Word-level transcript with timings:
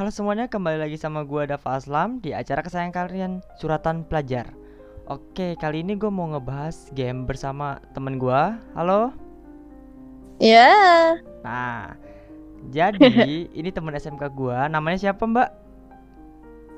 Halo 0.00 0.08
semuanya, 0.08 0.48
kembali 0.48 0.80
lagi 0.80 0.96
sama 0.96 1.28
gua 1.28 1.44
Dava 1.44 1.76
Aslam 1.76 2.24
di 2.24 2.32
acara 2.32 2.64
kesayangan 2.64 2.88
kalian, 2.88 3.32
Suratan 3.60 4.00
Pelajar. 4.08 4.48
Oke, 5.04 5.60
kali 5.60 5.84
ini 5.84 5.92
gue 5.92 6.08
mau 6.08 6.24
ngebahas 6.24 6.88
game 6.96 7.28
bersama 7.28 7.84
temen 7.92 8.16
gua. 8.16 8.56
Halo. 8.72 9.12
Ya, 10.40 11.20
Nah, 11.44 12.00
jadi 12.72 12.96
ini 13.60 13.68
temen 13.68 13.92
SMK 13.92 14.32
gua, 14.32 14.72
namanya 14.72 14.96
siapa 14.96 15.20
Mbak? 15.20 15.52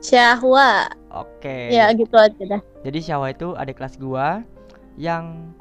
Syahwa. 0.02 0.90
Oke. 1.14 1.70
Ya 1.70 1.94
gitu 1.94 2.18
aja 2.18 2.58
dah. 2.58 2.62
Jadi 2.82 2.98
Syawa 3.06 3.30
itu 3.30 3.54
adik 3.54 3.78
kelas 3.78 4.02
gua 4.02 4.42
yang 4.98 5.54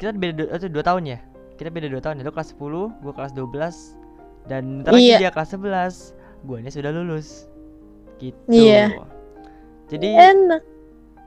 kita 0.00 0.16
beda 0.16 0.48
itu 0.48 0.72
dua 0.72 0.80
tahun 0.80 1.12
ya. 1.12 1.18
Kita 1.60 1.68
beda 1.68 1.92
dua 1.92 2.00
tahun 2.00 2.24
ya. 2.24 2.24
Lu 2.24 2.32
kelas 2.32 2.56
10, 2.56 3.04
gua 3.04 3.12
kelas 3.12 3.36
12 3.36 4.00
dan 4.48 4.80
ntar 4.80 4.96
lagi 4.96 5.12
Iya. 5.12 5.28
dia 5.28 5.32
kelas 5.36 5.52
11. 5.52 6.23
Guanya 6.44 6.70
sudah 6.70 6.92
lulus. 6.92 7.48
Gitu. 8.20 8.36
Iya. 8.46 8.94
Jadi 9.90 10.08
Enak. 10.16 10.62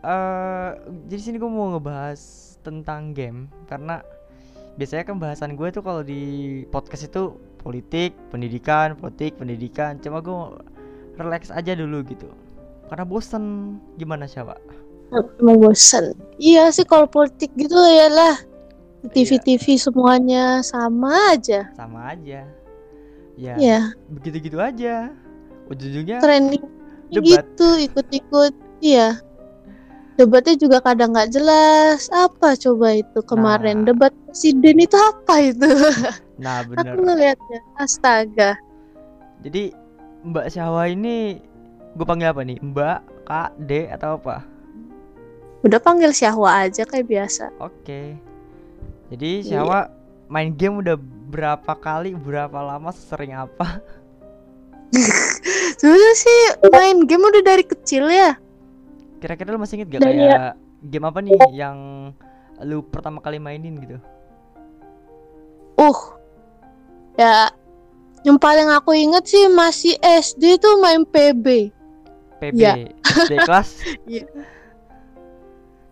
eh 0.05 0.69
jadi 1.09 1.21
sini 1.21 1.37
gue 1.41 1.49
mau 1.49 1.73
ngebahas 1.75 2.21
tentang 2.61 3.11
game 3.13 3.49
karena 3.65 4.01
biasanya 4.77 5.03
kan 5.09 5.17
bahasan 5.17 5.51
gue 5.57 5.67
tuh 5.73 5.81
kalau 5.81 6.05
di 6.05 6.63
podcast 6.69 7.09
itu 7.09 7.33
politik, 7.61 8.13
pendidikan, 8.29 8.93
politik, 8.95 9.35
pendidikan. 9.35 9.97
Cuma 9.99 10.21
gue 10.21 10.61
relax 11.17 11.49
aja 11.49 11.73
dulu 11.73 12.05
gitu. 12.05 12.29
Karena 12.87 13.03
bosen 13.03 13.75
gimana 13.99 14.29
Syawa? 14.29 14.55
Emang 15.41 15.59
bosan. 15.59 16.15
Iya 16.39 16.71
sih 16.71 16.85
kalau 16.87 17.09
politik 17.09 17.51
gitu 17.57 17.75
ya 17.75 18.07
lah. 18.07 18.35
Iya. 19.05 19.13
TV-TV 19.13 19.77
semuanya 19.77 20.59
sama 20.65 21.31
aja. 21.31 21.69
sama 21.77 22.11
aja 22.11 22.43
ya 23.37 23.53
Ya, 23.55 23.79
begitu-gitu 24.09 24.57
aja 24.57 25.13
ujung-ujungnya 25.67 26.17
trending 26.19 26.65
debat 27.07 27.45
gitu 27.45 27.67
ikut-ikut. 27.85 28.53
Iya. 28.79 29.21
Debatnya 30.15 30.57
juga 30.57 30.81
kadang 30.81 31.13
nggak 31.13 31.29
jelas. 31.29 32.09
Apa 32.09 32.57
coba 32.57 32.91
itu 32.91 33.19
kemarin 33.21 33.85
Nah. 33.85 33.85
debat 33.87 34.13
presiden 34.25 34.77
itu 34.79 34.97
apa 34.97 35.33
itu? 35.39 35.69
nah 36.41 36.61
Aku 36.61 36.73
bener 36.73 36.93
ngeliatnya. 36.95 37.59
Astaga. 37.75 38.57
jadi 39.37 39.69
Mbak 40.23 40.49
Syawa 40.49 40.89
ini 40.89 41.37
gue 41.93 42.03
panggil 42.03 42.27
apa 42.27 42.41
nih 42.41 42.57
Mbak 42.59 42.99
Kak 43.23 43.51
D 43.59 43.85
atau 43.87 44.17
apa 44.17 44.41
Udah 45.59 45.77
panggil 45.77 46.09
Syahwa 46.09 46.65
aja 46.65 46.83
kayak 46.83 47.05
biasa. 47.05 47.53
oke 47.57 48.01
jadi 49.09 49.29
Iya. 49.39 49.61
Syawa 49.61 49.79
main 50.27 50.51
game 50.51 50.77
udah 50.77 50.97
berapa 51.27 51.73
kali 51.75 52.15
berapa 52.15 52.55
lama 52.55 52.89
sering 52.91 53.35
apa 53.35 53.83
Sebenarnya 55.77 56.13
sih 56.15 56.39
main 56.71 57.03
game 57.05 57.21
udah 57.21 57.43
dari 57.43 57.61
kecil 57.61 58.07
ya. 58.07 58.33
kira-kira 59.19 59.51
lu 59.51 59.59
masih 59.59 59.81
inget 59.81 59.97
gak 59.97 60.01
Dari 60.07 60.17
kayak 60.25 60.53
game 60.87 61.05
apa 61.05 61.19
nih 61.19 61.35
yang 61.51 61.77
lu 62.63 62.81
pertama 62.81 63.19
kali 63.19 63.37
mainin 63.37 63.77
gitu 63.77 63.97
Uh, 65.77 66.17
ya 67.21 67.53
yang 68.25 68.41
paling 68.41 68.65
aku 68.73 68.97
inget 68.97 69.29
sih 69.29 69.45
masih 69.45 69.93
SD 70.01 70.57
tuh 70.57 70.81
main 70.81 71.05
PB. 71.05 71.69
PB 72.41 72.57
Iya. 72.61 72.73
SD 73.05 73.33
kelas 73.45 73.69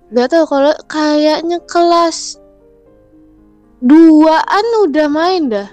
Gak 0.09 0.27
tau 0.29 0.45
kalau 0.45 0.73
kayaknya 0.89 1.61
kelas 1.69 2.41
duaan 3.81 4.65
udah 4.87 5.07
main 5.09 5.43
dah. 5.51 5.69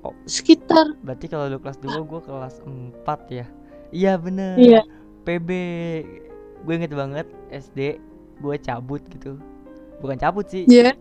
Oh. 0.00 0.16
Sekitar 0.24 0.96
berarti 1.04 1.28
kalau 1.28 1.50
lu 1.50 1.60
kelas 1.60 1.76
2 1.78 1.92
gue 1.92 2.20
kelas 2.24 2.54
4 2.64 3.04
ya? 3.28 3.46
Iya 3.92 4.12
bener. 4.16 4.56
Iya. 4.56 4.80
PB 5.28 5.48
gue 6.64 6.74
inget 6.76 6.92
banget 6.92 7.26
SD 7.52 8.00
gue 8.40 8.54
cabut 8.60 9.02
gitu. 9.12 9.36
Bukan 10.00 10.16
cabut 10.16 10.48
sih. 10.48 10.64
Ya 10.64 10.96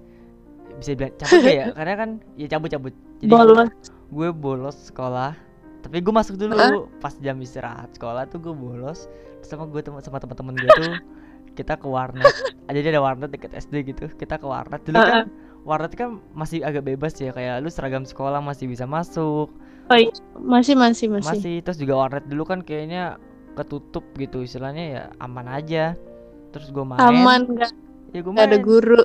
bisa 0.76 0.96
bilang 0.96 1.16
cabut 1.22 1.48
ya? 1.48 1.72
Karena 1.72 1.94
kan 1.96 2.10
ya 2.36 2.48
cabut 2.52 2.70
cabut 2.72 2.94
jadi 3.20 3.32
bolos. 3.32 3.72
gue 4.12 4.30
bolos 4.36 4.78
sekolah. 4.92 5.36
Tapi 5.80 6.04
gue 6.04 6.12
masuk 6.12 6.36
dulu 6.36 6.92
pas 7.00 7.16
jam 7.24 7.40
istirahat 7.40 7.96
sekolah 7.96 8.28
tuh 8.28 8.44
gue 8.44 8.52
bolos. 8.52 9.08
Terus 9.40 9.48
sama 9.48 9.64
gue 9.64 9.80
tem- 9.80 9.96
sama 10.04 10.20
teman-teman 10.20 10.60
gue 10.60 10.70
tuh 10.76 10.92
kita 11.58 11.80
ke 11.80 11.88
warnet. 11.88 12.28
Jadi 12.68 12.88
ada 12.92 13.00
warnet 13.00 13.32
deket 13.32 13.56
SD 13.56 13.96
gitu. 13.96 14.12
Kita 14.12 14.36
ke 14.36 14.44
warnet. 14.44 14.84
Dulu 14.84 15.00
kan 15.00 15.32
warnet 15.62 15.94
kan 15.94 16.22
masih 16.32 16.62
agak 16.62 16.86
bebas 16.86 17.14
ya 17.16 17.30
kayak 17.30 17.60
lu 17.60 17.70
seragam 17.70 18.04
sekolah 18.04 18.40
masih 18.40 18.66
bisa 18.66 18.84
masuk 18.84 19.52
Oh, 19.90 19.98
iya. 19.98 20.14
Masih 20.38 20.78
masih 20.78 21.10
masih. 21.10 21.26
masih 21.28 21.56
terus 21.60 21.82
juga 21.82 21.98
warnet 21.98 22.22
dulu 22.24 22.46
kan 22.46 22.62
kayaknya 22.62 23.18
ketutup 23.58 24.06
gitu 24.14 24.40
istilahnya 24.40 24.84
ya 24.86 25.04
aman 25.18 25.50
aja 25.50 25.98
terus 26.50 26.70
gue 26.70 26.82
main 26.82 27.02
Aman 27.02 27.50
gak, 27.52 27.74
ya 28.12 28.22
gue 28.22 28.32
gak 28.32 28.48
ada 28.48 28.58
guru. 28.58 29.02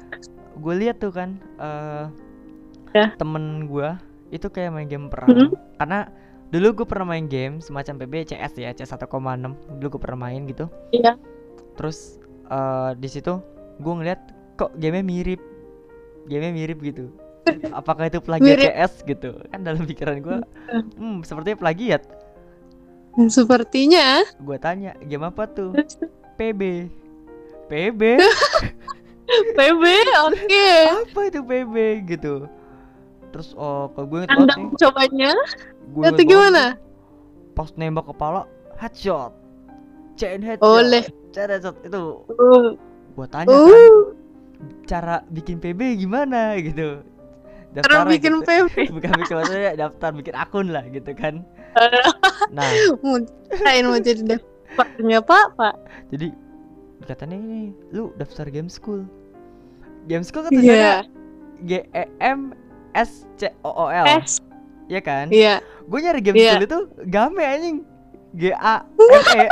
gue 0.54 0.74
lihat 0.76 1.00
tuh 1.00 1.10
kan 1.10 1.40
eh 1.56 2.06
Ya. 2.92 3.10
temen 3.16 3.66
gue 3.66 3.90
itu 4.28 4.46
kayak 4.46 4.70
main 4.70 4.86
game 4.86 5.08
perang 5.08 5.26
Mhm. 5.26 5.48
karena 5.74 6.06
dulu 6.48 6.66
gue 6.70 6.86
pernah 6.86 7.06
main 7.10 7.26
game 7.26 7.58
semacam 7.58 7.98
PB 7.98 8.14
CS 8.30 8.52
ya 8.54 8.70
CS 8.70 8.94
1,6 8.94 9.50
dulu 9.80 9.88
gue 9.88 10.00
pernah 10.00 10.20
main 10.22 10.44
gitu 10.44 10.68
Iya. 10.92 11.16
terus 11.74 12.20
eh 12.44 12.92
di 12.94 13.08
situ 13.08 13.40
gue 13.80 13.92
ngeliat 13.94 14.20
kok 14.54 14.76
gamenya 14.76 15.02
mirip 15.02 15.40
gamenya 16.24 16.52
mirip 16.52 16.78
gitu 16.80 17.10
apakah 17.72 18.06
itu 18.06 18.18
plagiat 18.18 18.56
Mirip. 18.56 18.70
CS 18.70 18.92
gitu 19.04 19.30
kan 19.46 19.60
dalam 19.60 19.84
pikiran 19.84 20.16
gue 20.18 20.38
hmm 20.98 21.20
sepertinya 21.22 21.58
plagiat 21.58 22.02
Sepertinya. 23.24 24.26
gue 24.36 24.56
tanya 24.58 24.90
game 25.00 25.22
apa 25.22 25.46
tuh 25.46 25.70
PB 26.34 26.90
PB 27.64 28.00
PB 29.54 29.82
oke. 30.24 30.68
apa 31.04 31.20
itu 31.24 31.40
PB 31.40 31.74
gitu 32.08 32.50
terus 33.30 33.54
oh 33.54 33.86
kalau 33.88 34.06
gue 34.08 34.18
inget 34.20 34.30
banget 34.30 34.50
nih 34.52 34.64
mencobanya? 34.64 35.30
gue 35.86 36.02
Itu 36.08 36.22
gimana? 36.24 36.64
pas 37.52 37.70
nembak 37.72 38.06
kepala 38.08 38.50
headshot 38.76 39.30
chain 40.14 40.38
headshot 40.40 40.66
Oleh. 40.66 41.06
chain 41.30 41.48
headshot 41.48 41.78
itu 41.82 42.02
Uh. 42.28 42.74
gue 43.14 43.26
tanya 43.28 43.46
kan 43.46 43.62
Uh. 43.62 44.02
Cara 44.84 45.22
bikin 45.28 45.58
PB 45.58 45.80
gimana 45.98 46.54
gitu 46.58 47.00
Cara 47.74 48.06
Daftarnya 48.06 48.12
bikin 48.14 48.32
gitu. 48.38 48.46
PB. 48.46 48.74
bukan 48.96 49.10
bikin 49.18 49.34
maksudnya 49.34 49.72
daftar 49.74 50.10
bikin 50.14 50.34
akun 50.34 50.66
lah 50.70 50.84
gitu 50.86 51.10
kan 51.12 51.42
nah 52.54 52.70
Kain 53.50 53.82
mau 53.82 53.98
jadi 53.98 54.22
developernya 54.22 55.18
pak 55.20 55.46
pak. 55.54 55.74
jadi 56.08 56.30
katanya 57.04 57.36
ini 57.36 57.60
lu 57.90 58.14
daftar 58.14 58.46
game 58.46 58.70
school 58.70 59.02
game 60.06 60.22
school 60.22 60.46
kan 60.46 60.54
tulisannya 60.54 61.10
G 61.62 61.82
E 61.90 62.04
M 62.18 62.54
S 62.94 63.26
C 63.34 63.50
O 63.60 63.74
O 63.74 63.86
L 63.88 64.06
S. 64.06 64.38
ya 64.86 65.00
kan 65.00 65.28
Iya. 65.28 65.58
gue 65.84 65.98
nyari 65.98 66.20
game 66.22 66.36
Iya. 66.38 66.50
school 66.54 66.64
itu 66.64 66.78
game 67.08 67.34
anjing 67.36 67.76
G 68.34 68.54
A 68.54 68.86
M 68.86 69.22
E 69.34 69.44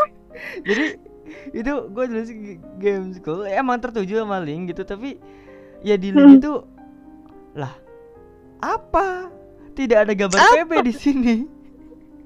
jadi 0.68 0.86
itu 1.50 1.72
gue 1.88 2.04
dulu 2.06 2.22
sih 2.22 2.36
game 2.76 3.12
school 3.12 3.44
emang 3.44 3.78
tertuju 3.78 4.22
sama 4.22 4.38
link 4.38 4.70
gitu 4.70 4.82
tapi 4.82 5.16
ya 5.80 5.94
di 5.94 6.10
link 6.10 6.24
Hmm. 6.24 6.38
itu 6.40 6.52
lah 7.52 7.72
apa 8.58 9.30
tidak 9.72 10.04
ada 10.04 10.12
gambar 10.12 10.38
PB 10.38 10.72
di 10.82 10.94
sini 10.94 11.36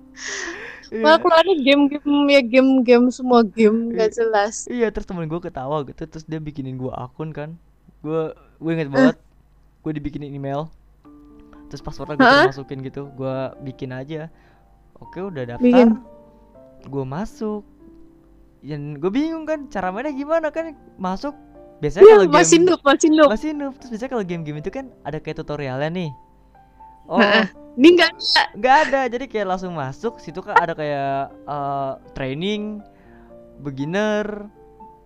Iya. 0.92 1.08
Malah 1.08 1.20
keluarnya 1.24 1.56
game-game 1.64 2.04
ya 2.28 2.42
game-game 2.44 3.08
semua 3.10 3.48
game 3.48 3.96
Iya. 3.96 3.98
gak 3.98 4.10
jelas. 4.12 4.56
Iya 4.68 4.92
terus 4.92 5.08
temen 5.08 5.24
gue 5.24 5.40
ketawa 5.40 5.88
gitu 5.88 6.04
terus 6.04 6.28
dia 6.28 6.36
bikinin 6.36 6.76
gue 6.76 6.92
akun 6.92 7.32
kan 7.32 7.56
gue 8.04 8.36
gue 8.60 8.72
inget 8.76 8.92
banget 8.92 9.16
gue 9.82 9.92
dibikinin 9.96 10.36
email 10.36 10.68
terus 11.72 11.80
passwordnya 11.80 12.20
gue 12.20 12.28
Hah? 12.28 12.52
masukin 12.52 12.84
gitu 12.84 13.08
gue 13.08 13.36
bikin 13.64 13.96
aja 13.96 14.28
oke 15.00 15.32
udah 15.32 15.56
daftar 15.56 15.64
Bikin. 15.64 15.96
gue 16.84 17.04
masuk 17.08 17.64
dan 18.62 19.02
gue 19.02 19.12
bingung 19.12 19.44
kan 19.44 19.66
cara 19.68 19.90
mainnya 19.90 20.14
gimana 20.14 20.54
kan 20.54 20.78
masuk 20.96 21.34
biasanya 21.82 22.06
kalau 22.06 22.26
game 22.30 22.38
Masih 22.38 22.58
noob, 22.62 22.82
masih 22.86 23.10
noob. 23.10 23.30
masih 23.34 23.50
noob 23.58 23.74
terus 23.82 23.90
biasanya 23.90 24.12
kalau 24.14 24.24
game-game 24.24 24.60
itu 24.62 24.70
kan 24.70 24.86
ada 25.02 25.18
kayak 25.18 25.42
tutorialnya 25.42 25.90
nih 25.90 26.12
oh 27.10 27.18
Heeh. 27.18 27.46
Ini 27.72 27.88
enggak 27.96 28.12
ada. 28.12 28.44
nggak 28.60 28.76
ada 28.86 29.00
jadi 29.08 29.26
kayak 29.32 29.48
langsung 29.48 29.74
masuk 29.74 30.20
situ 30.20 30.44
kan 30.44 30.60
ada 30.60 30.76
kayak 30.76 31.32
eh, 31.48 31.92
training 32.14 32.84
beginner 33.64 34.46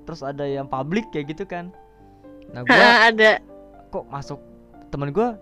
terus 0.04 0.20
ada 0.20 0.44
yang 0.44 0.66
public 0.66 1.08
kayak 1.14 1.32
gitu 1.32 1.46
kan 1.46 1.70
nah 2.52 2.62
gua 2.66 3.10
ada. 3.10 3.40
kok 3.90 4.06
masuk 4.10 4.40
temen 4.90 5.14
gua 5.14 5.38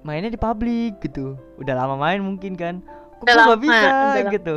mainnya 0.00 0.30
di 0.30 0.38
public 0.38 1.02
gitu 1.02 1.34
udah 1.58 1.74
lama 1.74 1.96
main 1.98 2.22
mungkin 2.22 2.54
kan 2.54 2.80
kok 3.20 3.26
nggak 3.26 3.36
lama, 3.36 3.54
bisa 3.58 3.76
udah 3.76 4.22
lama. 4.24 4.56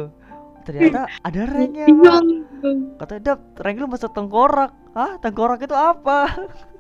Ternyata 0.68 1.08
ada 1.24 1.42
ranknya 1.48 1.88
Pak. 1.88 1.96
Bingung. 1.96 2.80
kata 3.00 3.14
dap 3.24 3.40
rank 3.64 3.78
lu 3.80 3.88
masuk 3.88 4.12
tengkorak. 4.12 4.76
Ah 4.92 5.16
tengkorak 5.24 5.64
itu 5.64 5.72
apa? 5.72 6.28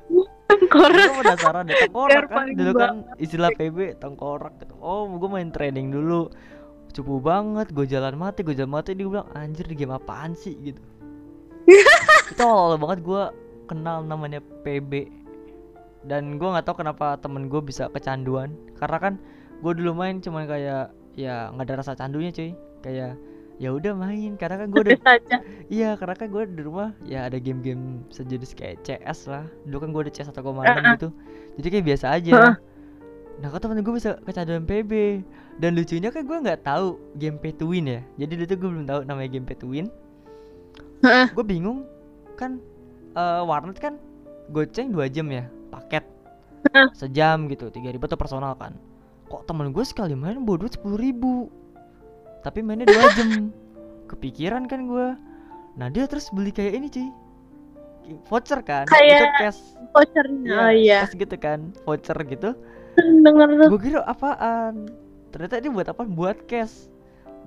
Korek. 0.74 1.08
Gue 1.12 1.18
penasaran 1.24 1.68
deh 1.68 1.76
tengkorak 1.88 2.28
kan? 2.32 2.46
dulu 2.56 2.72
kan 2.76 2.94
istilah 3.20 3.52
PB 3.56 4.00
tengkorak 4.04 4.54
gitu. 4.64 4.76
Oh 4.80 5.08
gue 5.08 5.30
main 5.30 5.52
training 5.52 5.92
dulu. 5.92 6.32
Cupu 6.92 7.20
banget 7.20 7.72
gue 7.72 7.86
jalan 7.88 8.16
mati 8.16 8.42
gue 8.42 8.56
jalan 8.56 8.72
mati 8.80 8.96
dia 8.96 9.06
bilang 9.06 9.28
anjir 9.36 9.68
di 9.68 9.76
game 9.76 9.96
apaan 9.96 10.34
sih? 10.34 10.56
Gitu. 10.60 10.82
Itu 12.32 12.42
awal-awal 12.44 12.80
banget 12.80 13.00
gue 13.04 13.24
kenal 13.68 14.04
namanya 14.08 14.40
PB 14.64 15.12
dan 16.08 16.40
gue 16.40 16.48
nggak 16.48 16.64
tahu 16.64 16.82
kenapa 16.82 17.20
temen 17.20 17.52
gue 17.52 17.60
bisa 17.60 17.92
kecanduan. 17.92 18.56
Karena 18.80 18.98
kan 18.98 19.14
gue 19.60 19.72
dulu 19.76 19.92
main 19.94 20.24
cuman 20.24 20.48
kayak 20.48 20.96
ya 21.20 21.52
nggak 21.52 21.68
ada 21.68 21.76
rasa 21.84 21.94
candunya 22.00 22.32
cuy. 22.32 22.56
Kayak 22.82 23.20
ya 23.58 23.74
udah 23.74 23.98
main 23.98 24.38
karena 24.38 24.62
kan 24.62 24.68
gue 24.70 24.82
udah 24.86 24.98
iya 25.66 25.98
karena 25.98 26.14
kan 26.14 26.30
gue 26.30 26.44
di 26.46 26.62
rumah 26.62 26.94
ya 27.02 27.26
ada 27.26 27.42
game-game 27.42 28.06
sejenis 28.14 28.54
kayak 28.54 28.86
CS 28.86 29.26
lah. 29.30 29.50
Dulu 29.66 29.78
kan 29.82 29.90
gue 29.94 30.02
ada 30.06 30.12
CS 30.14 30.30
1,6 30.30 30.94
gitu. 30.94 31.10
Jadi 31.58 31.68
kayak 31.74 31.86
biasa 31.90 32.06
aja. 32.14 32.62
Nah 33.38 33.48
kok 33.54 33.62
temen 33.62 33.82
gue 33.82 33.94
bisa 33.98 34.18
kecanduan 34.26 34.66
PB 34.66 34.92
dan 35.58 35.74
lucunya 35.74 36.10
kan 36.14 36.22
gue 36.26 36.38
nggak 36.38 36.62
tahu 36.66 37.02
game 37.18 37.38
pay 37.42 37.54
to 37.54 37.66
win 37.66 37.90
ya. 37.90 38.02
Jadi 38.22 38.32
dulu 38.38 38.46
tuh 38.46 38.58
gue 38.62 38.70
belum 38.78 38.86
tahu 38.86 39.00
namanya 39.10 39.30
game 39.34 39.46
pay 39.50 39.58
to 39.58 39.66
win. 39.66 39.90
Gue 41.34 41.46
bingung 41.46 41.86
kan 42.38 42.62
eh 43.18 43.42
warnet 43.42 43.82
kan 43.82 43.98
goceng 44.54 44.94
dua 44.94 45.10
jam 45.10 45.26
ya 45.34 45.50
paket. 45.74 46.06
Sejam 46.94 47.50
gitu 47.50 47.74
tiga 47.74 47.90
ribu 47.90 48.06
tuh 48.06 48.22
personal 48.22 48.54
kan. 48.54 48.78
Kok 49.34 49.50
temen 49.50 49.74
gue 49.74 49.82
sekali 49.82 50.14
main 50.14 50.40
duit 50.46 50.78
sepuluh 50.78 50.96
ribu 51.02 51.50
tapi 52.42 52.60
mainnya 52.62 52.86
dua 52.88 53.10
jam. 53.14 53.50
Kepikiran 54.08 54.66
kan 54.66 54.88
gue 54.88 55.08
nah 55.78 55.94
dia 55.94 56.10
terus 56.10 56.34
beli 56.34 56.50
kayak 56.50 56.74
ini 56.74 56.88
cuy. 56.90 57.08
Voucher 58.32 58.64
kan? 58.64 58.88
Itu 58.88 58.96
Kayak- 58.96 59.36
cash. 59.38 59.62
vouchernya 59.92 60.56
oh 60.56 60.72
iya. 60.72 61.00
cash 61.04 61.16
gitu 61.20 61.36
kan? 61.36 61.60
Voucher 61.84 62.18
gitu. 62.24 62.56
Denger 62.98 63.50
tuh. 63.62 63.68
Gue 63.76 63.82
kira 63.84 64.00
apaan? 64.08 64.88
Ternyata 65.30 65.60
ini 65.60 65.70
buat 65.70 65.88
apa? 65.92 66.08
Buat 66.08 66.48
cash. 66.48 66.88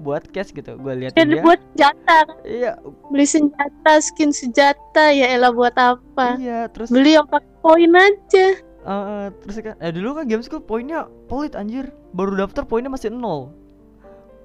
Buat 0.05 0.29
cash 0.31 0.53
gitu. 0.53 0.77
Gue 0.77 0.95
lihat 1.01 1.17
dia. 1.17 1.41
buat 1.43 1.59
senjata. 1.73 2.19
Kan 2.23 2.27
iya. 2.45 2.77
Beli 3.09 3.27
senjata 3.27 3.93
skin 3.99 4.31
senjata 4.31 5.11
ya 5.11 5.33
elah 5.33 5.51
buat 5.51 5.75
apa? 5.75 6.37
Iya 6.37 6.69
terus 6.71 6.93
beli 6.93 7.17
yang 7.17 7.27
pakai 7.27 7.51
poin 7.65 7.93
aja. 7.97 8.47
Eh, 8.81 9.27
terus 9.45 9.57
kan 9.61 9.77
eh 9.81 9.93
dulu 9.93 10.17
kan 10.21 10.29
school 10.45 10.61
poinnya 10.63 11.09
pelit 11.27 11.57
anjir. 11.57 11.89
Baru 12.13 12.37
daftar 12.37 12.69
poinnya 12.69 12.93
masih 12.93 13.11
nol 13.11 13.53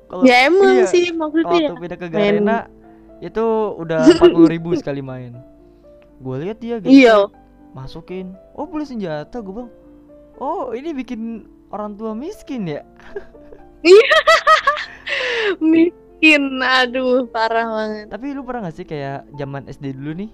kalau 0.05 0.21
ya 0.23 0.45
emang 0.45 0.75
iya, 0.81 0.85
sih 0.85 1.09
maksudnya 1.09 1.73
waktu 1.73 1.81
pindah 1.81 1.97
ke 1.97 2.05
main- 2.05 2.13
Garena 2.13 2.57
itu 3.23 3.45
udah 3.79 3.99
empat 4.11 4.31
puluh 4.31 4.49
ribu 4.49 4.69
sekali 4.75 5.01
main. 5.01 5.33
Gue 6.19 6.35
lihat 6.45 6.57
dia 6.59 6.79
gitu 6.79 6.91
iya. 6.91 7.27
Masukin. 7.71 8.31
Oh 8.53 8.63
beli 8.65 8.85
senjata 8.85 9.39
gue 9.39 9.51
bilang. 9.51 9.71
Oh 10.37 10.71
ini 10.71 10.91
bikin 10.91 11.43
orang 11.71 11.95
tua 11.95 12.11
miskin 12.13 12.67
ya? 12.67 12.83
Miskin 15.61 16.43
aduh 16.59 17.27
parah 17.29 17.67
banget. 17.67 18.05
Tapi 18.09 18.25
lu 18.33 18.41
pernah 18.41 18.69
gak 18.69 18.75
sih 18.75 18.87
kayak 18.87 19.27
zaman 19.35 19.67
SD 19.67 19.93
dulu 19.95 20.11
nih 20.25 20.29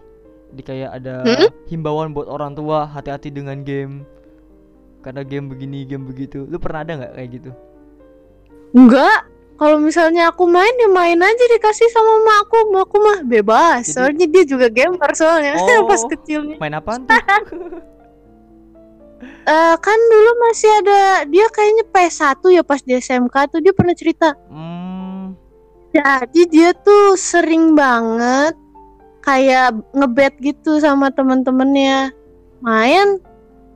di 0.52 0.62
kayak 0.62 0.90
ada 1.00 1.24
Hmm? 1.24 1.50
himbauan 1.68 2.12
buat 2.12 2.28
orang 2.28 2.54
tua 2.54 2.84
hati-hati 2.86 3.32
dengan 3.32 3.64
game. 3.64 4.04
Karena 5.02 5.26
game 5.26 5.50
begini 5.50 5.82
game 5.84 6.06
begitu. 6.06 6.46
Lu 6.46 6.62
pernah 6.62 6.86
ada 6.86 6.94
nggak 6.94 7.14
kayak 7.18 7.30
gitu? 7.34 7.52
Enggak 8.72 9.28
kalau 9.62 9.78
misalnya 9.78 10.34
aku 10.34 10.50
main 10.50 10.74
ya 10.82 10.90
main 10.90 11.22
aja 11.22 11.46
dikasih 11.54 11.86
sama 11.94 12.14
makku 12.26 12.58
makku 12.74 12.98
mah 12.98 13.22
bebas. 13.22 13.86
Jadi- 13.86 13.94
soalnya 13.94 14.26
dia 14.26 14.44
juga 14.50 14.68
gamer 14.74 15.12
soalnya. 15.14 15.54
Oh. 15.62 15.86
pas 15.86 16.02
kecilnya. 16.10 16.58
main 16.58 16.74
apaan 16.74 17.06
tuh? 17.06 17.14
Eh, 19.42 19.76
kan 19.82 20.00
dulu 20.10 20.32
masih 20.50 20.70
ada 20.82 21.26
dia 21.26 21.46
kayaknya 21.50 21.86
PS1 21.90 22.42
ya 22.58 22.62
pas 22.62 22.82
di 22.82 22.94
SMK 22.94 23.36
tuh. 23.54 23.60
Dia 23.62 23.74
pernah 23.74 23.94
cerita. 23.94 24.38
Hmm, 24.50 25.34
Jadi 25.94 26.42
dia 26.50 26.74
tuh 26.78 27.18
sering 27.18 27.74
banget 27.74 28.54
kayak 29.22 29.78
ngebet 29.94 30.38
gitu 30.42 30.78
sama 30.78 31.10
temen-temennya. 31.14 32.14
Main 32.62 33.18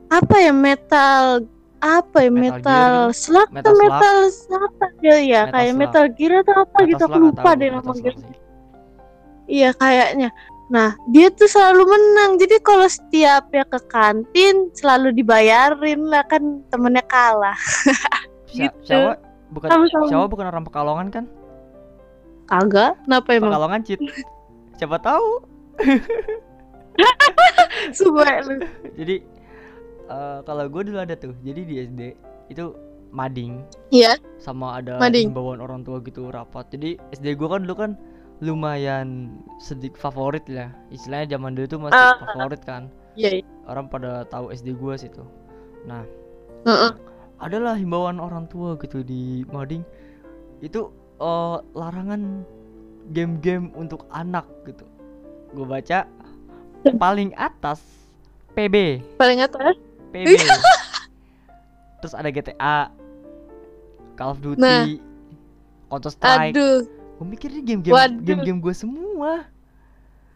apa 0.10 0.36
ya? 0.38 0.54
Metal 0.54 1.46
apa 1.84 2.18
ya 2.26 2.32
Metal 2.32 2.60
metal, 2.62 2.94
slug 3.12 3.50
Metal 3.52 3.62
atau 3.62 3.74
metal 3.78 4.18
apa 4.56 4.86
ya 5.04 5.46
Metal 5.46 5.54
kayak 5.54 5.72
Slug. 5.72 5.80
metal 5.82 6.06
gear 6.16 6.34
atau 6.42 6.56
apa 6.64 6.78
Metal 6.80 6.90
gitu 6.90 7.04
aku 7.06 7.18
lupa 7.20 7.50
deh 7.54 7.70
nama 7.70 7.92
sih. 7.94 8.14
iya 9.46 9.70
kayaknya. 9.76 10.30
Nah 10.66 10.98
dia 11.14 11.30
tuh 11.30 11.46
selalu 11.46 11.84
menang 11.86 12.42
jadi 12.42 12.58
kalau 12.66 12.90
setiap 12.90 13.54
ya 13.54 13.62
ke 13.68 13.80
kantin 13.86 14.74
selalu 14.74 15.14
dibayarin 15.14 16.02
lah 16.10 16.26
kan 16.26 16.64
temennya 16.74 17.06
kalah. 17.06 17.58
Gitu. 18.56 18.88
Syawa 18.88 19.20
bukan 19.52 19.68
Sama-sama. 19.68 20.06
Syawa 20.08 20.26
bukan 20.32 20.46
orang 20.48 20.64
Pekalongan 20.64 21.08
kan? 21.12 21.26
Kagak 22.48 22.96
kenapa 23.04 23.30
emang? 23.36 23.52
Pekalongan 23.52 23.82
cheat 23.84 24.00
siapa 24.80 24.98
tahu. 24.98 25.44
Sumpah 27.98 28.40
lu. 28.48 28.64
Jadi 28.96 29.35
eh, 30.08 30.40
kalau 30.44 30.66
gue 30.68 30.82
dulu 30.86 31.00
ada 31.00 31.16
tuh. 31.16 31.34
Jadi 31.42 31.62
di 31.66 31.76
SD 31.82 32.02
itu 32.50 32.74
mading. 33.10 33.64
Iya. 33.90 34.20
Sama 34.38 34.80
ada 34.80 35.00
Mading. 35.00 35.32
himbauan 35.32 35.60
orang 35.60 35.82
tua 35.82 36.04
gitu 36.04 36.28
rapat. 36.30 36.68
Jadi 36.70 37.00
SD 37.12 37.36
gue 37.36 37.48
kan 37.48 37.64
dulu 37.64 37.76
kan 37.76 37.92
lumayan 38.44 39.40
sedikit 39.58 39.98
favorit 39.98 40.44
lah. 40.52 40.70
Istilahnya 40.92 41.38
zaman 41.38 41.56
dulu 41.56 41.66
tuh 41.66 41.80
masih 41.80 41.96
Ah. 41.98 42.16
favorit 42.36 42.62
kan. 42.64 42.84
Iya 43.16 43.40
iya. 43.40 43.46
orang 43.66 43.88
pada 43.88 44.28
tahu 44.28 44.52
SD 44.52 44.76
gue 44.76 44.94
situ 45.00 45.24
Heeh. 46.68 46.92
adalah 47.40 47.80
himbauan 47.80 48.20
orang 48.20 48.46
tua 48.46 48.76
gitu 48.76 49.02
di 49.02 49.48
mading. 49.48 49.82
Itu 50.60 50.92
eh, 51.18 51.58
larangan 51.72 52.44
game-game 53.10 53.72
untuk 53.72 54.04
anak 54.12 54.44
gitu. 54.68 54.84
Gue 55.56 55.64
baca 55.64 56.04
paling 57.04 57.32
atas 57.40 57.80
PB 58.52 59.00
paling 59.16 59.40
atas 59.42 59.76
PB 60.16 60.40
terus 62.00 62.14
ada 62.16 62.30
GTA 62.32 62.78
Call 64.16 64.32
of 64.32 64.40
Duty 64.40 64.64
Nah. 64.64 64.88
Counter 65.92 66.12
Strike 66.12 66.56
aduh 66.56 66.96
gue 67.16 67.64
game-game 67.64 67.96
game-game 68.28 68.60
gue 68.60 68.76
semua. 68.76 69.48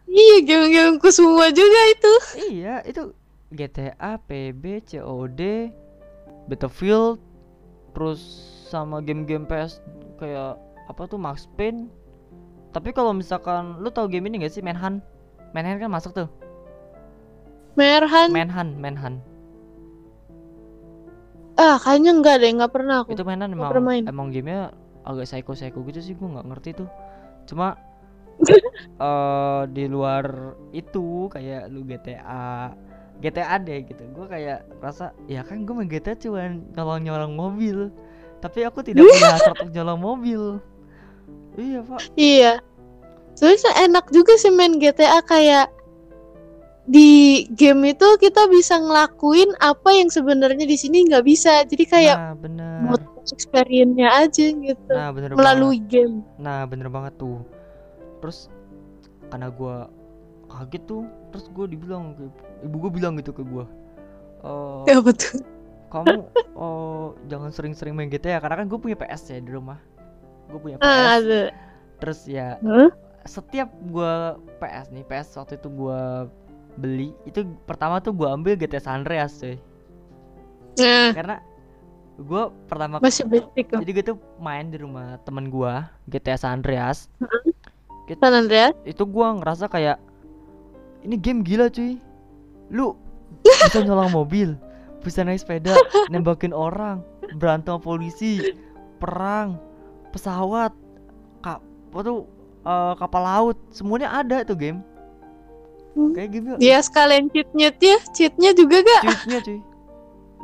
Iya 0.08 0.36
game-gameku 0.42 1.08
semua 1.12 1.52
juga 1.52 1.80
itu. 1.92 2.14
Iya 2.50 2.82
itu 2.88 3.12
GTA 3.52 4.16
PB 4.24 4.88
COD 4.88 5.70
Battlefield 6.48 7.20
terus 7.92 8.20
sama 8.70 9.02
game-game 9.04 9.44
PS 9.44 9.82
kayak 10.18 10.56
apa 10.88 11.02
tuh 11.06 11.20
Max 11.20 11.46
Payne. 11.54 11.92
Tapi 12.72 12.94
kalau 12.94 13.12
misalkan 13.12 13.78
lu 13.82 13.90
tahu 13.90 14.06
game 14.06 14.30
ini 14.30 14.46
gak 14.46 14.54
sih? 14.54 14.62
Manhunt. 14.62 15.02
Manhunt 15.54 15.78
kan 15.82 15.90
masuk 15.90 16.14
tuh. 16.14 16.28
Merhan 17.78 18.34
Manhunt 18.34 18.74
Manhunt 18.82 19.22
Ah 21.60 21.76
kayaknya 21.76 22.16
enggak 22.16 22.40
deh 22.40 22.50
nggak 22.56 22.72
pernah 22.72 23.04
aku. 23.04 23.12
Itu 23.12 23.28
mainan 23.28 23.52
emang 23.52 23.68
pernah 23.68 23.92
main. 23.92 24.04
emang 24.08 24.32
gamenya 24.32 24.72
agak 25.04 25.28
psycho 25.28 25.52
psycho 25.52 25.84
gitu 25.84 26.00
sih 26.00 26.16
gue 26.16 26.24
nggak 26.24 26.46
ngerti 26.48 26.70
tuh. 26.80 26.88
Cuma 27.44 27.76
eh 29.04 29.62
di 29.68 29.84
luar 29.84 30.56
itu 30.72 31.28
kayak 31.28 31.68
lu 31.68 31.84
GTA 31.84 32.72
GTA 33.20 33.60
deh 33.60 33.84
gitu. 33.84 34.08
Gue 34.16 34.24
kayak 34.24 34.64
rasa 34.80 35.12
ya 35.28 35.44
kan 35.44 35.68
gue 35.68 35.74
main 35.76 35.90
GTA 35.92 36.16
cuman 36.16 36.64
nyolong 36.72 37.04
nyolong 37.04 37.32
mobil. 37.36 37.92
Tapi 38.40 38.64
aku 38.64 38.80
tidak 38.80 39.04
punya 39.12 39.36
hasrat 39.36 39.60
untuk 39.60 39.76
nyolong 39.76 40.00
mobil. 40.00 40.42
Iya 41.60 41.84
pak. 41.84 42.00
Iya. 42.16 42.52
Soalnya 43.36 43.72
enak 43.84 44.08
juga 44.08 44.32
sih 44.40 44.48
main 44.48 44.80
GTA 44.80 45.20
kayak 45.28 45.68
di 46.90 47.46
game 47.54 47.94
itu 47.94 48.08
kita 48.18 48.50
bisa 48.50 48.82
ngelakuin 48.82 49.54
apa 49.62 49.94
yang 49.94 50.10
sebenarnya 50.10 50.66
di 50.66 50.74
sini 50.74 51.06
nggak 51.06 51.22
bisa. 51.22 51.62
Jadi 51.62 51.84
kayak 51.86 52.16
nah 52.18 52.34
bener. 52.34 52.98
experience-nya 53.30 54.10
aja 54.26 54.46
gitu. 54.50 54.90
Nah 54.90 55.14
bener 55.14 55.30
banget. 55.32 55.38
melalui 55.38 55.78
game. 55.86 56.26
Nah 56.42 56.66
bener 56.66 56.90
banget 56.90 57.14
tuh. 57.14 57.46
Terus 58.18 58.50
Karena 59.30 59.46
gua 59.54 59.86
kaget 60.50 60.82
tuh 60.90 61.06
Terus 61.30 61.46
gue 61.54 61.66
dibilang 61.70 62.18
Ibu 62.66 62.76
gue 62.82 62.90
bilang 62.90 63.14
gitu 63.22 63.30
ke 63.30 63.46
gua 63.46 63.70
"Eh, 64.42 64.90
ya 64.90 64.98
betul. 64.98 65.46
Kamu 65.94 66.26
oh, 66.58 67.14
Jangan 67.30 67.54
sering-sering 67.54 67.94
main 67.94 68.10
GTA 68.10 68.42
Karena 68.42 68.58
kan 68.58 68.66
gue 68.66 68.78
punya 68.82 68.98
PS 68.98 69.30
ya 69.30 69.38
di 69.38 69.54
rumah. 69.54 69.78
Gue 70.50 70.58
punya 70.58 70.76
PS 70.82 70.90
ah, 70.90 71.06
ada. 71.22 71.42
Terus 72.02 72.20
ya 72.26 72.58
Hah? 72.58 72.90
Setiap 73.28 73.70
gua 73.94 74.40
PS 74.58 74.90
nih 74.90 75.06
PS 75.06 75.38
waktu 75.38 75.54
itu 75.60 75.68
gua 75.70 76.26
beli 76.80 77.12
Itu 77.28 77.44
pertama 77.68 78.00
tuh 78.00 78.16
gua 78.16 78.34
ambil 78.34 78.56
GTA 78.56 78.80
San 78.80 79.04
Andreas 79.04 79.36
cuy 79.38 79.60
nah, 80.80 81.12
Karena 81.12 81.36
Gue 82.20 82.52
pertama 82.68 83.00
masih 83.00 83.24
basic 83.24 83.72
kok. 83.72 83.80
Jadi 83.80 83.90
gue 83.96 84.04
tuh 84.12 84.18
main 84.36 84.68
di 84.68 84.76
rumah 84.76 85.16
temen 85.24 85.48
gua 85.48 85.88
GTA 86.04 86.36
San 86.36 86.60
Andreas. 86.60 87.08
Gitu. 88.04 88.20
San 88.20 88.36
Andreas? 88.36 88.76
Itu 88.84 89.08
gua 89.08 89.40
ngerasa 89.40 89.72
kayak 89.72 89.96
ini 91.00 91.16
game 91.16 91.40
gila 91.40 91.72
cuy. 91.72 91.96
Lu 92.68 92.92
bisa 93.64 93.80
nyolong 93.80 94.12
mobil 94.12 94.52
bisa 95.00 95.24
naik 95.24 95.40
sepeda 95.40 95.72
nembakin 96.12 96.52
orang 96.52 97.00
berantem 97.40 97.80
polisi 97.80 98.52
perang 99.00 99.56
pesawat 100.12 100.76
kap 101.40 101.64
tuh 102.04 102.28
eh, 102.68 102.94
kapal 103.00 103.22
laut 103.24 103.56
semuanya 103.72 104.12
ada 104.12 104.44
tuh 104.44 104.60
game. 104.60 104.84
Kayak 106.12 106.28
game 106.30 106.46
Dia 106.56 106.78
sekalian 106.78 107.28
cheatnya 107.28 107.68
ya, 107.74 107.98
cheatnya 108.08 108.50
juga 108.52 108.76
gak? 108.80 109.02
cheatnya 109.04 109.38
cuy 109.40 109.58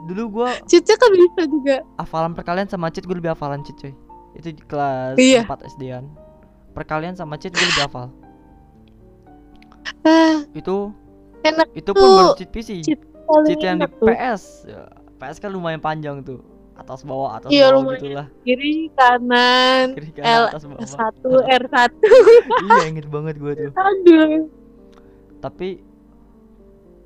dulu 0.05 0.23
gua 0.31 0.50
Cheatnya 0.65 0.95
kan 0.95 1.09
bisa 1.11 1.43
juga. 1.45 1.76
hafalan 1.97 2.33
perkalian 2.33 2.67
sama 2.67 2.88
cheat 2.88 3.03
gue 3.03 3.15
lebih 3.15 3.31
hafalan 3.31 3.61
cheat 3.61 3.76
cuy 3.76 3.93
itu 4.35 4.49
di 4.50 4.62
kelas 4.62 5.17
Iya. 5.17 5.43
4 5.45 5.73
SD-an 5.73 6.05
perkalian 6.73 7.15
sama 7.15 7.35
cheat 7.35 7.50
gue 7.50 7.65
lebih 7.65 7.85
hafal 7.85 8.12
Ah, 10.03 10.43
itu 10.53 10.91
enak 11.43 11.67
itu 11.73 11.91
pun 11.91 12.07
baru 12.07 12.35
cheat 12.35 12.50
PC 12.50 12.71
cheat 12.81 13.00
cheat 13.45 13.59
yang 13.61 13.79
di. 13.81 13.87
PS 13.99 14.67
Ya, 14.67 14.83
PS 15.17 15.38
kan 15.38 15.50
lumayan 15.50 15.79
panjang 15.79 16.21
tuh 16.21 16.43
atas 16.75 17.03
bawah 17.03 17.35
atas 17.35 17.49
Iya, 17.49 17.71
bawah 17.71 17.81
lumayan. 17.81 17.99
gitulah 17.99 18.26
Kiri 18.43 18.75
kanan 18.93 19.87
kiri 19.95 20.11
L 20.12 20.21
kanan 20.21 20.47
atas 20.49 20.62
bawah 20.65 20.87
satu 20.87 21.31
R 21.57 21.65
satu. 21.67 22.11
iya 22.62 22.85
inget 22.87 23.07
banget 23.09 23.35
gue 23.37 23.53
tuh 23.57 23.71
Aduh. 23.73 24.47
Tapi 25.47 25.79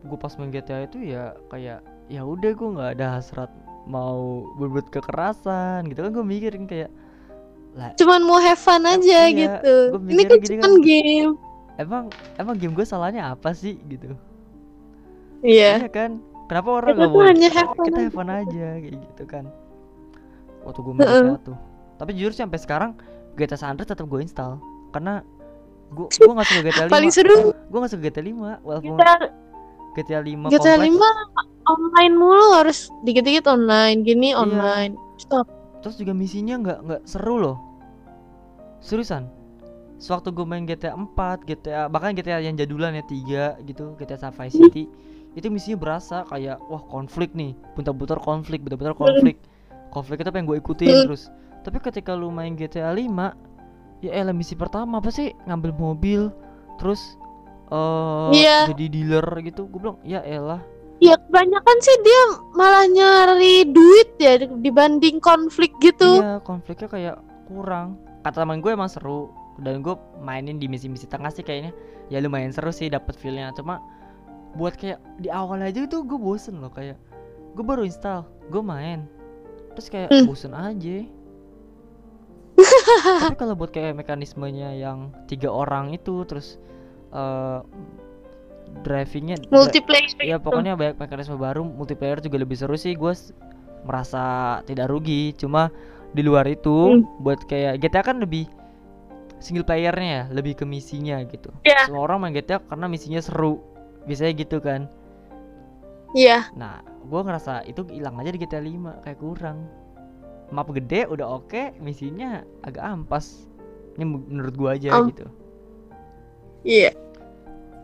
gue 0.00 0.16
pas 0.16 0.32
main 0.34 0.48
GTA 0.48 0.80
itu 0.82 0.98
ya 1.04 1.36
kayak 1.46 1.80
ya 2.08 2.24
udah 2.24 2.50
gue 2.50 2.68
nggak 2.72 2.90
ada 2.96 3.20
hasrat 3.20 3.52
mau 3.84 4.48
berbuat 4.56 4.88
kekerasan 4.88 5.84
gitu 5.86 6.00
kan 6.00 6.10
gue 6.10 6.24
mikirin 6.24 6.64
kayak 6.64 6.88
lah 7.70 7.92
Cuman 7.94 8.24
mau 8.24 8.36
have 8.36 8.58
fun 8.58 8.82
aja 8.82 9.28
Iya, 9.28 9.60
gitu. 9.60 9.74
Ini 10.02 10.22
kan 10.24 10.36
gini 10.38 10.54
cuman 10.56 10.72
kan. 10.72 10.82
game. 10.82 11.32
emang 11.76 12.04
emang 12.36 12.56
game 12.56 12.72
gue 12.72 12.82
salahnya 12.82 13.28
apa 13.28 13.52
sih 13.52 13.78
gitu 13.84 14.16
Iya. 15.40 15.80
Iya 15.80 15.88
kan 15.88 16.20
kenapa 16.44 16.68
orang 16.76 16.92
nggak 16.92 17.10
boleh 17.10 17.28
hanya 17.30 17.48
have 17.50 17.70
fun 17.72 17.84
kita 17.86 17.94
aja. 17.94 18.04
have 18.04 18.12
fun 18.12 18.28
aja 18.28 18.66
kayak 18.76 18.96
gitu 18.98 19.24
kan 19.24 19.44
waktu 20.60 20.78
gue 20.78 20.92
main 20.92 21.00
Heeh. 21.02 21.24
GTA 21.30 21.40
tuh 21.42 21.58
tapi 21.96 22.10
jujur 22.12 22.32
sih 22.32 22.42
sampai 22.42 22.58
sekarang 22.58 22.90
GTA 23.36 23.56
San 23.56 23.68
Andreas 23.72 23.88
tetap 23.88 24.04
gue 24.04 24.20
install 24.20 24.58
karena 24.90 25.20
gue 25.90 26.06
gue 26.08 26.32
nggak 26.32 26.46
suka 26.46 26.60
GTA 26.62 26.84
5 26.86 26.94
Paling 26.94 27.10
seru. 27.10 27.36
Gue 27.52 27.78
nggak 27.78 27.90
suka 27.90 28.02
GTA 28.02 28.22
5 28.24 28.62
walaupun 28.62 28.94
kita 28.94 29.14
GTA 29.90 30.20
5 30.22 30.48
GTA 30.48 30.74
kompleks. 30.78 30.96
5 30.96 31.70
online 31.70 32.14
mulu 32.14 32.46
harus 32.54 32.78
dikit-dikit 33.02 33.46
online 33.46 34.02
gini 34.02 34.30
Iya. 34.30 34.38
online. 34.38 34.92
Stop. 35.16 35.46
terus 35.80 35.96
juga 35.96 36.12
misinya 36.12 36.54
nggak 36.56 36.78
nggak 36.84 37.02
seru 37.04 37.36
loh. 37.36 37.56
Seriusan. 38.80 39.28
Sewaktu 39.96 40.32
gue 40.32 40.44
main 40.44 40.64
GTA 40.64 40.92
4 40.92 41.44
GTA 41.44 41.88
bahkan 41.88 42.12
GTA 42.12 42.40
yang 42.40 42.56
jadulan 42.56 42.92
ya 42.92 43.04
3 43.04 43.64
gitu 43.64 43.96
GTA 43.96 44.16
San 44.16 44.32
Vice 44.32 44.56
City 44.56 44.88
itu 45.30 45.46
misinya 45.46 45.76
berasa 45.78 46.24
kayak 46.26 46.56
wah 46.68 46.80
konflik 46.84 47.32
nih. 47.32 47.52
Bentar-bentar 47.76 48.16
konflik 48.16 48.60
bentar-bentar 48.60 48.92
konflik. 48.92 49.36
Konflik 49.88 50.20
itu 50.20 50.28
pengen 50.28 50.46
gue 50.46 50.56
ikutin 50.56 50.88
Hmm. 50.88 51.04
terus. 51.08 51.28
Tapi 51.60 51.76
ketika 51.78 52.12
lu 52.12 52.28
main 52.28 52.56
GTA 52.56 52.88
5 52.88 53.36
ya 54.00 54.10
elah 54.12 54.32
misi 54.32 54.52
pertama 54.52 54.98
apa 54.98 55.08
sih 55.08 55.32
ngambil 55.44 55.72
mobil 55.72 56.20
terus 56.76 57.16
eh 57.68 58.28
Iya. 58.34 58.72
jadi 58.72 58.84
dealer 58.88 59.26
gitu 59.40 59.68
gue 59.68 59.78
bilang 59.78 59.98
ya 60.02 60.20
elah 60.20 60.60
Ya 61.00 61.16
kebanyakan 61.16 61.76
sih 61.80 61.96
dia 62.04 62.22
malah 62.52 62.84
nyari 62.84 63.64
duit 63.64 64.20
ya 64.20 64.36
dibanding 64.36 65.16
konflik 65.16 65.72
gitu. 65.80 66.20
Iya, 66.20 66.44
konfliknya 66.44 66.88
kayak 66.92 67.16
kurang. 67.48 67.96
Kata 68.20 68.44
teman 68.44 68.60
gue 68.60 68.68
emang 68.68 68.92
seru 68.92 69.32
dan 69.64 69.80
gue 69.80 69.96
mainin 70.20 70.60
di 70.60 70.68
misi-misi 70.68 71.08
tengah 71.08 71.32
sih 71.32 71.40
kayaknya 71.40 71.72
ya 72.12 72.20
lumayan 72.20 72.52
seru 72.52 72.68
sih 72.68 72.92
dapat 72.92 73.16
feelnya. 73.16 73.48
Cuma 73.56 73.80
buat 74.52 74.76
kayak 74.76 75.00
di 75.24 75.32
awal 75.32 75.64
aja 75.64 75.80
itu 75.80 76.04
gue 76.04 76.20
bosen 76.20 76.60
loh 76.60 76.68
kayak 76.68 77.00
gue 77.56 77.64
baru 77.64 77.88
install, 77.88 78.28
gue 78.52 78.60
main, 78.60 79.08
terus 79.72 79.88
kayak 79.88 80.12
Hmm. 80.12 80.28
bosen 80.28 80.52
aja. 80.52 81.08
Tapi 83.20 83.36
kalau 83.36 83.54
buat 83.54 83.68
kayak 83.68 83.96
mekanismenya 83.96 84.74
yang 84.74 84.98
tiga 85.26 85.48
orang 85.48 85.90
itu 85.90 86.22
terus 86.24 86.56
eh 87.10 87.60
drivingnya 88.80 89.34
Multiplayer. 89.50 90.14
ya 90.22 90.38
pokoknya 90.38 90.78
banyak 90.78 90.94
mekanisme 90.96 91.34
baru 91.34 91.66
multiplayer 91.66 92.22
juga 92.22 92.38
lebih 92.38 92.54
seru 92.54 92.78
sih 92.78 92.94
gue 92.94 93.10
merasa 93.82 94.22
tidak 94.62 94.86
rugi 94.86 95.34
cuma 95.34 95.74
di 96.10 96.22
luar 96.22 96.46
itu 96.46 96.70
Hmm. 96.70 97.02
buat 97.18 97.42
kayak 97.44 97.82
GTA 97.82 98.02
kan 98.04 98.22
lebih 98.22 98.46
single 99.42 99.66
playernya 99.66 100.06
ya 100.06 100.24
lebih 100.30 100.54
ke 100.54 100.62
misinya 100.62 101.18
gitu 101.24 101.50
Iya. 101.60 101.90
semua 101.90 102.06
orang 102.06 102.22
main 102.22 102.32
GTA 102.32 102.62
karena 102.62 102.86
misinya 102.86 103.18
seru 103.18 103.58
biasanya 104.06 104.38
gitu 104.38 104.62
kan 104.62 104.86
Iya. 106.12 106.50
nah 106.54 106.78
gue 107.00 107.20
ngerasa 107.20 107.66
itu 107.66 107.82
hilang 107.90 108.18
aja 108.18 108.30
di 108.30 108.38
GTA 108.38 108.62
5 108.62 109.02
kayak 109.02 109.18
kurang 109.18 109.66
map 110.50 110.68
gede 110.74 111.06
udah 111.06 111.40
oke 111.42 111.78
misinya 111.78 112.42
agak 112.66 112.82
ampas 112.82 113.46
ini 113.98 114.04
menurut 114.06 114.54
gua 114.58 114.70
aja 114.74 114.94
Am- 114.94 115.10
gitu 115.10 115.26
Iya. 116.64 116.92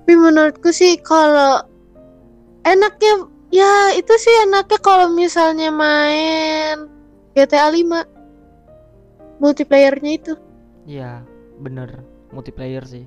Tapi 0.06 0.14
menurutku 0.14 0.70
sih 0.70 1.00
kalau 1.02 1.66
enaknya 2.62 3.26
ya 3.50 3.96
itu 3.98 4.14
sih 4.14 4.34
enaknya 4.46 4.78
kalau 4.78 5.10
misalnya 5.10 5.72
main 5.74 6.86
GTA 7.34 7.74
5 7.74 8.06
multiplayernya 9.42 10.12
itu. 10.14 10.34
Iya, 10.86 11.26
bener 11.58 12.06
multiplayer 12.30 12.86
sih. 12.86 13.02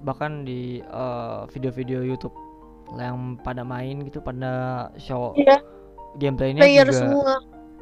Bahkan 0.00 0.48
di 0.48 0.80
eh, 0.80 1.40
video-video 1.52 2.00
YouTube 2.00 2.32
yang 2.96 3.36
pada 3.44 3.64
main 3.64 4.04
gitu, 4.08 4.24
pada 4.24 4.88
show 4.96 5.36
Iya, 5.36 5.60
gameplaynya 6.16 6.64
player 6.64 6.88
juga 6.88 7.00
semua. 7.04 7.34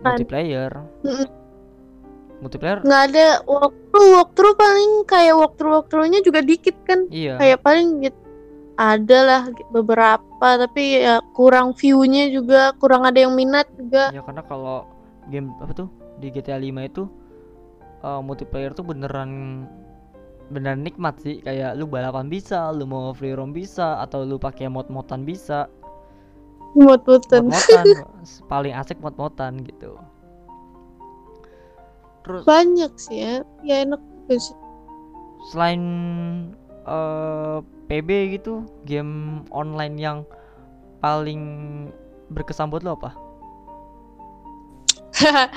Multiplayer. 0.02 0.72
Mm-mm. 1.06 1.28
Multiplayer, 2.42 2.82
Nggak 2.82 3.02
ada 3.14 3.26
walkthrough, 3.46 4.10
walkthrough 4.18 4.56
paling 4.58 4.92
kayak 5.06 5.34
walkthrough 5.38 5.78
walkthroughnya 5.78 6.20
juga 6.26 6.42
dikit 6.42 6.74
kan. 6.82 7.06
iya. 7.14 7.38
Kayak 7.38 7.62
paling 7.62 8.02
gitu 8.02 8.18
ada 8.80 9.18
lah 9.22 9.42
beberapa 9.70 10.48
tapi 10.58 11.04
ya 11.04 11.20
kurang 11.36 11.76
view-nya 11.76 12.32
juga 12.32 12.72
kurang 12.80 13.04
ada 13.04 13.20
yang 13.20 13.36
minat 13.36 13.68
juga 13.76 14.08
Ya 14.10 14.24
karena 14.24 14.42
kalau 14.48 14.88
game 15.28 15.52
apa 15.60 15.70
tuh 15.76 15.88
di 16.18 16.32
GTA 16.32 16.58
5 16.58 16.82
itu 16.82 17.04
eh, 18.02 18.20
multiplayer 18.24 18.72
tuh 18.74 18.82
beneran 18.82 19.62
beneran 20.50 20.84
nikmat 20.84 21.16
sih 21.22 21.40
kayak 21.40 21.80
lu 21.80 21.88
balapan 21.88 22.28
bisa, 22.28 22.68
lu 22.74 22.84
mau 22.84 23.14
free 23.16 23.32
roam 23.32 23.54
bisa 23.56 24.02
atau 24.04 24.26
lu 24.26 24.36
pakai 24.36 24.68
mod-modan 24.68 25.24
bisa. 25.24 25.70
Mod-modan 26.72 27.52
paling 28.52 28.72
asik 28.72 28.96
mod-modan 28.98 29.60
gitu. 29.64 30.00
Terus 32.22 32.42
banyak 32.48 32.92
sih 32.96 33.18
ya 33.18 33.34
ya 33.66 33.84
enak 33.84 34.00
sih 34.30 34.56
selain 35.50 35.82
eh, 36.86 37.58
PB 37.90 38.08
gitu, 38.38 38.64
game 38.86 39.42
online 39.50 39.98
yang 39.98 40.18
paling 41.02 41.42
berkesan 42.30 42.70
buat 42.70 42.86
lo 42.86 42.94
apa? 42.94 43.10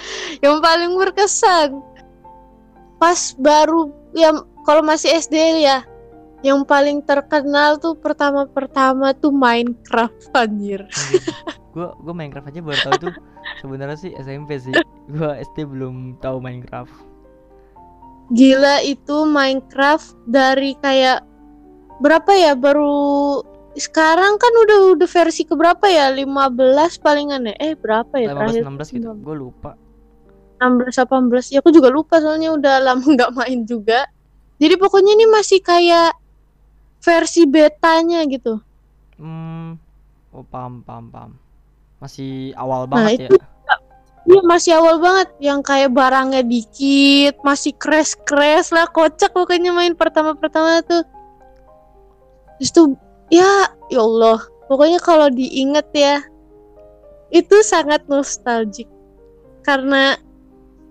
yang 0.43 0.60
paling 0.60 0.93
berkesan 1.00 1.79
pas 3.00 3.36
baru 3.39 3.91
ya 4.15 4.31
kalau 4.63 4.81
masih 4.81 5.12
SD 5.15 5.63
ya 5.63 5.84
yang 6.44 6.68
paling 6.68 7.01
terkenal 7.06 7.80
tuh 7.80 7.96
pertama-pertama 7.96 9.15
tuh 9.15 9.32
Minecraft 9.32 10.34
anjir. 10.36 10.84
Gue 11.72 11.88
gue 11.92 12.13
Minecraft 12.15 12.48
aja 12.51 12.60
baru 12.63 12.80
tahu 12.84 12.94
itu 13.00 13.08
sebenarnya 13.62 13.98
sih 13.98 14.12
SMP 14.20 14.60
sih. 14.60 14.74
Gue 15.12 15.30
SD 15.54 15.70
belum 15.70 16.20
tahu 16.20 16.42
Minecraft. 16.44 16.92
gila 18.34 18.82
itu 18.82 19.22
Minecraft 19.30 20.18
dari 20.25 20.74
kayak 20.82 21.22
berapa 22.01 22.32
ya? 22.34 22.58
Baru 22.58 23.42
sekarang 23.75 24.39
kan 24.39 24.54
udah 24.65 24.98
udah 24.98 25.10
versi 25.10 25.46
keberapa 25.46 25.86
ya? 25.86 26.10
15 26.10 26.25
palingan 27.04 27.51
ya? 27.51 27.56
Eh 27.62 27.74
berapa 27.77 28.15
ya? 28.18 28.34
15 28.34 28.39
terakhir 28.39 28.62
16 28.65 28.96
gitu. 28.98 29.10
Gue 29.22 29.36
lupa. 29.38 29.77
16 30.58 30.88
18 30.88 31.51
ya 31.54 31.60
aku 31.60 31.70
juga 31.70 31.92
lupa 31.92 32.18
soalnya 32.24 32.56
udah 32.56 32.75
lama 32.92 33.06
nggak 33.06 33.32
main 33.36 33.68
juga. 33.68 34.08
Jadi 34.56 34.80
pokoknya 34.80 35.20
ini 35.20 35.27
masih 35.27 35.60
kayak 35.60 36.15
versi 37.05 37.45
betanya 37.45 38.25
gitu 38.25 38.57
Hmm. 39.15 39.79
Oh, 40.35 40.43
paham 40.43 40.83
paham 40.83 41.07
paham. 41.07 41.31
Masih 42.03 42.51
awal 42.59 42.83
Nah, 42.88 43.07
banget 43.07 43.31
itu 43.31 43.35
ya. 43.39 43.47
Iya 44.25 44.41
masih 44.41 44.71
awal 44.81 44.97
banget 44.97 45.29
yang 45.38 45.62
kayak 45.62 45.93
barangnya 45.93 46.41
dikit 46.41 47.38
masih 47.45 47.77
crash 47.77 48.17
crash 48.25 48.74
lah 48.74 48.89
kocak 48.89 49.29
pokoknya 49.29 49.69
main 49.69 49.93
pertama-pertama 49.93 50.81
tuh 50.81 51.05
terus 52.57 52.74
tuh 52.74 52.97
ya 53.29 53.69
ya 53.93 54.01
Allah 54.01 54.41
pokoknya 54.65 54.97
kalau 54.97 55.29
diinget 55.29 55.85
ya 55.93 56.25
itu 57.29 57.53
sangat 57.62 58.01
nostalgic 58.09 58.89
karena 59.62 60.17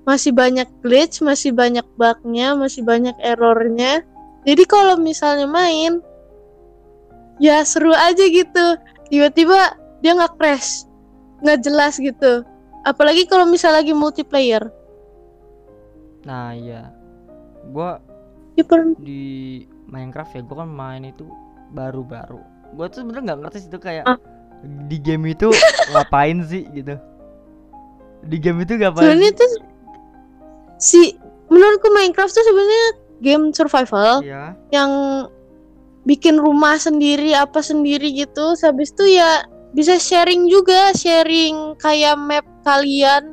masih 0.06 0.30
banyak 0.30 0.70
glitch 0.78 1.18
masih 1.18 1.50
banyak 1.50 1.82
bugnya 1.98 2.54
masih 2.54 2.86
banyak 2.86 3.18
errornya 3.18 4.06
jadi 4.44 4.62
kalau 4.64 4.94
misalnya 4.96 5.44
main 5.44 5.98
ya 7.36 7.64
seru 7.64 7.90
aja 7.90 8.24
gitu 8.24 8.66
tiba-tiba 9.08 9.74
dia 10.00 10.12
nggak 10.12 10.36
crash 10.36 10.86
nggak 11.40 11.60
jelas 11.60 11.96
gitu 11.96 12.44
apalagi 12.82 13.24
kalau 13.24 13.44
misal 13.44 13.72
lagi 13.72 13.90
multiplayer 13.90 14.68
Nah 16.24 16.56
iya, 16.56 16.88
gua 17.68 18.00
Ya, 18.56 18.64
per- 18.64 18.96
di 18.96 19.60
Minecraft 19.84 20.32
ya 20.32 20.40
gua 20.40 20.64
kan 20.64 20.70
main 20.70 21.04
itu 21.04 21.28
baru-baru. 21.68 22.40
Gua 22.72 22.88
tuh 22.88 23.04
sebenarnya 23.04 23.24
nggak 23.28 23.38
ngerti 23.44 23.58
itu 23.68 23.76
kayak 23.76 24.04
Ah. 24.08 24.16
di 24.88 24.96
game 24.96 25.28
itu 25.28 25.52
ngapain 25.92 26.40
sih 26.48 26.64
gitu. 26.72 26.96
Di 28.24 28.40
game 28.40 28.64
itu 28.64 28.80
ngapain? 28.80 29.04
sebenarnya 29.04 29.36
tuh 29.36 29.50
si 30.80 31.12
menurutku 31.52 31.92
Minecraft 31.92 32.32
tuh 32.32 32.40
sebenarnya 32.40 32.88
game 33.24 33.48
survival 33.50 34.20
Iya. 34.20 34.52
yang 34.70 34.90
bikin 36.04 36.36
rumah 36.36 36.76
sendiri 36.76 37.32
apa 37.32 37.58
sendiri 37.58 38.12
gitu. 38.12 38.52
Habis 38.54 38.92
itu 38.92 39.16
ya 39.16 39.42
bisa 39.72 39.96
sharing 39.96 40.46
juga, 40.46 40.92
sharing 40.92 41.74
kayak 41.76 42.14
map 42.14 42.44
kalian 42.62 43.32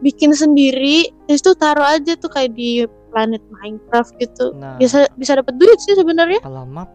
bikin 0.00 0.34
sendiri. 0.34 1.14
Terus 1.24 1.40
itu 1.40 1.52
taruh 1.54 1.86
aja 1.86 2.12
tuh 2.14 2.28
kayak 2.28 2.52
di 2.52 2.82
planet 3.08 3.42
Minecraft 3.52 4.10
gitu. 4.18 4.50
Nah, 4.52 4.74
Bisa 4.76 5.06
bisa 5.14 5.34
dapat 5.34 5.54
duit 5.54 5.78
sih 5.78 5.94
sebenarnya. 5.94 6.38
kalau 6.40 6.62
map 6.64 6.90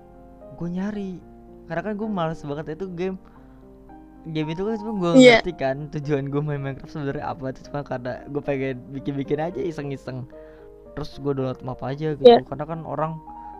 gue 0.55 0.69
nyari 0.69 1.19
karena 1.65 1.81
kan 1.81 1.93
gue 1.95 2.07
males 2.07 2.39
banget 2.39 2.75
itu 2.75 2.87
game 2.89 3.17
game 4.25 4.47
itu 4.49 4.63
kan 4.63 4.79
gue 4.79 5.11
Iya. 5.13 5.37
ngerti 5.39 5.53
kan 5.53 5.77
tujuan 5.91 6.29
gue 6.29 6.39
main 6.39 6.57
Minecraft 6.57 6.87
sebenarnya 6.89 7.25
apa 7.25 7.51
itu 7.51 7.59
cuma 7.67 7.83
karena 7.83 8.23
gue 8.25 8.39
pengen 8.39 8.77
bikin-bikin 8.89 9.37
aja 9.37 9.59
iseng-iseng 9.59 10.23
terus 10.95 11.11
gue 11.13 11.31
download 11.31 11.59
map 11.61 11.79
aja 11.81 12.15
gitu 12.15 12.23
Iya. 12.23 12.41
karena 12.41 12.65
kan 12.65 12.79
orang 12.81 13.19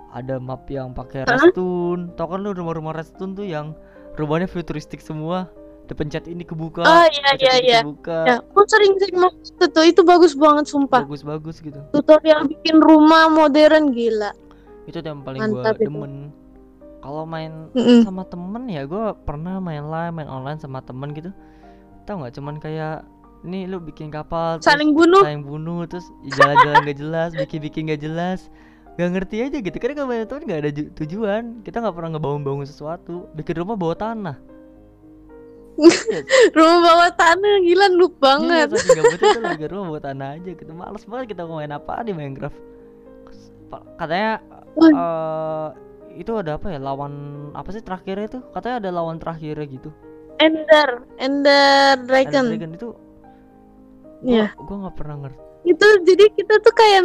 ada 0.10 0.39
map 0.39 0.63
yang 0.68 0.89
pakai 0.89 1.22
Hah? 1.22 1.36
redstone 1.46 2.15
tau 2.15 2.27
kan 2.27 2.39
lu 2.39 2.51
rumah-rumah 2.51 2.92
redstone 2.92 3.32
tuh 3.32 3.44
yang 3.44 3.75
rumahnya 4.15 4.48
futuristik 4.48 5.00
semua 5.00 5.51
dipencet 5.86 6.25
ini 6.25 6.42
kebuka 6.42 6.82
Oh 6.82 7.06
iya 7.06 7.30
iya 7.36 7.54
iya. 7.60 7.80
kebuka 7.80 8.20
Ya, 8.25 8.36
aku 8.39 8.63
sering-sering 8.65 9.15
mau 9.15 9.30
itu 9.30 9.65
tuh. 9.65 9.84
Itu 9.84 10.01
bagus 10.01 10.34
banget 10.34 10.65
sumpah. 10.65 11.04
bagus-bagus 11.04 11.60
gitu 11.60 11.77
Tutorial 11.92 12.48
bikin 12.48 12.80
rumah 12.80 13.27
modern 13.27 13.92
gila. 13.92 14.32
itu 14.84 14.98
yang 14.98 15.22
paling 15.22 15.42
gue 15.44 15.62
itu. 15.62 15.82
demen 15.84 16.13
kalau 17.00 17.22
main 17.24 17.70
Mm-mm. 17.72 18.01
sama 18.01 18.24
temen 18.24 18.65
ya 18.65 18.82
gue 18.84 19.06
pernah 19.22 19.58
main 19.60 19.84
live 19.84 20.10
main 20.12 20.25
online 20.25 20.58
sama 20.58 20.80
temen 20.80 21.10
gitu 21.12 21.30
tau 22.01 22.18
nggak 22.18 22.34
cuman 22.34 22.56
kayak 22.56 23.01
nih 23.42 23.68
lu 23.68 23.77
bikin 23.80 24.08
kapal 24.08 24.58
terus 24.58 24.70
Saling 24.70 24.94
bunuh. 24.94 25.22
saling 25.22 25.44
bunuh 25.44 25.84
terus 25.86 26.08
jalan-jalan 26.34 26.86
gak 26.86 27.00
jelas 27.00 27.30
bikin-bikin 27.42 27.89
gak 27.89 28.01
jelas. 28.01 28.39
Gak 28.96 29.12
ngerti 29.12 29.44
aja 29.44 29.58
gitu 29.60 29.75
karena 29.75 30.08
temen 30.24 30.48
gak 30.48 30.60
ada 30.63 30.72
ju- 30.72 30.92
tujuan. 30.96 31.60
Kita 31.62 31.84
nggak 31.84 31.92
pernah 31.92 32.15
ngebangun-bangun 32.15 32.63
sesuatu. 32.63 33.27
Bikin 33.36 33.60
rumah 33.60 33.75
bawah 33.75 33.98
tanah. 33.98 34.39
Rumah 36.56 36.77
bawah 36.80 37.12
tanah 37.12 37.60
gila 37.60 37.92
noob 37.92 38.15
Iya, 38.15 38.24
banget. 38.24 38.68
saking 38.80 38.96
gak 38.96 39.20
tuh 39.20 39.42
bikin 39.51 39.68
rumah 39.75 39.86
bawah 39.92 40.04
tanah 40.04 40.27
aja 40.39 40.50
gitu. 40.56 40.72
Males 40.72 41.04
banget 41.04 41.25
kita 41.36 41.42
mau 41.44 41.60
main 41.60 41.75
apa 41.75 42.00
di 42.01 42.15
Minecraft. 42.15 42.56
Katanya 44.00 44.39
eh 44.80 45.68
itu 46.15 46.32
ada 46.32 46.56
apa 46.56 46.72
ya 46.72 46.80
lawan 46.80 47.12
apa 47.51 47.75
sih 47.75 47.84
terakhirnya 47.84 48.32
itu? 48.32 48.39
Katanya 48.56 48.75
ada 48.80 48.89
lawan 48.96 49.20
terakhirnya 49.20 49.68
gitu. 49.68 49.92
Ender, 50.39 51.04
Ender 51.20 52.00
Ender 52.00 52.08
Dragon. 52.08 52.46
Dragon 52.56 52.72
itu 52.72 52.88
Iya. 54.25 54.51
gua 54.51 54.65
gua 54.65 54.77
nggak 54.84 54.96
pernah 54.96 55.15
ngerti 55.22 55.39
Itu 55.65 55.88
jadi 56.03 56.25
kita 56.32 56.53
tuh 56.60 56.74
kayak 56.74 57.03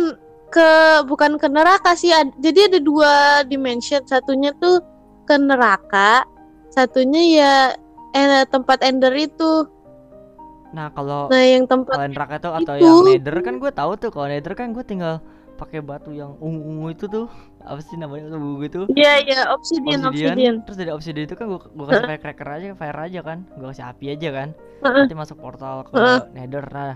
ke 0.51 0.69
bukan 1.05 1.37
ke 1.37 1.47
neraka 1.47 1.95
sih. 1.95 2.11
ad- 2.11 2.35
jadi 2.37 2.67
ada 2.67 2.79
dua 2.79 3.13
dimension. 3.43 4.03
Satunya 4.03 4.51
tuh 4.55 4.83
ke 5.23 5.37
neraka, 5.37 6.27
satunya 6.69 7.23
ya 7.31 7.55
eh, 8.11 8.45
tempat 8.45 8.83
Ender 8.83 9.15
itu. 9.15 9.65
nah 10.71 10.87
kalau 10.89 11.27
Nah, 11.27 11.41
yang 11.41 11.67
tempat 11.67 11.95
kalau 11.95 12.07
neraka 12.07 12.35
itu 12.37 12.49
atau 12.63 12.75
itu. 12.75 12.85
yang 12.85 12.99
nether 13.05 13.37
kan 13.41 13.55
gue 13.57 13.71
tahu 13.71 13.93
tuh 13.97 14.11
kalau 14.11 14.27
nether 14.27 14.55
kan 14.55 14.71
gue 14.71 14.83
tinggal 14.83 15.19
pakai 15.57 15.83
batu 15.83 16.09
yang 16.11 16.39
ungu-ungu 16.39 16.89
itu 16.91 17.05
tuh 17.05 17.27
apa 17.61 17.83
sih 17.83 17.95
namanya 17.95 18.31
ungu 18.31 18.63
gitu 18.63 18.87
Iya, 18.89 19.13
iya, 19.21 19.41
obsidian, 19.51 20.07
obsidian. 20.07 20.55
terus 20.63 20.79
dari 20.79 20.89
obsidian 20.89 21.27
itu 21.27 21.35
kan 21.35 21.47
gue 21.47 21.59
gue 21.59 21.85
kasih 21.85 22.07
firecracker 22.07 22.49
aja 22.49 22.67
fire 22.73 22.99
aja 23.03 23.21
kan 23.21 23.39
gue 23.51 23.67
kasih 23.67 23.85
api 23.85 24.05
aja 24.11 24.29
kan 24.31 24.49
Heeh. 24.81 25.03
nanti 25.05 25.13
masuk 25.13 25.37
portal 25.37 25.85
ke 25.85 25.93
Heeh. 25.93 26.21
nether 26.33 26.65
nah 26.71 26.95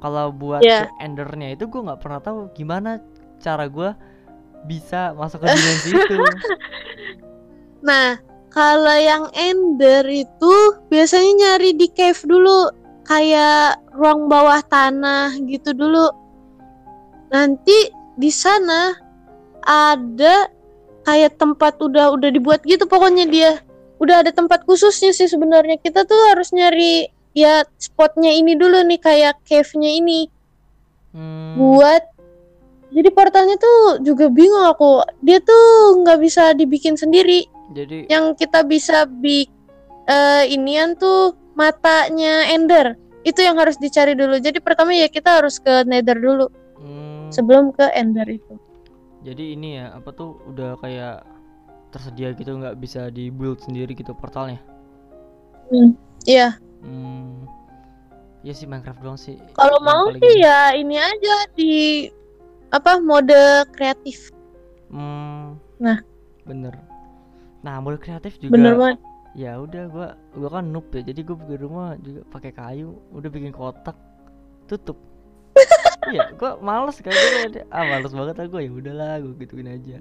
kalau 0.00 0.32
buat 0.32 0.60
ke 0.60 0.88
endernya 1.00 1.56
itu 1.56 1.64
gue 1.66 1.80
nggak 1.80 2.00
pernah 2.00 2.20
tahu 2.20 2.52
gimana 2.52 3.00
cara 3.40 3.68
gue 3.68 3.90
bisa 4.66 5.14
masuk 5.14 5.44
ke 5.44 5.46
dimensi 5.54 5.90
itu 5.94 6.16
Nah, 7.86 8.18
kalau 8.50 8.96
yang 8.98 9.30
Ender 9.36 10.02
itu 10.10 10.54
biasanya 10.90 11.32
nyari 11.38 11.76
di 11.76 11.86
cave 11.92 12.18
dulu, 12.26 12.72
kayak 13.06 13.78
ruang 13.94 14.26
bawah 14.26 14.58
tanah 14.66 15.38
gitu 15.46 15.70
dulu. 15.70 16.10
Nanti 17.30 17.94
di 18.18 18.30
sana 18.32 18.96
ada 19.62 20.50
kayak 21.06 21.38
tempat 21.38 21.78
udah 21.78 22.10
udah 22.16 22.30
dibuat 22.34 22.66
gitu 22.66 22.90
pokoknya 22.90 23.30
dia. 23.30 23.52
Udah 24.02 24.26
ada 24.26 24.34
tempat 24.34 24.66
khususnya 24.66 25.14
sih 25.14 25.30
sebenarnya. 25.30 25.78
Kita 25.78 26.02
tuh 26.02 26.18
harus 26.34 26.50
nyari 26.50 27.06
ya 27.36 27.68
spotnya 27.76 28.32
ini 28.32 28.56
dulu 28.56 28.80
nih 28.88 28.96
kayak 28.96 29.36
cave-nya 29.44 29.92
ini. 29.92 30.32
Hmm, 31.12 31.60
buat 31.60 32.00
jadi 32.96 33.12
portalnya 33.12 33.60
tuh 33.60 34.00
juga 34.00 34.32
bingung 34.32 34.64
aku. 34.64 35.04
Dia 35.20 35.44
tuh 35.44 36.00
nggak 36.00 36.18
bisa 36.24 36.56
dibikin 36.56 36.96
sendiri. 36.96 37.44
Jadi 37.76 38.08
yang 38.08 38.32
kita 38.32 38.64
bisa 38.64 39.04
bik 39.04 39.52
eh 40.08 40.44
inian 40.48 40.96
tuh 40.96 41.36
matanya 41.52 42.48
Ender. 42.48 42.96
Itu 43.20 43.44
yang 43.44 43.60
harus 43.60 43.76
dicari 43.76 44.16
dulu. 44.16 44.40
Jadi 44.40 44.56
pertama 44.64 44.96
ya 44.96 45.12
kita 45.12 45.44
harus 45.44 45.60
ke 45.60 45.84
Nether 45.84 46.16
dulu. 46.16 46.48
Hmm, 46.80 47.28
sebelum 47.28 47.68
ke 47.76 47.84
Ender 47.92 48.24
itu. 48.32 48.56
Jadi 49.26 49.58
ini 49.58 49.76
ya 49.76 49.92
apa 49.92 50.14
tuh 50.14 50.40
udah 50.48 50.78
kayak 50.80 51.26
tersedia 51.92 52.32
gitu 52.32 52.56
nggak 52.56 52.78
bisa 52.80 53.12
di 53.12 53.28
build 53.28 53.60
sendiri 53.60 53.92
gitu 53.92 54.14
portalnya? 54.14 54.62
Iya 56.22 56.54
Hmm. 56.86 57.44
Ya 58.46 58.54
sih 58.54 58.64
Minecraft 58.70 59.02
doang 59.02 59.18
sih. 59.18 59.42
kalau 59.58 59.82
mau 59.82 60.06
sih 60.14 60.22
ini. 60.22 60.46
ya 60.46 60.70
ini 60.78 60.96
aja 61.02 61.34
di 61.58 61.74
apa 62.70 63.02
mode 63.02 63.66
kreatif 63.74 64.30
Hmm. 64.86 65.58
Nah. 65.82 65.98
bener. 66.46 66.78
Nah, 67.66 67.82
mode 67.82 67.98
kreatif 67.98 68.38
juga. 68.38 68.54
bener 68.54 68.78
banget 68.78 68.98
Ya 69.36 69.58
udah 69.60 69.90
gua 69.90 70.08
gua 70.32 70.48
kan 70.48 70.70
noob 70.70 70.86
ya. 70.94 71.02
Jadi 71.12 71.26
gua 71.26 71.36
bikin 71.42 71.58
rumah 71.60 71.98
juga 72.00 72.22
pakai 72.32 72.54
kayu, 72.54 72.96
udah 73.12 73.28
bikin 73.28 73.52
kotak, 73.52 73.98
tutup. 74.70 74.96
Iya, 76.06 76.30
gua 76.38 76.54
males 76.62 77.02
kayak 77.02 77.18
gitu. 77.50 77.66
Ah, 77.74 77.82
males 77.82 78.14
banget 78.14 78.38
lah 78.38 78.46
gua 78.46 78.62
ya 78.62 78.70
udahlah, 78.70 79.18
gua 79.26 79.34
gituin 79.42 79.68
aja. 79.68 79.98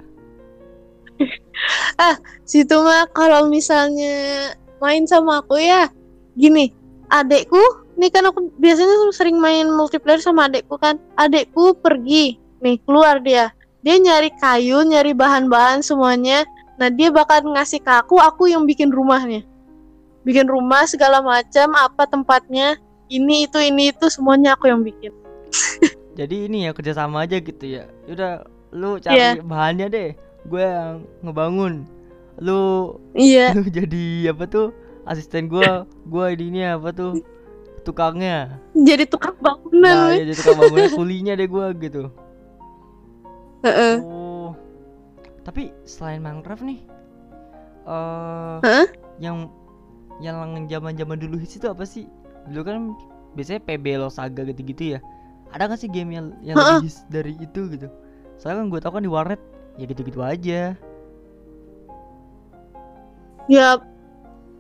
situ 2.52 2.76
mah 2.78 3.10
kalau 3.12 3.50
misalnya 3.50 4.54
main 4.84 5.08
sama 5.08 5.42
aku 5.42 5.58
ya 5.58 5.90
gini 6.36 6.72
adekku 7.10 7.60
nih 7.96 8.12
kan 8.12 8.28
aku 8.28 8.52
biasanya 8.60 8.92
sering 9.16 9.40
main 9.40 9.72
multiplayer 9.72 10.20
sama 10.20 10.48
adekku 10.52 10.76
kan 10.76 11.00
adekku 11.16 11.76
pergi 11.80 12.36
nih 12.60 12.76
keluar 12.84 13.20
dia 13.24 13.52
dia 13.82 13.96
nyari 13.96 14.32
kayu 14.38 14.84
nyari 14.84 15.16
bahan-bahan 15.16 15.80
semuanya 15.80 16.44
nah 16.76 16.92
dia 16.92 17.08
bakal 17.08 17.40
ngasih 17.56 17.80
ke 17.80 17.92
aku 17.92 18.20
aku 18.20 18.52
yang 18.52 18.68
bikin 18.68 18.92
rumahnya 18.92 19.48
bikin 20.28 20.50
rumah 20.50 20.84
segala 20.90 21.24
macam 21.24 21.72
apa 21.78 22.04
tempatnya 22.10 22.76
ini 23.08 23.48
itu 23.48 23.62
ini 23.62 23.94
itu 23.94 24.10
semuanya 24.12 24.58
aku 24.58 24.68
yang 24.68 24.84
bikin 24.84 25.14
Jadi 26.16 26.48
ini 26.48 26.64
ya 26.64 26.72
kerjasama 26.72 27.28
aja 27.28 27.44
gitu 27.44 27.66
ya. 27.68 27.92
Udah 28.08 28.48
lu 28.72 28.96
cari 29.04 29.20
Iya. 29.20 29.44
bahannya 29.44 29.88
deh. 29.92 30.10
Gue 30.48 30.64
yang 30.64 31.04
ngebangun. 31.20 31.84
Lu 32.40 32.96
iya 33.16 33.52
lu 33.56 33.68
jadi 33.68 34.32
apa 34.32 34.48
tuh 34.48 34.72
asisten 35.06 35.48
gua 35.48 35.86
gua 36.10 36.34
ini 36.34 36.66
apa 36.66 36.92
tuh? 36.92 37.22
Tukangnya. 37.86 38.58
Jadi 38.74 39.06
tukang 39.06 39.38
nah 39.38 39.54
bangunan 39.54 40.18
ya 40.18 40.24
jadi 40.26 40.34
tukang 40.34 40.58
bangunnya 40.58 40.90
kulinya 40.98 41.34
deh 41.38 41.48
gua 41.50 41.70
gitu. 41.78 42.10
Heeh. 43.66 43.96
oh. 44.02 44.54
Tapi 45.46 45.70
selain 45.86 46.22
Minecraft 46.26 46.66
nih 46.66 46.82
eh 47.86 48.58
Hah? 48.66 48.88
yang 49.22 49.46
yang 50.18 50.66
zaman 50.66 50.98
zaman 50.98 51.18
dulu 51.22 51.38
hits 51.38 51.62
itu 51.62 51.70
apa 51.70 51.86
sih? 51.86 52.10
Dulu 52.50 52.62
kan 52.66 52.76
biasanya 53.38 53.62
PB 53.62 53.86
Losaga 54.02 54.42
gitu-gitu 54.50 54.98
ya. 54.98 55.00
Ada 55.54 55.70
gak 55.70 55.80
sih 55.86 55.90
game 55.94 56.18
yang 56.18 56.34
yang 56.42 56.58
Heeh. 56.58 56.82
lebih 56.82 56.90
hits 56.90 57.06
dari 57.14 57.38
itu 57.38 57.70
gitu? 57.70 57.88
Soalnya 58.42 58.66
kan 58.66 58.68
gue 58.74 58.80
tau 58.82 58.92
kan 58.98 59.04
di 59.06 59.12
warnet 59.12 59.42
ya 59.78 59.86
gitu-gitu 59.86 60.20
aja. 60.26 60.74
Ya 63.46 63.68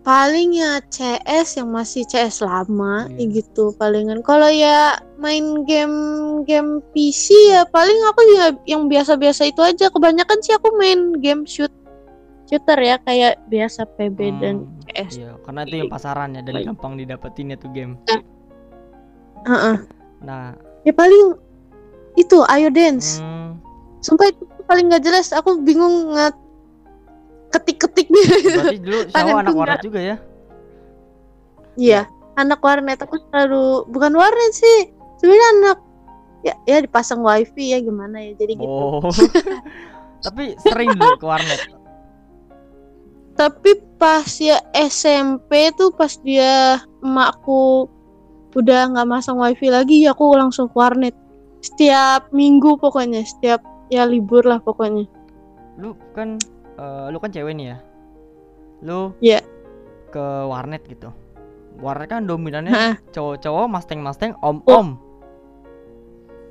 paling 0.05 0.53
ya 0.53 0.77
CS 0.85 1.57
yang 1.57 1.73
masih 1.73 2.05
CS 2.05 2.39
lama 2.39 3.09
Iya. 3.09 3.25
ya 3.25 3.35
gitu 3.35 3.73
palingan. 3.75 4.21
Kalau 4.21 4.47
ya 4.47 4.95
main 5.17 5.65
game 5.65 5.97
game 6.45 6.77
PC 6.93 7.33
ya 7.49 7.65
paling 7.65 7.97
aku 8.05 8.21
ya 8.31 8.45
yang 8.69 8.85
biasa-biasa 8.85 9.49
itu 9.49 9.59
aja. 9.59 9.89
Kebanyakan 9.89 10.37
sih 10.39 10.53
aku 10.53 10.69
main 10.77 11.17
game 11.17 11.43
shoot 11.43 11.73
shooter 12.45 12.77
ya 12.77 13.01
kayak 13.01 13.41
biasa 13.49 13.89
PB 13.97 14.19
dan 14.37 14.55
Hmm, 14.61 14.77
CS. 14.85 15.11
iya 15.17 15.33
karena 15.41 15.65
itu 15.65 15.75
yang 15.81 15.89
pasarannya 15.89 16.45
dan 16.45 16.53
gampang 16.63 16.93
didapetin 16.93 17.49
ya 17.49 17.57
tuh 17.57 17.73
game 17.73 17.97
Heeh. 19.43 19.77
nah 20.21 20.53
Ya 20.85 20.93
paling 20.93 21.33
itu 22.13 22.45
Ayo 22.45 22.69
Dance. 22.69 23.17
Hmm, 23.17 23.57
Sumpah 23.99 24.29
itu 24.29 24.45
paling 24.63 24.85
nggak 24.85 25.01
jelas. 25.01 25.33
Aku 25.33 25.57
bingung 25.65 26.13
nge 26.13 26.29
ketik-ketik 27.55 28.07
berarti 28.11 28.77
dulu 28.83 28.99
Shawa 29.15 29.39
anak 29.39 29.55
warnet 29.55 29.81
juga 29.81 29.99
ya? 30.03 30.15
Iya, 31.75 32.01
anak 32.35 32.59
warnet 32.59 32.99
aku 32.99 33.19
selalu 33.31 33.87
bukan 33.91 34.13
warnet 34.15 34.51
sih. 34.51 34.91
Sebenarnya 35.19 35.47
anak 35.59 35.77
ya 36.43 36.53
ya 36.67 36.77
dipasang 36.83 37.23
wifi 37.23 37.71
ya 37.71 37.79
gimana 37.79 38.19
ya. 38.19 38.31
Jadi 38.35 38.53
gitu. 38.59 38.67
Oh. 38.67 39.11
Tapi 40.25 40.55
sering 40.63 40.95
dulu 40.95 41.15
ke 41.19 41.25
warnet. 41.27 41.61
Tapi 43.35 43.71
pas 43.99 44.27
ya 44.39 44.63
SMP 44.71 45.71
tuh 45.75 45.91
pas 45.91 46.11
dia 46.23 46.79
emakku 47.03 47.91
udah 48.55 48.95
nggak 48.95 49.07
masang 49.11 49.35
wifi 49.35 49.67
lagi, 49.67 50.07
ya 50.07 50.15
aku 50.15 50.31
langsung 50.31 50.71
ke 50.71 50.75
warnet. 50.79 51.15
Setiap 51.59 52.31
minggu 52.31 52.79
pokoknya, 52.79 53.27
setiap 53.27 53.59
ya 53.91 54.07
libur 54.07 54.47
lah 54.47 54.63
pokoknya. 54.63 55.03
Lu 55.75 55.91
kan 56.15 56.39
eh, 56.79 57.05
lu 57.11 57.17
kan 57.19 57.31
cewek 57.31 57.53
nih 57.55 57.75
ya. 57.75 57.77
Lu 58.83 59.15
Iya. 59.23 59.39
ke 60.11 60.25
warnet 60.47 60.83
gitu. 60.87 61.11
Warnet 61.79 62.07
kan 62.07 62.23
dominannya 62.23 62.99
cowok-cowok, 63.11 63.67
masteng-masteng, 63.67 64.31
om-om. 64.39 64.95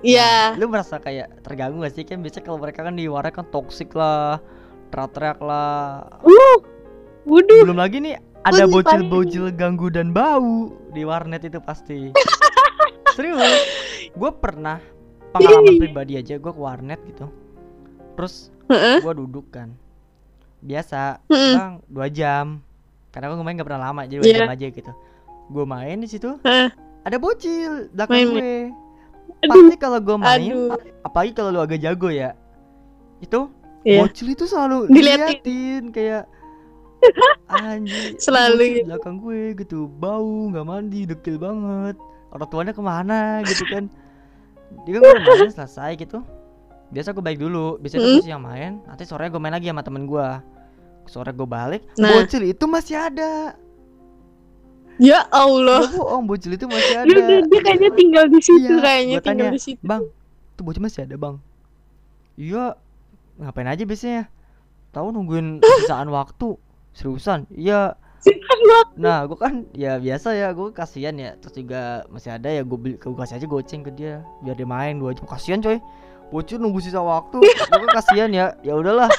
Iya. 0.05 0.53
Lu 0.61 0.69
merasa 0.69 1.01
kayak 1.01 1.41
terganggu 1.41 1.81
gak 1.81 1.97
sih? 1.97 2.05
Kan 2.05 2.21
biasanya 2.21 2.45
kalau 2.45 2.61
mereka 2.61 2.85
kan 2.85 2.93
di 2.93 3.09
warnet 3.09 3.33
kan 3.33 3.49
toksik 3.49 3.97
lah, 3.97 4.37
teriak-teriak 4.93 5.41
lah. 5.41 6.05
Uh, 6.21 6.61
Waduh. 7.25 7.65
Belum 7.65 7.81
lagi 7.81 8.05
nih 8.05 8.21
ada 8.45 8.69
bocil-bocil 8.69 9.49
ganggu 9.57 9.89
dan 9.89 10.13
bau 10.13 10.77
di 10.93 11.09
warnet 11.09 11.49
itu 11.49 11.57
pasti. 11.65 12.13
Serius, 13.17 13.41
gue 14.13 14.31
pernah 14.37 14.77
pengalaman 15.33 15.81
pribadi 15.81 16.21
aja 16.21 16.37
gue 16.37 16.53
ke 16.53 16.61
warnet 16.61 17.01
gitu. 17.09 17.33
Terus 18.21 18.53
gue 19.01 19.15
duduk 19.17 19.49
kan, 19.49 19.73
biasa 20.65 21.21
Heeh. 21.29 21.55
bang 21.55 21.73
dua 21.87 22.07
jam. 22.09 22.59
Karena 23.11 23.31
gue 23.31 23.39
main 23.39 23.55
gak 23.55 23.69
pernah 23.69 23.83
lama 23.85 24.01
jadi 24.03 24.19
dua 24.19 24.27
Iya. 24.27 24.39
jam 24.41 24.51
aja 24.51 24.67
gitu. 24.71 24.93
Gue 25.47 25.65
main 25.65 25.97
di 25.97 26.09
situ, 26.09 26.41
Heeh. 26.41 26.69
ada 27.03 27.17
bocil 27.17 27.93
belakang 27.93 28.17
Main- 28.17 28.33
gue. 28.33 28.55
Pasti 29.45 29.77
kalau 29.77 30.01
gue 30.01 30.17
main, 30.17 30.41
Aduh. 30.43 30.73
apalagi 31.03 31.33
kalau 31.33 31.51
lu 31.51 31.61
agak 31.61 31.77
jago 31.79 32.09
ya, 32.09 32.33
itu 33.21 33.53
Iya. 33.83 34.01
bocil 34.03 34.27
itu 34.31 34.45
selalu 34.45 34.89
Diliatin. 34.89 35.21
diliatin 35.37 35.83
kayak 35.91 36.25
anjir 37.53 38.17
Selalu 38.17 38.63
gitu. 38.75 38.87
belakang 38.89 39.17
gue 39.19 39.41
gitu 39.55 39.79
bau 39.91 40.25
nggak 40.49 40.65
mandi 40.65 41.05
dekil 41.05 41.37
banget 41.37 41.97
orang 42.33 42.49
tuanya 42.49 42.73
ke 42.73 42.81
mana 42.81 43.21
gitu 43.45 43.69
kan 43.69 43.85
dia 44.83 44.93
kan 44.95 45.03
gue 45.05 45.21
main 45.39 45.53
selesai 45.55 45.93
gitu 45.95 46.25
biasa 46.89 47.13
gue 47.13 47.21
baik 47.23 47.37
dulu 47.39 47.77
biasanya 47.77 48.01
Mm. 48.03 48.15
gue 48.15 48.25
siang 48.25 48.41
main 48.43 48.73
nanti 48.83 49.05
sore 49.05 49.29
gue 49.29 49.37
main 49.37 49.53
lagi 49.53 49.69
sama 49.69 49.85
temen 49.85 50.09
gue 50.09 50.29
sore 51.07 51.31
gue 51.33 51.49
balik 51.49 51.83
Nah. 52.01 52.23
bocil 52.23 52.43
itu 52.45 52.65
masih 52.67 52.97
ada. 52.97 53.55
Ya 55.03 55.27
Allah. 55.35 55.91
Gak 55.91 55.99
bohong 55.99 56.25
bocil 56.31 56.55
itu 56.55 56.67
masih 56.71 57.03
ada. 57.03 57.11
Dia, 57.11 57.43
dia, 57.43 57.61
kayaknya 57.67 57.91
tinggal 57.99 58.25
di 58.31 58.39
situ 58.39 58.71
Iya, 58.71 58.79
kayaknya 58.79 59.17
gua 59.19 59.25
tinggal 59.27 59.49
tanya, 59.51 59.57
di 59.59 59.61
situ. 59.61 59.81
Bang, 59.83 60.03
tuh 60.55 60.63
bocil 60.63 60.83
masih 60.87 61.03
ada 61.03 61.15
bang? 61.19 61.37
Iya. 62.39 62.79
Ngapain 63.43 63.67
aja 63.67 63.83
biasanya? 63.83 64.23
Tahu 64.95 65.07
nungguin 65.11 65.59
sisaan 65.83 66.07
waktu. 66.15 66.55
Seriusan? 66.95 67.51
Iya. 67.51 67.99
Nah 68.97 69.29
gue 69.29 69.37
kan 69.37 69.69
ya 69.77 70.01
biasa 70.01 70.33
ya 70.33 70.49
Gue 70.57 70.73
kasihan 70.73 71.13
ya. 71.19 71.35
Terus 71.37 71.61
juga 71.61 72.09
masih 72.09 72.33
ada 72.33 72.49
ya 72.49 72.65
Gue 72.65 72.79
beli 72.81 72.95
gue 72.97 73.13
kasih 73.13 73.37
aja 73.37 73.45
goceng 73.45 73.85
ke 73.85 73.93
dia 73.93 74.25
Biar 74.41 74.57
dia 74.57 74.65
main 74.65 74.97
dua 74.97 75.13
jam 75.13 75.29
Kasihan 75.29 75.61
coy. 75.61 75.77
Bocil 76.33 76.57
nunggu 76.57 76.81
sisa 76.81 77.05
waktu. 77.05 77.37
Gue 77.69 77.79
kan 77.85 77.91
kasihan 78.01 78.31
ya. 78.33 78.57
Ya 78.65 78.79
udahlah 78.79 79.11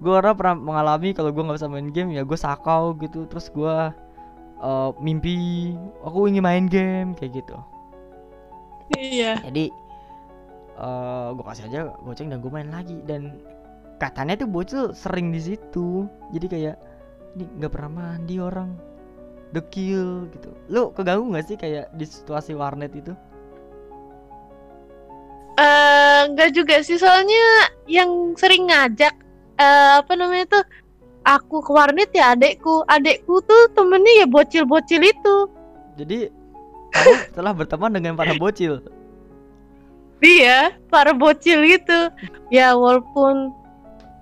Gue 0.00 0.12
karena 0.16 0.32
pernah 0.32 0.56
mengalami 0.56 1.12
Kalau 1.12 1.30
gue 1.30 1.44
nggak 1.44 1.60
bisa 1.60 1.68
main 1.68 1.92
game 1.92 2.16
Ya 2.16 2.24
gue 2.24 2.38
sakau 2.38 2.96
gitu. 2.96 3.28
Terus 3.28 3.52
gue 3.52 3.76
eh, 4.64 4.90
Mimpi 4.98 5.76
Aku 6.02 6.24
ingin 6.26 6.44
main 6.44 6.66
game 6.66 7.12
Kayak 7.14 7.44
gitu. 7.44 7.56
Iya. 8.90 9.38
jadi 9.46 9.70
eh 10.80 11.28
gue 11.36 11.44
kasih 11.44 11.68
aja 11.70 11.80
goceng 12.02 12.32
dan 12.32 12.42
gue 12.42 12.50
main 12.50 12.70
lagi. 12.72 12.98
Dan 13.06 13.38
katanya 14.00 14.40
tuh 14.40 14.48
bocil 14.48 14.90
sering 14.96 15.30
di 15.30 15.38
situ. 15.38 16.08
Jadi 16.34 16.46
kayak 16.48 16.76
ini 17.36 17.44
nggak 17.60 17.70
pernah 17.70 17.90
mandi 17.90 18.42
orang. 18.42 18.74
Dekil 19.54 20.30
gitu. 20.34 20.50
Lu 20.72 20.90
keganggu 20.94 21.26
nggak 21.30 21.46
sih 21.46 21.56
kayak 21.58 21.92
di 21.94 22.06
situasi 22.06 22.56
warnet 22.56 22.90
itu? 22.96 23.12
Eh, 25.60 26.20
enggak 26.30 26.50
juga 26.56 26.80
sih. 26.80 26.96
Soalnya 26.96 27.68
yang 27.84 28.32
sering 28.40 28.70
ngajak 28.72 29.12
eh 29.60 29.90
apa 30.00 30.12
namanya 30.16 30.46
tuh? 30.48 30.64
Aku 31.28 31.60
ke 31.60 31.70
warnet 31.70 32.08
ya 32.16 32.32
adekku. 32.32 32.80
Adekku 32.88 33.44
tuh 33.44 33.68
temennya 33.76 34.24
ya 34.24 34.26
bocil-bocil 34.26 35.04
itu. 35.04 35.36
Jadi 36.00 36.32
kamu 36.96 37.12
telah 37.36 37.52
berteman 37.52 37.92
dengan 37.92 38.16
para 38.16 38.32
bocil? 38.40 38.80
Iya 40.24 40.72
para 40.88 41.12
bocil 41.12 41.60
gitu. 41.68 42.08
Ya 42.48 42.72
walaupun 42.72 43.52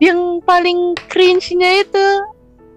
yang 0.02 0.42
paling 0.42 0.94
cringe-nya 1.10 1.86
itu 1.86 2.06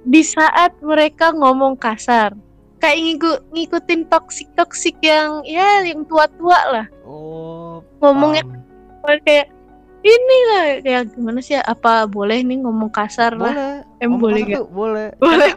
di 0.05 0.21
saat 0.21 0.73
mereka 0.85 1.33
ngomong 1.33 1.77
kasar. 1.77 2.33
Kayak 2.81 2.97
ngiku- 2.97 3.41
ngikutin 3.53 4.01
toksik 4.09 4.49
toksik 4.57 4.97
yang 5.01 5.45
ya 5.45 5.85
yang 5.85 6.05
tua-tua 6.05 6.59
lah. 6.69 6.85
Oh 7.05 7.81
ngomongnya 8.01 8.41
kayak 9.25 9.49
ini 10.01 10.37
lah 10.49 10.63
kayak 10.81 11.03
gimana 11.13 11.39
sih 11.39 11.53
ya, 11.53 11.61
apa 11.63 12.05
boleh 12.05 12.41
nih 12.41 12.57
ngomong 12.59 12.89
kasar 12.89 13.33
lah 13.33 13.53
boleh 13.53 13.73
Em, 13.97 14.09
ngomong 14.09 14.21
boleh 14.21 14.41
tuh 14.47 14.65
boleh 14.67 15.07
Boleh. 15.21 15.51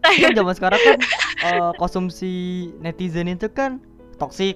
Karena 0.00 0.18
kan 0.22 0.32
zaman 0.34 0.54
sekarang 0.54 0.80
kan 0.80 0.98
eh, 1.42 1.70
konsumsi 1.74 2.32
netizen 2.78 3.26
itu 3.26 3.50
kan 3.50 3.82
toksik 4.16 4.54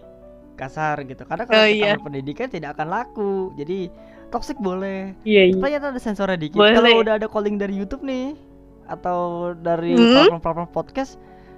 kasar 0.55 1.03
gitu 1.03 1.25
karena 1.25 1.43
kalau 1.43 1.59
Oh, 1.59 1.67
kita 1.67 1.77
iya. 1.77 1.93
berpendidikan 1.97 2.47
tidak 2.47 2.77
akan 2.77 2.89
laku 2.89 3.33
jadi 3.57 3.89
toksik 4.29 4.61
boleh 4.61 5.17
iya 5.25 5.49
iya 5.49 5.57
ternyata 5.57 5.91
ada 5.91 5.99
sensornya 5.99 6.37
dikit 6.37 6.61
kalau 6.61 7.01
udah 7.01 7.17
ada 7.17 7.27
calling 7.27 7.57
dari 7.57 7.75
YouTube 7.75 8.05
nih 8.05 8.37
atau 8.87 9.53
dari 9.57 9.97
Hmm? 9.97 10.29
platform-platform 10.29 10.69
podcast 10.71 11.17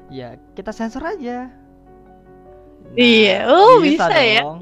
ya 0.08 0.36
kita 0.54 0.70
sensor 0.70 1.02
aja 1.02 1.50
Nah, 2.82 2.98
Iya. 2.98 3.48
Oh, 3.48 3.80
bisa 3.80 4.04
ya. 4.12 4.44
dong. 4.44 4.60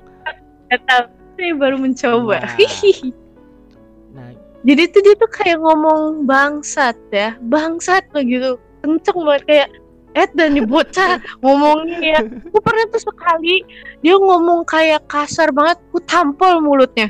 Tahu, 0.70 1.04
saya 1.40 1.54
baru 1.56 1.76
mencoba. 1.80 2.36
Nah. 2.44 2.54
nah. 4.20 4.30
Jadi 4.60 4.82
tuh 4.92 5.00
dia 5.00 5.14
tuh 5.16 5.30
kayak 5.32 5.58
ngomong 5.64 6.28
bangsat 6.28 6.96
ya. 7.08 7.32
Bangsat 7.48 8.04
lah 8.12 8.20
gitu. 8.20 8.60
Kenceng 8.84 9.18
banget. 9.24 9.42
Kayak 9.48 9.68
eh 10.10 10.26
dan 10.34 10.58
nih 10.58 10.66
bocah 10.68 11.16
ngomongnya 11.42 11.98
ya. 12.02 12.20
Aku 12.20 12.58
pernah 12.60 12.84
tuh 12.92 13.00
sekali 13.00 13.64
dia 14.04 14.20
ngomong 14.20 14.68
kayak 14.68 15.00
kasar 15.08 15.48
banget. 15.48 15.80
Ku 15.88 15.98
tampol 16.04 16.60
mulutnya. 16.60 17.08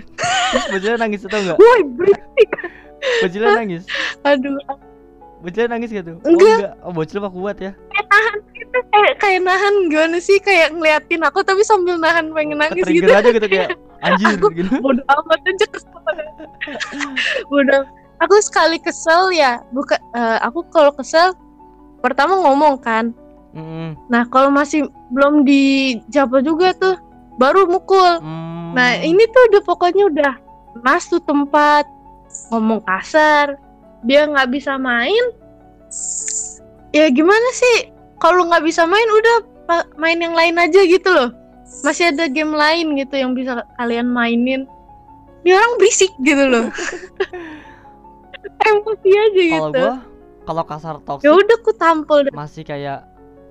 Terus 0.55 0.65
bocilnya 0.71 0.99
nangis 1.03 1.27
atau 1.27 1.39
enggak? 1.43 1.59
Woi 1.59 1.81
berisik. 1.99 2.49
Bocilnya 3.27 3.51
nangis? 3.59 3.83
Aduh. 4.31 4.55
Bocilnya 5.41 5.75
nangis 5.75 5.91
gak 5.91 6.05
tuh? 6.07 6.17
Oh 6.23 6.31
Enggak. 6.31 6.55
enggak. 6.55 6.75
Oh 6.87 6.93
bocil 6.95 7.19
mah 7.19 7.33
kuat 7.35 7.57
ya. 7.59 7.73
Itu 8.55 8.79
kayak 8.95 9.15
kayak 9.19 9.41
nahan 9.43 9.75
gimana 9.91 10.19
sih? 10.23 10.39
Kayak 10.39 10.77
ngeliatin 10.77 11.25
aku 11.27 11.43
tapi 11.43 11.67
sambil 11.67 11.99
nahan 11.99 12.31
pengen 12.31 12.61
nangis 12.63 12.87
gitu. 12.87 13.11
aja 13.11 13.27
gitu 13.33 13.49
kayak 13.51 13.75
anjir 14.01 14.37
Aku- 14.37 14.51
gitu. 14.53 14.75
bodoh 14.81 15.05
amat 15.07 15.41
aja 15.45 15.67
kesel. 15.69 16.17
Bodoh 17.47 17.83
aku 18.21 18.35
sekali 18.41 18.77
kesel 18.77 19.33
ya 19.33 19.65
bukan 19.73 19.97
eh, 20.13 20.39
aku 20.41 20.65
kalau 20.69 20.93
kesel 20.93 21.33
pertama 22.01 22.37
ngomong 22.37 22.81
kan. 22.81 23.13
Mm-mm. 23.51 23.99
nah 24.07 24.23
kalau 24.31 24.47
masih 24.47 24.87
belum 25.11 25.43
dijawab 25.43 26.39
juga 26.41 26.71
tuh 26.73 26.95
baru 27.35 27.67
mukul. 27.67 28.23
Hmm. 28.23 28.71
nah 28.79 28.95
ini 28.95 29.27
tuh 29.27 29.43
udah 29.51 29.63
pokoknya 29.67 30.07
udah 30.07 30.35
mas 30.87 31.11
tuh 31.11 31.19
tempat 31.19 31.83
ngomong 32.55 32.79
kasar 32.87 33.59
dia 34.07 34.23
nggak 34.25 34.55
bisa 34.55 34.79
main. 34.79 35.25
Ya 36.91 37.11
gimana 37.11 37.49
sih? 37.53 37.91
Kalau 38.23 38.47
nggak 38.47 38.63
bisa 38.63 38.87
main 38.87 39.09
udah 39.11 39.37
main 39.99 40.19
yang 40.19 40.35
lain 40.35 40.55
aja 40.55 40.83
gitu 40.83 41.11
loh 41.11 41.31
masih 41.83 42.11
ada 42.11 42.27
game 42.27 42.53
lain 42.53 42.99
gitu 42.99 43.15
yang 43.15 43.33
bisa 43.33 43.63
kalian 43.79 44.11
mainin 44.11 44.67
ini 45.43 45.51
orang 45.55 45.73
berisik 45.79 46.13
gitu 46.21 46.45
loh 46.45 46.67
emosi 48.69 49.11
aja 49.11 49.43
kalau 49.49 49.69
gitu 49.71 49.85
kalau 50.45 50.65
kasar 50.67 50.95
ya 50.99 51.05
toksik 51.07 51.31
udah 51.31 51.57
ku 51.63 51.73
tampol 51.77 52.19
deh. 52.27 52.33
masih 52.35 52.63
kayak 52.67 53.07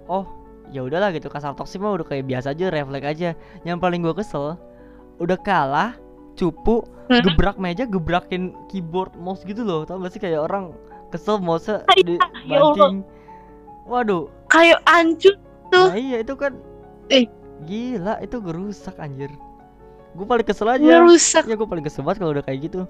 oh 0.05 0.25
ya 0.69 0.85
udahlah 0.85 1.09
gitu 1.15 1.31
kasar 1.31 1.55
toksik 1.55 1.81
mah 1.81 1.95
udah 1.95 2.05
kayak 2.05 2.27
biasa 2.27 2.53
aja 2.53 2.69
refleks 2.69 3.07
aja 3.07 3.29
yang 3.63 3.81
paling 3.81 4.03
gua 4.05 4.13
kesel 4.13 4.57
udah 5.17 5.37
kalah 5.39 5.95
cupu 6.35 6.85
Hmm? 7.09 7.25
gebrak 7.25 7.57
meja 7.57 7.89
gebrakin 7.89 8.53
keyboard 8.69 9.09
mouse 9.17 9.41
gitu 9.41 9.65
loh 9.65 9.81
tau 9.81 9.97
gak 9.97 10.13
sih 10.13 10.21
kayak 10.21 10.45
orang 10.45 10.77
kesel 11.09 11.41
mouse 11.41 11.65
di 12.05 12.21
ya 12.45 12.61
waduh 13.89 14.29
kayak 14.45 14.77
ancut 14.85 15.33
Tuh. 15.73 15.89
nah 15.89 15.97
iya 15.97 16.21
itu 16.21 16.37
kan 16.37 16.53
Eh. 17.09 17.25
Gila 17.65 18.19
itu 18.23 18.37
gerusak 18.39 18.95
anjir 18.99 19.31
gue 20.15 20.25
paling 20.25 20.45
kesel 20.47 20.67
aja 20.67 20.81
Ngerusak. 20.81 21.43
ya 21.45 21.55
gue 21.55 21.67
paling 21.67 21.85
kesel 21.85 22.01
banget 22.01 22.17
kalau 22.23 22.31
udah 22.33 22.45
kayak 22.45 22.59
gitu 22.65 22.81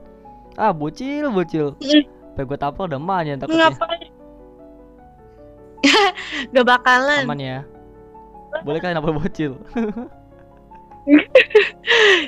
ah 0.57 0.71
bocil 0.71 1.29
bocil. 1.31 1.75
Sampai 1.79 2.43
gue 2.45 2.57
tampol 2.57 2.87
udah 2.87 2.99
emaknya 2.99 3.33
takutnya 3.39 3.69
Ngapain? 3.71 4.09
Gak 6.55 6.65
bakalan. 6.67 7.23
aman 7.27 7.39
ya 7.39 7.59
boleh 8.65 8.79
kan 8.81 8.97
nampol 8.97 9.13
bocil 9.15 9.53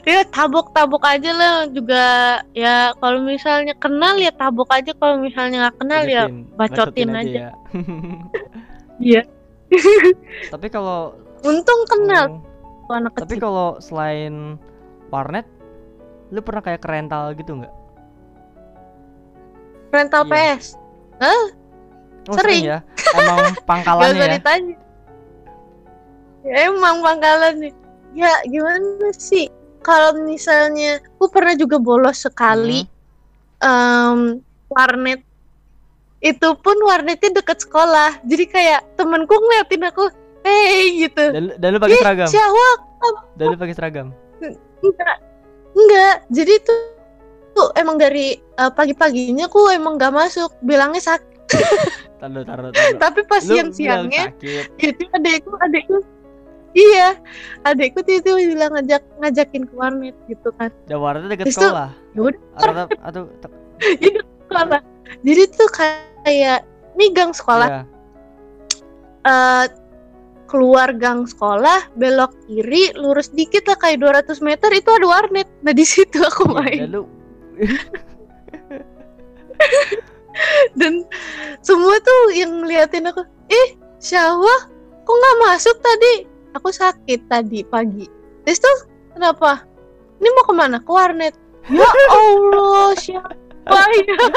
Ya 0.08 0.26
tabok-tabok 0.26 1.06
aja 1.06 1.32
lah 1.38 1.56
juga 1.70 2.06
ya 2.58 2.98
kalau 2.98 3.22
misalnya 3.22 3.78
kenal 3.78 4.18
ya 4.18 4.34
tabok 4.34 4.74
aja 4.74 4.90
kalau 4.98 5.22
misalnya 5.22 5.70
nggak 5.70 5.78
kenal 5.78 6.02
ya 6.10 6.24
bacotin 6.58 7.14
aja. 7.14 7.30
ya. 7.30 7.50
Iya. 8.98 9.22
tapi 10.54 10.68
kalau 10.74 11.14
untung 11.42 11.82
kenal 11.90 12.42
oh, 12.90 12.94
anak 12.94 13.14
tapi 13.18 13.38
kecil. 13.38 13.50
kalau 13.50 13.70
selain 13.82 14.60
warnet 15.10 15.48
lu 16.32 16.40
pernah 16.40 16.64
kayak 16.64 16.86
rental 16.88 17.36
gitu 17.36 17.60
nggak 17.60 17.74
rental 19.92 20.24
iya. 20.28 20.56
PS. 20.56 20.66
oh, 21.20 21.46
Sering. 22.40 22.64
ya 22.64 22.80
emang 23.16 23.40
pangkalannya 23.70 24.24
ya 24.24 24.28
ditanya. 24.40 24.76
Ya, 26.42 26.74
emang 26.74 27.06
pangkalan 27.06 27.54
nih. 27.62 27.74
Ya 28.18 28.34
gimana 28.50 29.10
sih? 29.14 29.48
Kalau 29.82 30.14
misalnya, 30.26 31.02
aku 31.18 31.30
pernah 31.30 31.54
juga 31.58 31.78
bolos 31.82 32.22
sekali 32.26 32.86
Hmm. 33.62 34.42
em, 34.42 34.42
warnet. 34.70 35.22
Itu 36.22 36.54
pun 36.62 36.78
warnetnya 36.86 37.42
deket 37.42 37.66
sekolah. 37.66 38.22
Jadi 38.26 38.46
kayak 38.46 38.82
temenku 38.98 39.34
ngeliatin 39.34 39.86
aku, 39.90 40.10
hey 40.46 41.08
gitu. 41.08 41.24
dan, 41.34 41.44
dan 41.58 41.70
lu 41.74 41.80
pakai 41.80 41.98
seragam? 42.02 42.28
Syahwat 42.30 42.80
dan 43.38 43.46
lu 43.54 43.58
pakai 43.58 43.76
seragam? 43.76 44.08
Enggak. 44.82 45.18
Enggak. 45.72 46.16
Jadi 46.34 46.54
tuh 46.66 46.78
tuh 47.52 47.70
emang 47.76 48.00
dari 48.00 48.40
eh, 48.40 48.72
pagi-paginya 48.72 49.48
aku 49.52 49.72
emang 49.72 50.00
gak 50.00 50.14
masuk. 50.14 50.52
Bilangnya 50.64 51.04
sakit. 51.04 51.30
taruh 52.22 52.48
taruh 52.48 52.72
taruh 52.72 52.96
Tapi 52.96 53.20
pas 53.28 53.44
siang-siangnya 53.44 54.32
itu 54.80 55.04
adekku 55.12 55.52
adekku 55.60 56.00
iya. 56.72 57.20
Adekku 57.68 58.00
tuh 58.08 58.24
itu 58.24 58.32
bilang 58.56 58.72
ngajak 58.78 59.04
ngajakin 59.20 59.68
ke 59.68 59.74
warnet 59.76 60.16
gitu 60.32 60.50
kan. 60.56 60.72
Terus 61.44 61.60
tuh- 61.60 61.74
sekolah? 61.74 61.90
ya 62.16 62.32
atau 62.56 62.86
atau 63.04 63.22
te- 63.44 63.54
sekolah. 64.48 64.82
Jadi 65.28 65.44
tuh 65.52 65.70
kayak 65.76 66.64
ini 66.96 67.06
gang 67.12 67.36
sekolah. 67.36 67.68
Ya, 67.68 67.82
eh 69.28 69.66
keluar 70.52 70.92
gang 70.92 71.24
sekolah 71.24 71.88
belok 71.96 72.36
kiri 72.46 72.92
lurus 73.00 73.32
dikit 73.32 73.64
lah 73.72 73.80
kayak 73.80 74.28
200 74.28 74.44
meter 74.44 74.70
itu 74.76 74.92
ada 74.92 75.08
warnet. 75.08 75.48
Nah 75.64 75.72
di 75.72 75.88
situ 75.88 76.20
aku 76.20 76.52
iya, 76.52 76.56
main. 76.60 76.80
dan 76.84 76.90
lu 76.92 77.04
dan 80.80 80.94
semua 81.64 81.96
tuh 82.04 82.36
yang 82.36 82.66
ngeliatin 82.66 83.08
aku 83.08 83.24
eh 83.48 83.80
Syahwa 84.02 84.68
kok 85.08 85.16
nggak 85.16 85.40
masuk 85.48 85.78
tadi? 85.80 86.28
Aku 86.60 86.68
sakit 86.68 87.32
tadi 87.32 87.64
pagi. 87.64 88.12
Terus 88.44 88.60
tuh 88.60 88.78
kenapa? 89.16 89.64
Ini 90.20 90.28
mau 90.36 90.44
ke 90.44 90.54
mana? 90.54 90.78
Ke 90.84 90.92
warnet? 90.92 91.36
Ya 91.72 91.86
Allah 92.10 92.98
siapa 92.98 93.80
ya. 93.96 94.18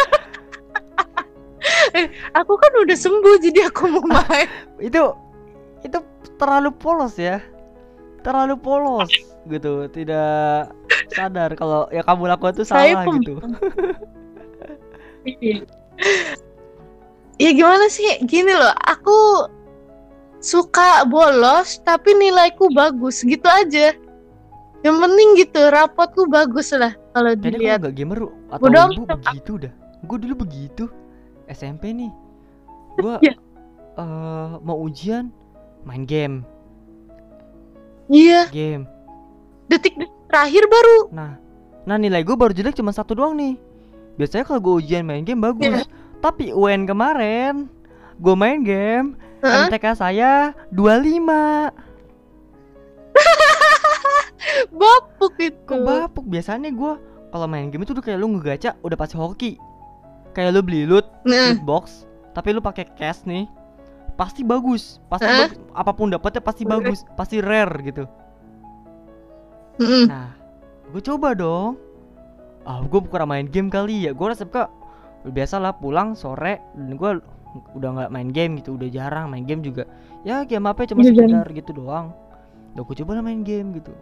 Eh, 1.96 2.12
aku 2.36 2.60
kan 2.60 2.76
udah 2.76 2.92
sembuh 2.92 3.40
jadi 3.40 3.72
aku 3.72 3.88
mau 3.88 4.04
main. 4.04 4.44
Itu 4.76 5.16
itu 5.84 5.98
terlalu 6.34 6.72
polos 6.72 7.14
ya. 7.14 7.38
Terlalu 8.24 8.56
polos 8.56 9.12
gitu 9.44 9.84
tidak 9.92 10.72
sadar 11.12 11.52
kalau 11.52 11.84
yang 11.92 12.00
kamu 12.00 12.32
lakukan 12.32 12.56
itu 12.56 12.64
Saya 12.64 12.96
salah 12.96 13.04
pem- 13.04 13.20
gitu 13.20 13.34
ya 17.36 17.50
gimana 17.52 17.86
sih? 17.88 18.08
Gini 18.24 18.52
loh 18.52 18.72
aku 18.80 19.48
suka 20.40 21.04
bolos 21.04 21.80
tapi 21.84 22.16
nilaiku 22.16 22.72
bagus 22.72 23.20
gitu 23.20 23.44
aja. 23.44 23.92
Yang 24.84 24.96
penting 25.00 25.28
gitu 25.40 25.60
rapotku 25.72 26.28
bagus 26.28 26.72
lah 26.72 26.92
kalau 27.12 27.32
kayaknya 27.32 27.44
dilihat. 27.56 27.78
kalau 27.80 27.82
nggak 27.88 27.94
gamer 27.96 28.18
atau 28.52 28.66
amat. 28.68 29.20
begitu 29.20 29.52
dah. 29.68 29.72
Gue 30.04 30.16
dulu 30.20 30.34
begitu 30.44 30.84
SMP 31.48 31.92
nih. 31.92 32.12
Gue 32.96 33.16
Iya. 33.20 33.34
eh, 33.96 34.52
mau 34.60 34.76
ujian 34.80 35.32
main 35.84 36.04
game 36.04 36.42
iya 38.08 38.48
game 38.48 38.84
detik 39.68 39.96
terakhir 40.26 40.64
baru 40.66 40.98
nah 41.10 41.32
nah 41.84 41.96
nilai 41.96 42.20
gue 42.20 42.32
baru 42.32 42.50
jelek 42.50 42.74
cuma 42.74 42.90
satu 42.90 43.12
doang 43.12 43.32
nih 43.34 43.56
biasanya 44.16 44.44
kalau 44.44 44.60
gue 44.60 44.74
ujian 44.80 45.04
main 45.04 45.22
game 45.22 45.40
bagus 45.40 45.84
Iya. 45.84 45.84
tapi 46.18 46.50
UN 46.50 46.84
kemarin 46.84 47.68
gue 48.16 48.34
main 48.34 48.60
game 48.60 49.16
Heeh. 49.40 49.68
MTK 49.68 49.92
saya 49.94 50.56
25 50.72 51.20
bapuk 54.72 55.34
itu 55.36 55.60
Kok 55.64 55.80
bapuk? 55.82 56.24
Biasanya 56.24 56.70
gue 56.70 56.92
kalau 57.28 57.46
main 57.46 57.68
game 57.68 57.82
itu 57.82 57.92
udah 57.92 58.00
kayak 58.00 58.18
lu 58.18 58.28
ngegaca 58.32 58.72
udah 58.80 58.96
pasti 58.96 59.16
hoki. 59.16 59.52
Kayak 60.32 60.50
lu 60.54 60.60
beli 60.62 60.82
loot, 60.82 61.06
nah 61.22 61.54
loot 61.54 61.62
box, 61.62 61.84
tapi 62.32 62.50
lu 62.50 62.58
pakai 62.58 62.90
cash 62.94 63.22
nih. 63.22 63.46
Pasti 64.14 64.46
bagus. 64.46 65.02
Pasti 65.10 65.26
Hah? 65.26 65.50
bagus. 65.50 65.58
apa 65.74 65.90
pun 65.90 66.06
dapetnya 66.10 66.42
pasti 66.42 66.62
bagus, 66.62 67.02
pasti 67.18 67.42
rare 67.42 67.74
gitu. 67.82 68.04
Nah, 70.06 70.30
gue 70.94 71.02
coba 71.02 71.34
dong. 71.34 71.74
Ah, 72.64 72.80
gue 72.80 73.00
bukan 73.02 73.26
main 73.26 73.46
game 73.50 73.68
kali 73.68 74.06
ya. 74.06 74.14
Gue 74.14 74.30
resep 74.30 74.48
kak. 74.48 74.70
Biasalah 75.24 75.80
pulang 75.80 76.14
sore 76.14 76.60
dan 76.76 76.94
gue 76.94 77.10
udah 77.74 77.90
nggak 77.96 78.10
main 78.12 78.30
game 78.34 78.58
gitu, 78.60 78.76
udah 78.76 78.88
jarang 78.92 79.30
main 79.32 79.46
game 79.46 79.64
juga. 79.64 79.88
Ya 80.22 80.42
game 80.44 80.66
apa 80.68 80.84
cuma 80.84 81.02
Udah 81.02 81.10
sekedar 81.10 81.46
gitu 81.54 81.70
doang. 81.74 82.12
Udah 82.76 82.82
gue 82.84 82.96
coba 83.02 83.18
lah 83.18 83.24
main 83.24 83.42
game 83.42 83.72
gitu. 83.78 83.94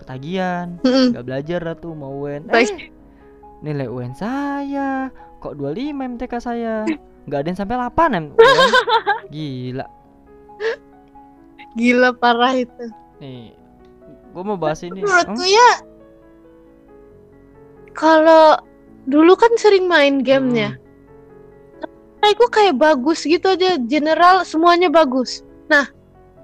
Ketagihan, 0.00 0.80
nggak 0.80 1.24
belajar 1.28 1.60
dah 1.60 1.76
tuh 1.76 1.92
mau 1.92 2.24
UN. 2.24 2.48
Eh, 2.48 2.88
nilai 3.60 3.84
UN 3.84 4.16
saya 4.16 5.12
kok 5.40 5.56
25 5.56 6.16
MTK 6.16 6.32
saya. 6.40 6.84
Nggak 7.30 7.38
ada 7.38 7.48
yang 7.48 7.58
sampai 7.58 7.76
8 7.78 8.10
em. 8.10 8.24
UN. 8.28 8.70
Gila. 9.30 9.86
gila 11.70 12.10
parah 12.12 12.50
itu 12.52 12.90
Nih, 13.16 13.54
gue 14.28 14.42
mau 14.42 14.58
bahas 14.58 14.82
ini. 14.82 14.98
menurutku 14.98 15.38
Hmm? 15.38 15.46
ya 15.48 15.70
kalau 17.92 18.58
dulu 19.06 19.32
kan 19.34 19.54
sering 19.54 19.86
main 19.86 20.18
gamenya 20.18 20.74
Hmm. 20.74 22.26
aku 22.26 22.50
kayak 22.50 22.74
bagus 22.74 23.22
gitu 23.22 23.48
aja 23.48 23.78
general 23.80 24.42
semuanya 24.42 24.90
bagus 24.90 25.40
nah 25.66 25.86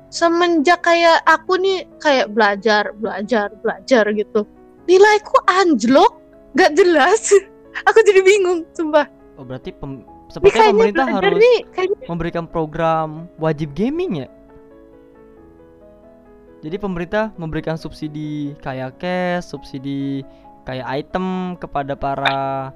semenjak 0.09 0.81
kayak 0.81 1.21
aku 1.27 1.59
nih 1.59 1.85
kayak 1.99 2.31
belajar 2.31 2.95
belajar 2.95 3.51
belajar 3.61 4.07
gitu 4.09 4.47
nilaiku 4.87 5.37
anjlok 5.51 6.23
gak 6.55 6.73
jelas 6.73 7.35
aku 7.87 7.99
jadi 8.01 8.23
bingung 8.23 8.63
sumpah 8.71 9.11
Oh 9.37 9.45
berarti 9.45 9.69
pem- 9.69 10.07
sepertinya 10.37 10.69
pemerintah 10.77 11.09
harus 11.09 11.41
nih 11.41 11.65
kayaknya 11.73 11.97
memberikan 12.13 12.45
program 12.45 13.25
wajib 13.41 13.73
gaming 13.73 14.21
ya. 14.21 14.29
Jadi 16.61 16.77
pemerintah 16.77 17.33
memberikan 17.41 17.81
subsidi 17.81 18.53
kayak 18.61 19.01
cash, 19.01 19.49
subsidi 19.49 20.21
kayak 20.69 20.85
item 20.85 21.57
kepada 21.57 21.97
para 21.97 22.69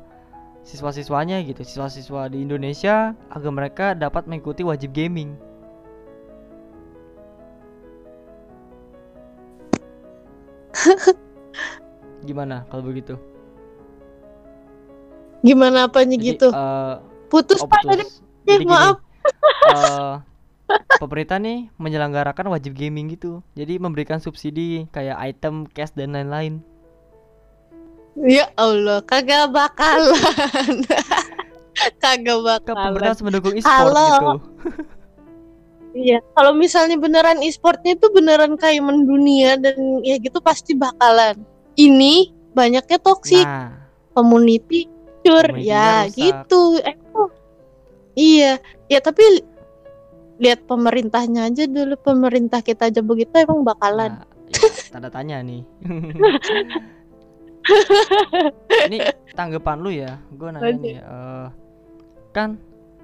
siswa-siswanya 0.65 1.45
gitu, 1.45 1.61
siswa-siswa 1.61 2.33
di 2.33 2.41
Indonesia 2.41 3.13
agar 3.29 3.53
mereka 3.53 3.93
dapat 3.93 4.25
mengikuti 4.25 4.65
wajib 4.65 4.97
gaming. 4.97 5.37
Gimana 12.29 12.65
kalau 12.73 12.89
begitu? 12.89 13.21
gimana 15.41 15.89
apanya 15.89 16.17
Jadi, 16.21 16.29
gitu 16.37 16.49
eh, 16.53 16.95
putus 17.31 17.63
Oh 17.63 17.71
pak 17.71 17.81
betul. 17.81 17.91
tadi 17.95 18.05
gini, 18.59 18.67
maaf. 18.67 18.99
eh, 19.71 20.15
pemerintah 20.99 21.39
nih 21.39 21.71
menyelenggarakan 21.77 22.51
wajib 22.51 22.75
gaming 22.75 23.15
gitu. 23.15 23.41
Jadi 23.55 23.79
memberikan 23.79 24.19
subsidi 24.19 24.91
kayak 24.91 25.17
item, 25.23 25.65
cash 25.67 25.95
dan 25.95 26.13
lain-lain. 26.13 26.61
ya 28.19 28.51
Allah 28.59 29.01
kagak 29.07 29.55
bakalan 29.55 30.83
kagak 32.03 32.37
Kan 32.61 32.75
pemerintah 32.75 32.75
bakalan 32.75 33.01
harus 33.07 33.23
mendukung 33.23 33.55
e-sport 33.55 33.95
gitu. 33.95 34.29
Iya, 35.91 36.23
kalau 36.39 36.55
misalnya 36.55 36.95
beneran 36.95 37.43
e-sportnya 37.43 37.99
itu 37.99 38.07
beneran 38.15 38.55
kayak 38.55 38.79
mendunia 38.79 39.59
dan 39.59 39.75
ya 40.07 40.23
gitu 40.23 40.39
pasti 40.39 40.75
bakalan. 40.75 41.43
Ini 41.75 42.31
banyaknya 42.53 42.99
toksik 43.03 43.43
Nah, 43.43 43.75
community 44.15 44.87
cur 45.27 45.47
ya 45.59 46.07
rusak. 46.07 46.15
gitu. 46.15 46.63
Emang 46.83 47.00
iya, 48.17 48.59
ya 48.91 48.99
tapi 49.03 49.23
li- 49.39 49.49
lihat 50.41 50.65
pemerintahnya 50.65 51.53
aja 51.53 51.69
dulu 51.69 51.95
pemerintah 52.01 52.65
kita 52.65 52.89
aja 52.89 53.05
begitu 53.05 53.31
emang 53.37 53.61
bakalan. 53.61 54.19
nah, 54.19 54.27
iya. 54.49 54.61
tanda 54.89 55.13
tanya 55.13 55.45
nih. 55.45 55.63
Ini 58.89 58.99
tanggapan 59.37 59.79
lu 59.85 59.93
ya, 59.93 60.17
gue 60.33 60.49
nanya 60.49 60.75
nih. 60.81 60.97
eh, 60.97 61.47
kan 62.33 62.57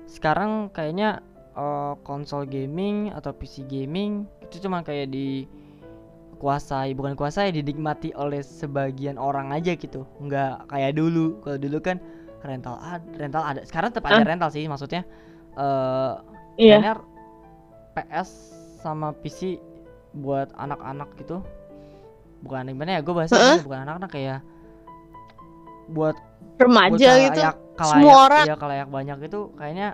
sekarang 0.08 0.72
kayaknya 0.72 1.20
eh, 1.54 1.92
konsol 2.02 2.48
gaming 2.48 3.12
atau 3.12 3.36
PC 3.36 3.68
gaming 3.68 4.24
itu 4.40 4.64
cuma 4.64 4.80
kayak 4.80 5.12
dikuasai, 5.12 6.96
bukan 6.96 7.12
kuasai, 7.18 7.52
dinikmati 7.52 8.16
oleh 8.16 8.40
sebagian 8.40 9.20
orang 9.20 9.52
aja 9.52 9.76
gitu. 9.76 10.08
Nggak 10.24 10.72
kayak 10.72 10.96
dulu. 10.96 11.36
Kalau 11.44 11.58
dulu 11.60 11.78
kan 11.84 12.00
rental 12.46 12.78
ada, 12.78 13.02
rental 13.12 13.42
ada. 13.44 13.60
Sekarang 13.62 13.90
tetap 13.90 14.06
ada 14.06 14.22
rental 14.22 14.50
sih, 14.50 14.64
maksudnya. 14.64 15.02
eh 15.56 16.12
Iya. 16.56 16.80
kayaknya 16.80 16.94
PS 17.92 18.28
sama 18.80 19.12
PC 19.12 19.56
buat 20.12 20.48
anak-anak 20.52 21.16
gitu 21.16 21.40
bukan 22.38 22.68
gimana 22.68 22.96
ya 22.96 23.00
gue 23.00 23.12
bahasnya 23.12 23.36
Heeh. 23.36 23.58
bukan 23.60 23.78
anak-anak 23.82 24.10
kayak 24.10 24.40
buat 25.88 26.16
buat 26.16 26.60
Remaja 26.60 26.96
gitu. 27.18 27.40
kalayak, 27.40 27.56
kalayak, 27.74 27.92
Semua 27.92 28.14
orang. 28.24 28.44
iya, 28.44 28.54
kalayak 28.54 28.88
banyak 28.88 29.18
itu 29.24 29.40
kayaknya 29.54 29.88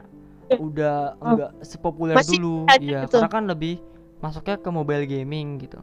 Eh. 0.50 0.58
udah 0.58 0.96
Oh. 1.18 1.26
enggak 1.34 1.50
sepopuler 1.62 2.14
Masih 2.14 2.38
dulu 2.38 2.66
iya 2.78 3.02
gitu. 3.02 3.18
karena 3.18 3.30
kan 3.30 3.44
lebih 3.46 3.74
masuknya 4.18 4.56
ke 4.58 4.68
mobile 4.68 5.06
gaming 5.06 5.58
gitu 5.58 5.78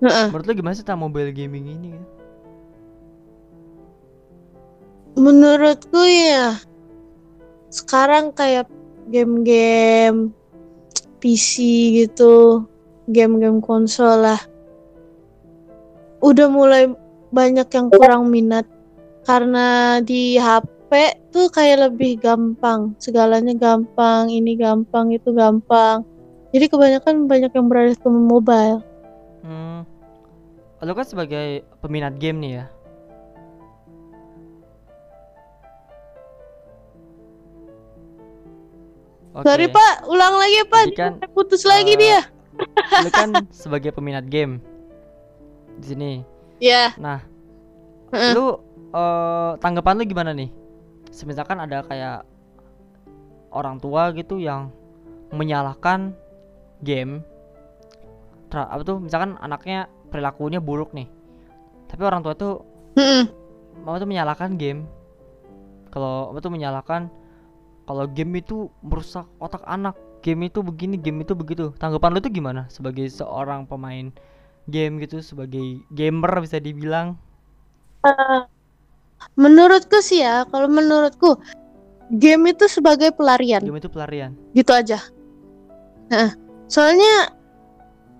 Heeh. 0.00 0.26
menurut 0.30 0.46
lu 0.46 0.54
gimana 0.54 0.74
sih 0.74 0.82
tentang 0.82 1.02
mobile 1.02 1.30
gaming 1.30 1.66
ini 1.68 1.86
gitu? 1.94 2.06
Menurutku 5.20 6.00
ya 6.08 6.56
sekarang 7.68 8.32
kayak 8.32 8.72
game-game 9.12 10.32
PC 11.20 11.54
gitu, 12.00 12.64
game-game 13.04 13.60
konsol 13.60 14.24
lah. 14.24 14.40
Udah 16.24 16.48
mulai 16.48 16.88
banyak 17.28 17.68
yang 17.68 17.92
kurang 17.92 18.32
minat 18.32 18.64
karena 19.28 20.00
di 20.00 20.40
HP 20.40 20.88
tuh 21.28 21.52
kayak 21.52 21.92
lebih 21.92 22.16
gampang, 22.16 22.96
segalanya 22.96 23.52
gampang, 23.52 24.32
ini 24.32 24.56
gampang, 24.56 25.12
itu 25.12 25.36
gampang. 25.36 26.00
Jadi 26.50 26.66
kebanyakan 26.66 27.28
banyak 27.28 27.52
yang 27.52 27.66
beralih 27.68 27.94
ke 27.94 28.08
mobile. 28.08 28.80
hmm 29.44 30.00
lu 30.80 30.96
kan 30.96 31.04
sebagai 31.04 31.60
peminat 31.84 32.16
game 32.16 32.40
nih 32.40 32.52
ya 32.56 32.64
Oke, 39.40 39.48
Sorry 39.48 39.72
Pak, 39.72 40.04
ulang 40.04 40.36
lagi 40.36 40.60
Pak. 40.68 40.84
Jadi 40.92 40.96
kan, 41.00 41.12
Putus 41.32 41.64
lagi 41.64 41.96
eh, 41.96 41.98
dia. 41.98 42.20
lu 43.00 43.08
kan 43.08 43.32
sebagai 43.48 43.88
peminat 43.88 44.28
game 44.28 44.60
di 45.80 45.86
sini. 45.88 46.12
Ya. 46.60 46.92
Nah, 47.00 47.24
Heeh. 48.12 48.36
lu 48.36 48.60
eh, 48.92 49.52
tanggapan 49.64 49.96
lu 49.96 50.04
gimana 50.04 50.36
nih? 50.36 50.52
Semisalkan 51.08 51.56
ada 51.56 51.80
kayak 51.88 52.28
orang 53.48 53.80
tua 53.80 54.12
gitu 54.12 54.36
yang 54.36 54.68
menyalahkan 55.32 56.12
game, 56.84 57.24
Tra- 58.52 58.68
apa 58.68 58.84
tuh? 58.84 59.00
Misalkan 59.00 59.40
anaknya 59.40 59.88
perilakunya 60.12 60.60
buruk 60.60 60.92
nih, 60.92 61.08
tapi 61.88 62.02
orang 62.04 62.20
tua 62.20 62.36
tuh 62.36 62.60
mau 63.88 63.96
tuh 63.96 64.04
menyalahkan 64.04 64.60
game. 64.60 64.84
Kalau 65.88 66.28
apa 66.28 66.38
tuh 66.44 66.52
menyalahkan 66.52 67.08
kalau 67.90 68.06
game 68.06 68.38
itu 68.38 68.70
merusak 68.86 69.26
otak 69.42 69.66
anak, 69.66 69.98
game 70.22 70.46
itu 70.46 70.62
begini, 70.62 70.94
game 70.94 71.26
itu 71.26 71.34
begitu. 71.34 71.74
Tanggapan 71.82 72.14
lu 72.14 72.22
tuh 72.22 72.30
gimana 72.30 72.70
sebagai 72.70 73.02
seorang 73.10 73.66
pemain 73.66 74.14
game 74.70 75.02
gitu, 75.02 75.18
sebagai 75.18 75.82
gamer 75.90 76.38
bisa 76.38 76.62
dibilang? 76.62 77.18
Menurutku 79.34 79.98
sih 79.98 80.22
ya, 80.22 80.46
kalau 80.46 80.70
menurutku 80.70 81.34
game 82.14 82.54
itu 82.54 82.70
sebagai 82.70 83.10
pelarian, 83.10 83.58
Game 83.58 83.82
itu 83.82 83.90
pelarian. 83.90 84.38
gitu 84.54 84.70
aja. 84.70 85.02
Nah, 86.14 86.30
soalnya 86.70 87.34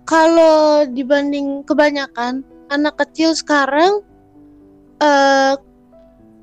kalau 0.03 0.83
dibanding 0.91 1.63
kebanyakan 1.63 2.43
anak 2.75 2.99
kecil 2.99 3.31
sekarang 3.31 4.03
eh 4.99 5.55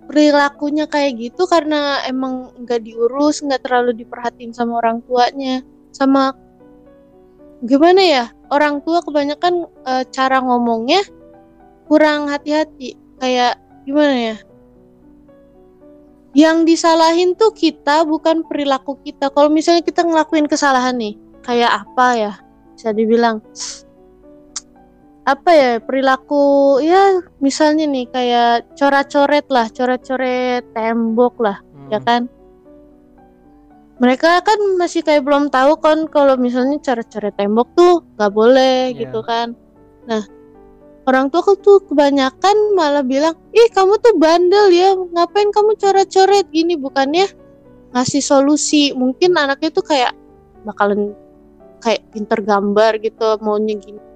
perilakunya 0.08 0.88
kayak 0.88 1.20
gitu 1.20 1.44
karena 1.44 2.00
emang 2.08 2.56
nggak 2.64 2.80
diurus, 2.80 3.44
nggak 3.44 3.60
terlalu 3.68 3.92
diperhatiin 3.92 4.56
sama 4.56 4.80
orang 4.80 5.04
tuanya, 5.04 5.60
sama 5.92 6.32
gimana 7.60 8.00
ya 8.00 8.24
orang 8.48 8.80
tua 8.80 9.04
kebanyakan 9.04 9.68
eh, 9.84 10.04
cara 10.08 10.40
ngomongnya 10.40 11.04
kurang 11.84 12.32
hati-hati, 12.32 12.96
kayak 13.20 13.60
gimana 13.84 14.16
ya? 14.16 14.36
Yang 16.36 16.56
disalahin 16.76 17.32
tuh 17.36 17.52
kita 17.56 18.04
bukan 18.04 18.44
perilaku 18.44 19.00
kita. 19.00 19.32
Kalau 19.32 19.48
misalnya 19.48 19.80
kita 19.80 20.04
ngelakuin 20.04 20.44
kesalahan 20.44 20.96
nih, 21.00 21.16
kayak 21.40 21.84
apa 21.88 22.06
ya? 22.14 22.32
Bisa 22.76 22.92
dibilang 22.92 23.40
apa 25.28 25.50
ya 25.52 25.70
perilaku 25.84 26.80
ya 26.80 27.20
misalnya 27.44 27.84
nih 27.84 28.08
kayak 28.08 28.72
coret-coret 28.80 29.44
lah, 29.52 29.68
coret-coret 29.68 30.64
tembok 30.72 31.36
lah, 31.44 31.60
ya 31.92 32.00
Hmm. 32.00 32.06
kan? 32.08 32.22
Mereka 33.98 34.40
kan 34.40 34.58
masih 34.80 35.04
kayak 35.04 35.26
belum 35.26 35.52
tahu 35.52 35.76
kan 35.84 36.08
kalau 36.08 36.38
misalnya 36.40 36.80
coret-coret 36.80 37.34
tembok 37.36 37.68
tuh 37.76 38.00
nggak 38.16 38.32
boleh 38.32 38.94
Iya. 38.94 39.04
gitu 39.04 39.20
kan. 39.20 39.52
Nah, 40.08 40.24
orang 41.04 41.28
tua 41.28 41.44
tuh 41.60 41.84
kebanyakan 41.84 42.56
malah 42.78 43.04
bilang, 43.04 43.36
ih 43.52 43.68
kamu 43.68 44.00
tuh 44.00 44.16
bandel 44.16 44.72
ya, 44.72 44.96
ngapain 44.96 45.52
kamu 45.52 45.76
coret-coret 45.76 46.48
gini 46.48 46.78
bukannya 46.80 47.28
ngasih 47.92 48.24
solusi. 48.24 48.96
Mungkin 48.96 49.36
anaknya 49.36 49.76
tuh 49.76 49.84
kayak 49.84 50.14
bakalan 50.64 51.12
kayak 51.84 52.06
pinter 52.14 52.38
gambar 52.40 52.96
gitu 53.02 53.36
maunya 53.44 53.76
gini. 53.76 54.07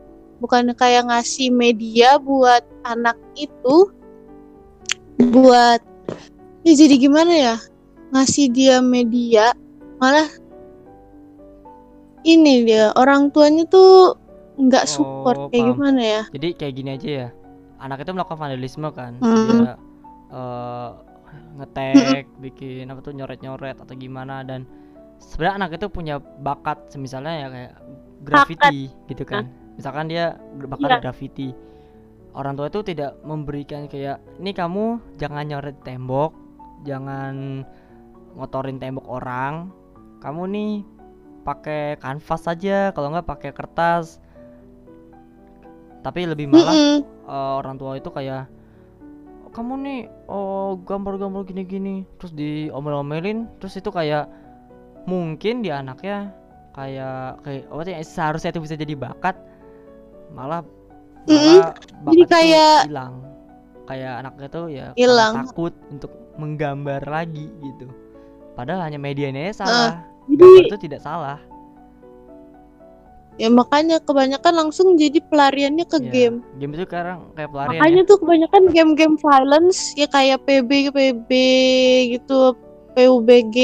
Bukannya 0.42 0.74
kayak 0.74 1.06
ngasih 1.06 1.54
media 1.54 2.18
buat 2.18 2.66
anak 2.82 3.14
itu 3.38 3.94
buat 5.30 5.78
ya 6.66 6.72
jadi 6.74 6.94
gimana 6.98 7.30
ya 7.30 7.56
ngasih 8.10 8.50
dia 8.50 8.82
media 8.82 9.54
malah 10.02 10.26
ini 12.26 12.66
dia 12.66 12.90
orang 12.98 13.30
tuanya 13.30 13.62
tuh 13.70 14.18
nggak 14.58 14.86
support 14.86 15.36
Oh, 15.38 15.48
kayak 15.48 15.64
paham. 15.64 15.72
gimana 15.74 16.00
ya 16.02 16.22
Jadi 16.30 16.48
kayak 16.54 16.74
gini 16.76 16.90
aja 16.94 17.08
ya. 17.08 17.28
Anak 17.82 18.06
itu 18.06 18.10
melakukan 18.14 18.38
vandalisme 18.38 18.88
kan. 18.94 19.18
Mm. 19.18 19.46
Dia 19.48 19.74
eh, 20.30 20.90
ngetek, 21.58 22.24
bikin 22.38 22.86
apa 22.92 23.00
tuh 23.02 23.16
nyoret-nyoret 23.16 23.76
atau 23.80 23.94
gimana 23.96 24.44
dan 24.46 24.68
sebenarnya 25.18 25.54
anak 25.64 25.70
itu 25.80 25.86
punya 25.88 26.20
bakat 26.20 26.78
semisalnya 26.92 27.34
ya 27.34 27.48
kayak 27.48 27.72
graffiti 28.22 28.92
gitu 29.10 29.24
kan. 29.26 29.50
Misalkan 29.76 30.08
dia 30.08 30.36
bakat 30.68 31.00
Iya. 31.00 31.02
graffiti. 31.08 31.48
Orang 32.32 32.56
tua 32.56 32.72
itu 32.72 32.80
tidak 32.80 33.20
memberikan 33.24 33.88
kayak 33.88 34.20
ini 34.40 34.56
kamu 34.56 35.00
jangan 35.20 35.44
nyoret 35.44 35.76
tembok, 35.84 36.32
jangan 36.88 37.64
ngotorin 38.36 38.80
tembok 38.80 39.04
orang. 39.04 39.68
Kamu 40.24 40.48
nih 40.48 40.72
pakai 41.44 42.00
kanvas 42.00 42.46
saja, 42.48 42.94
kalau 42.96 43.12
nggak 43.12 43.28
pakai 43.28 43.50
kertas. 43.52 44.16
Tapi 46.02 46.26
lebih 46.26 46.50
malah 46.50 46.72
Mm-mm. 46.72 46.98
eh, 47.28 47.52
orang 47.60 47.76
tua 47.78 48.00
itu 48.00 48.08
kayak 48.08 48.48
kamu 49.52 49.74
nih 49.84 50.00
oh 50.32 50.80
gambar-gambar 50.80 51.44
gini-gini 51.44 52.08
terus 52.16 52.32
diomel-omelin 52.32 53.44
terus 53.60 53.76
itu 53.76 53.92
kayak 53.92 54.24
mungkin 55.04 55.60
di 55.60 55.68
anaknya 55.68 56.32
kayak 56.72 57.44
kayak 57.44 57.68
sih 57.68 58.16
seharusnya 58.16 58.56
itu 58.56 58.64
bisa 58.64 58.80
jadi 58.80 58.96
bakat 58.96 59.36
malah 60.32 60.60
Mm-mm. 61.24 61.60
malah 61.60 61.70
bakat 62.02 62.10
Jadi 62.10 62.22
kayak- 62.26 62.84
hilang 62.86 63.14
kayak 63.82 64.12
anaknya 64.18 64.46
tuh 64.48 64.66
ya 64.66 64.86
Hilang. 64.94 65.32
takut 65.44 65.74
untuk 65.86 66.10
menggambar 66.34 67.02
lagi 67.02 67.46
gitu 67.60 67.86
padahal 68.52 68.82
hanya 68.82 68.96
medianya 68.96 69.52
salah 69.52 70.00
Jadi 70.26 70.38
gambar 70.38 70.64
itu 70.66 70.78
tidak 70.80 71.00
salah 71.00 71.38
ya 73.34 73.48
makanya 73.48 73.96
kebanyakan 73.98 74.54
langsung 74.54 74.94
jadi 74.94 75.18
pelariannya 75.24 75.84
ke 75.84 75.98
Ya, 75.98 76.10
game. 76.10 76.36
game 76.58 76.72
itu 76.74 76.84
sekarang 76.84 77.32
kayak 77.32 77.48
pelarian 77.48 77.80
Makanya 77.80 77.96
ya 77.98 78.06
tuh 78.06 78.16
kebanyakan 78.20 78.62
game-game 78.70 79.16
violence 79.16 79.78
ya 79.94 80.06
kayak 80.06 80.44
PB 80.44 80.70
PB 80.92 81.30
gitu, 82.12 82.52
PUBG. 82.92 83.56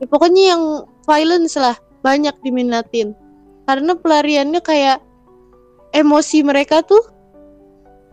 Ya, 0.00 0.06
pokoknya 0.08 0.42
yang 0.56 0.62
violence 1.04 1.54
lah 1.54 1.76
banyak 2.00 2.32
diminatin. 2.40 3.12
Karena 3.62 3.92
pelariannya 3.92 4.58
kayak 4.58 5.04
emosi 5.92 6.40
mereka 6.40 6.80
tuh 6.80 7.04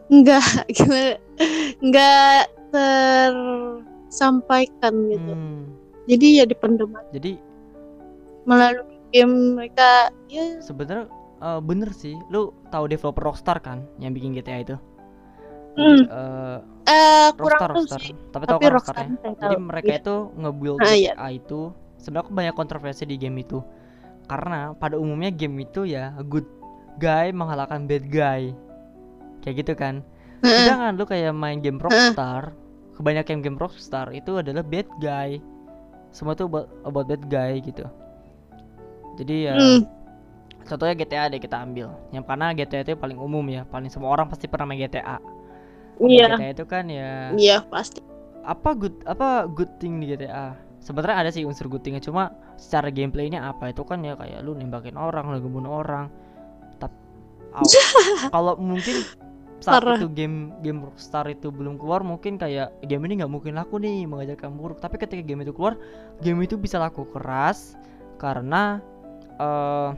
nggak 0.10 0.44
gimana 0.76 1.16
nggak 1.80 2.42
tersampaikan 2.70 4.94
gitu. 5.08 5.32
Hmm, 5.32 5.64
Jadi 6.06 6.26
ya 6.38 6.44
dipendam 6.44 6.92
jadi 7.10 7.40
melalui 8.44 8.84
game 9.10 9.56
mereka 9.56 10.12
ya 10.26 10.58
sebenarnya 10.60 11.08
eh, 11.40 11.60
bener 11.60 11.90
sih 11.92 12.14
lu 12.28 12.52
tahu 12.68 12.84
developer 12.86 13.24
Rockstar 13.24 13.58
kan 13.58 13.82
yang 13.98 14.12
bikin 14.12 14.34
GTA 14.34 14.62
itu 14.64 14.76
Hmm. 15.70 16.02
Eh, 16.04 16.58
kurang 17.38 17.56
Rockstar 17.56 17.70
tahu 17.70 17.78
Rockstar 17.80 18.00
sih. 18.02 18.12
tapi 18.28 18.44
tahu 18.44 18.52
Tapi 18.52 18.60
kan 18.60 18.72
Rockstar 18.74 18.96
Rockstar 18.98 19.24
ya 19.24 19.32
jadi 19.38 19.56
tahu. 19.56 19.64
mereka 19.64 19.88
Iya. 19.88 19.98
itu 19.98 20.16
nge-build 20.36 20.78
Ah, 20.82 20.92
iya. 20.92 21.14
GTA 21.14 21.28
itu 21.32 21.60
sebenarnya 21.96 22.30
banyak 22.30 22.54
kontroversi 22.54 23.04
di 23.06 23.16
game 23.16 23.38
itu 23.38 23.58
karena 24.26 24.74
pada 24.74 24.94
umumnya 24.94 25.30
game 25.30 25.56
itu 25.62 25.86
ya 25.86 26.10
good 26.26 26.44
guy 26.98 27.30
mengalahkan 27.30 27.86
bad 27.86 28.08
guy. 28.08 28.50
Kayak 29.40 29.56
gitu 29.62 29.74
kan? 29.76 29.96
Sedangkan 30.42 30.96
lu 30.96 31.04
kayak 31.04 31.36
main 31.36 31.60
game 31.60 31.78
Rockstar 31.78 32.56
kebanyakan 32.96 33.40
game 33.40 33.56
Rockstar 33.56 34.12
itu 34.12 34.40
adalah 34.40 34.60
bad 34.60 34.88
guy. 35.00 35.40
Semua 36.12 36.34
tuh 36.34 36.50
about, 36.50 36.68
about 36.84 37.06
bad 37.08 37.24
guy 37.28 37.60
gitu. 37.60 37.86
Jadi 39.16 39.48
ya 39.48 39.56
Hmm. 39.56 39.84
contohnya 40.64 40.96
GTA 40.96 41.28
deh 41.28 41.40
kita 41.40 41.60
ambil. 41.60 41.92
Yang 42.12 42.24
karena 42.28 42.46
GTA 42.52 42.82
itu 42.84 42.96
paling 42.96 43.20
umum 43.20 43.44
ya 43.48 43.64
paling 43.64 43.88
semua 43.88 44.12
orang 44.12 44.28
pasti 44.28 44.48
pernah 44.48 44.68
main 44.68 44.80
GTA 44.80 45.20
Iya. 46.00 46.40
GTA 46.40 46.50
itu 46.56 46.66
kan 46.66 46.88
ya 46.88 47.36
Iya, 47.36 47.58
pasti. 47.68 48.00
apa 48.40 48.72
good 48.72 48.96
apa 49.04 49.46
good 49.46 49.70
thing 49.78 50.00
di 50.00 50.16
GTA 50.16 50.56
sebenarnya 50.80 51.28
ada 51.28 51.30
sih 51.30 51.44
unsur 51.44 51.68
good 51.68 51.84
thingnya 51.84 52.00
cuma 52.00 52.32
secara 52.56 52.88
gameplaynya 52.88 53.44
apa? 53.44 53.70
Itu 53.70 53.84
kan 53.84 54.00
ya 54.02 54.16
kayak 54.16 54.40
lu 54.42 54.56
nembakin 54.56 54.96
orang 54.96 55.28
lu 55.28 55.44
ngebunuh 55.44 55.84
orang 55.84 56.08
kalau 58.34 58.54
mungkin 58.56 59.02
saat 59.60 59.84
Parah. 59.84 60.00
itu 60.00 60.08
game 60.08 60.56
game 60.64 60.80
Rockstar 60.80 61.28
itu 61.28 61.52
belum 61.52 61.76
keluar 61.76 62.00
mungkin 62.00 62.40
kayak 62.40 62.72
game 62.88 63.04
ini 63.04 63.20
nggak 63.20 63.32
mungkin 63.32 63.60
laku 63.60 63.76
nih 63.76 64.08
mengajarkan 64.08 64.56
buruk 64.56 64.80
tapi 64.80 64.96
ketika 64.96 65.20
game 65.20 65.44
itu 65.44 65.52
keluar 65.52 65.76
game 66.20 66.40
itu 66.40 66.56
bisa 66.56 66.80
laku 66.80 67.04
keras 67.10 67.76
karena 68.16 68.80
eh 69.36 69.92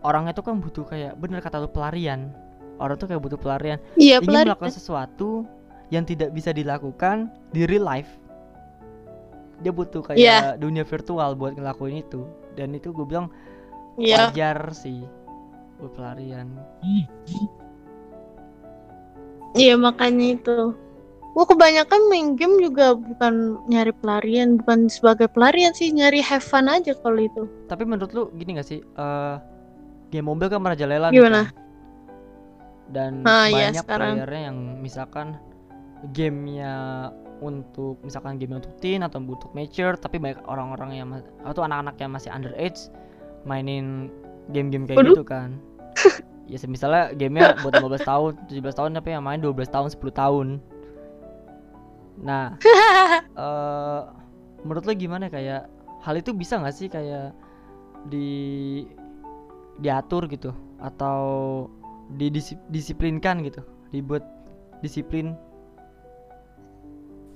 orang 0.00 0.26
itu 0.26 0.40
kan 0.40 0.58
butuh 0.58 0.82
kayak 0.82 1.14
bener 1.14 1.38
kata 1.38 1.62
lu 1.62 1.68
pelarian 1.68 2.34
orang 2.80 2.96
tuh 2.96 3.06
kayak 3.06 3.20
butuh 3.20 3.36
pelarian 3.36 3.78
Iya, 3.94 4.18
ingin 4.18 4.26
pelari. 4.26 4.46
melakukan 4.48 4.72
sesuatu 4.72 5.44
yang 5.90 6.02
tidak 6.02 6.32
bisa 6.32 6.50
dilakukan 6.50 7.28
di 7.52 7.66
real 7.66 7.84
life 7.84 8.10
dia 9.60 9.70
butuh 9.70 10.00
kayak 10.00 10.18
Iya. 10.18 10.38
dunia 10.56 10.82
virtual 10.82 11.36
buat 11.36 11.52
ngelakuin 11.52 12.00
itu 12.00 12.24
dan 12.56 12.72
itu 12.72 12.90
gue 12.90 13.04
bilang 13.04 13.28
Iya. 13.94 14.32
wajar 14.32 14.72
sih 14.72 15.04
buat 15.80 15.92
pelarian 15.96 16.46
Iya, 19.50 19.74
makanya 19.74 20.38
itu. 20.38 20.58
Gua 21.30 21.46
kebanyakan 21.46 22.00
main 22.06 22.34
game 22.34 22.58
juga 22.58 22.94
bukan 22.94 23.58
nyari 23.66 23.90
pelarian, 23.94 24.58
bukan 24.58 24.86
sebagai 24.86 25.26
pelarian 25.26 25.70
sih, 25.70 25.90
nyari 25.90 26.18
have 26.18 26.42
fun 26.42 26.66
aja 26.66 26.94
kalau 27.02 27.18
itu. 27.18 27.46
tapi 27.66 27.82
menurut 27.82 28.10
lu 28.10 28.22
gini 28.34 28.58
gak 28.58 28.66
sih 28.66 28.78
eh 28.82 29.34
game 30.10 30.26
mobile 30.26 30.50
kan 30.50 30.58
merajalela 30.58 31.10
Gimana? 31.10 31.50
kan? 31.50 31.54
dan 32.90 33.12
Ah, 33.22 33.46
iya, 33.46 33.70
banyak 33.70 33.82
sekarang. 33.86 34.14
playernya 34.18 34.40
yang 34.50 34.58
misalkan 34.78 35.26
gamenya 36.10 36.74
untuk 37.38 38.02
misalkan 38.02 38.34
game 38.34 38.58
untuk 38.58 38.74
teen 38.78 39.06
atau 39.06 39.22
untuk 39.22 39.50
mature 39.50 39.94
tapi 39.94 40.18
banyak 40.18 40.42
orang-orang 40.44 40.90
yang 40.92 41.08
atau 41.42 41.62
anak-anak 41.62 41.94
yang 41.96 42.10
masih 42.10 42.30
underage 42.30 42.90
mainin 43.42 44.10
game-game 44.50 44.82
kayak 44.84 44.98
Waduh. 44.98 45.14
gitu 45.14 45.22
kan 45.24 45.54
ya 46.50 46.58
misalnya 46.66 47.14
gamenya 47.14 47.62
buat 47.62 47.78
15 47.78 48.02
tahun 48.02 48.32
17 48.50 48.78
tahun 48.78 48.90
tapi 48.98 49.08
yang 49.14 49.22
main 49.22 49.38
12 49.38 49.70
tahun 49.70 49.88
10 49.94 50.02
tahun. 50.10 50.46
Nah 52.20 52.58
eh 53.46 54.00
menurut 54.66 54.84
lo 54.84 54.92
gimana 54.92 55.30
kayak 55.30 55.70
hal 56.02 56.14
itu 56.18 56.34
bisa 56.34 56.58
nggak 56.60 56.74
sih 56.74 56.88
kayak 56.90 57.32
di 58.10 58.28
diatur 59.78 60.26
gitu? 60.26 60.50
Atau 60.82 61.68
didisiplinkan 62.18 63.46
gitu? 63.46 63.62
Dibuat 63.94 64.26
disiplin? 64.82 65.38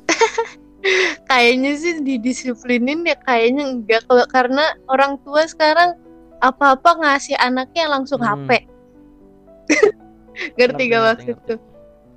Kayaknya 1.30 1.72
sih 1.80 2.04
didisiplinin 2.04 3.08
ya 3.08 3.16
kayaknya 3.24 3.64
enggak. 3.72 4.04
Kalau 4.04 4.26
karena 4.28 4.76
orang 4.92 5.16
tua 5.24 5.48
sekarang 5.48 5.96
apa-apa 6.44 6.90
ngasih 7.00 7.36
anaknya 7.38 7.88
langsung 7.88 8.20
Hmm. 8.20 8.44
HP. 8.44 8.50
Ngerti 10.58 10.82
gak 10.90 11.00
ngerti, 11.00 11.30
maksudku? 11.32 11.54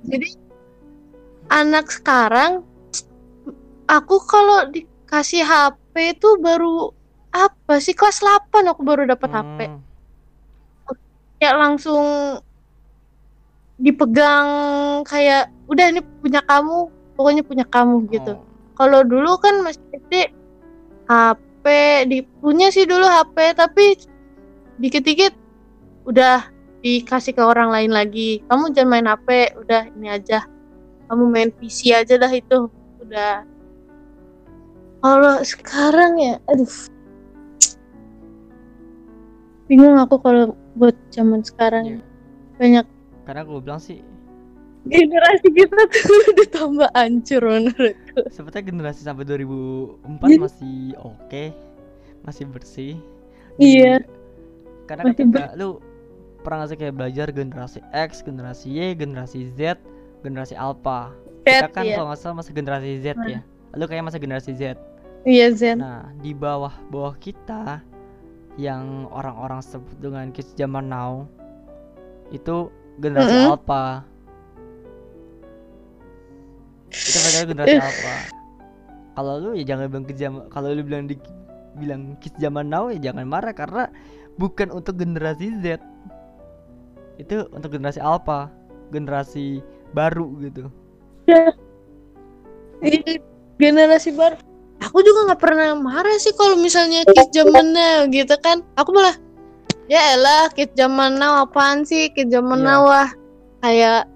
Jadi 0.04 0.28
anak 1.48 1.86
sekarang 1.88 2.60
aku 3.88 4.16
kalau 4.26 4.68
dikasih 4.68 5.42
HP 5.42 6.18
itu 6.18 6.28
baru 6.38 6.92
apa 7.32 7.78
sih 7.78 7.94
kelas 7.94 8.20
8 8.20 8.68
aku 8.68 8.82
baru 8.84 9.08
dapat 9.08 9.30
HP. 9.32 9.58
Hmm, 9.66 9.80
Ya 11.38 11.54
langsung 11.54 12.02
dipegang 13.78 14.48
kayak 15.06 15.54
udah 15.70 15.86
ini 15.94 16.02
punya 16.18 16.42
kamu, 16.42 16.90
pokoknya 17.14 17.42
punya 17.46 17.62
kamu 17.62 18.10
gitu. 18.10 18.34
oh, 18.34 18.42
Kalau 18.74 19.06
dulu 19.06 19.38
kan 19.38 19.62
masih 19.62 19.78
gede 19.94 20.34
HP 21.06 21.64
dipunya 22.10 22.74
sih 22.74 22.84
dulu 22.90 23.06
HP 23.06 23.54
tapi 23.54 23.94
dikit-dikit 24.78 25.34
udah 26.06 26.46
dikasih 26.80 27.34
ke 27.34 27.42
orang 27.42 27.70
lain 27.74 27.90
lagi. 27.92 28.40
Kamu 28.46 28.70
jangan 28.72 28.90
main 28.90 29.06
HP, 29.10 29.28
udah 29.58 29.82
ini 29.98 30.08
aja. 30.08 30.46
Kamu 31.10 31.24
main 31.28 31.50
PC 31.52 31.92
aja 31.92 32.14
dah 32.16 32.30
itu. 32.30 32.70
Udah. 33.02 33.42
Kalau 34.98 35.34
sekarang 35.42 36.18
ya, 36.18 36.34
aduh. 36.46 36.70
Bingung 39.68 40.00
aku 40.00 40.16
kalau 40.22 40.56
buat 40.74 40.96
zaman 41.12 41.44
sekarang. 41.44 41.98
Iya. 41.98 42.00
Banyak 42.58 42.86
karena 43.28 43.44
gue 43.44 43.60
bilang 43.60 43.76
sih 43.76 44.00
generasi 44.88 45.52
kita 45.52 45.76
tuh 45.92 46.16
udah 46.32 46.48
tambah 46.48 46.88
hancur 46.96 47.44
menurut 47.44 47.92
sebetulnya 48.32 48.64
generasi 48.64 49.04
sampai 49.04 49.28
2004 49.28 50.32
Iya. 50.32 50.38
masih 50.40 50.76
oke 50.96 51.44
masih 52.24 52.44
bersih 52.48 52.94
Iya. 53.60 54.00
Karena 54.88 55.04
Masih 55.12 55.28
ketika 55.28 55.52
lu 55.54 55.78
pernah 56.40 56.64
nggak 56.64 56.70
sih 56.72 56.78
kayak 56.80 56.94
belajar 56.96 57.26
generasi 57.28 57.78
X 57.92 58.24
generasi 58.24 58.66
Y 58.72 58.96
generasi 58.96 59.52
Z 59.52 59.76
generasi 60.24 60.56
Alpha? 60.56 61.12
Kita 61.44 61.68
kan 61.70 61.84
ya. 61.84 62.00
kalau 62.00 62.06
nggak 62.10 62.20
salah 62.20 62.36
masih 62.40 62.52
generasi 62.56 62.90
Z 63.04 63.06
ya. 63.28 63.40
Lu 63.76 63.84
kayak 63.84 64.08
masih 64.08 64.20
generasi 64.20 64.56
Z. 64.56 64.80
Iya 65.28 65.52
Zen. 65.52 65.82
nah 65.82 66.08
di 66.24 66.32
bawah 66.32 66.72
bawah 66.88 67.12
kita 67.20 67.84
yang 68.56 69.06
orang-orang 69.12 69.60
sebut 69.60 69.94
dengan 70.00 70.32
kids 70.32 70.56
zaman 70.56 70.88
now 70.88 71.28
itu 72.32 72.72
generasi 72.98 73.34
Mm-mm. 73.34 73.52
Alpha. 73.54 73.84
Itu 76.90 77.18
mereka 77.22 77.44
generasi 77.44 77.76
Alpha. 77.76 78.16
Kalau 79.18 79.34
lu 79.42 79.50
ya 79.58 79.64
jangan 79.66 79.90
bilang 79.90 80.06
kids 80.06 80.20
zaman 80.22 80.42
kalau 80.48 80.72
lu 80.72 80.82
bilang 80.86 81.10
di 81.10 81.18
bilang 81.78 82.18
kids 82.18 82.38
zaman 82.42 82.66
now 82.66 82.90
ya 82.90 82.98
jangan 83.10 83.26
marah 83.26 83.54
karena 83.54 83.90
bukan 84.38 84.70
untuk 84.70 84.96
generasi 84.96 85.50
Z 85.60 85.82
itu 87.18 87.44
untuk 87.50 87.74
generasi 87.74 87.98
Alpha 87.98 88.46
generasi 88.88 89.58
baru 89.92 90.30
gitu 90.40 90.70
Iya, 92.78 93.18
generasi 93.58 94.14
baru. 94.14 94.38
Aku 94.78 95.02
juga 95.02 95.26
nggak 95.26 95.42
pernah 95.42 95.74
marah 95.74 96.14
sih 96.16 96.30
kalau 96.32 96.54
misalnya 96.54 97.02
kids 97.04 97.34
zaman 97.34 97.74
now 97.74 98.06
gitu 98.06 98.38
kan. 98.38 98.62
Aku 98.78 98.94
malah 98.94 99.18
ya 99.90 100.14
elah 100.14 100.46
kids 100.54 100.78
zaman 100.78 101.18
now 101.18 101.42
apaan 101.42 101.82
sih 101.82 102.06
kids 102.14 102.30
zaman 102.30 102.62
Iya. 102.62 102.66
now 102.70 102.80
wah 102.86 103.10
kayak 103.58 104.06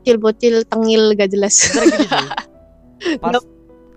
bocil-bocil 0.00 0.64
tengil 0.64 1.12
gak 1.12 1.28
jelas. 1.28 1.54
Sih 1.60 1.76
pas 3.22 3.36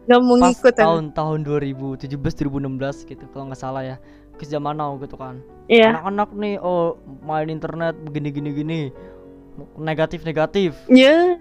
Gak 0.04 0.20
mau 0.20 0.36
pas 0.36 0.52
ngikut 0.52 0.74
aku. 0.76 0.84
tahun 0.84 1.04
tahun 1.14 1.40
2017 1.46 2.12
2016 2.18 3.08
gitu 3.08 3.24
kalau 3.32 3.48
nggak 3.48 3.62
salah 3.62 3.86
ya 3.86 3.96
kids 4.40 4.50
zaman 4.50 4.74
now 4.74 4.96
gitu 4.98 5.14
kan 5.14 5.44
Iya. 5.68 5.94
anak-anak 5.94 6.30
nih 6.34 6.56
oh 6.58 6.96
main 7.22 7.46
internet 7.46 7.94
begini 8.02 8.30
gini 8.32 8.50
gini 8.52 8.80
negatif 9.76 10.24
negatif 10.24 10.74
Ya. 10.88 11.36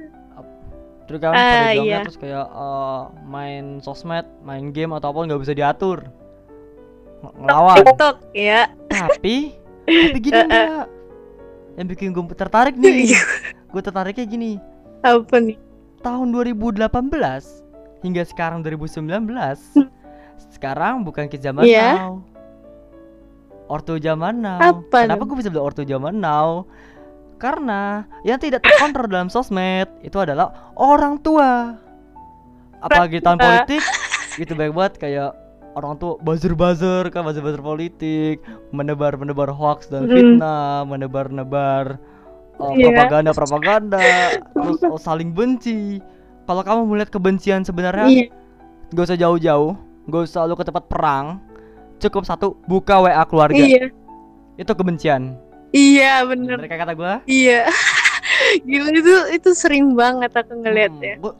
terus 1.06 1.18
kan 1.18 1.30
Ah, 1.30 1.40
pada 1.64 1.64
bilangnya 1.72 1.86
iya. 1.88 1.98
terus 2.02 2.18
kayak 2.18 2.44
eh, 2.44 3.00
main 3.24 3.64
sosmed 3.80 4.26
main 4.42 4.68
game 4.68 4.92
atau 4.92 5.08
apa 5.08 5.24
nggak 5.24 5.40
bisa 5.40 5.54
diatur 5.54 6.04
Ng- 7.18 7.34
ngelawan 7.40 7.76
TikTok 7.78 8.16
ya. 8.30 8.68
tapi 8.86 9.56
tapi 9.88 10.18
gini 10.20 10.36
eh. 10.36 10.44
enggak 10.44 10.86
yang 11.74 11.86
bikin 11.86 12.08
gue 12.10 12.22
tertarik 12.28 12.74
nih 12.74 13.14
gue 13.72 13.80
tertariknya 13.80 14.26
gini 14.26 14.52
Apa 15.00 15.38
nih? 15.38 15.56
tahun 15.98 16.28
2018 16.30 16.84
hingga 18.00 18.22
sekarang 18.24 18.60
2019 18.60 19.08
sekarang 20.50 21.00
bukan 21.00 21.26
kids 21.26 21.40
zaman 21.40 21.64
Iya. 21.64 21.88
now 21.96 22.12
ortu 23.68 24.00
zaman 24.00 24.40
now 24.40 24.58
Apa 24.58 25.04
kenapa 25.04 25.22
gue 25.22 25.36
bisa 25.38 25.52
bilang 25.52 25.68
ortu 25.68 25.84
zaman 25.84 26.16
now 26.16 26.64
karena 27.38 28.02
yang 28.24 28.40
tidak 28.40 28.64
terkontrol 28.64 29.06
dalam 29.14 29.28
sosmed 29.28 29.86
itu 30.02 30.18
adalah 30.18 30.72
orang 30.74 31.20
tua 31.20 31.76
apalagi 32.80 33.20
tahun 33.20 33.38
tua. 33.38 33.44
politik 33.46 33.82
gitu 34.38 34.52
baik 34.54 34.72
banget 34.72 34.94
kayak 34.98 35.30
orang 35.74 35.94
tuh 35.94 36.18
buzzer-buzzer 36.18 37.06
kan 37.10 37.22
buzzer-buzzer 37.22 37.62
politik, 37.62 38.42
menebar-menebar 38.74 39.46
hoax 39.46 39.86
dan 39.86 40.06
Mm. 40.06 40.10
fitnah, 40.10 40.82
menebar-nebar 40.82 42.02
uh, 42.58 42.74
Iya. 42.74 42.90
propaganda-propaganda, 42.90 44.02
terus 44.50 44.82
oh, 44.82 44.98
saling 44.98 45.30
benci. 45.30 46.02
Kalau 46.50 46.66
kamu 46.66 46.82
melihat 46.82 47.14
kebencian 47.14 47.62
sebenarnya 47.62 48.10
Iya. 48.10 48.26
gak 48.90 49.06
usah 49.06 49.18
jauh-jauh, 49.18 49.78
gak 50.10 50.22
usah 50.26 50.50
lu 50.50 50.58
ke 50.58 50.66
tempat 50.66 50.90
perang. 50.90 51.38
Cukup 51.98 52.22
satu, 52.22 52.54
buka 52.64 52.98
WA 52.98 53.22
keluarga. 53.24 53.58
Iya. 53.58 53.90
Itu 54.54 54.72
kebencian. 54.72 55.34
Iya, 55.70 56.24
bener. 56.24 56.58
Kayak 56.64 56.80
kata 56.82 56.94
gua. 56.94 57.14
Iya. 57.24 57.66
Gila 58.66 58.90
itu 58.92 59.14
itu 59.34 59.50
sering 59.52 59.92
banget 59.92 60.30
aku 60.32 60.54
ngeliatnya. 60.56 61.18
Hmm, 61.18 61.24
gua- 61.24 61.38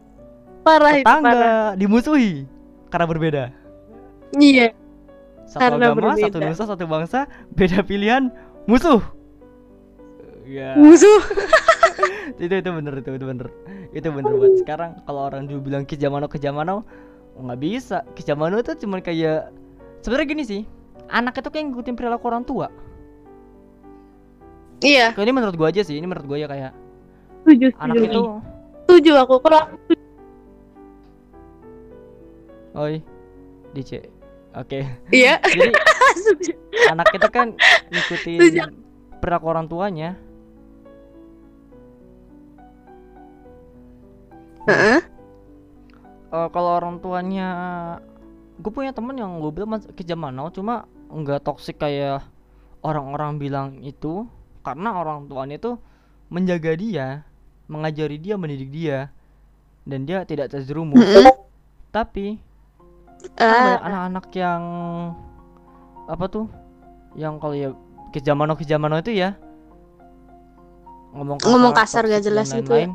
Parah 0.61 0.95
itu 0.95 1.07
parah. 1.07 1.73
dimusuhi 1.75 2.45
karena 2.89 3.07
berbeda. 3.07 3.45
Iya. 4.35 4.75
Satu 5.49 5.61
Karena 5.65 5.85
agama, 5.89 6.13
satu 6.13 6.29
berbeda. 6.37 6.49
nusa, 6.53 6.65
satu 6.67 6.85
bangsa, 6.85 7.19
beda 7.51 7.81
pilihan, 7.81 8.29
musuh. 8.67 9.01
Ya, 10.45 10.77
Musuh. 10.77 11.21
itu 12.43 12.53
itu 12.53 12.71
bener 12.71 12.93
itu 12.99 13.11
itu 13.11 13.25
bener. 13.25 13.49
Itu 13.91 14.09
bener 14.09 14.33
buat 14.35 14.55
sekarang 14.59 15.01
kalau 15.05 15.25
orang 15.25 15.45
dulu 15.45 15.61
bilang 15.63 15.85
Kijamano 15.85 16.25
Kijamano 16.25 16.85
nggak 17.35 17.61
bisa. 17.61 18.01
Kijamano 18.13 18.57
itu 18.57 18.73
cuman 18.77 19.01
kayak 19.01 19.53
sebenarnya 20.01 20.29
gini 20.29 20.45
sih. 20.45 20.63
Anak 21.09 21.41
itu 21.41 21.49
kayak 21.49 21.65
ngikutin 21.73 21.97
perilaku 21.97 22.25
orang 22.29 22.45
tua. 22.45 22.69
Iya, 24.79 25.11
Kayak 25.11 25.27
ini 25.27 25.33
menurut 25.35 25.55
gua 25.59 25.69
aja 25.75 25.83
sih, 25.83 25.99
ini 25.99 26.07
menurut 26.07 26.27
gua 26.29 26.39
ya 26.39 26.47
kayak 26.47 26.71
setuju, 27.43 27.67
anak 27.83 27.95
setuju. 27.99 28.07
itu 28.07 28.23
Setuju 28.89 29.13
aku. 29.21 29.35
Kalau 29.43 29.59
aku 29.59 29.77
oi 32.79 32.95
DC. 33.75 33.93
Oke. 34.55 34.87
iya. 35.11 35.37
Jadi 36.25 36.53
anak 36.89 37.11
itu 37.13 37.29
kan 37.29 37.53
ngikutin 37.91 38.39
Setuju. 38.39 38.61
perilaku 39.19 39.47
orang 39.51 39.67
tuanya. 39.67 40.15
Heeh. 44.69 45.01
Eh, 46.29 46.49
kalau 46.53 46.71
orang 46.77 47.01
tuanya 47.01 47.49
gue 48.59 48.71
punya 48.71 48.91
temen 48.91 49.15
yang 49.15 49.39
gue 49.39 49.51
bilang 49.51 49.71
mas- 49.73 49.89
kejaman 49.95 50.35
now 50.35 50.51
cuma 50.51 50.85
nggak 51.09 51.43
toksik 51.43 51.79
kayak 51.79 52.27
orang-orang 52.83 53.39
bilang 53.39 53.69
itu 53.81 54.27
karena 54.61 54.95
orang 54.95 55.27
tuanya 55.27 55.57
itu 55.57 55.79
menjaga 56.29 56.75
dia 56.75 57.07
mengajari 57.67 58.19
dia 58.19 58.35
mendidik 58.35 58.71
dia 58.71 58.99
dan 59.83 60.05
dia 60.05 60.23
tidak 60.23 60.51
terjerumus 60.51 61.01
tapi 61.91 62.43
Ah, 63.35 63.83
anak-anak 63.83 64.31
yang 64.31 64.63
apa 66.07 66.25
tuh 66.31 66.47
yang 67.19 67.43
kalau 67.43 67.51
ya 67.51 67.75
kejamano 68.15 68.55
kejamano 68.55 68.95
itu 68.95 69.11
ya 69.11 69.35
ngomong 71.11 71.43
kasar, 71.43 71.51
Ngomong 71.51 71.73
kasar 71.75 72.03
gak 72.07 72.23
jelas 72.23 72.47
gitu 72.53 72.71
ya. 72.71 72.87
lain-lain. 72.87 72.93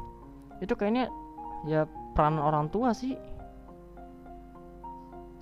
itu 0.63 0.73
kayaknya 0.79 1.11
ya 1.67 1.83
peran 2.15 2.39
orang 2.39 2.71
tua 2.71 2.95
sih 2.95 3.19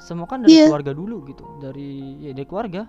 semua 0.01 0.25
kan 0.25 0.41
dari 0.41 0.57
Iya. 0.57 0.65
keluarga 0.67 0.91
dulu 0.91 1.23
gitu 1.29 1.45
dari 1.61 2.17
ya 2.19 2.31
dari 2.33 2.47
keluarga 2.49 2.81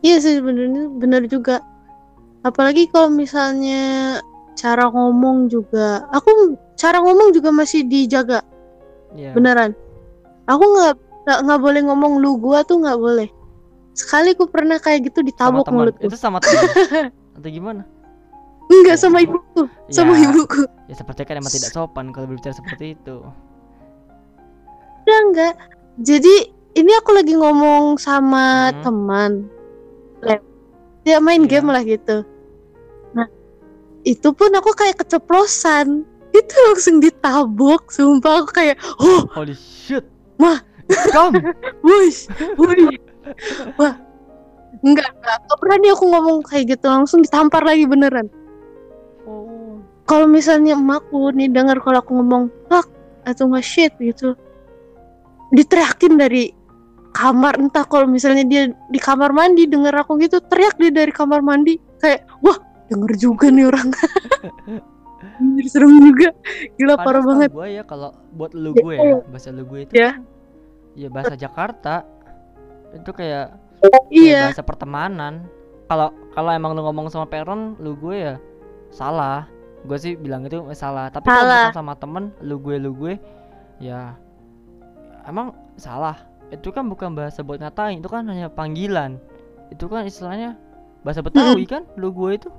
Iya 0.00 0.16
sih 0.16 0.40
sebenarnya 0.40 0.88
benar 0.96 1.28
juga. 1.28 1.60
Apalagi 2.40 2.88
kalau 2.88 3.12
misalnya 3.12 4.16
cara 4.56 4.88
ngomong 4.88 5.52
juga, 5.52 6.08
aku 6.08 6.56
cara 6.72 7.04
ngomong 7.04 7.36
juga 7.36 7.52
masih 7.52 7.84
dijaga 7.84 8.40
ya 9.12 9.36
beneran. 9.36 9.76
Aku 10.48 10.64
nggak 10.64 10.94
nggak 11.44 11.60
boleh 11.60 11.84
ngomong 11.84 12.16
lu 12.16 12.40
gua 12.40 12.64
tuh 12.64 12.80
nggak 12.80 12.96
boleh. 12.96 13.28
Sekali 13.92 14.32
aku 14.32 14.48
pernah 14.48 14.80
kayak 14.80 15.12
gitu 15.12 15.20
sama 15.20 15.28
ditabok 15.60 15.66
mulutku. 15.68 16.08
itu 16.08 16.16
sama 16.16 16.40
teman 16.40 16.64
atau 17.36 17.50
gimana 17.50 17.82
Enggak 18.70 18.96
sama 18.96 19.18
ibuku, 19.20 19.66
sama 19.90 20.14
Ya. 20.14 20.30
ibuku. 20.30 20.62
ya 20.86 20.94
seperti 20.94 21.26
kan 21.26 21.42
emang 21.42 21.50
tidak 21.50 21.74
sopan 21.74 22.14
kalau 22.14 22.30
berbicara 22.30 22.54
seperti 22.54 22.94
itu 22.96 23.18
Udah 25.10 25.22
enggak. 25.26 25.54
Jadi 25.98 26.34
ini 26.78 26.92
aku 26.94 27.10
lagi 27.10 27.34
ngomong 27.34 27.98
sama 27.98 28.70
Hmm. 28.70 28.78
teman. 28.78 29.32
Lab. 30.22 30.38
Dia 31.02 31.18
main 31.18 31.42
Iya. 31.42 31.50
game 31.50 31.68
lah 31.74 31.82
gitu. 31.82 32.22
Nah, 33.10 33.26
itu 34.06 34.30
pun 34.30 34.54
aku 34.54 34.70
kayak 34.70 35.02
keceplosan. 35.02 36.06
Itu 36.30 36.54
langsung 36.70 37.02
ditabok, 37.02 37.90
sumpah 37.90 38.46
aku 38.46 38.54
kayak, 38.54 38.78
"Oh, 39.02 39.26
holy 39.34 39.58
shit 39.58 40.06
Wah. 40.38 40.62
come 41.10 41.42
wush, 41.82 42.30
wush." 42.54 43.02
Wah. 43.74 43.98
Enggak, 44.86 45.10
enggak. 45.10 45.38
Gak 45.42 45.58
berani 45.58 45.90
aku 45.90 46.06
ngomong 46.06 46.46
kayak 46.46 46.78
gitu, 46.78 46.86
langsung 46.86 47.18
ditampar 47.18 47.66
lagi 47.66 47.82
beneran. 47.82 48.30
oh 49.26 49.82
Kalau 50.06 50.30
misalnya 50.30 50.78
emakku 50.78 51.34
nih 51.34 51.50
dengar 51.50 51.82
kalau 51.82 51.98
aku 51.98 52.14
ngomong 52.14 52.46
fuck 52.70 52.86
atau 53.26 53.50
nggak 53.50 53.66
shit 53.66 53.90
gitu, 53.98 54.38
diteriakin 55.50 56.14
dari 56.18 56.54
kamar 57.10 57.58
entah 57.58 57.82
kalau 57.86 58.06
misalnya 58.06 58.46
dia 58.46 58.62
di 58.70 59.00
kamar 59.02 59.34
mandi 59.34 59.66
denger 59.66 59.94
aku 60.06 60.18
gitu 60.22 60.38
teriak 60.46 60.78
dia 60.78 60.94
dari 60.94 61.10
kamar 61.10 61.42
mandi 61.42 61.74
kayak 61.98 62.22
wah 62.42 62.54
denger 62.90 63.12
juga 63.18 63.46
nih 63.50 63.66
orang. 63.70 63.88
Anjir, 65.40 65.66
serem 65.68 66.00
juga. 66.00 66.32
Gila 66.80 66.96
parah 66.96 67.20
Padahal 67.20 67.28
banget. 67.28 67.50
gue 67.52 67.68
ya 67.76 67.82
kalau 67.84 68.10
buat 68.32 68.52
lu 68.56 68.72
Ya, 68.72 68.82
gue 68.82 68.94
ya 68.96 69.16
bahasa 69.28 69.48
lu 69.52 69.62
gue 69.68 69.80
itu 69.84 69.92
Ya. 69.92 70.10
ya 70.96 71.08
bahasa 71.12 71.34
Jakarta 71.36 72.08
itu 72.96 73.10
kayak 73.12 73.54
kayak 73.84 74.02
iya. 74.10 74.42
bahasa 74.48 74.64
pertemanan. 74.64 75.44
Kalau 75.86 76.14
kalau 76.32 76.50
emang 76.54 76.72
lu 76.72 76.82
ngomong 76.86 77.12
sama 77.12 77.28
parent 77.28 77.76
lu 77.78 77.94
gue 78.00 78.16
ya 78.16 78.34
salah. 78.90 79.44
Gue 79.84 79.96
sih 79.96 80.12
bilang 80.16 80.44
itu 80.44 80.60
salah. 80.72 81.08
Tapi 81.12 81.28
kalau 81.28 81.72
sama 81.72 81.94
temen 82.00 82.32
lu 82.40 82.56
gue 82.60 82.76
lu 82.80 82.92
gue 82.96 83.14
ya 83.80 84.16
emang 85.24 85.52
salah? 85.74 86.16
Itu 86.50 86.70
kan 86.70 86.86
bukan 86.86 87.14
bahasa 87.14 87.40
buat 87.40 87.58
ngatain 87.58 88.00
itu 88.00 88.08
kan 88.08 88.26
hanya 88.26 88.48
panggilan. 88.48 89.16
Itu 89.68 89.86
kan 89.86 90.02
istilahnya 90.02 90.58
bahasa 91.00 91.20
Betawi 91.20 91.64
kan 91.64 91.86
lu 91.94 92.10
gue 92.10 92.36
itu? 92.36 92.50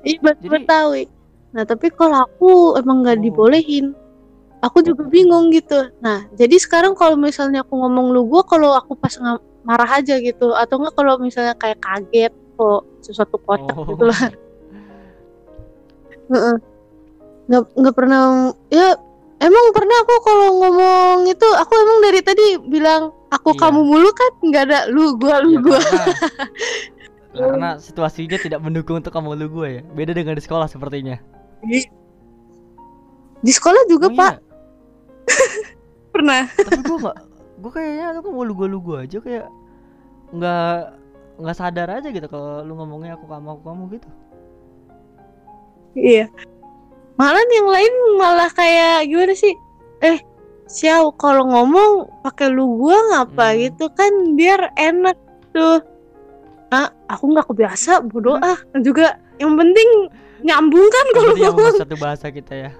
Iya 0.00 0.18
bet- 0.22 0.40
jadi- 0.40 0.52
betawi. 0.62 1.02
Nah 1.50 1.64
tapi 1.64 1.90
kalau 1.90 2.22
aku 2.22 2.76
emang 2.76 3.02
nggak 3.02 3.18
Oh. 3.18 3.24
dibolehin 3.24 3.86
aku 4.58 4.78
juga 4.80 5.02
bingung 5.04 5.50
gitu. 5.50 5.90
Nah 5.98 6.28
jadi 6.32 6.54
sekarang 6.54 6.94
kalau 6.94 7.14
misalnya 7.14 7.62
aku 7.62 7.74
ngomong 7.74 8.10
lu 8.10 8.22
gua 8.24 8.42
kalau 8.42 8.74
aku 8.74 8.94
pas 8.94 9.10
marah 9.62 9.90
aja 9.98 10.18
gitu. 10.18 10.54
Atau 10.54 10.78
enggak 10.78 10.94
kalau 10.94 11.18
misalnya 11.18 11.54
kayak 11.54 11.78
kaget 11.78 12.30
kok 12.54 12.82
sesuatu 13.00 13.36
kocak 13.38 13.74
Oh. 13.74 13.86
gitu 13.86 14.04
lah. 14.06 14.18
Heeh. 16.28 16.56
nggak 17.48 17.62
nggak 17.74 17.94
pernah 17.96 18.20
ya 18.68 18.92
emang 19.38 19.66
pernah 19.70 19.96
aku 20.02 20.14
kalau 20.26 20.48
ngomong 20.58 21.18
itu 21.30 21.48
aku 21.54 21.72
emang 21.78 21.98
dari 22.02 22.20
tadi 22.22 22.46
bilang 22.66 23.14
aku 23.30 23.54
Iya. 23.54 23.60
kamu 23.66 23.80
mulu 23.86 24.10
kan? 24.10 24.32
Nggak 24.42 24.62
ada 24.70 24.78
lu 24.90 25.14
gua 25.14 25.38
lu 25.42 25.58
Ya, 25.58 25.60
gua. 25.62 25.78
karena, 25.78 26.04
karena 27.38 27.68
situasinya 27.78 28.38
tidak 28.38 28.60
mendukung 28.62 28.98
untuk 28.98 29.14
kamu 29.14 29.38
lu 29.38 29.46
gue 29.50 29.68
ya. 29.78 29.82
Beda 29.94 30.12
dengan 30.14 30.34
di 30.34 30.42
sekolah 30.42 30.66
sepertinya. 30.66 31.16
Di 33.38 33.52
sekolah 33.54 33.86
juga 33.86 34.10
Emang 34.10 34.18
pak. 34.18 34.32
Iya? 34.34 34.42
pernah. 36.14 36.42
Tapi 36.50 36.80
gue 36.82 36.98
nggak 36.98 37.18
gue 37.58 37.70
kayaknya 37.74 38.06
lu 38.14 38.20
kok 38.22 38.32
lu 38.34 38.52
gue 38.54 38.68
lu 38.70 38.78
gue 38.82 38.98
aja 39.02 39.18
kayak 39.18 39.46
nggak 40.34 40.74
nggak 41.38 41.56
sadar 41.56 41.88
aja 41.90 42.08
gitu 42.10 42.26
kalau 42.26 42.62
lu 42.66 42.74
ngomongnya 42.74 43.14
aku 43.14 43.26
kamu 43.30 43.48
aku 43.54 43.62
kamu 43.66 43.82
gitu. 43.98 44.08
Iya 45.98 46.26
malah 47.18 47.42
yang 47.50 47.66
lain 47.66 47.92
malah 48.16 48.48
kayak 48.48 49.10
gimana 49.10 49.34
sih 49.34 49.52
eh 50.00 50.22
siau 50.64 51.12
kalau 51.12 51.44
ngomong 51.48 52.08
pakai 52.22 52.48
lu 52.48 52.78
gua 52.78 52.96
ngapa 53.10 53.52
Hmm. 53.52 53.58
gitu 53.66 53.84
kan 53.90 54.12
biar 54.32 54.72
enak 54.76 55.16
tuh 55.50 55.82
ah 56.70 56.88
aku 57.08 57.24
nggak 57.32 57.48
kebiasa 57.50 58.04
bodoh 58.06 58.38
Hmm. 58.38 58.54
ah 58.54 58.58
juga 58.80 59.18
yang 59.36 59.54
penting 59.54 60.08
nyambung 60.38 60.86
kan 60.86 61.06
kalau 61.12 61.32
ngomong 61.34 61.74
satu 61.74 61.96
bahasa 61.98 62.30
kita 62.30 62.54
ya 62.54 62.70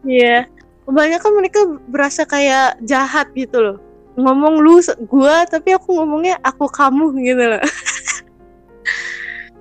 Iya. 0.00 0.48
Kebanyakan 0.88 1.32
mereka 1.36 1.60
berasa 1.86 2.24
kayak 2.24 2.80
jahat 2.82 3.28
gitu 3.36 3.60
loh. 3.60 3.76
Ngomong 4.16 4.58
lu 4.58 4.80
gua 5.06 5.44
tapi 5.44 5.76
aku 5.76 5.92
ngomongnya 5.92 6.40
aku 6.40 6.66
kamu 6.66 7.12
gitu 7.20 7.44
loh. 7.52 7.60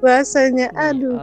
Bahasanya 0.02 0.72
aduh, 0.74 1.20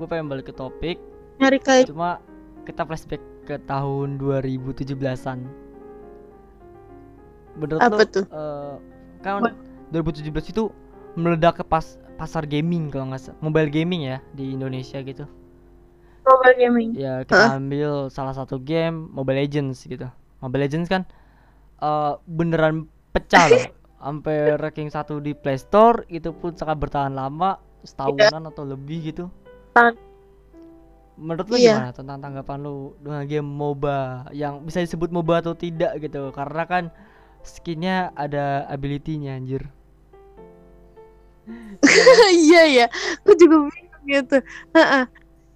gue 0.00 0.08
pengen 0.08 0.32
balik 0.32 0.48
ke 0.48 0.54
topik. 0.56 0.96
Nyari 1.36 1.60
kayak 1.60 1.92
cuma 1.92 2.24
kita 2.64 2.88
flashback 2.88 3.20
ke 3.44 3.60
tahun 3.68 4.16
2017an 4.16 5.68
menurut 7.58 7.80
apa 7.82 8.04
tuh? 8.06 8.24
eh, 8.30 8.74
kan 9.20 9.42
2017 9.90 10.54
itu 10.54 10.70
meledak 11.18 11.60
ke 11.60 11.64
pas 11.66 11.98
pasar 12.14 12.46
gaming 12.46 12.92
kalau 12.92 13.10
nggak 13.10 13.34
mobile 13.42 13.68
gaming 13.68 14.06
ya 14.06 14.18
di 14.36 14.54
Indonesia 14.54 15.00
gitu. 15.02 15.26
Mobile 16.24 16.56
gaming. 16.56 16.88
ya 16.94 17.24
kita 17.26 17.58
ambil 17.58 18.06
salah 18.12 18.36
satu 18.36 18.60
game 18.60 19.10
Mobile 19.10 19.40
Legends 19.42 19.82
gitu. 19.82 20.06
Mobile 20.38 20.68
Legends 20.68 20.86
kan 20.86 21.02
eh, 21.82 22.12
beneran 22.28 22.86
pecah 23.10 23.50
loh. 23.50 23.64
Sampai 24.00 24.56
ranking 24.56 24.88
satu 24.88 25.20
di 25.20 25.36
Play 25.36 25.60
Store 25.60 26.08
itu 26.08 26.32
pun 26.32 26.56
sangat 26.56 26.80
bertahan 26.80 27.12
lama 27.12 27.60
setahunan 27.84 28.48
atau 28.48 28.64
lebih 28.64 29.12
gitu 29.12 29.28
Tahan. 29.80 29.94
menurut 31.20 31.52
lu 31.52 31.56
Iya. 31.60 31.76
gimana 31.76 31.92
tentang 31.92 32.18
tanggapan 32.20 32.58
lu 32.64 32.96
dengan 32.96 33.22
game 33.28 33.44
MOBA 33.44 34.32
yang 34.32 34.64
bisa 34.64 34.80
disebut 34.80 35.12
MOBA 35.12 35.44
atau 35.44 35.52
tidak 35.52 36.00
gitu? 36.00 36.32
Karena 36.32 36.64
kan 36.64 36.84
skinnya 37.40 38.08
ada 38.16 38.64
ability-nya 38.68 39.36
anjir. 39.36 39.68
Iya 42.48 42.62
ya 42.68 42.86
aku 43.20 43.36
juga 43.36 43.68
bingung 43.68 44.04
gitu. 44.08 44.36
Heeh. 44.72 45.04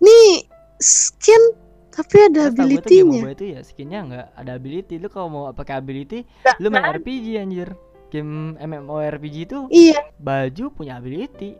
nih 0.04 0.28
skin 0.76 1.42
tapi 1.88 2.16
ada 2.28 2.52
ability-nya. 2.52 3.24
MOBA 3.24 3.32
itu 3.32 3.44
ya 3.56 3.60
skinnya 3.64 3.98
nggak 4.04 4.26
ada 4.36 4.52
ability. 4.52 4.94
Lu 5.00 5.08
kalau 5.08 5.28
mau 5.32 5.44
pakai 5.56 5.80
ability 5.80 6.28
Nggak 6.44 6.56
lu 6.60 6.66
main 6.68 6.84
ada. 6.84 7.00
RPG 7.00 7.26
anjir. 7.40 7.68
Game 8.12 8.54
MMORPG 8.60 9.36
itu 9.48 9.58
iya. 9.72 9.98
baju 10.20 10.70
punya 10.70 11.00
ability 11.00 11.56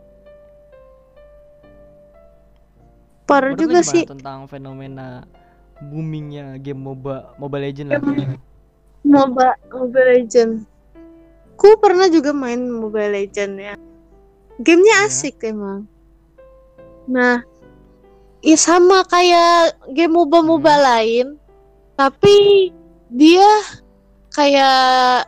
parah 3.25 3.53
Menurut 3.53 3.61
juga 3.61 3.79
sih 3.81 4.05
tentang 4.05 4.45
fenomena 4.45 5.25
boomingnya 5.81 6.55
game 6.61 6.79
MOBA 6.79 7.35
Mobile 7.35 7.63
Legend 7.67 7.87
lah. 7.91 8.01
MOBA 9.03 9.49
Mobile 9.73 10.09
Legend 10.17 10.51
ku 11.55 11.75
pernah 11.79 12.07
juga 12.07 12.31
main 12.31 12.59
Mobile 12.67 13.11
Legend 13.11 13.53
ya 13.59 13.75
gamenya 14.59 14.95
Iya. 15.03 15.07
asik 15.09 15.43
emang 15.43 15.87
nah 17.05 17.43
ya 18.39 18.57
sama 18.57 19.03
kayak 19.05 19.77
game 19.91 20.13
MOBA 20.15 20.39
MOBA 20.41 20.73
Hmm. 20.73 20.85
lain 20.85 21.27
tapi 21.95 22.69
dia 23.07 23.47
kayak 24.31 25.27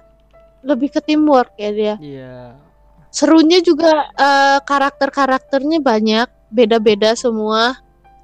lebih 0.67 0.91
ke 0.91 0.99
teamwork 0.99 1.55
ya 1.55 1.71
dia 1.71 1.95
Iya. 1.97 2.37
serunya 3.09 3.59
juga 3.59 3.89
eh, 4.15 4.59
karakter-karakternya 4.63 5.79
banyak 5.79 6.27
beda-beda 6.51 7.15
semua 7.15 7.75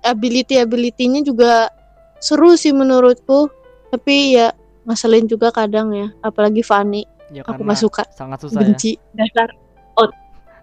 ability 0.04 0.60
ability-nya 0.60 1.24
juga 1.24 1.72
seru 2.20 2.56
sih 2.56 2.72
menurutku 2.76 3.47
tapi 3.91 4.38
ya 4.38 4.51
ngeselin 4.84 5.28
juga 5.28 5.51
kadang 5.51 5.95
ya 5.95 6.12
apalagi 6.24 6.64
Fanny 6.64 7.08
Ya 7.34 7.41
aku 7.47 7.66
nggak 7.66 7.82
suka 7.82 8.04
sangat 8.14 8.45
susah 8.45 8.62
ya. 8.62 8.70
benci 8.70 8.91
dasar 9.16 9.49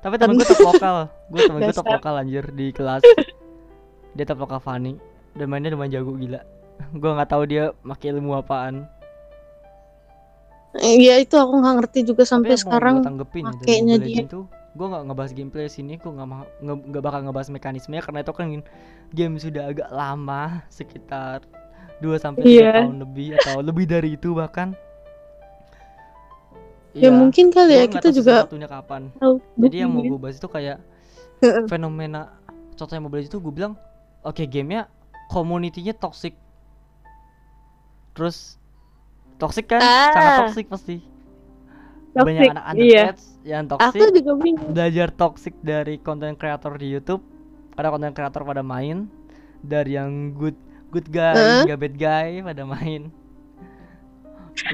Tapi 0.00 0.16
temen 0.16 0.40
gue 0.40 0.48
top 0.48 0.64
lokal. 0.64 1.12
Gue 1.28 1.44
temen 1.44 1.60
gue 1.60 1.76
top 1.76 1.84
lokal 1.92 2.24
anjir 2.24 2.48
di 2.56 2.72
kelas. 2.72 3.04
Dia 4.16 4.24
top 4.24 4.48
lokal 4.48 4.56
Fanny 4.56 4.96
dan 5.36 5.52
mainnya 5.52 5.76
lumayan 5.76 6.00
jago 6.00 6.16
gila. 6.16 6.40
gue 6.96 7.10
nggak 7.12 7.28
tahu 7.28 7.44
dia 7.44 7.76
pakai 7.84 8.16
ilmu 8.16 8.32
apaan. 8.32 8.88
Iya 10.80 11.20
itu 11.20 11.36
aku 11.36 11.52
nggak 11.52 11.74
ngerti 11.84 12.00
juga 12.08 12.24
sampai 12.24 12.56
sekarang 12.56 13.04
ya 13.04 13.12
makainya 13.44 14.00
dia. 14.00 14.24
Tuh 14.24 14.48
gue 14.70 14.86
nggak 14.86 15.02
ngebahas 15.10 15.32
gameplay 15.34 15.66
sini 15.66 15.98
gue 15.98 16.06
nggak 16.06 16.28
nggak 16.62 17.02
bakal 17.02 17.20
ngebahas 17.26 17.50
mekanismenya 17.50 18.02
karena 18.06 18.22
itu 18.22 18.32
kan 18.32 18.46
game 19.10 19.34
sudah 19.36 19.66
agak 19.66 19.90
lama 19.90 20.62
sekitar 20.70 21.42
2 21.98 22.16
sampai 22.16 22.42
Iya. 22.46 22.86
tahun 22.86 23.02
lebih 23.02 23.28
atau 23.36 23.60
lebih 23.60 23.84
dari 23.84 24.14
itu 24.14 24.32
bahkan. 24.32 24.72
Ya 26.90 27.06
Iya, 27.06 27.10
mungkin 27.14 27.54
kali 27.54 27.76
ya 27.76 27.84
kita 27.86 28.10
juga 28.10 28.46
kapan. 28.66 29.14
tahu. 29.14 29.38
Jadi 29.58 29.76
yang 29.78 29.90
mau 29.94 30.02
gue 30.02 30.18
bahas 30.18 30.38
itu 30.38 30.48
kayak 30.48 30.78
fenomena 31.66 32.34
contohnya 32.74 33.02
Mobile 33.04 33.26
itu 33.26 33.38
gue 33.38 33.52
bilang 33.52 33.74
oke 34.22 34.42
gamenya 34.46 34.90
community-nya 35.28 35.94
toxic. 35.94 36.34
Terus 38.14 38.58
toxic 39.38 39.70
kan? 39.70 39.78
Ah. 39.78 40.10
sangat 40.14 40.32
toxic 40.46 40.66
pasti 40.66 40.96
banyak 42.10 42.42
Toxic, 42.42 42.50
anak 42.52 42.64
iya. 42.74 43.04
underage 43.14 43.24
yang 43.40 43.62
aku 43.70 43.72
toxic 43.78 44.10
juga 44.12 44.32
bingung. 44.36 44.70
belajar 44.74 45.08
toxic 45.14 45.54
dari 45.62 45.94
konten 46.02 46.34
kreator 46.34 46.74
di 46.76 46.86
YouTube. 46.90 47.22
Ada 47.78 47.88
konten 47.94 48.12
kreator 48.12 48.42
pada 48.44 48.60
main 48.66 49.06
dari 49.62 49.96
yang 49.96 50.34
good 50.34 50.58
good 50.90 51.06
guy 51.08 51.64
hingga 51.64 51.76
bad 51.78 51.94
guy 51.96 52.42
pada 52.42 52.62
main. 52.66 53.08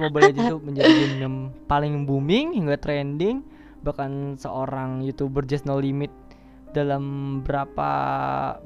Mobile 0.00 0.34
Legends 0.34 0.50
itu 0.50 0.58
menjadi 0.58 0.90
game 0.90 1.16
yang 1.22 1.36
paling 1.70 2.08
booming 2.08 2.56
hingga 2.58 2.74
trending. 2.80 3.44
Bahkan 3.86 4.40
seorang 4.42 5.06
youtuber 5.06 5.46
Just 5.46 5.62
No 5.62 5.78
Limit 5.78 6.10
dalam 6.74 7.38
berapa 7.46 7.90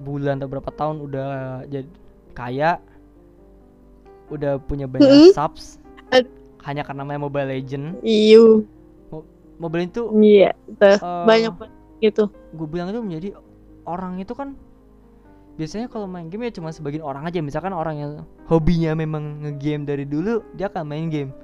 bulan 0.00 0.40
atau 0.40 0.48
berapa 0.48 0.70
tahun 0.72 0.96
udah 1.04 1.28
jadi 1.68 1.90
kaya 2.32 2.80
udah 4.32 4.62
punya 4.64 4.88
banyak 4.88 5.28
Mm-mm. 5.28 5.34
subs. 5.36 5.76
Ad- 6.14 6.39
hanya 6.66 6.82
karena 6.84 7.02
main 7.06 7.20
Mobile 7.20 7.48
Legend 7.48 8.00
iyo 8.04 8.64
Mobile 9.60 9.84
Legends 9.86 9.96
itu 9.96 10.02
iya 10.24 10.50
eh, 10.80 10.98
banyak 11.00 11.52
banget 11.56 11.74
gitu. 12.00 12.24
gue 12.56 12.66
bilang 12.68 12.88
itu 12.88 13.00
menjadi 13.04 13.28
orang 13.84 14.16
itu 14.20 14.32
kan 14.32 14.56
biasanya 15.60 15.92
kalau 15.92 16.08
main 16.08 16.32
game 16.32 16.48
ya 16.48 16.56
cuma 16.56 16.72
sebagian 16.72 17.04
orang 17.04 17.28
aja. 17.28 17.44
Misalkan 17.44 17.76
orang 17.76 17.96
yang 18.00 18.12
hobinya 18.48 18.96
memang 18.96 19.44
ngegame 19.44 19.84
dari 19.84 20.08
dulu 20.08 20.40
dia 20.56 20.72
akan 20.72 20.88
main 20.88 21.12
game. 21.12 21.36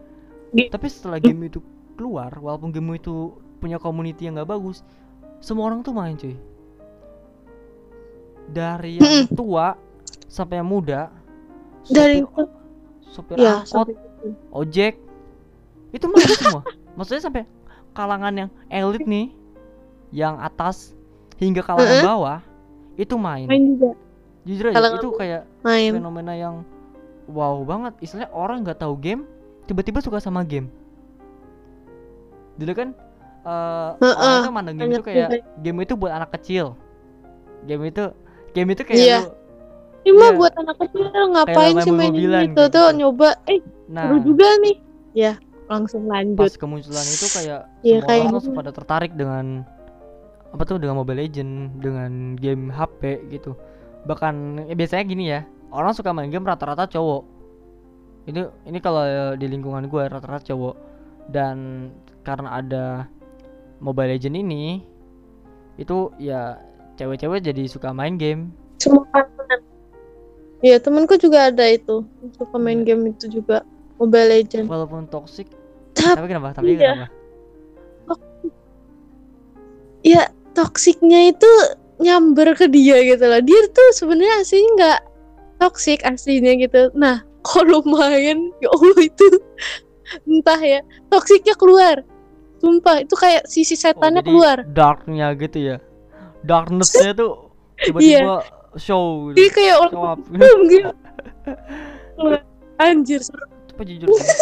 Gi- 0.57 0.73
tapi 0.73 0.89
setelah 0.89 1.21
game 1.21 1.53
itu 1.53 1.61
keluar 2.01 2.33
walaupun 2.41 2.73
game 2.73 2.97
itu 2.97 3.37
punya 3.61 3.77
community 3.77 4.25
yang 4.25 4.41
nggak 4.41 4.49
bagus 4.49 4.81
semua 5.45 5.69
orang 5.69 5.85
tuh 5.85 5.93
main 5.93 6.17
cuy. 6.17 6.33
Dari 8.49 8.97
yang 8.97 9.29
tua 9.29 9.77
sampai 10.31 10.65
yang 10.65 10.69
muda 10.71 11.13
dari 11.87 12.25
sopir, 12.25 12.47
sopir 13.13 13.37
ya 13.37 13.63
angkot 13.63 13.69
sampai 13.69 13.95
ojek 14.51 14.95
itu 15.95 16.07
main 16.11 16.31
semua. 16.39 16.63
Maksudnya 16.99 17.23
sampai 17.23 17.43
kalangan 17.97 18.35
yang 18.35 18.51
elit 18.69 19.05
nih 19.05 19.33
yang 20.13 20.39
atas 20.39 20.93
hingga 21.41 21.61
kalangan 21.65 22.01
Heeh. 22.01 22.07
bawah 22.07 22.39
itu 22.97 23.15
main, 23.17 23.47
main 23.49 23.63
juga. 23.77 23.91
Jujur 24.47 24.65
aja 24.71 24.77
kalangan 24.79 24.99
itu 25.03 25.09
kayak 25.19 25.43
main. 25.67 25.93
fenomena 25.93 26.33
yang 26.33 26.55
wow 27.29 27.61
banget. 27.67 27.93
Istilahnya 28.01 28.31
orang 28.33 28.65
nggak 28.65 28.79
tahu 28.81 28.95
game 28.97 29.23
tiba-tiba 29.69 30.01
suka 30.01 30.23
sama 30.23 30.47
game. 30.47 30.71
Dulu 32.57 32.73
kan 32.73 32.89
eh 33.47 33.91
orang 34.01 34.03
Heeh, 34.03 34.39
itu 34.43 34.51
mandang 34.51 34.77
game 34.79 34.93
itu 34.97 35.05
kayak 35.05 35.29
game 35.61 35.79
itu 35.85 35.95
buat 35.95 36.13
anak 36.15 36.31
kecil. 36.41 36.75
Game 37.69 37.85
itu 37.85 38.05
game 38.57 38.71
itu 38.73 38.83
kayak 38.87 39.01
Iya. 39.01 39.19
lu 39.27 39.47
ini 40.07 40.15
mah 40.23 40.31
iya. 40.31 40.39
buat 40.39 40.53
anak 40.55 40.77
kecil 40.87 41.07
ngapain 41.11 41.75
sih 41.83 41.91
main 41.91 42.15
tuh 42.15 42.23
gitu. 42.23 42.63
tuh? 42.71 42.89
Nyoba. 42.95 43.31
Eh 43.51 43.59
nah. 43.91 44.07
seru 44.07 44.17
juga 44.23 44.47
nih. 44.63 44.77
Ya 45.17 45.33
langsung 45.67 46.07
pas 46.07 46.15
lanjut 46.23 46.55
kemunculan 46.59 47.07
itu 47.07 47.27
kayak 47.31 47.61
Iya, 47.83 47.99
semua 48.01 48.07
kayak 48.07 48.19
orang 48.19 48.27
gitu. 48.27 48.35
langsung 48.39 48.55
pada 48.55 48.71
tertarik 48.71 49.13
dengan 49.15 49.45
apa 50.55 50.63
tuh 50.63 50.79
dengan 50.79 50.97
Mobile 50.97 51.21
Legend 51.27 51.83
dengan 51.83 52.13
game 52.39 52.71
HP 52.71 53.29
gitu. 53.35 53.53
Bahkan 54.07 54.67
ya 54.71 54.75
biasanya 54.79 55.05
gini 55.05 55.25
ya 55.29 55.41
orang 55.75 55.93
suka 55.93 56.15
main 56.15 56.31
game 56.31 56.47
rata-rata 56.47 56.87
cowok. 56.87 57.23
Ini 58.27 58.41
ini 58.67 58.79
kalau 58.83 59.35
di 59.35 59.47
lingkungan 59.47 59.87
gue 59.91 60.03
rata-rata 60.07 60.47
cowok. 60.47 60.75
Dan 61.27 61.91
karena 62.23 62.63
ada 62.63 62.85
Mobile 63.83 64.15
Legend 64.15 64.39
ini 64.39 64.81
itu 65.77 66.15
ya 66.23 66.57
cewek-cewek 66.97 67.43
jadi 67.43 67.67
suka 67.69 67.91
main 67.93 68.17
game. 68.17 68.55
Semua 68.79 69.05
Iya 70.65 70.81
temanku 70.81 71.21
juga 71.21 71.53
ada 71.53 71.69
itu 71.69 72.07
suka 72.41 72.57
main 72.57 72.81
Iya. 72.81 72.97
game 72.97 73.13
itu 73.13 73.29
juga 73.29 73.61
Mobile 73.97 74.29
Legend 74.29 74.67
walaupun 74.69 75.09
toxic. 75.09 75.49
Tapi 75.97 76.17
tapi 76.21 76.27
kenapa? 76.29 76.49
Tapi 76.57 76.77
iya. 76.77 76.81
kenapa? 76.81 77.07
Ya 80.07 80.23
toksiknya 80.55 81.35
itu 81.35 81.51
nyamber 81.99 82.55
ke 82.55 82.69
dia 82.69 83.01
gitu 83.03 83.25
loh. 83.25 83.41
Dia 83.41 83.61
tuh 83.73 83.89
sebenarnya 83.97 84.45
aslinya 84.45 84.71
nggak 84.77 85.01
toksik 85.59 86.01
aslinya 86.05 86.53
gitu. 86.61 86.93
Nah 86.93 87.25
kalau 87.49 87.81
main 87.89 88.53
ya 88.61 88.69
allah 88.71 89.01
itu 89.01 89.27
entah 90.31 90.61
ya. 90.61 90.81
Toksiknya 91.09 91.57
keluar. 91.57 92.05
Sumpah 92.57 93.05
itu 93.05 93.15
kayak 93.17 93.45
sisi 93.49 93.77
Oh, 93.77 93.81
setannya 93.81 94.25
jadi 94.25 94.29
keluar. 94.29 94.59
darknya 94.73 95.33
gitu 95.37 95.59
ya. 95.61 95.77
Darknessnya 96.45 97.13
tuh 97.13 97.53
tiba-tiba 97.77 98.41
show 98.81 99.33
dia 99.33 99.49
gitu 99.49 99.57
kayak 99.57 99.77
orang 99.81 99.93
show 99.93 100.05
up 100.05 100.19
gitu. 100.29 100.91
Anjir 102.85 103.21
Coba 103.77 103.85
jujur 103.85 104.09
sih. 104.09 104.33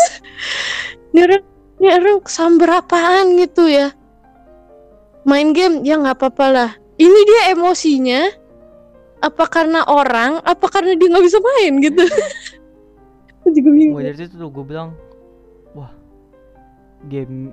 ini 1.11 1.21
orang 1.27 1.43
ini 1.83 1.89
orang 1.91 2.23
samber 2.31 2.71
apaan 2.71 3.35
gitu 3.35 3.67
ya? 3.67 3.91
Main 5.27 5.51
game? 5.51 5.83
Ya 5.83 5.99
nggak 5.99 6.23
apa-apa 6.23 6.47
lah. 6.55 6.71
Ini 6.95 7.19
dia 7.27 7.43
emosinya. 7.51 8.31
Apa 9.19 9.51
karena 9.51 9.83
orang? 9.91 10.39
Apa 10.47 10.71
karena 10.71 10.95
dia 10.95 11.11
nggak 11.11 11.27
bisa 11.27 11.43
main 11.43 11.83
gitu? 11.83 12.07
Juga 13.59 13.71
bingung. 13.75 13.99
Dari 13.99 14.15
situ 14.15 14.39
tuh 14.39 14.55
gue 14.55 14.65
bilang, 14.71 14.95
wah, 15.75 15.91
game 17.11 17.51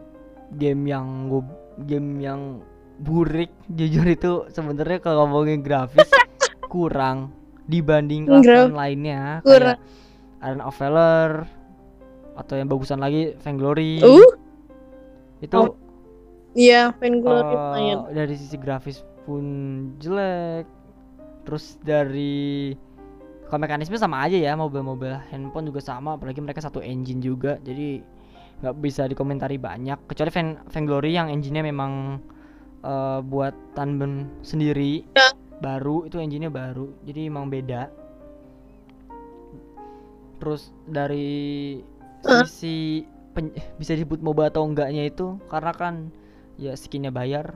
game 0.53 0.85
yang 0.85 1.31
gue 1.33 1.41
game 1.89 2.21
yang 2.21 2.61
burik 3.01 3.49
jujur 3.77 4.05
itu 4.05 4.31
sebenarnya 4.53 5.01
kalau 5.01 5.25
ngomongin 5.25 5.65
grafis 5.65 6.05
kurang 6.73 7.33
dibanding 7.65 8.29
kelas 8.29 8.69
lainnya 8.69 9.41
kurang. 9.41 9.79
kayak 9.81 9.99
Arena 10.41 10.63
of 10.65 10.75
Valor, 10.75 11.31
atau 12.33 12.55
yang 12.55 12.67
bagusan 12.67 12.97
lagi 12.97 13.35
Vainglory 13.39 13.99
Uh, 13.99 14.31
itu 15.39 15.55
Oh, 15.57 15.73
iya, 16.53 16.93
Vainglory 16.95 17.51
lumayan. 17.51 17.97
dari 18.11 18.35
sisi 18.35 18.55
grafis 18.55 19.01
pun 19.23 19.43
jelek 19.97 20.65
terus 21.41 21.75
dari 21.81 22.73
kalau 23.45 23.61
mekanisme 23.61 23.97
sama 23.97 24.23
aja 24.23 24.37
ya 24.37 24.53
mobil-mobil 24.53 25.11
handphone 25.27 25.65
juga 25.65 25.81
sama 25.81 26.15
apalagi 26.15 26.39
mereka 26.39 26.61
satu 26.61 26.79
engine 26.79 27.19
juga 27.19 27.57
jadi 27.59 27.99
nggak 28.61 28.75
bisa 28.77 29.05
dikomentari 29.05 29.57
banyak 29.57 29.97
kecuali 30.05 30.29
Van 30.29 30.47
Vainglory 30.69 31.11
yang 31.11 31.27
engine-nya 31.27 31.65
memang 31.65 32.21
eh, 32.79 33.19
buat 33.21 33.53
Tanben 33.73 34.29
sendiri 34.39 35.03
Ya. 35.11 35.33
baru 35.59 36.05
itu 36.05 36.15
engine-nya 36.15 36.47
baru 36.47 36.93
jadi 37.01 37.27
emang 37.27 37.49
beda 37.49 37.89
terus 40.37 40.73
dari. 40.83 41.77
Sisi 42.45 43.03
pen- 43.31 43.51
bisa 43.75 43.93
disebut 43.93 44.19
MOBA 44.19 44.49
atau 44.49 44.63
enggaknya 44.63 45.05
itu 45.05 45.39
karena 45.47 45.71
kan 45.71 45.95
ya 46.55 46.73
skinnya 46.73 47.09
bayar 47.09 47.55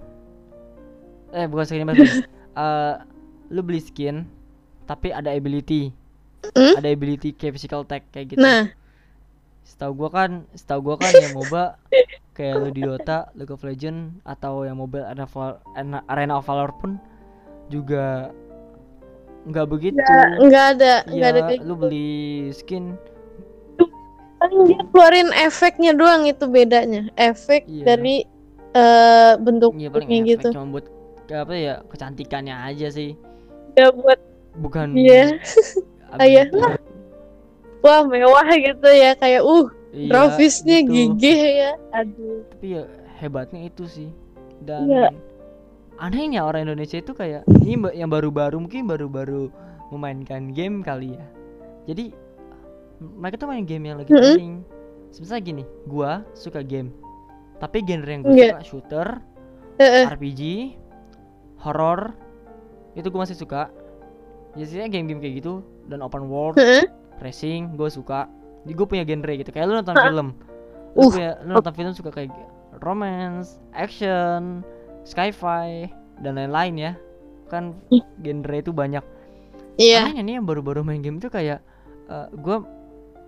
eh 1.31 1.45
bukan 1.45 1.65
skinnya 1.65 1.87
bayar. 1.87 2.07
Eh, 2.55 2.95
lu 3.51 3.59
beli 3.59 3.83
skin 3.83 4.23
tapi 4.87 5.11
ada 5.11 5.27
ability 5.27 5.91
Hmm? 6.45 6.77
ada 6.77 6.87
ability 6.87 7.33
kayak 7.33 7.57
physical 7.57 7.83
tag 7.83 8.05
kayak 8.13 8.31
gitu 8.31 8.39
Nah, 8.39 8.69
setahu 9.65 9.91
gua 9.97 10.09
kan 10.09 10.31
setahu 10.55 10.79
gua 10.79 10.95
kan 10.95 11.11
yang 11.11 11.35
MOBA 11.35 11.75
kayak 12.31 12.55
lu 12.55 12.69
di 12.69 12.85
Dota, 12.85 13.27
League 13.33 13.49
of 13.49 13.59
Legend 13.59 14.23
atau 14.23 14.63
yang 14.63 14.77
mobile 14.77 15.03
Arena, 15.03 15.25
Val- 15.25 15.59
Arena- 16.07 16.37
of 16.37 16.45
Valor 16.45 16.71
pun 16.79 16.95
juga 17.67 18.31
nggak 19.43 19.67
begitu. 19.67 19.99
nggak 20.39 20.65
ada, 20.77 20.93
nggak 21.05 21.29
ada 21.33 21.41
kayak 21.49 21.61
lu 21.65 21.75
beli 21.75 22.15
skin 22.51 22.95
paling 24.45 24.61
dia 24.69 24.81
keluarin 24.89 25.29
efeknya 25.33 25.91
doang 25.91 26.23
itu 26.23 26.45
bedanya. 26.45 27.09
Efek 27.17 27.65
Iya. 27.65 27.83
dari 27.83 28.15
bentuk 29.39 29.71
ya 29.75 29.87
paling 29.89 30.05
bentuknya 30.05 30.19
efek 30.19 30.29
gitu. 30.29 30.47
cuma 30.53 30.65
buat 30.69 30.85
ke 31.25 31.33
apa 31.33 31.53
ya 31.55 31.75
kecantikannya 31.89 32.55
aja 32.55 32.87
sih. 32.89 33.17
Ya 33.73 33.89
buat 33.89 34.19
Bukan 34.55 34.95
Iya. 34.95 35.35
Kayak, 36.19 36.47
ability. 36.53 36.79
wah 37.83 38.01
mewah 38.07 38.47
gitu 38.55 38.87
ya 38.87 39.11
kayak 39.13 39.43
uh 39.43 39.67
Iya, 39.91 40.09
grafisnya 40.11 40.79
gitu. 40.83 40.91
gigih 41.15 41.39
ya. 41.59 41.71
Aduh. 41.91 42.43
Tapi 42.51 42.67
ya 42.71 42.83
hebatnya 43.17 43.61
itu 43.63 43.83
sih. 43.87 44.09
Dan 44.59 44.87
Iya. 44.87 45.07
anehnya 45.97 46.43
orang 46.43 46.67
Indonesia 46.67 46.99
itu 46.99 47.11
kayak 47.11 47.43
ini 47.63 47.75
yang 47.95 48.11
baru-baru 48.11 48.59
mungkin 48.59 48.87
baru-baru 48.87 49.47
memainkan 49.91 50.51
game 50.51 50.83
kali 50.83 51.15
ya. 51.15 51.25
Jadi 51.87 52.11
mereka 52.99 53.35
tuh 53.37 53.47
main 53.47 53.63
game 53.63 53.83
yang 53.85 53.97
lagi 53.99 54.09
trending. 54.09 54.63
Misalnya 55.15 55.43
gini, 55.43 55.63
gua 55.85 56.23
suka 56.33 56.59
game. 56.59 56.91
Tapi 57.55 57.79
genre 57.81 58.09
yang 58.09 58.21
gue 58.21 58.35
Iya. 58.35 58.51
suka 58.51 58.63
shooter, 58.63 59.07
Heeh. 59.79 60.05
RPG, 60.11 60.41
horror 61.61 62.11
itu 62.93 63.07
gue 63.07 63.19
masih 63.19 63.35
suka. 63.35 63.71
Biasanya 64.55 64.87
game-game 64.87 65.19
kayak 65.19 65.35
gitu 65.39 65.63
dan 65.87 65.99
open 65.99 66.27
world, 66.27 66.55
Heeh. 66.55 66.87
racing 67.19 67.75
gue 67.75 67.87
suka. 67.87 68.27
Jadi 68.63 68.73
gue 68.73 68.87
punya 68.87 69.03
genre 69.03 69.33
gitu. 69.35 69.51
Kayak 69.51 69.65
lu 69.67 69.73
nonton 69.79 69.95
film. 69.95 70.27
Lu, 70.95 70.99
Uh. 70.99 71.11
punya, 71.11 71.31
lu 71.43 71.51
nonton 71.53 71.73
film 71.75 71.91
suka 71.91 72.11
kayak 72.11 72.31
romance, 72.79 73.59
action, 73.71 74.63
sci-fi 75.03 75.87
dan 76.19 76.35
lain-lain 76.35 76.75
ya. 76.75 76.91
Kan 77.47 77.75
genre 78.19 78.55
itu 78.55 78.71
banyak. 78.71 79.03
Iya. 79.75 80.11
Nih 80.11 80.39
yang 80.39 80.47
baru-baru 80.47 80.83
main 80.83 80.99
game 80.99 81.19
itu 81.19 81.27
kayak 81.27 81.59
eh 82.05 82.27
gue 82.31 82.57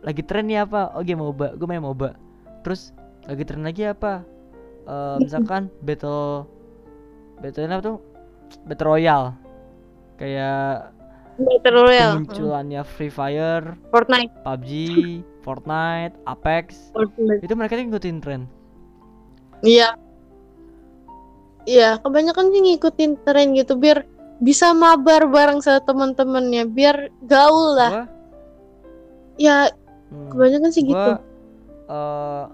lagi 0.01 0.21
tren 0.25 0.45
nih 0.49 0.65
apa? 0.65 0.93
Oh 0.93 1.01
game 1.01 1.21
MOBA, 1.21 1.57
gue 1.57 1.67
main 1.67 1.81
MOBA. 1.81 2.13
Terus 2.61 2.93
lagi 3.25 3.43
tren 3.47 3.63
lagi 3.65 3.87
apa? 3.87 4.21
Eh, 4.87 5.15
misalkan 5.21 5.69
battle 5.85 6.47
battle 7.41 7.69
apa 7.69 7.83
tuh? 7.83 7.97
Battle 8.63 8.87
Royale. 8.87 9.29
Kayak 10.17 10.95
Battle 11.37 11.85
Royale. 11.85 12.13
kemunculannya 12.25 12.81
Free 12.81 13.13
Fire, 13.13 13.77
Fortnite. 13.93 14.33
PUBG, 14.41 14.69
Fortnite, 15.45 16.15
Apex. 16.25 16.89
Fortnite. 16.95 17.45
Itu 17.45 17.53
mereka 17.53 17.77
tuh 17.77 17.85
ngikutin 17.85 18.17
tren. 18.23 18.41
Iya. 19.61 19.93
Iya, 21.67 21.99
kebanyakan 21.99 22.49
sih 22.55 22.61
ngikutin 22.63 23.11
tren 23.27 23.51
gitu 23.53 23.75
biar 23.75 24.07
bisa 24.39 24.71
mabar 24.71 25.27
bareng 25.27 25.59
sama 25.59 25.83
teman-temannya, 25.83 26.63
biar 26.71 27.11
gaul 27.27 27.75
lah. 27.75 27.91
Gua 27.91 28.05
Ya, 29.37 29.69
hmm, 30.09 30.29
kebanyakan 30.31 30.69
sih 30.69 30.83
gitu. 30.83 30.93
gua 30.93 31.19
eh, 31.87 32.45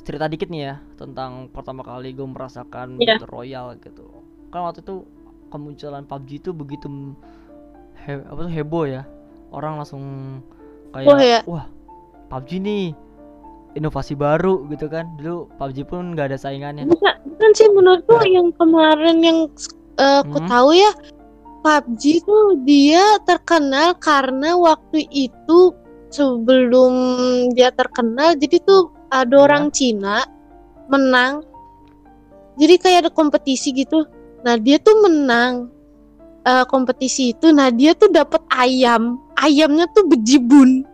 cerita 0.00 0.26
dikit 0.26 0.48
nih 0.48 0.62
ya 0.64 0.74
tentang 0.96 1.46
pertama 1.48 1.82
kali 1.82 2.10
gue 2.10 2.24
merasakan 2.24 2.96
Iya. 2.96 3.18
Battle 3.18 3.30
Royale 3.30 3.76
gitu. 3.78 4.06
Kan 4.48 4.64
waktu 4.64 4.80
itu 4.80 5.04
kemunculan 5.48 6.02
PUBG 6.02 6.30
itu 6.38 6.50
begitu 6.50 6.88
he- 8.00 8.24
apa 8.24 8.40
tuh 8.40 8.52
heboh 8.52 8.84
ya. 8.84 9.02
Orang 9.48 9.76
langsung 9.76 10.02
kayak 10.90 11.06
Wah, 11.06 11.20
ya. 11.20 11.40
wah 11.44 11.64
PUBG 12.28 12.50
nih 12.58 12.84
inovasi 13.74 14.12
baru 14.12 14.64
gitu 14.68 14.88
kan. 14.88 15.12
Dulu 15.16 15.52
PUBG 15.56 15.84
pun 15.84 16.12
nggak 16.12 16.32
ada 16.32 16.38
saingannya. 16.40 16.88
Bukan, 16.88 17.14
bukan 17.28 17.50
sih 17.52 17.68
menurutku 17.68 18.16
yang 18.24 18.48
kemarin 18.52 19.16
yang 19.20 19.38
eh, 19.96 20.18
aku 20.24 20.40
Hmm. 20.40 20.48
tahu 20.48 20.70
ya 20.72 20.92
PUBG 21.60 22.02
tuh 22.24 22.58
dia 22.64 23.04
terkenal 23.22 23.92
karena 23.94 24.56
waktu 24.56 25.04
itu 25.06 25.76
sebelum 26.12 26.92
dia 27.52 27.72
terkenal 27.72 28.36
jadi 28.36 28.60
tuh 28.62 28.92
ada 29.08 29.32
Iya. 29.32 29.42
orang 29.42 29.64
Cina 29.68 30.22
menang. 30.86 31.42
Jadi 32.54 32.74
kayak 32.76 32.98
ada 33.08 33.10
kompetisi 33.10 33.72
gitu. 33.72 34.04
Nah, 34.44 34.56
dia 34.56 34.76
tuh 34.76 34.92
menang 35.00 35.72
eh, 36.42 36.64
kompetisi 36.66 37.32
itu. 37.32 37.48
Nah, 37.48 37.70
dia 37.70 37.94
tuh 37.94 38.08
dapat 38.08 38.42
ayam. 38.50 39.16
Ayamnya 39.34 39.88
tuh 39.90 40.06
bejibun 40.06 40.84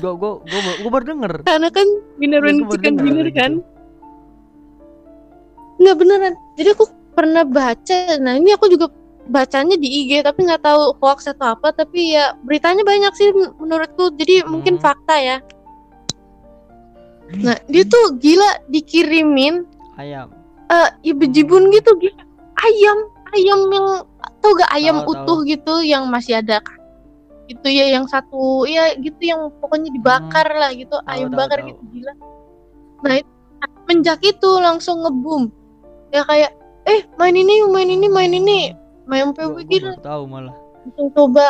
Gue 0.00 0.12
gue 0.14 0.32
gue 0.40 0.60
gue 0.80 0.90
baru 0.90 1.04
denger. 1.04 1.32
karena 1.42 1.68
kan 1.68 1.86
Iya, 2.16 2.38
baru 2.38 2.70
chicken 2.70 2.94
dinner 2.96 3.26
gitu. 3.28 3.36
kan. 3.36 3.52
Nggak 5.78 5.96
beneran. 5.96 6.34
Jadi 6.56 6.68
aku 6.74 6.84
pernah 7.12 7.42
baca. 7.42 7.98
Nah 8.18 8.34
ini 8.34 8.50
aku 8.52 8.66
juga 8.66 8.90
bacanya 9.28 9.76
di 9.76 9.88
IG 10.04 10.24
tapi 10.24 10.48
nggak 10.48 10.64
tahu 10.64 10.96
hoax 10.98 11.28
atau 11.28 11.54
apa. 11.54 11.70
Tapi 11.70 12.16
ya 12.16 12.34
beritanya 12.42 12.82
banyak 12.82 13.12
sih 13.14 13.28
men- 13.32 13.54
menurutku. 13.60 14.10
Jadi 14.16 14.42
mungkin 14.48 14.76
Hmm. 14.76 14.82
fakta 14.82 15.16
ya. 15.20 15.36
Nah 17.44 17.56
dia 17.68 17.84
tuh 17.84 18.16
gila 18.16 18.64
dikirimin 18.72 19.68
Ayam. 20.00 20.32
eh 20.72 20.88
ya 21.04 21.12
bejibun 21.12 21.68
gitu 21.68 21.92
gila. 22.00 22.24
Ayam 22.58 22.98
ayam 23.36 23.60
yang 23.68 23.86
tau 24.40 24.50
gak 24.56 24.70
ayam 24.72 24.96
Tahu, 25.04 25.12
utuh 25.12 25.38
gitu 25.44 25.74
yang 25.84 26.08
masih 26.08 26.40
ada 26.40 26.58
itu 27.48 27.68
ya 27.68 27.88
yang 27.96 28.04
satu 28.04 28.68
ya 28.68 28.92
gitu 29.00 29.20
yang 29.20 29.48
pokoknya 29.60 29.88
dibakar 29.88 30.48
lah 30.52 30.68
gitu 30.72 30.96
ayam 31.08 31.32
tahu, 31.32 31.38
bakar 31.40 31.58
tahu. 31.64 31.68
gitu 31.72 31.82
gila 31.96 32.12
nah 33.00 33.14
itu 33.16 33.30
menjak 33.88 34.20
itu 34.20 34.50
langsung 34.60 35.00
ngebum 35.00 35.48
ya 36.12 36.24
kayak 36.28 36.52
eh 36.84 37.08
main 37.16 37.32
ini 37.32 37.64
main 37.68 37.88
ini 37.88 38.06
main 38.08 38.32
ini 38.36 38.76
PUBG 39.32 39.66
gila 39.66 39.96
baru 39.96 40.04
tahu 40.04 40.22
malah. 40.28 40.56
langsung 40.84 41.08
coba. 41.16 41.46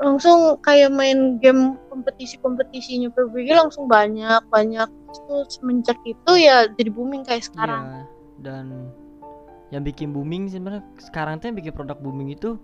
Langsung 0.00 0.38
kayak 0.64 0.90
main 0.96 1.36
game 1.40 1.76
kompetisi-kompetisinya 1.92 3.12
PUBG 3.12 3.52
langsung 3.52 3.88
banyak 3.88 4.40
banyak. 4.48 4.88
Terus 5.10 5.58
semenjak 5.58 5.98
itu 6.06 6.32
ya 6.38 6.68
jadi 6.72 6.90
booming 6.92 7.26
kayak 7.26 7.44
sekarang. 7.44 7.82
Iya, 7.82 8.00
dan 8.40 8.66
yang 9.74 9.82
bikin 9.86 10.14
booming 10.14 10.50
sebenarnya 10.50 10.84
sekarang 10.98 11.38
tuh 11.38 11.50
yang 11.50 11.58
bikin 11.58 11.72
produk 11.74 11.98
booming 11.98 12.34
itu 12.34 12.58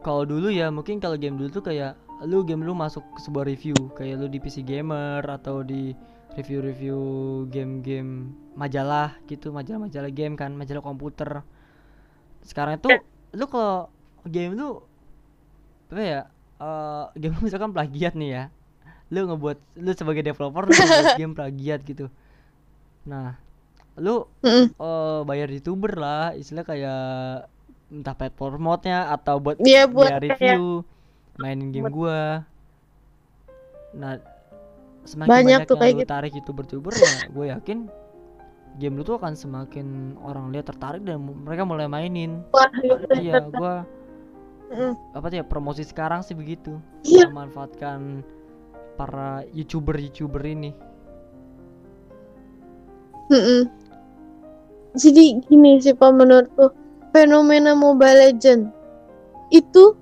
kalau 0.00 0.24
dulu 0.24 0.48
ya 0.48 0.72
mungkin 0.72 0.98
kalau 0.98 1.14
game 1.20 1.36
dulu 1.36 1.60
tuh 1.60 1.64
kayak 1.64 1.94
lu 2.24 2.44
game 2.44 2.64
lu 2.64 2.76
masuk 2.76 3.04
ke 3.16 3.20
sebuah 3.24 3.44
review 3.48 3.76
kayak 3.96 4.20
lu 4.20 4.26
di 4.28 4.38
PC 4.42 4.64
gamer 4.64 5.24
atau 5.24 5.64
di 5.64 5.96
review-review 6.36 6.98
game-game 7.50 8.32
majalah 8.54 9.18
gitu 9.26 9.50
majalah-majalah 9.50 10.12
game 10.14 10.38
kan 10.38 10.54
majalah 10.54 10.82
komputer 10.82 11.42
sekarang 12.42 12.76
itu 12.76 12.88
lu 13.32 13.44
kalau 13.46 13.88
game 14.24 14.52
lu 14.52 14.80
apa 15.86 16.00
ya 16.00 16.20
eh, 16.56 17.04
game 17.16 17.34
lu 17.34 17.42
misalkan 17.42 17.70
plagiat 17.70 18.14
nih 18.14 18.30
ya 18.30 18.44
lu 19.08 19.26
ngebuat 19.26 19.58
lu 19.76 19.90
sebagai 19.92 20.22
developer 20.22 20.64
lu 20.64 20.72
ngebuat 20.72 21.18
game 21.20 21.34
plagiat 21.34 21.80
gitu 21.82 22.06
nah 23.02 23.36
lu 23.96 24.24
Mm-mm. 24.40 24.70
eh 24.72 25.20
bayar 25.24 25.48
youtuber 25.48 25.92
lah 25.92 26.32
istilah 26.32 26.62
kayak 26.62 27.00
entah 27.90 28.14
paid 28.14 28.30
promote-nya 28.32 29.10
atau 29.10 29.36
buat 29.36 29.58
Iya, 29.58 29.84
buat 29.84 30.08
dia 30.08 30.18
kayak- 30.20 30.30
review 30.30 30.86
mainin 31.36 31.70
game 31.70 31.90
gua 31.90 32.46
nah 33.90 34.14
semakin 35.02 35.26
Banyak 35.28 35.42
banyak, 35.56 35.60
tuh 35.66 35.74
yang 35.74 35.82
kayak 35.82 35.90
lu 35.90 35.98
gitu. 35.98 36.08
tarik 36.08 36.32
youtuber-youtuber 36.32 36.92
ya 36.94 37.10
gue 37.26 37.46
yakin 37.50 37.78
game 38.78 38.94
lu 38.94 39.02
tuh 39.02 39.18
akan 39.18 39.34
semakin 39.34 40.14
orang 40.22 40.54
lihat 40.54 40.70
tertarik 40.70 41.02
dan 41.02 41.18
mereka 41.24 41.66
mulai 41.66 41.90
mainin 41.90 42.44
Wah, 42.54 42.70
iya 43.18 43.48
gua 43.50 43.82
Mm. 44.70 44.94
apa 45.18 45.26
tuh 45.34 45.42
ya 45.42 45.44
promosi 45.44 45.82
sekarang 45.82 46.22
sih 46.22 46.30
begitu 46.30 46.78
Iya. 47.02 47.26
memanfaatkan 47.26 48.22
para 48.94 49.42
youtuber-youtuber 49.50 50.38
ini. 50.46 50.70
Mm-mm. 53.34 53.66
Jadi 54.94 55.42
gini 55.42 55.82
sih 55.82 55.90
Pak 55.90 56.14
menurutku 56.14 56.70
fenomena 57.10 57.74
Mobile 57.74 58.30
Legend 58.30 58.70
itu 59.50 59.98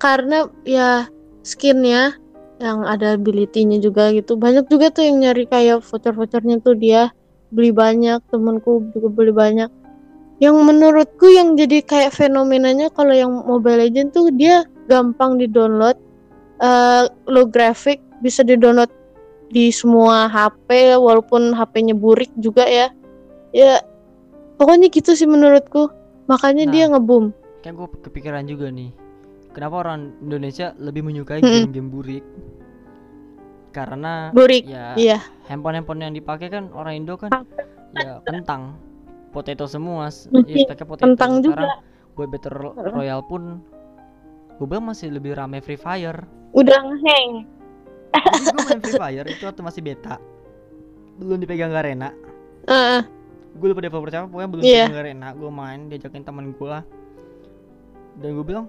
karena 0.00 0.48
ya 0.64 1.04
skinnya 1.44 2.16
yang 2.64 2.88
ada 2.88 3.12
ability-nya 3.12 3.76
juga 3.76 4.08
gitu 4.16 4.40
banyak 4.40 4.72
juga 4.72 4.88
tuh 4.88 5.04
yang 5.04 5.20
nyari 5.20 5.44
kayak 5.44 5.84
voucher-vouchernya 5.84 6.64
tuh 6.64 6.72
dia 6.80 7.12
beli 7.52 7.72
banyak 7.72 8.20
temenku 8.28 8.88
juga 8.92 9.08
beli 9.08 9.32
banyak 9.32 9.70
yang 10.38 10.54
menurutku 10.62 11.26
yang 11.26 11.58
jadi 11.58 11.82
kayak 11.82 12.14
fenomenanya 12.14 12.92
kalau 12.94 13.10
yang 13.10 13.32
Mobile 13.42 13.88
Legend 13.88 14.14
tuh 14.14 14.30
dia 14.30 14.62
gampang 14.86 15.36
di 15.40 15.50
download 15.50 15.98
eh 16.58 17.04
low 17.30 17.46
graphic 17.46 18.02
bisa 18.22 18.42
di 18.42 18.58
download 18.58 18.90
di 19.48 19.70
semua 19.72 20.28
HP 20.28 20.94
walaupun 20.98 21.54
HP-nya 21.56 21.94
burik 21.96 22.28
juga 22.38 22.66
ya 22.68 22.92
ya 23.54 23.80
pokoknya 24.60 24.92
gitu 24.92 25.16
sih 25.16 25.26
menurutku 25.26 25.88
makanya 26.28 26.68
Nah. 26.68 26.72
dia 26.74 26.84
ngebum 26.92 27.32
Kan 27.62 27.74
gue 27.74 27.88
kepikiran 28.06 28.46
juga 28.46 28.70
nih. 28.70 28.94
Kenapa 29.50 29.82
orang 29.82 30.14
Indonesia 30.22 30.70
lebih 30.78 31.02
menyukai 31.02 31.42
game-game 31.42 31.90
burik? 31.90 32.24
Karena 33.78 34.34
burik 34.34 34.66
ya 34.66 34.98
iya 34.98 35.18
handphone-handphone 35.46 36.02
yang 36.02 36.14
dipakai 36.14 36.50
kan 36.50 36.74
orang 36.74 36.98
Indo 36.98 37.14
kan 37.14 37.30
ya 37.94 38.18
kentang, 38.26 38.74
potato 39.30 39.64
semua, 39.70 40.10
ya 40.10 40.66
speknya 40.66 40.86
potato. 40.86 41.06
kentang. 41.06 41.40
Sekarang 41.40 41.80
buat 42.18 42.28
Battle 42.28 42.52
Ro- 42.52 42.76
Heeh. 42.76 42.92
Royale 42.92 43.24
pun 43.30 43.42
gue 44.58 44.66
bilang 44.66 44.90
masih 44.90 45.14
lebih 45.14 45.38
rame 45.38 45.62
Free 45.62 45.78
Fire. 45.78 46.26
udah 46.52 46.78
ngeheng 46.80 47.46
Jadi 48.10 48.44
gue 48.50 48.62
main 48.66 48.80
Free 48.82 48.98
Fire 48.98 49.26
itu 49.30 49.42
waktu 49.46 49.62
masih 49.62 49.80
beta, 49.84 50.16
belum 51.20 51.38
dipegang 51.38 51.70
Garena. 51.70 52.10
Heeh. 52.66 53.02
gue 53.58 53.66
lupa 53.70 53.80
developer 53.80 54.10
siapa 54.12 54.26
pokoknya 54.28 54.50
belum 54.50 54.62
yeah. 54.62 54.90
enak 54.90 55.32
gue 55.34 55.50
main 55.50 55.88
diajakin 55.88 56.22
temen 56.22 56.52
gue 56.54 56.76
dan 58.18 58.28
gue 58.34 58.44
bilang 58.44 58.66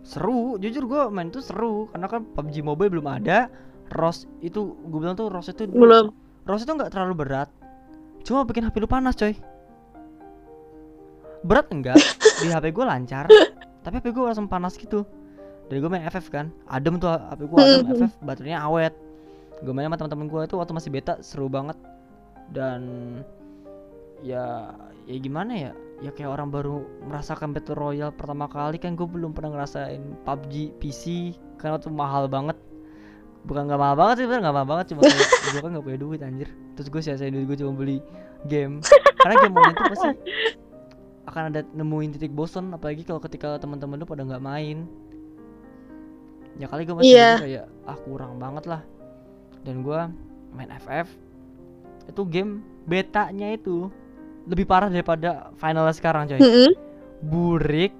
seru 0.00 0.56
jujur 0.56 0.84
gue 0.88 1.02
main 1.12 1.28
tuh 1.28 1.44
seru 1.44 1.88
karena 1.92 2.08
kan 2.08 2.24
PUBG 2.36 2.64
Mobile 2.64 2.90
belum 2.98 3.06
ada 3.06 3.48
ROS 3.90 4.30
itu 4.40 4.78
gue 4.78 4.98
bilang 5.02 5.18
tuh 5.18 5.28
ROS 5.28 5.50
itu 5.50 5.66
belum. 5.66 6.14
ROS 6.46 6.62
itu 6.64 6.72
nggak 6.72 6.90
terlalu 6.94 7.26
berat. 7.26 7.50
Cuma 8.22 8.46
bikin 8.46 8.64
HP 8.64 8.78
lu 8.78 8.88
panas 8.88 9.18
coy. 9.18 9.34
Berat 11.42 11.66
enggak 11.72 11.98
di 12.40 12.48
HP 12.52 12.70
gue 12.70 12.84
lancar. 12.84 13.26
Tapi 13.84 13.94
HP 13.98 14.12
gue 14.14 14.24
langsung 14.24 14.46
panas 14.46 14.76
gitu. 14.76 15.02
Dan 15.70 15.82
gue 15.82 15.90
main 15.90 16.04
FF 16.10 16.26
kan 16.30 16.50
adem 16.70 16.98
tuh 16.98 17.10
HP 17.10 17.40
gue 17.50 17.58
adem. 17.58 17.86
FF 18.06 18.12
baterainya 18.22 18.60
awet. 18.62 18.94
Gue 19.60 19.72
main 19.74 19.90
sama 19.90 19.96
teman-teman 19.98 20.26
gue 20.30 20.40
itu 20.46 20.56
waktu 20.56 20.72
masih 20.72 20.90
beta 20.94 21.18
seru 21.20 21.50
banget. 21.50 21.76
Dan 22.50 22.82
ya 24.22 24.74
ya 25.08 25.16
gimana 25.18 25.52
ya? 25.56 25.72
Ya 26.00 26.10
kayak 26.16 26.32
orang 26.32 26.48
baru 26.48 26.80
merasakan 27.04 27.52
battle 27.52 27.76
royale 27.76 28.14
pertama 28.16 28.48
kali 28.48 28.80
kan 28.80 28.96
gue 28.96 29.04
belum 29.04 29.36
pernah 29.36 29.52
ngerasain 29.52 30.00
PUBG 30.24 30.80
PC 30.80 31.36
karena 31.60 31.76
itu 31.76 31.92
mahal 31.92 32.24
banget 32.24 32.56
bukan 33.44 33.62
nggak 33.66 33.80
mahal 33.80 33.96
banget 33.96 34.14
sih 34.22 34.26
bener 34.28 34.40
nggak 34.44 34.56
mahal 34.56 34.68
banget. 34.68 34.86
Cuma 34.92 35.00
gue 35.52 35.60
kan 35.60 35.70
nggak 35.72 35.84
punya 35.84 35.98
duit 35.98 36.20
anjir. 36.20 36.48
Terus 36.76 36.88
gue 36.92 37.00
sia-siain 37.00 37.32
duit 37.32 37.46
gue 37.48 37.58
cuma 37.60 37.72
beli 37.76 37.98
game. 38.48 38.84
Karena 39.20 39.34
game 39.40 39.54
online 39.56 39.76
itu 39.76 39.84
pasti 39.96 40.08
akan 41.30 41.42
ada 41.54 41.60
nemuin 41.62 42.10
titik 42.18 42.32
bosan 42.34 42.74
apalagi 42.74 43.06
kalau 43.06 43.22
ketika 43.22 43.54
teman-teman 43.62 44.02
lu 44.02 44.06
pada 44.08 44.26
nggak 44.26 44.42
main. 44.42 44.88
Ya 46.58 46.66
kali 46.68 46.84
gue 46.84 46.94
masih 46.96 47.14
gitu 47.16 47.44
kayak 47.46 47.66
ah 47.88 47.98
kurang 48.04 48.36
banget 48.36 48.64
lah. 48.68 48.82
Dan 49.64 49.84
gue 49.84 50.00
main 50.50 50.70
FF 50.82 51.08
itu 52.10 52.22
game 52.26 52.64
betanya 52.90 53.54
itu 53.54 53.86
lebih 54.48 54.66
parah 54.66 54.90
daripada 54.90 55.54
finalnya 55.60 55.94
sekarang 55.94 56.26
coy. 56.26 56.40
Mm-mm. 56.40 56.70
burik. 57.24 57.92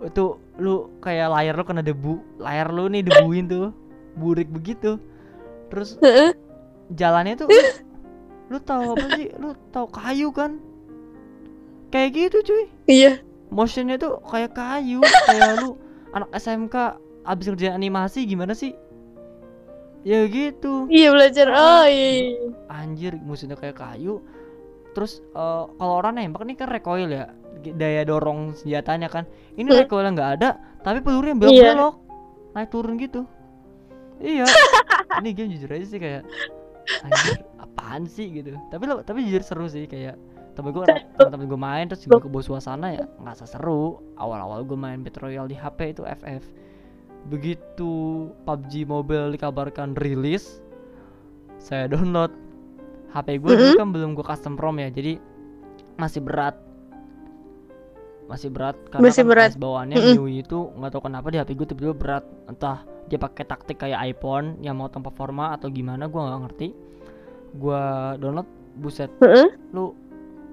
Itu 0.00 0.38
lu 0.58 0.94
kayak 1.02 1.28
layar 1.30 1.54
lu 1.58 1.64
kena 1.66 1.82
debu. 1.82 2.22
Layar 2.38 2.70
lu 2.70 2.88
nih 2.88 3.02
debuin 3.04 3.44
tuh 3.50 3.83
burik 4.14 4.48
begitu. 4.48 4.98
Terus 5.68 5.98
jalannya 6.90 7.34
tuh 7.36 7.48
lu, 8.52 8.58
tahu 8.60 8.94
apa 8.94 9.06
sih? 9.16 9.28
Lu 9.36 9.52
tahu 9.70 9.86
kayu 9.90 10.28
kan? 10.30 10.58
Kayak 11.90 12.10
gitu 12.12 12.36
cuy. 12.42 12.64
Iya. 12.86 13.12
Motionnya 13.50 13.96
tuh 13.96 14.18
kayak 14.26 14.52
kayu 14.52 14.98
kayak 15.28 15.62
lu 15.62 15.78
anak 16.10 16.30
SMK 16.34 16.74
abis 17.24 17.46
ngerjain 17.48 17.74
animasi 17.74 18.26
gimana 18.26 18.52
sih? 18.52 18.74
Ya 20.04 20.26
gitu. 20.28 20.84
Iya 20.92 21.08
belajar. 21.14 21.46
Oh 21.48 21.86
iya, 21.88 22.08
iya. 22.28 22.50
anjir 22.68 23.16
musuhnya 23.16 23.56
kayak 23.56 23.80
kayu. 23.80 24.20
Terus 24.92 25.24
eh, 25.32 25.64
kalau 25.70 25.94
orang 25.98 26.20
nembak 26.20 26.44
nih 26.44 26.54
kan 26.54 26.68
recoil 26.68 27.08
ya 27.08 27.32
daya 27.72 28.04
dorong 28.04 28.52
senjatanya 28.52 29.08
kan. 29.08 29.24
Ini 29.56 29.64
Hmm. 29.64 29.80
recoilnya 29.86 30.10
nggak 30.12 30.30
ada 30.38 30.50
tapi 30.84 31.00
pelurunya 31.00 31.32
Iya. 31.32 31.40
belok-belok. 31.40 31.94
Naik 32.54 32.68
turun 32.70 32.94
gitu 33.00 33.24
iya. 34.20 34.46
Ini 35.22 35.30
game 35.32 35.50
jujur 35.54 35.70
aja 35.70 35.86
sih 35.86 35.98
kayak 36.02 36.22
anjir 37.06 37.42
apaan 37.58 38.04
sih? 38.10 38.28
gitu. 38.30 38.54
Tapi 38.68 38.84
lo 38.86 39.00
tapi 39.06 39.24
jujur 39.26 39.42
seru 39.46 39.66
sih 39.70 39.86
kayak 39.86 40.18
temen 40.54 40.70
gue 40.70 40.86
temen-temen 41.18 41.46
gue 41.50 41.60
main 41.60 41.84
terus 41.90 42.06
juga 42.06 42.22
ke 42.22 42.30
bawah 42.30 42.46
suasana 42.46 42.94
ya 42.94 43.04
nggak 43.18 43.42
seru 43.42 43.98
awal-awal 44.14 44.62
gue 44.62 44.78
main 44.78 45.02
battle 45.02 45.26
royale 45.26 45.50
di 45.50 45.58
HP 45.58 45.98
itu 45.98 46.06
FF 46.06 46.46
begitu 47.26 47.92
PUBG 48.46 48.86
Mobile 48.86 49.34
dikabarkan 49.34 49.98
rilis 49.98 50.62
saya 51.58 51.90
download. 51.90 52.30
HP 53.14 53.38
gue 53.42 53.50
dulu 53.50 53.62
Mm-mm. 53.74 53.78
kan 53.78 53.88
belum 53.94 54.10
gue 54.18 54.26
custom 54.26 54.54
ROM 54.58 54.74
ya 54.78 54.90
jadi 54.90 55.18
masih 55.98 56.18
berat 56.22 56.58
masih 58.24 58.48
berat 58.48 58.72
karena 58.88 59.04
Masih 59.04 59.22
kan 59.22 59.30
berat. 59.30 59.50
Bawaannya 59.54 59.96
Mm-mm. 60.00 60.16
MIUI 60.16 60.40
itu 60.40 60.58
nggak 60.72 60.90
tahu 60.96 61.02
kenapa 61.04 61.26
di 61.28 61.36
HP 61.36 61.50
gue 61.52 61.66
tiba-tiba 61.68 61.92
berat 61.94 62.24
entah 62.48 62.78
dia 63.04 63.20
pakai 63.20 63.44
taktik 63.44 63.76
kayak 63.76 64.00
iPhone 64.00 64.56
yang 64.64 64.80
mau 64.80 64.88
tanpa 64.88 65.12
performa 65.12 65.52
atau 65.52 65.68
gimana 65.68 66.08
gue 66.08 66.16
nggak 66.16 66.40
ngerti 66.48 66.68
gue 67.54 67.82
download 68.16 68.48
buset 68.80 69.12
Heeh. 69.20 69.52
lu 69.76 69.92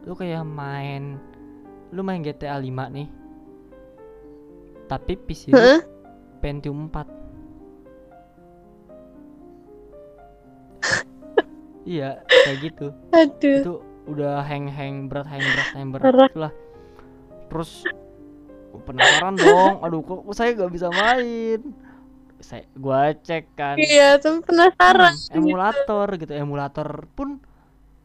lu 0.04 0.14
kayak 0.14 0.44
main 0.44 1.16
lu 1.90 2.04
main 2.04 2.20
GTA 2.20 2.60
5 2.60 2.68
nih 2.92 3.08
tapi 4.86 5.16
PC 5.16 5.56
lu 5.56 5.58
Heeh. 5.58 5.80
Pentium 6.44 6.92
4 6.92 7.08
iya 11.88 12.20
kayak 12.28 12.58
gitu 12.62 12.88
aduh 13.16 13.60
itu 13.64 13.74
udah 14.12 14.44
hang 14.44 14.68
hang 14.68 15.08
berat 15.08 15.24
hang 15.30 15.40
berat 15.40 15.70
hang 15.72 15.88
berat 15.94 16.04
Parah. 16.04 16.52
Terus 17.52 17.84
gua 18.72 18.82
penasaran 18.88 19.36
dong. 19.36 19.84
Aduh 19.84 20.00
kok 20.00 20.24
saya 20.32 20.56
gak 20.56 20.72
bisa 20.72 20.88
main? 20.88 21.60
Saya 22.40 22.64
gua 22.80 23.12
cek 23.12 23.52
kan. 23.60 23.76
Iya 23.76 24.16
tapi 24.24 24.40
penasaran. 24.48 25.12
Hmm, 25.12 25.36
emulator 25.44 26.08
gitu. 26.16 26.32
Emulator 26.32 26.88
pun 27.12 27.44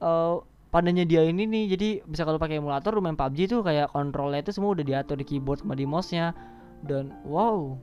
eh 0.03 0.35
pandanya 0.75 1.07
dia 1.07 1.23
ini 1.23 1.47
nih. 1.47 1.65
Jadi 1.79 1.89
bisa 2.05 2.27
kalau 2.27 2.43
pakai 2.43 2.59
emulator 2.59 2.91
lu 2.91 3.01
main 3.01 3.15
PUBG 3.15 3.47
tuh 3.47 3.63
kayak 3.63 3.95
kontrolnya 3.95 4.43
itu 4.43 4.51
semua 4.51 4.75
udah 4.75 4.83
diatur 4.85 5.17
di 5.17 5.25
keyboard 5.25 5.63
sama 5.63 5.79
di 5.79 5.87
mouse 5.87 6.11
nya 6.11 6.35
dan 6.83 7.15
wow. 7.23 7.79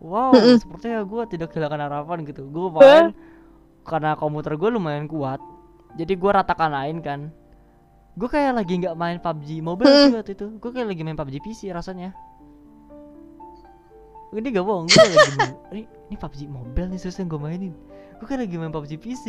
Wow 0.00 0.32
Mm-mm. 0.32 0.56
sepertinya 0.56 1.04
gue 1.04 1.22
tidak 1.32 1.48
kehilangan 1.56 1.80
harapan 1.90 2.28
gitu. 2.28 2.44
Gue 2.52 2.68
main 2.76 3.16
karena 3.88 4.14
komputer 4.14 4.54
gue 4.60 4.68
lumayan 4.68 5.08
kuat. 5.08 5.40
Jadi 5.96 6.12
gue 6.14 6.30
ratakan 6.30 6.70
lain 6.70 7.02
kan 7.02 7.34
gue 8.10 8.28
kayak 8.28 8.52
lagi 8.54 8.74
nggak 8.76 8.94
main 8.94 9.18
PUBG 9.18 9.60
mobile 9.60 9.86
Mm. 9.86 10.06
sih 10.06 10.16
waktu 10.16 10.32
itu. 10.34 10.46
Gue 10.56 10.70
kayak 10.70 10.88
lagi 10.88 11.02
main 11.02 11.14
PUBG 11.14 11.36
PC 11.38 11.60
rasanya. 11.70 12.10
Ini 14.30 14.46
gak 14.46 14.62
bohong 14.62 14.86
gue 14.86 14.94
lagi 14.94 15.30
main, 15.34 15.54
ini, 15.70 15.82
ini 16.06 16.14
PUBG 16.14 16.40
mobile 16.46 16.86
nih 16.86 16.98
serius 16.98 17.18
yang 17.18 17.26
gue 17.26 17.40
mainin. 17.40 17.74
Gue 18.16 18.26
kayak 18.26 18.46
lagi 18.46 18.56
main 18.56 18.70
PUBG 18.76 18.92
PC 18.96 19.26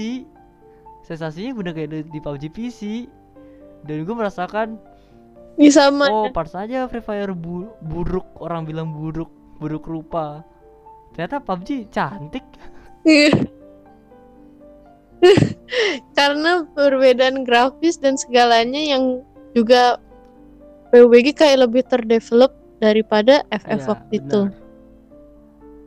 sensasinya 1.01 1.57
bener 1.57 1.73
kayak 1.73 1.89
di, 1.89 1.99
di 2.07 2.19
PUBG 2.19 2.43
PC 2.47 2.82
dan 3.82 4.05
gue 4.05 4.13
merasakan 4.13 4.77
Ih, 5.57 5.73
sama 5.73 6.05
oh 6.05 6.29
pas 6.29 6.47
aja 6.53 6.86
Free 6.86 7.01
Fire 7.01 7.34
bu- 7.34 7.73
buruk 7.82 8.23
orang 8.38 8.61
bilang 8.63 8.93
buruk 8.93 9.27
buruk 9.57 9.84
rupa. 9.84 10.45
Ternyata 11.11 11.38
PUBG 11.39 11.89
cantik. 11.89 12.45
Iya. 13.01 13.34
karena 16.17 16.65
perbedaan 16.74 17.45
grafis 17.45 17.97
dan 17.97 18.17
segalanya 18.17 18.80
yang 18.80 19.22
juga 19.53 19.97
PUBG 20.91 21.38
kayak 21.38 21.67
lebih 21.67 21.84
terdevelop 21.88 22.51
daripada 22.82 23.45
FF 23.53 23.80
Iya, 23.80 23.88
waktu 23.88 24.13
itu 24.17 24.39
benar. 24.49 24.59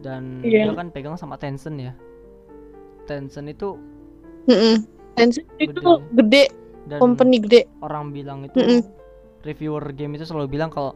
dan 0.01 0.22
Iya. 0.41 0.70
dia 0.70 0.74
kan 0.76 0.89
pegang 0.89 1.16
sama 1.18 1.35
Tencent 1.37 1.76
ya 1.76 1.93
Tencent 3.05 3.49
itu 3.51 3.76
Mm-mm. 4.47 4.85
Tencent 5.14 5.47
itu 5.59 5.80
Gede. 5.80 6.05
gede 6.14 6.45
dan 6.87 6.99
company 7.01 7.37
gede 7.41 7.66
orang 7.80 8.12
bilang 8.12 8.45
itu 8.45 8.57
Mm-mm. 8.57 8.80
reviewer 9.43 9.85
game 9.93 10.14
itu 10.14 10.24
selalu 10.24 10.55
bilang 10.55 10.70
kalau 10.70 10.95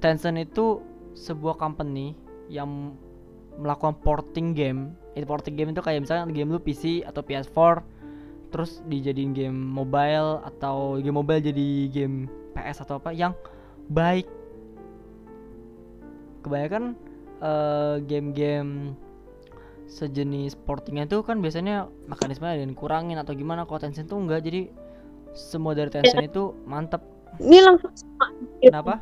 Tencent 0.00 0.36
itu 0.36 0.82
sebuah 1.14 1.56
company 1.56 2.16
yang 2.48 2.96
melakukan 3.54 3.94
porting 4.00 4.52
game 4.52 4.96
importing 5.14 5.54
game 5.54 5.70
itu 5.72 5.82
kayak 5.84 6.04
misalnya 6.04 6.24
game 6.32 6.52
lu 6.52 6.60
PC 6.60 7.04
atau 7.04 7.20
PS4 7.20 7.84
terus 8.52 8.84
dijadiin 8.84 9.32
game 9.32 9.56
mobile 9.56 10.44
atau 10.44 11.00
game 11.00 11.16
mobile 11.16 11.40
jadi 11.40 11.88
game 11.88 12.28
PS 12.52 12.84
atau 12.84 13.00
apa 13.00 13.12
yang 13.16 13.32
baik. 13.88 14.28
Kebanyakan 16.44 16.92
eh, 17.40 17.96
game-game 18.04 18.92
sejenis 19.88 20.56
portingnya 20.64 21.04
itu 21.08 21.20
kan 21.24 21.40
biasanya 21.40 21.88
mekanisme 22.08 22.44
ada 22.48 22.60
yang 22.60 22.76
kurangin 22.76 23.16
atau 23.16 23.32
gimana. 23.32 23.64
Kalau 23.64 23.80
Tencent 23.80 24.08
tuh 24.08 24.20
enggak 24.20 24.44
jadi 24.44 24.68
semua 25.32 25.72
dari 25.72 25.88
Tencent 25.88 26.24
itu 26.28 26.52
mantep. 26.68 27.00
Ini 27.40 27.64
langsung 27.64 27.92
sama, 27.96 28.26
kenapa? 28.60 28.94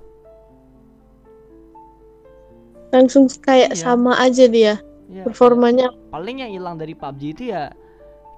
Langsung 2.91 3.27
kayak 3.43 3.75
Iya. 3.75 3.83
sama 3.83 4.15
aja 4.19 4.47
dia 4.47 4.79
ya, 5.11 5.23
performanya. 5.23 5.91
paling 6.09 6.41
yang 6.41 6.51
hilang 6.51 6.77
dari 6.77 6.95
PUBG 6.95 7.23
itu 7.33 7.43
ya 7.51 7.75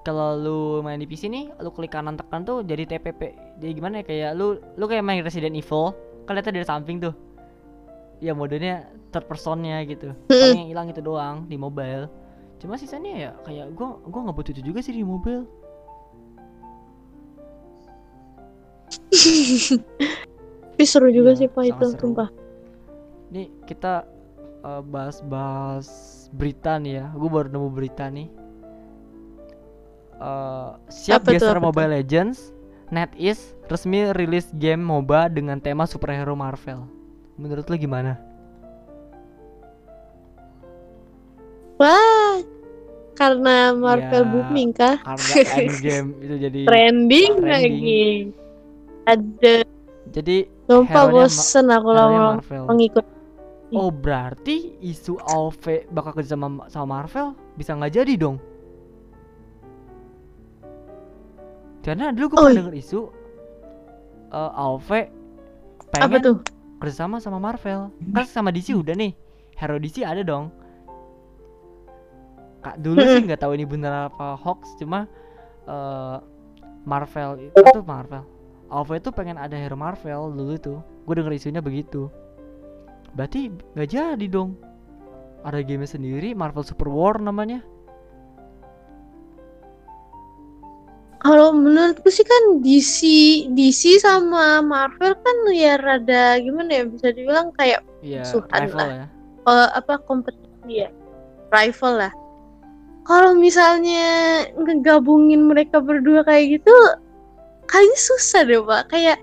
kalau 0.01 0.35
lu 0.35 0.59
main 0.81 0.97
di 0.97 1.05
PC 1.05 1.29
nih 1.29 1.53
lu 1.57 1.69
klik 1.69 1.89
kanan 1.89 2.13
tekan 2.13 2.43
tuh 2.43 2.59
jadi 2.59 2.83
TPP 2.83 3.21
jadi 3.57 3.71
gimana 3.71 4.01
ya 4.01 4.05
kayak 4.05 4.31
lu 4.33 4.45
lu 4.75 4.83
kayak 4.83 4.99
main 5.01 5.21
Resident 5.21 5.53
Evil 5.53 5.93
lihatnya 6.25 6.55
dari 6.55 6.65
samping 6.65 6.97
tuh. 6.99 7.13
Ya 8.17 8.31
modenya 8.31 8.83
third 9.11 9.27
personnya 9.27 9.83
gitu. 9.83 10.15
Paling 10.25 10.55
yang 10.57 10.69
hilang 10.69 10.87
itu 10.87 10.99
doang 10.99 11.43
di 11.45 11.55
mobile. 11.55 12.07
Cuma 12.57 12.73
sisanya 12.73 13.11
ya 13.13 13.31
kayak 13.43 13.75
gua 13.75 13.99
gua 14.01 14.19
nggak 14.25 14.37
butuh 14.37 14.51
itu 14.51 14.63
juga 14.63 14.79
sih 14.79 14.91
di 14.91 15.03
mobile. 15.03 15.43
Tapi 20.73 20.83
seru 20.83 21.09
juga 21.09 21.31
Iya, 21.31 21.37
sih 21.37 21.47
pak 21.47 21.63
itu 21.67 21.85
seru. 21.87 21.99
sumpah. 22.01 22.29
nih 23.29 23.49
kita 23.65 24.05
eh, 24.63 24.81
bahas-bahas 24.83 25.87
berita 26.31 26.75
nih 26.77 26.93
ya 26.95 27.05
gue 27.11 27.29
baru 27.29 27.47
nemu 27.47 27.69
berita 27.69 28.07
nih 28.09 28.29
Eh, 30.13 30.69
siap 30.87 31.25
Apa 31.25 31.35
geser? 31.35 31.57
Mobile 31.59 31.99
Legends 31.99 32.53
NetEase 32.87 33.57
resmi 33.67 34.07
rilis 34.13 34.47
game 34.55 34.79
MOBA 34.79 35.27
dengan 35.27 35.59
tema 35.59 35.83
superhero 35.83 36.31
Marvel 36.31 36.87
menurut 37.35 37.67
lu 37.67 37.75
gimana 37.75 38.15
Wah, 41.75 42.39
karena 43.13 43.73
Marvel 43.73 44.23
Ya, 44.23 44.29
booming 44.29 44.71
kah? 44.71 44.95
karena 45.01 45.33
Endgame 45.59 46.09
itu 46.21 46.35
jadi 46.39 46.59
Trending, 46.63 47.31
trending. 47.35 47.49
lagi. 47.49 48.03
Ada. 49.03 49.55
jadi 50.07 50.47
Sumpah 50.63 51.03
bosen 51.09 51.67
aku 51.67 51.89
lama 51.91 52.39
Marvel 52.39 52.63
mengikut. 52.69 53.03
Oh 53.73 53.89
berarti 53.89 54.77
isu 54.79 55.17
AOV 55.19 55.89
bakal 55.89 56.13
kerja 56.13 56.37
sama 56.37 56.69
sama 56.69 57.01
Marvel? 57.01 57.33
Bisa 57.53 57.73
nggak 57.73 57.93
jadi 57.93 58.13
dong? 58.15 58.37
Karena 61.83 62.15
dulu 62.15 62.31
gue 62.31 62.37
Oh, 62.39 62.47
pernah 62.47 62.53
iya. 62.53 62.59
denger 62.63 62.75
isu 62.79 62.99
eh 64.33 64.51
AOV 64.55 64.89
Apa 64.89 65.07
pengen 65.91 66.21
tuh? 66.21 66.37
kerjasama 66.79 67.19
sama 67.19 67.37
Marvel. 67.37 67.91
Kan 68.11 68.25
sama 68.25 68.49
DC 68.49 68.73
udah 68.73 68.95
nih. 68.95 69.13
Hero 69.55 69.77
DC 69.77 70.01
ada 70.01 70.23
dong. 70.23 70.49
Kak 72.63 72.79
dulu 72.79 73.03
sih 73.03 73.21
nggak 73.21 73.43
tahu 73.43 73.53
ini 73.53 73.67
bener 73.67 74.07
apa 74.07 74.39
hoax 74.39 74.79
cuma 74.79 75.05
eh 75.67 76.17
Marvel 76.83 77.51
itu 77.51 77.59
tuh 77.71 77.83
Marvel? 77.83 78.23
AOV 78.67 78.89
itu 78.97 79.09
pengen 79.11 79.37
ada 79.37 79.53
hero 79.53 79.75
Marvel 79.75 80.31
dulu 80.31 80.55
tuh. 80.57 80.79
Gue 81.03 81.13
denger 81.19 81.35
isunya 81.35 81.59
begitu 81.59 82.07
berarti 83.13 83.53
nggak 83.77 83.89
jadi 83.89 84.25
dong 84.29 84.57
ada 85.43 85.59
game 85.61 85.85
sendiri 85.85 86.33
Marvel 86.33 86.65
Super 86.65 86.89
War 86.89 87.19
namanya 87.19 87.61
Kalau 91.23 91.55
menurutku 91.55 92.11
sih 92.11 92.27
kan 92.27 92.59
DC 92.59 92.99
DC 93.55 94.03
sama 94.03 94.59
Marvel 94.59 95.15
kan 95.15 95.37
ya 95.55 95.79
rada 95.79 96.35
gimana 96.43 96.67
ya 96.67 96.83
bisa 96.83 97.15
dibilang 97.15 97.47
kayak 97.55 97.79
Iya 98.03 98.27
Musuhan 98.27 98.67
rival 98.67 98.75
lah. 98.75 98.87
ya 98.91 99.05
eh, 99.47 99.69
apa 99.71 99.93
kompetisi 100.03 100.83
ya 100.83 100.89
rival 101.51 101.93
lah. 101.95 102.13
Kalau 103.03 103.35
misalnya 103.35 104.03
ngegabungin 104.55 105.47
mereka 105.47 105.83
berdua 105.83 106.23
kayak 106.23 106.59
gitu, 106.59 106.75
kayaknya 107.67 107.99
susah 107.99 108.41
deh 108.47 108.63
pak. 108.63 108.87
Kayak, 108.87 109.19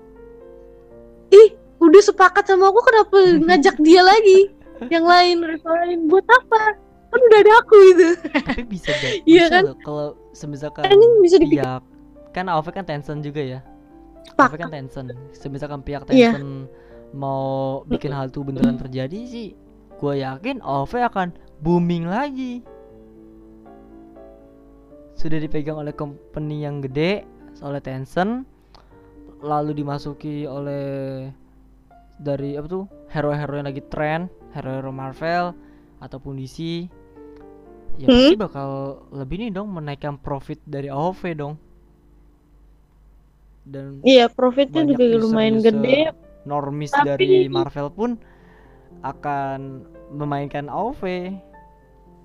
ih 1.33 1.49
udah 1.81 2.01
sepakat 2.01 2.45
sama 2.45 2.69
aku 2.69 2.79
kenapa 2.85 3.17
ngajak 3.49 3.75
dia 3.81 4.01
lagi? 4.01 4.53
Yang 4.87 5.05
lain 5.05 5.35
lain 5.61 5.99
buat 6.05 6.25
apa? 6.25 6.77
Kan 7.11 7.19
udah 7.19 7.39
ada 7.41 7.53
aku 7.59 7.75
itu. 7.91 8.07
tapi 8.47 8.63
bisa 8.63 8.91
jadi 8.95 9.17
Iya 9.29 9.45
kan? 9.49 9.63
kalau 9.81 10.15
semisalkan 10.31 10.87
Kan 10.87 10.97
bisa 11.19 11.35
dipikir 11.35 11.59
pihak 11.59 11.81
kan 12.31 12.47
AOV 12.47 12.67
kan 12.71 12.85
Tencent 12.87 13.19
juga 13.19 13.43
ya 13.43 13.59
sepakat. 14.23 14.57
kan 14.57 14.69
Tencent 14.71 15.11
semisalkan 15.35 15.83
pihak 15.83 16.07
Iya. 16.07 16.31
Tencent 16.39 16.71
mau 17.11 17.83
bikin 17.83 18.07
hal 18.09 18.31
itu 18.31 18.39
beneran 18.39 18.79
terjadi 18.79 19.19
sih 19.27 19.51
gue 19.99 20.13
yakin 20.17 20.63
AOV 20.63 20.93
akan 21.03 21.27
booming 21.59 22.07
lagi 22.07 22.63
sudah 25.13 25.37
dipegang 25.37 25.77
oleh 25.77 25.91
company 25.91 26.63
yang 26.63 26.79
gede 26.79 27.27
oleh 27.59 27.77
Tencent 27.77 28.47
lalu 29.43 29.75
dimasuki 29.75 30.47
oleh 30.47 31.27
dari 32.21 32.53
apa 32.53 32.67
tuh 32.67 32.83
hero-hero 33.09 33.53
yang 33.55 33.65
lagi 33.65 33.83
tren 33.83 34.19
hero-hero 34.51 34.89
Marvel 34.89 35.57
ataupun 35.97 36.37
DC 36.37 36.85
ya 37.97 38.05
Hmm? 38.05 38.13
pasti 38.29 38.37
bakal 38.37 38.69
lebih 39.11 39.37
nih 39.39 39.51
dong 39.51 39.67
menaikkan 39.67 40.15
profit 40.15 40.61
dari 40.63 40.87
AOV 40.87 41.21
dong 41.33 41.53
dan 43.63 44.01
Iya 44.01 44.25
profitnya 44.27 44.81
juga 44.83 45.03
lumayan 45.17 45.59
gede. 45.59 46.13
normis 46.43 46.89
Tapi- 46.89 47.05
dari 47.07 47.29
Marvel 47.47 47.89
pun 47.89 48.17
akan 49.01 49.81
memainkan 50.11 50.65
AOV 50.65 51.03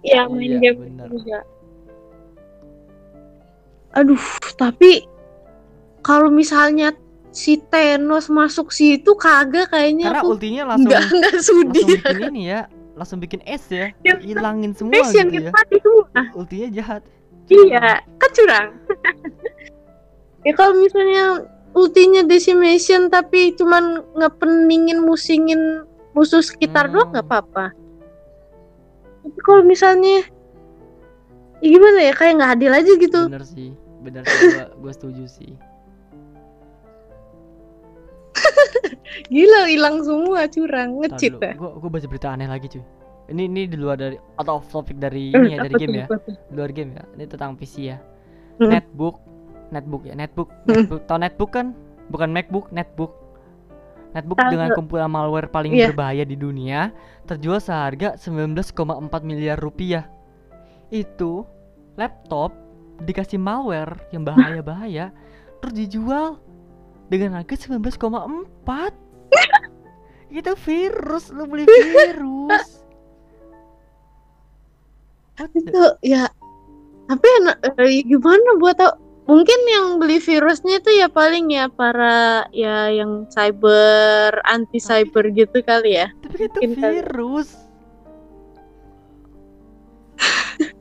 Ya 0.02 0.24
main 0.24 0.56
Iya, 0.56 0.76
game 0.76 1.08
juga. 1.08 1.40
Aduh, 3.92 4.20
tapi 4.54 5.02
kalau 6.00 6.28
misalnya 6.28 6.92
si 7.36 7.60
Thanos 7.60 8.32
masuk 8.32 8.72
situ 8.72 9.12
kagak 9.12 9.68
kayaknya 9.68 10.08
karena 10.08 10.20
aku 10.24 10.28
ultinya 10.32 10.62
langsung 10.72 10.88
nggak 10.88 11.02
nggak 11.12 11.36
sudi. 11.38 11.80
langsung 11.84 12.00
bikin 12.00 12.16
ini 12.32 12.42
ya 12.48 12.60
langsung 12.96 13.18
bikin 13.20 13.40
es 13.44 13.64
ya 13.68 13.92
Yang 14.00 14.20
hilangin 14.24 14.72
semua 14.72 14.96
Passion 14.96 15.28
gitu 15.28 15.36
kita 15.36 15.44
ya 15.44 15.52
mati 15.52 15.76
semua. 15.76 16.20
ultinya 16.32 16.68
jahat 16.72 17.02
Iya, 17.46 18.02
kan 18.18 18.30
curang. 18.32 18.68
ya 20.46 20.52
kalau 20.52 20.74
misalnya 20.74 21.46
ultinya 21.72 22.24
decimation 22.24 23.06
tapi 23.06 23.54
cuman 23.54 23.84
ngepeningin 24.14 24.98
musingin 24.98 25.84
musuh 26.10 26.40
sekitar 26.40 26.88
Hmm. 26.88 26.92
doang 26.96 27.08
nggak 27.12 27.22
apa-apa. 27.22 27.70
Tapi 29.22 29.38
kalau 29.42 29.62
misalnya 29.62 30.26
ya 31.58 31.68
gimana 31.68 31.98
ya 32.00 32.12
kayak 32.12 32.34
nggak 32.34 32.52
adil 32.56 32.72
aja 32.72 32.92
gitu. 32.96 33.20
bener 33.26 33.44
sih 33.44 33.70
bener 34.00 34.22
sih 34.24 34.50
gua 34.76 34.90
setuju 34.90 35.24
sih 35.26 35.50
Gila 39.32 39.60
hilang 39.66 40.02
semua 40.02 40.46
curang. 40.46 40.98
Ngecit 40.98 41.32
dah. 41.36 41.54
gua, 41.54 41.76
gua 41.76 41.90
baca 41.90 42.06
berita 42.06 42.28
aneh 42.30 42.46
lagi 42.46 42.66
cuy. 42.68 42.84
Ini 43.26 43.42
ini 43.44 43.62
di 43.66 43.74
luar 43.74 43.98
dari 43.98 44.14
out 44.14 44.48
of 44.48 44.66
topic 44.66 44.96
dari 44.96 45.30
Eh, 45.30 45.40
ini 45.40 45.50
ya 45.52 45.58
dari 45.60 45.74
game 45.76 45.94
ya. 45.96 46.06
di 46.46 46.54
luar 46.54 46.70
game 46.70 46.90
ya. 46.94 47.02
Ini 47.12 47.24
tentang 47.26 47.54
PC 47.54 47.74
ya. 47.84 47.98
Hmm. 48.56 48.70
netbook. 48.70 49.16
Netbook 49.68 50.02
ya 50.04 50.14
netbook. 50.14 50.48
Hmm. 50.64 50.86
netbook. 50.86 51.00
Tau 51.04 51.18
netbook 51.18 51.50
kan? 51.50 51.66
Bukan 52.06 52.28
macbook 52.30 52.70
netbook. 52.70 53.12
Netbook 54.12 54.38
Tahu. 54.38 54.48
dengan 54.48 54.68
kumpulan 54.72 55.10
malware 55.10 55.50
paling 55.50 55.74
Iya. 55.74 55.90
berbahaya 55.90 56.24
di 56.24 56.34
dunia 56.34 56.88
terjual 57.24 57.58
seharga 57.58 58.14
19,4 58.16 58.72
miliar 59.20 59.58
rupiah. 59.58 60.06
Itu 60.88 61.44
laptop 61.96 62.54
dikasih 62.96 63.36
malware 63.36 64.08
yang 64.08 64.24
bahaya-bahaya 64.24 65.12
terus 65.60 65.74
dijual 65.74 66.40
dengan 67.06 67.38
harga 67.38 67.54
19,4 67.54 67.86
itu 70.38 70.52
virus 70.58 71.24
lu 71.30 71.46
beli 71.46 71.64
virus. 71.64 72.82
Itu 75.52 75.82
ya 76.00 76.26
tapi 77.06 77.26
enak 77.40 77.56
eh, 77.78 78.02
gimana 78.02 78.58
buat 78.58 78.74
tau 78.74 78.98
mungkin 79.26 79.58
yang 79.66 79.86
beli 79.96 80.18
virusnya 80.18 80.78
itu 80.78 80.90
ya 80.96 81.06
paling 81.06 81.50
ya 81.50 81.66
para 81.66 82.46
ya 82.50 82.90
yang 82.90 83.26
cyber 83.28 84.38
anti 84.42 84.78
cyber 84.78 85.30
gitu 85.30 85.62
kali 85.62 85.98
ya. 85.98 86.10
tapi 86.20 86.34
kan 86.36 86.46
itu 86.46 86.58
Mungkin 86.58 86.70
kali. 86.74 86.94
virus. 86.98 87.48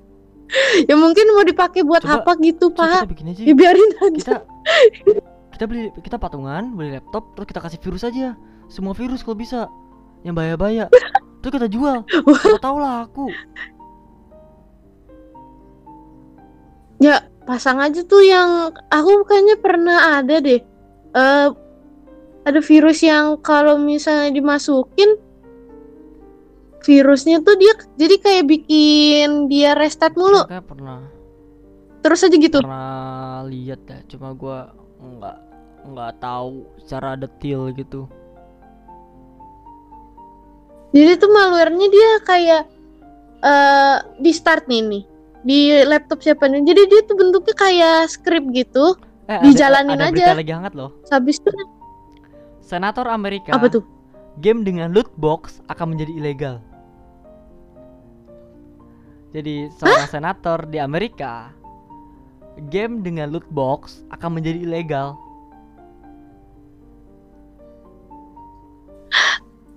Ya 0.88 0.96
mungkin 0.96 1.28
mau 1.36 1.44
dipakai 1.44 1.84
buat 1.84 2.00
Coba- 2.00 2.24
apa 2.24 2.32
gitu 2.40 2.72
pak? 2.72 3.12
ya 3.36 3.52
biarin 3.52 3.92
aja. 4.00 4.40
Kita 4.40 5.20
kita 5.56 5.66
beli 5.72 5.88
kita 6.04 6.20
patungan 6.20 6.76
beli 6.76 7.00
laptop 7.00 7.32
terus 7.34 7.48
kita 7.48 7.64
kasih 7.64 7.80
virus 7.80 8.04
aja. 8.04 8.36
Semua 8.68 8.92
virus 8.92 9.24
kalau 9.24 9.40
bisa. 9.40 9.72
Yang 10.28 10.36
bahaya-bahaya. 10.42 10.86
Terus 11.46 11.62
kita 11.62 11.70
jual. 11.70 12.02
Siapa 12.10 12.58
tahu 12.58 12.78
laku 12.82 13.30
Ya 16.98 17.30
pasang 17.46 17.78
aja 17.78 18.02
tuh 18.02 18.26
yang 18.26 18.74
aku 18.90 19.22
kayaknya 19.30 19.56
pernah 19.62 20.18
ada 20.18 20.42
deh. 20.42 20.66
eh 21.16 21.50
ada 22.46 22.62
virus 22.62 23.02
yang 23.02 23.38
kalau 23.42 23.78
misalnya 23.78 24.34
dimasukin 24.34 25.18
virusnya 26.86 27.42
tuh 27.42 27.58
dia 27.58 27.74
jadi 27.98 28.16
kayak 28.22 28.46
bikin 28.50 29.50
dia 29.50 29.78
restart 29.78 30.18
mulu. 30.18 30.46
Kayak 30.50 30.66
pernah. 30.66 31.02
Terus 32.02 32.26
aja 32.26 32.38
gitu. 32.38 32.60
pernah 32.62 33.42
lihat 33.50 33.82
dah 33.86 34.02
cuma 34.10 34.34
gua 34.38 34.74
nggak 35.02 35.38
nggak 35.86 36.18
tahu 36.20 36.66
secara 36.82 37.14
detail 37.16 37.70
gitu 37.72 38.10
Jadi 40.96 41.20
tuh 41.20 41.28
malwarenya 41.28 41.88
dia 41.92 42.10
kayak 42.24 42.64
eh 43.44 43.98
di 44.24 44.32
start 44.32 44.64
nih 44.72 44.80
nih 44.80 45.04
di 45.44 45.60
laptop 45.84 46.24
siapa 46.24 46.48
nih. 46.48 46.64
Jadi 46.64 46.82
dia 46.88 47.02
tuh 47.04 47.20
bentuknya 47.20 47.52
kayak 47.52 48.08
script 48.08 48.48
gitu. 48.56 48.96
eh 49.28 49.42
Dijalanin 49.44 50.00
ada, 50.00 50.08
ada 50.08 50.22
aja. 50.32 50.40
lagi 50.40 50.54
hangat 50.54 50.74
loh 50.78 50.94
Habis 51.12 51.42
itu 51.42 51.50
senator 52.62 53.06
Amerika 53.10 53.54
apa 53.54 53.70
tuh? 53.70 53.84
game 54.42 54.66
dengan 54.66 54.90
loot 54.94 55.10
box 55.18 55.62
akan 55.70 55.94
menjadi 55.96 56.12
ilegal 56.18 56.56
jadi 59.34 59.68
seorang 59.76 60.08
senator 60.10 60.66
di 60.70 60.78
Amerika 60.78 61.54
game 62.70 63.02
dengan 63.02 63.34
loot 63.34 63.46
box 63.50 64.06
akan 64.14 64.42
menjadi 64.42 64.62
ilegal 64.66 65.18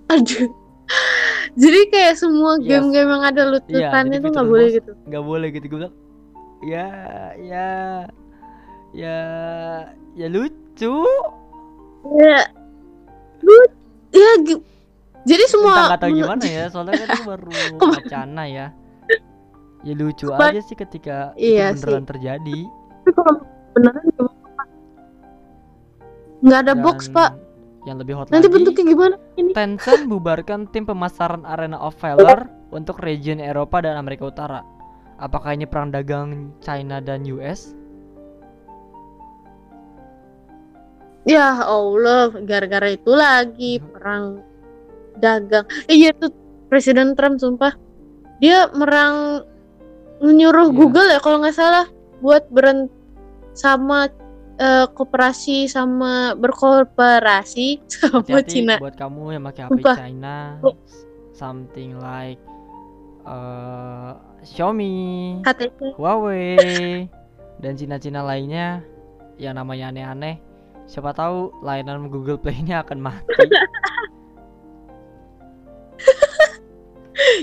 Aduh. 0.09 0.48
Jadi 1.54 1.80
kayak 1.88 2.14
semua 2.16 2.56
Yes. 2.56 2.66
game-game 2.70 3.11
yang 3.11 3.22
ada 3.22 3.42
Iya, 3.42 3.50
lututannya 3.50 4.09
jadi 4.14 4.24
tuh 4.24 4.30
nggak 4.30 4.48
boleh 4.48 4.68
gitu. 4.72 4.90
nggak 5.04 5.24
boleh 5.24 5.48
gitu 5.50 5.64
gue 5.66 5.78
bilang 5.78 5.94
ya 6.61 6.88
ya 7.36 7.68
ya 8.90 9.18
ya 10.14 10.26
lucu 10.28 10.96
Ya. 12.09 12.40
Lu- 13.40 13.72
ya 14.09 14.30
jadi 15.22 15.44
semua 15.46 15.92
nggak 15.92 16.00
tahu 16.00 16.12
gimana 16.14 16.42
ya 16.42 16.64
soalnya 16.72 16.94
kan 16.96 17.09
itu 17.11 17.22
baru 17.22 17.50
wacana 17.78 18.42
ya 18.44 18.66
ya 19.80 19.92
lucu 19.94 20.26
Keba- 20.26 20.50
aja 20.50 20.61
sih 20.62 20.74
ketika 20.74 21.16
Iya 21.34 21.70
itu 21.70 21.84
beneran 21.84 22.06
terjadi 22.06 22.59
Tapi 23.04 23.11
kalau 23.12 23.34
beneran 23.72 24.02
nggak 26.40 26.61
ada 26.64 26.74
box 26.74 26.98
Dan 27.04 27.14
pak. 27.14 27.30
Yang 27.89 27.97
lebih 27.97 28.14
hot 28.14 28.28
Nanti 28.28 28.47
lagi 28.47 28.55
bentuknya 28.61 28.84
gimana 28.84 29.16
ini? 29.34 29.51
Tencent 29.57 30.05
bubarkan 30.12 30.68
tim 30.68 30.84
pemasaran 30.84 31.49
Arena 31.49 31.80
of 31.80 31.97
Valor 31.97 32.45
untuk 32.68 33.01
region 33.01 33.41
Eropa 33.41 33.80
dan 33.80 33.97
Amerika 33.97 34.28
Utara. 34.28 34.61
Apakah 35.16 35.57
ini 35.57 35.64
perang 35.64 35.89
dagang 35.91 36.53
China 36.61 37.01
dan 37.01 37.24
US? 37.26 37.72
Ya 41.28 41.61
Allah, 41.61 42.32
gara-gara 42.45 42.89
itu 42.89 43.12
lagi 43.12 43.80
Mhm. 43.80 43.86
perang 43.93 44.24
dagang. 45.18 45.66
Eh, 45.91 45.97
iya 46.07 46.11
tuh 46.14 46.32
Presiden 46.68 47.12
Trump 47.16 47.41
sumpah. 47.41 47.74
Dia 48.39 48.70
merang 48.72 49.45
menyuruh 50.20 50.70
Iya. 50.70 50.76
Google 50.76 51.09
ya 51.11 51.18
kalau 51.20 51.41
nggak 51.43 51.57
salah 51.57 51.86
buat 52.20 52.47
berhenti 52.49 52.93
sama 53.55 54.07
eh, 54.59 54.86
kooperasi 54.90 55.66
sama 55.66 56.34
berkooperasi 56.34 57.66
sama 57.92 58.20
Hati-hati 58.20 58.50
Cina. 58.52 58.74
buat 58.76 58.94
kamu 58.94 59.22
yang 59.32 59.44
pakai 59.44 59.62
HP 59.64 59.70
Sumpah. 59.72 59.96
China, 59.96 60.36
Oh. 60.61 60.74
something 61.32 61.90
like 61.96 62.42
uh, 63.22 64.18
Xiaomi, 64.40 65.38
HTC. 65.42 65.94
Huawei, 65.94 67.06
dan 67.62 67.72
Cina-Cina 67.74 68.22
lainnya 68.22 68.82
yang 69.36 69.54
namanya 69.54 69.90
aneh-aneh. 69.90 70.38
Siapa 70.84 71.12
tahu 71.12 71.52
layanan 71.61 72.09
Google 72.09 72.36
Play-nya 72.36 72.82
akan 72.82 72.98
mati. 72.98 73.28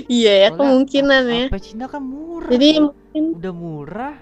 Iya 0.08 0.32
ya 0.32 0.48
Soalnya 0.48 0.56
kemungkinan 0.56 1.22
ya. 1.26 1.46
HP 1.46 1.56
Cina 1.62 1.84
kan 1.86 2.00
murah. 2.00 2.48
Jadi 2.48 2.68
mungkin 2.80 3.24
udah 3.36 3.52
murah, 3.52 4.14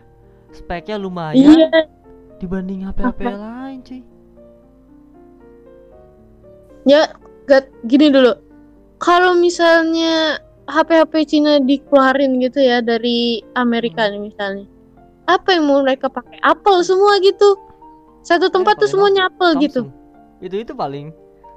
speknya 0.50 0.96
lumayan 0.98 1.38
iya 1.54 1.66
dibanding 2.44 2.84
HP-HP 2.84 3.20
lain, 3.24 3.78
cuy. 3.80 4.00
ya 6.84 7.08
gak 7.48 7.72
gini 7.88 8.12
dulu. 8.12 8.36
Kalau 9.00 9.32
misalnya 9.36 10.36
HP-HP 10.68 11.12
Cina 11.28 11.60
dikeluarin 11.60 12.40
gitu 12.40 12.60
ya 12.60 12.84
dari 12.84 13.40
Amerika 13.56 14.08
nih 14.08 14.20
misalnya. 14.28 14.68
Apa 15.24 15.56
yang 15.56 15.64
mau 15.68 15.80
mereka 15.80 16.12
pakai? 16.12 16.36
Apple 16.44 16.84
semua 16.84 17.16
gitu. 17.24 17.56
Satu 18.24 18.48
tempat 18.52 18.76
tuh 18.80 18.88
semuanya 18.88 19.32
Apple 19.32 19.56
gitu. 19.60 19.88
Samsung. 19.88 20.40
Itu 20.44 20.56
itu 20.60 20.72
paling 20.76 21.12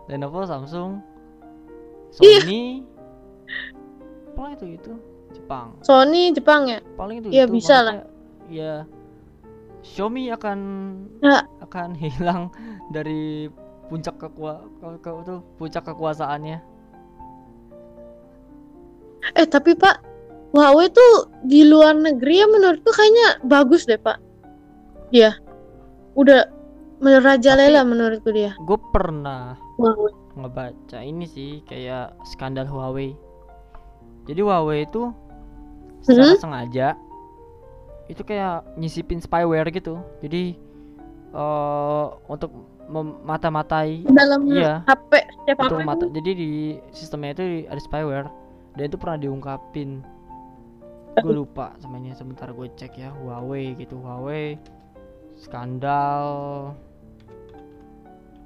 Lenovo, 0.08 0.44
Samsung, 0.48 1.04
Iya. 2.24 2.40
Sony. 2.44 2.64
Paling 4.36 4.54
itu 4.56 4.66
itu 4.80 4.94
Jepang. 5.36 5.76
Sony 5.84 6.32
Jepang 6.32 6.72
ya. 6.72 6.80
Paling 6.96 7.20
itu 7.24 7.28
Iya, 7.32 7.44
itu, 7.48 7.54
bisa 7.60 7.76
lah. 7.84 7.96
Ya 8.48 8.88
Xiaomi 9.94 10.30
akan 10.30 10.60
Ya. 11.24 11.48
akan 11.62 11.96
hilang 12.02 12.52
dari 12.92 13.48
puncak 13.88 14.20
kekua 14.20 14.68
ke, 14.80 14.88
ke, 15.00 15.10
itu, 15.24 15.36
puncak 15.56 15.84
kekuasaannya. 15.86 16.60
Eh 19.36 19.48
tapi 19.48 19.76
Pak, 19.76 19.96
Huawei 20.52 20.88
tuh 20.90 21.12
di 21.44 21.68
luar 21.68 21.96
negeri 21.96 22.44
ya 22.44 22.48
menurutku 22.48 22.92
kayaknya 22.92 23.44
bagus 23.44 23.84
deh 23.84 24.00
Pak. 24.00 24.20
Dia 25.12 25.36
udah 26.16 26.48
merajalela 27.00 27.84
menurutku 27.84 28.32
dia. 28.32 28.56
Gue 28.64 28.80
pernah 28.92 29.56
Huawei. 29.78 30.12
ngebaca 30.38 31.00
ini 31.02 31.26
sih 31.26 31.64
kayak 31.64 32.16
skandal 32.26 32.68
Huawei. 32.68 33.16
Jadi 34.28 34.40
Huawei 34.44 34.84
itu 34.84 35.12
secara 36.04 36.36
Hmm? 36.36 36.40
sengaja 36.40 36.88
itu 38.08 38.22
kayak 38.22 38.64
nyisipin 38.76 39.20
spyware 39.20 39.68
gitu. 39.70 40.00
Jadi 40.20 40.56
eh 41.28 42.06
untuk 42.26 42.52
mata-matai 43.22 44.08
Dalam 44.08 44.48
Iya. 44.48 44.80
HP 44.88 45.12
setiap 45.44 45.58
HP 45.68 45.84
mata. 45.84 46.06
Jadi 46.08 46.32
di 46.34 46.50
sistemnya 46.90 47.36
itu 47.36 47.68
ada 47.68 47.80
spyware 47.80 48.28
dan 48.74 48.84
itu 48.88 48.96
pernah 48.96 49.20
diungkapin. 49.20 50.02
Gue 51.18 51.34
lupa 51.36 51.74
samanya 51.78 52.14
sebentar 52.14 52.48
gue 52.48 52.70
cek 52.72 52.94
ya 52.96 53.10
Huawei 53.12 53.74
gitu 53.74 53.98
Huawei 53.98 54.56
skandal 55.36 56.30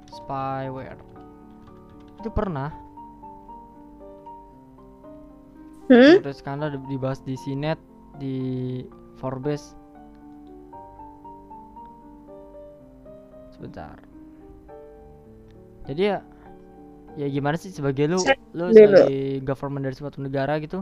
spyware 0.08 1.00
itu 2.16 2.28
pernah 2.28 2.72
Hmm? 5.90 6.24
Terus 6.24 6.40
skandal 6.40 6.72
di- 6.72 6.88
dibahas 6.88 7.20
di 7.20 7.36
Sinet 7.36 7.76
di 8.16 8.36
Forbes. 9.22 9.78
Sebentar. 13.54 13.94
Jadi 15.86 16.02
ya 16.02 16.18
ya 17.14 17.26
gimana 17.30 17.54
sih 17.54 17.70
sebagai 17.70 18.10
lu 18.10 18.18
lu 18.56 18.72
sebagai 18.74 19.44
government 19.46 19.84
dari 19.84 19.96
suatu 19.96 20.24
negara 20.24 20.56
gitu 20.64 20.80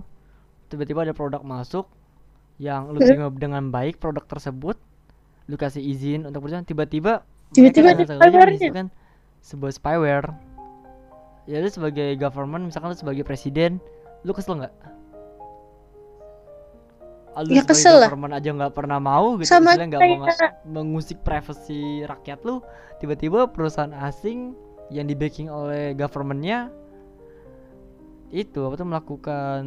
tiba-tiba 0.71 1.03
ada 1.03 1.11
produk 1.11 1.43
masuk 1.43 1.91
yang 2.63 2.95
lu 2.95 3.03
terima 3.03 3.27
dengan 3.35 3.75
baik 3.75 3.99
produk 3.99 4.23
tersebut 4.31 4.79
lu 5.51 5.59
kasih 5.59 5.83
izin 5.83 6.31
untuk 6.31 6.47
berjalan 6.47 6.63
tiba-tiba 6.63 7.27
Tiba-tiba 7.51 7.99
menyisipkan 7.99 8.87
sebuah 9.43 9.73
spyware. 9.75 10.29
Ya 11.51 11.59
lu 11.59 11.67
sebagai 11.67 12.15
government 12.15 12.71
misalkan 12.71 12.95
lu 12.95 12.99
sebagai 12.99 13.27
presiden 13.27 13.83
lu 14.23 14.31
kesel 14.31 14.63
nggak 14.63 14.75
Lu 17.39 17.55
Ya, 17.55 17.63
kesel 17.63 18.03
lah. 18.03 18.11
government 18.11 18.35
aja 18.35 18.51
nggak 18.51 18.75
pernah 18.75 18.99
mau 18.99 19.39
gitu 19.39 19.47
Sama 19.49 19.79
nggak 19.79 20.03
mau 20.03 20.27
mengusik 20.67 21.23
privasi 21.23 22.03
rakyat 22.03 22.43
lu 22.43 22.59
tiba-tiba 22.99 23.47
perusahaan 23.47 23.95
asing 24.03 24.53
yang 24.91 25.07
di 25.07 25.15
backing 25.15 25.47
oleh 25.47 25.95
governmentnya 25.95 26.75
itu 28.31 28.63
apa 28.63 28.75
tuh 28.75 28.87
melakukan 28.87 29.63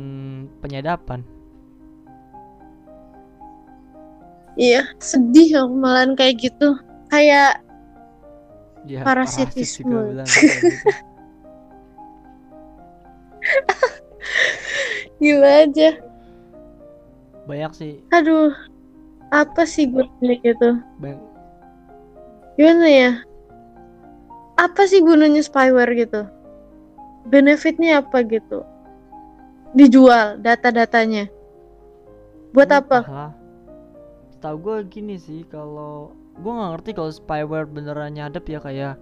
penyadapan 0.59 1.23
Iya, 4.53 4.85
sedih 5.01 5.65
aku 5.65 5.73
malahan 5.81 6.13
kayak 6.13 6.37
gitu. 6.37 6.77
Kayak 7.09 7.65
ya 8.85 9.01
Parasitisme. 9.01 10.13
bilang 10.13 10.29
gitu. 10.29 10.37
gila 15.17 15.65
aja. 15.65 15.89
Banyak 17.43 17.71
sih 17.75 17.93
Aduh, 18.15 18.55
apa 19.33 19.65
sih 19.67 19.89
gunanya 19.89 20.35
gitu? 20.45 20.69
banyak 21.01 21.33
Gimana 22.53 22.85
ya? 22.85 23.11
Apa 24.61 24.85
sih 24.85 25.01
gunanya 25.01 25.41
spyware 25.41 25.89
gitu? 25.97 26.29
Benefitnya 27.25 28.05
apa 28.05 28.21
gitu? 28.21 28.61
Dijual 29.73 30.37
data-datanya. 30.37 31.25
Buat 32.53 32.69
apa? 32.69 32.99
Entahlah. 33.01 33.33
setahu 34.29 34.57
gue 34.61 34.77
gini 34.91 35.15
sih 35.17 35.41
kalau 35.49 36.13
gue 36.37 36.51
nggak 36.51 36.71
ngerti 36.77 36.89
kalau 36.93 37.09
spyware 37.09 37.65
beneran 37.65 38.13
nyadap 38.13 38.43
ya 38.45 38.59
kayak 38.61 38.93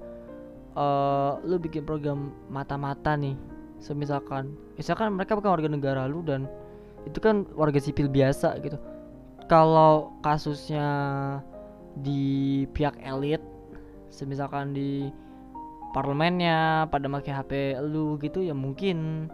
eh 0.72 1.32
lu 1.44 1.60
bikin 1.60 1.84
program 1.84 2.32
mata-mata 2.48 3.20
nih 3.20 3.36
semisalkan 3.84 4.56
misalkan 4.80 5.12
mereka 5.12 5.36
bukan 5.36 5.52
warga 5.52 5.68
negara 5.68 6.08
lu 6.08 6.24
dan 6.24 6.48
itu 7.06 7.18
kan 7.18 7.48
warga 7.58 7.82
sipil 7.82 8.08
biasa 8.08 8.58
gitu. 8.62 8.78
Kalau 9.50 10.16
kasusnya 10.24 10.88
di 12.00 12.64
pihak 12.72 12.96
elit 13.04 13.44
semisalkan 14.08 14.72
di 14.72 15.12
parlemennya 15.92 16.88
pada 16.88 17.12
pakai 17.12 17.34
HP 17.36 17.52
lu 17.84 18.16
gitu 18.24 18.40
ya 18.40 18.56
mungkin 18.56 19.28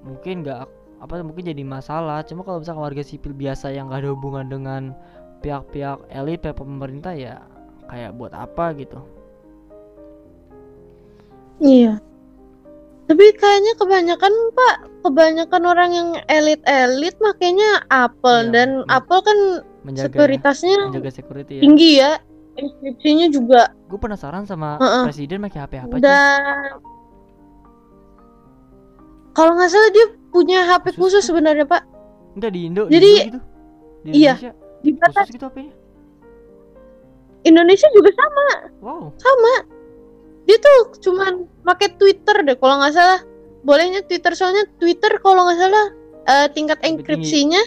mungkin 0.00 0.40
nggak 0.40 0.64
apa 1.00 1.12
mungkin 1.24 1.52
jadi 1.52 1.64
masalah. 1.64 2.24
Cuma 2.24 2.44
kalau 2.44 2.60
misalkan 2.60 2.84
warga 2.84 3.04
sipil 3.04 3.32
biasa 3.32 3.72
yang 3.72 3.88
gak 3.88 4.04
ada 4.04 4.12
hubungan 4.12 4.46
dengan 4.48 4.82
pihak-pihak 5.40 6.12
elit 6.12 6.44
pihak 6.44 6.60
pemerintah 6.60 7.16
ya 7.16 7.40
kayak 7.88 8.14
buat 8.16 8.36
apa 8.36 8.76
gitu. 8.76 9.00
Iya. 11.60 12.00
Tapi 13.10 13.26
kayaknya 13.34 13.74
kebanyakan 13.74 14.30
Pak, 14.54 14.74
kebanyakan 15.02 15.62
orang 15.66 15.90
yang 15.90 16.08
elit-elit 16.30 17.18
makanya 17.18 17.82
Apple 17.90 18.46
Iya, 18.46 18.52
dan 18.54 18.68
iya. 18.78 18.94
Apple 18.94 19.20
kan 19.20 19.38
menjaga 19.82 20.14
sekuritasnya 20.14 20.76
menjaga 20.86 21.10
security 21.10 21.58
ya 21.58 21.62
tinggi 21.62 21.90
ya. 21.98 22.12
Inskripsinya 22.52 23.26
juga 23.28 23.60
gue 23.84 23.98
penasaran 23.98 24.44
sama 24.44 24.78
Heeh. 24.78 25.04
presiden 25.08 25.42
pakai 25.42 25.60
HP 25.60 25.72
apa 25.80 25.94
sih 25.96 26.02
dan 26.02 26.78
kalau 29.32 29.54
nggak 29.54 29.70
salah 29.70 29.90
dia 29.90 30.06
punya 30.28 30.58
HP 30.68 30.84
Khusus 30.92 30.98
khusus 30.98 31.22
tuh. 31.22 31.28
sebenarnya 31.32 31.64
Pak. 31.64 31.82
enggak 32.36 32.50
di 32.52 32.60
Indo 32.62 32.82
Jadi- 32.86 33.00
di 33.00 33.10
Indo 33.26 33.38
gitu 33.38 33.40
di 34.00 34.10
iya. 34.16 34.34
Di 34.80 34.90
batas 34.94 35.26
gitu 35.28 35.44
HP-nya 35.44 35.74
Indonesia 37.42 37.88
juga 37.90 38.10
sama. 38.12 38.46
wow 38.80 39.02
Dia 40.50 40.58
tuh 40.58 40.78
cuman 40.98 41.32
pakai 41.62 41.94
Twitter 41.94 42.42
deh 42.42 42.58
kalau 42.58 42.82
nggak 42.82 42.90
salah. 42.90 43.22
Bolehnya 43.62 44.02
Twitter 44.02 44.34
soalnya 44.34 44.66
Twitter 44.76 45.14
kalau 45.20 45.46
nggak 45.46 45.60
salah 45.60 45.86
eh, 46.26 46.46
tingkat 46.50 46.82
enkripsinya 46.82 47.62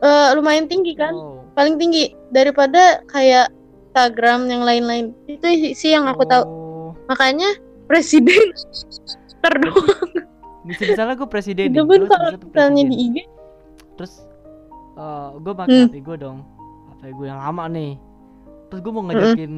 eh, 0.00 0.28
lumayan 0.34 0.66
tinggi 0.66 0.92
kan. 0.92 1.14
wow. 1.14 1.46
paling 1.54 1.78
tinggi 1.78 2.10
daripada 2.28 2.98
kayak 3.06 3.46
Instagram 3.86 4.50
yang 4.50 4.62
lain-lain 4.64 5.04
itu 5.24 5.46
sih 5.72 5.94
yang 5.94 6.10
aku 6.10 6.26
tahu 6.26 6.42
Oh. 6.44 6.90
makanya 7.06 7.46
presiden 7.86 8.50
terdoang 9.44 10.10
bisa 10.64 10.82
misalnya 10.84 11.14
gue 11.14 11.28
presiden 11.28 11.70
nih 11.70 11.78
itu 11.78 11.84
pun 11.84 12.00
kalau 12.08 12.28
misalnya 12.34 12.82
di 12.84 12.96
IG 12.98 13.16
terus 13.94 14.24
gue 15.36 15.52
pakai 15.54 15.70
Hmm. 15.70 15.86
HP 15.88 15.96
gue 16.00 16.16
dong 16.18 16.38
HP 16.90 17.12
gue 17.12 17.26
yang 17.28 17.38
lama 17.38 17.64
nih 17.68 17.92
terus 18.66 18.80
gue 18.80 18.92
mau 18.92 19.04
ngajakin 19.06 19.52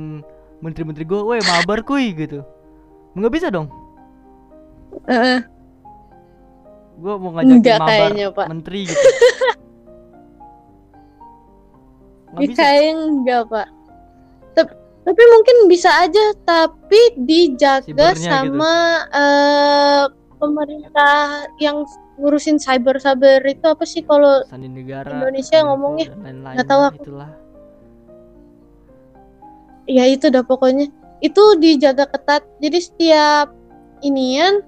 menteri-menteri 0.59 1.05
gue 1.05 1.20
weh 1.23 1.41
mabar 1.43 1.81
kuy 1.83 2.12
gitu 2.12 2.41
nggak 3.12 3.33
bisa 3.33 3.49
dong 3.49 3.69
Heeh. 5.05 5.41
gue 6.97 7.15
mau 7.16 7.31
ngajakin 7.35 7.61
Nggak 7.61 7.78
mabar 7.78 7.89
kayaknya, 7.91 8.27
Pak. 8.33 8.47
menteri 8.49 8.81
gitu 8.89 9.07
nggak 12.27 12.41
bisa 12.47 12.62
kayaknya 12.62 12.93
enggak 12.99 13.43
pak 13.47 13.66
Tep- 14.53 14.77
tapi 15.07 15.23
mungkin 15.31 15.57
bisa 15.70 15.91
aja 16.03 16.24
tapi 16.43 17.01
dijaga 17.16 17.85
Sibernya 17.87 18.16
gitu. 18.19 18.27
sama 18.27 18.74
eh, 19.15 20.05
pemerintah 20.37 21.16
yang 21.57 21.87
ngurusin 22.16 22.57
cyber 22.57 22.97
cyber 22.97 23.41
itu 23.45 23.65
apa 23.65 23.85
sih 23.85 24.01
kalau 24.03 24.41
Indonesia 24.51 25.59
ngomongnya. 25.62 26.09
Nggak 26.16 26.65
tahu 26.66 26.81
lah, 26.81 26.91
aku. 26.91 27.03
itulah 27.05 27.31
ya 29.86 30.04
itu 30.06 30.28
dah 30.30 30.42
pokoknya. 30.42 30.90
Itu 31.24 31.56
dijaga 31.58 32.06
ketat. 32.10 32.44
Jadi 32.60 32.78
setiap 32.78 33.50
inian 34.04 34.60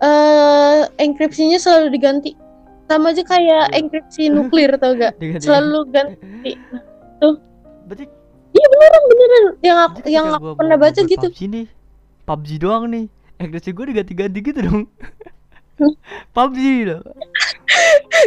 eh 0.00 0.80
enkripsinya 0.98 1.60
selalu 1.60 1.94
diganti. 1.94 2.32
Sama 2.90 3.14
aja 3.14 3.22
kayak 3.22 3.70
Iya. 3.70 3.78
enkripsi 3.78 4.22
nuklir 4.34 4.74
tau 4.80 4.98
gak 4.98 5.14
selalu 5.38 5.86
ganti. 5.94 6.58
Berarti 7.86 8.04
beneran 8.50 9.02
beneran. 9.06 9.44
Yang 9.62 9.78
aku 9.78 9.98
yang 10.10 10.26
aku 10.34 10.42
gua 10.42 10.54
pernah 10.58 10.76
baca 10.80 11.00
gitu. 11.04 11.26
PUBG 11.30 11.40
nih 11.46 11.66
PUBG 12.26 12.48
doang 12.58 12.84
nih. 12.90 13.06
Enkripsi 13.40 13.70
gue 13.72 13.84
diganti-ganti 13.94 14.38
gitu 14.44 14.60
dong. 14.60 14.82
PUBG 16.36 16.64
loh 16.92 17.00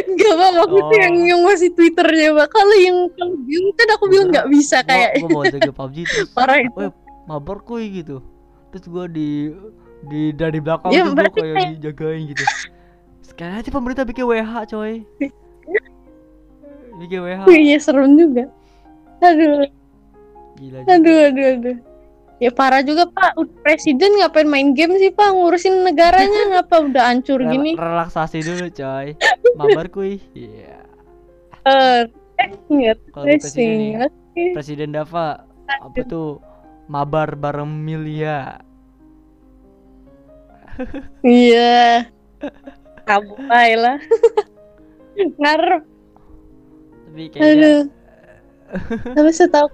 Enggak 0.08 0.32
pak 0.34 0.50
maksudnya 0.56 0.84
Oh. 0.84 1.02
yang 1.04 1.16
yang 1.24 1.40
masih 1.44 1.70
twitternya 1.76 2.28
pak 2.32 2.48
kalau 2.48 2.76
yang 2.80 2.96
kalau 3.14 3.36
bilang 3.44 3.72
kan 3.76 3.88
aku 3.92 4.04
bilang 4.08 4.28
nggak 4.32 4.48
bisa 4.48 4.76
kayak 4.82 5.20
gue 5.20 5.28
mau 5.28 5.44
jaga 5.44 5.72
PUBG 5.72 5.96
terus 6.10 6.30
parah 6.32 6.58
itu. 6.60 6.76
Weh, 6.76 6.90
mabar 7.24 7.58
kuy 7.60 7.84
gitu. 7.92 8.24
Terus 8.72 8.84
gue 8.88 9.04
di 9.12 9.30
di 10.04 10.22
dari 10.32 10.58
belakang 10.60 10.92
Ya, 10.92 11.04
tuh 11.04 11.12
gue 11.12 11.16
berarti 11.16 11.40
kayak 11.40 11.76
dijagain 11.78 12.22
gitu. 12.32 12.44
Sekali 13.20 13.52
aja 13.60 13.70
pemerintah 13.70 14.04
bikin 14.04 14.24
WH 14.24 14.52
coy. 14.72 14.92
Bikin 16.94 17.18
WH 17.26 17.40
iya 17.50 17.76
serem 17.82 18.14
juga. 18.14 18.46
Aduh. 19.18 19.66
Gila 20.54 20.78
juga. 20.86 20.92
aduh 20.94 21.18
aduh 21.26 21.46
aduh 21.58 21.76
ya 22.44 22.52
parah 22.52 22.84
juga 22.84 23.08
pak. 23.08 23.32
Presiden 23.64 24.20
ngapain 24.20 24.44
main 24.44 24.76
game 24.76 25.00
sih 25.00 25.08
pak? 25.08 25.32
Ngurusin 25.32 25.80
negaranya 25.80 26.40
ngapa 26.52 26.84
udah 26.92 27.04
hancur 27.08 27.40
Rel- 27.40 27.48
gini? 27.56 27.72
relaksasi 27.72 28.44
dulu 28.44 28.68
coy. 28.68 29.16
Mabar 29.58 29.88
kuy. 29.88 30.20
Iya. 30.36 30.84
Eh 31.64 32.04
eh, 32.36 32.50
ingat 32.68 33.00
kalau 33.16 33.24
gua 33.24 33.40
presiden. 33.40 33.80
ingat 33.96 34.12
presiden 34.52 34.92
Dava 34.92 35.48
apa 35.80 36.00
tuh? 36.04 36.36
Mabar 36.84 37.32
bareng 37.32 37.72
Milia. 37.72 38.60
Iya. 41.24 42.04
Kamu 43.08 43.36
lah. 43.48 43.96
Ngarep. 45.16 45.82
Tapi 47.08 47.22
kayaknya 47.32 47.56
aduh. 47.56 47.82
Tapi 49.16 49.30
setahu 49.32 49.68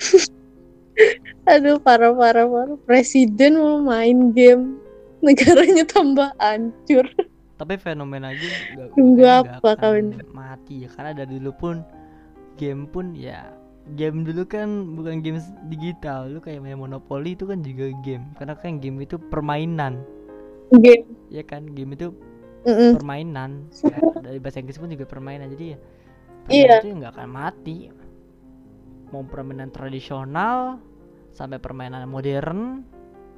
aduh 1.50 1.78
parah 1.80 2.12
parah 2.12 2.46
parah. 2.46 2.76
Presiden 2.84 3.56
mau 3.56 3.80
main 3.80 4.32
game. 4.32 4.76
Negaranya 5.20 5.84
tambah 5.84 6.32
hancur. 6.40 7.04
Tapi 7.60 7.76
fenomena 7.76 8.32
game 8.32 8.56
nggak 8.72 8.88
Tunggu 8.96 9.24
apa 9.28 9.70
kawin? 9.76 10.16
mati 10.32 10.84
ya 10.84 10.88
karena 10.96 11.12
dari 11.12 11.36
dulu 11.36 11.52
pun 11.60 11.76
game 12.56 12.88
pun 12.88 13.12
ya 13.12 13.52
game 14.00 14.24
dulu 14.24 14.48
kan 14.48 14.96
bukan 14.96 15.20
game 15.20 15.36
digital. 15.68 16.32
Lu 16.32 16.40
kayak 16.40 16.64
main 16.64 16.80
monopoli 16.80 17.36
itu 17.36 17.44
kan 17.44 17.60
juga 17.60 17.92
game. 18.00 18.24
Karena 18.40 18.56
kan 18.56 18.80
game 18.80 19.04
itu 19.04 19.20
permainan. 19.20 20.00
Game. 20.80 21.04
Ya 21.28 21.44
kan? 21.44 21.68
Game 21.76 21.92
itu 21.92 22.16
Mm-mm. 22.64 22.96
permainan. 22.96 23.68
Ya, 23.84 23.98
dari 24.24 24.40
bahasa 24.40 24.64
Inggris 24.64 24.80
pun 24.80 24.88
juga 24.88 25.04
permainan. 25.04 25.52
Jadi 25.52 25.76
ya 25.76 25.78
Iya. 26.48 26.80
permainan 26.80 26.80
itu 26.80 26.96
nggak 27.04 27.12
akan 27.12 27.28
mati 27.28 27.76
mau 29.10 29.26
permainan 29.26 29.70
tradisional 29.74 30.78
sampai 31.34 31.58
permainan 31.62 32.06
modern 32.10 32.82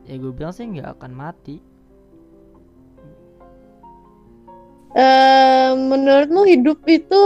ya 0.08 0.18
gue 0.18 0.32
bilang 0.34 0.52
sih 0.54 0.68
nggak 0.68 0.98
akan 0.98 1.12
mati. 1.12 1.56
Eh, 4.92 5.72
menurutmu 5.72 6.44
hidup 6.44 6.84
itu 6.84 7.20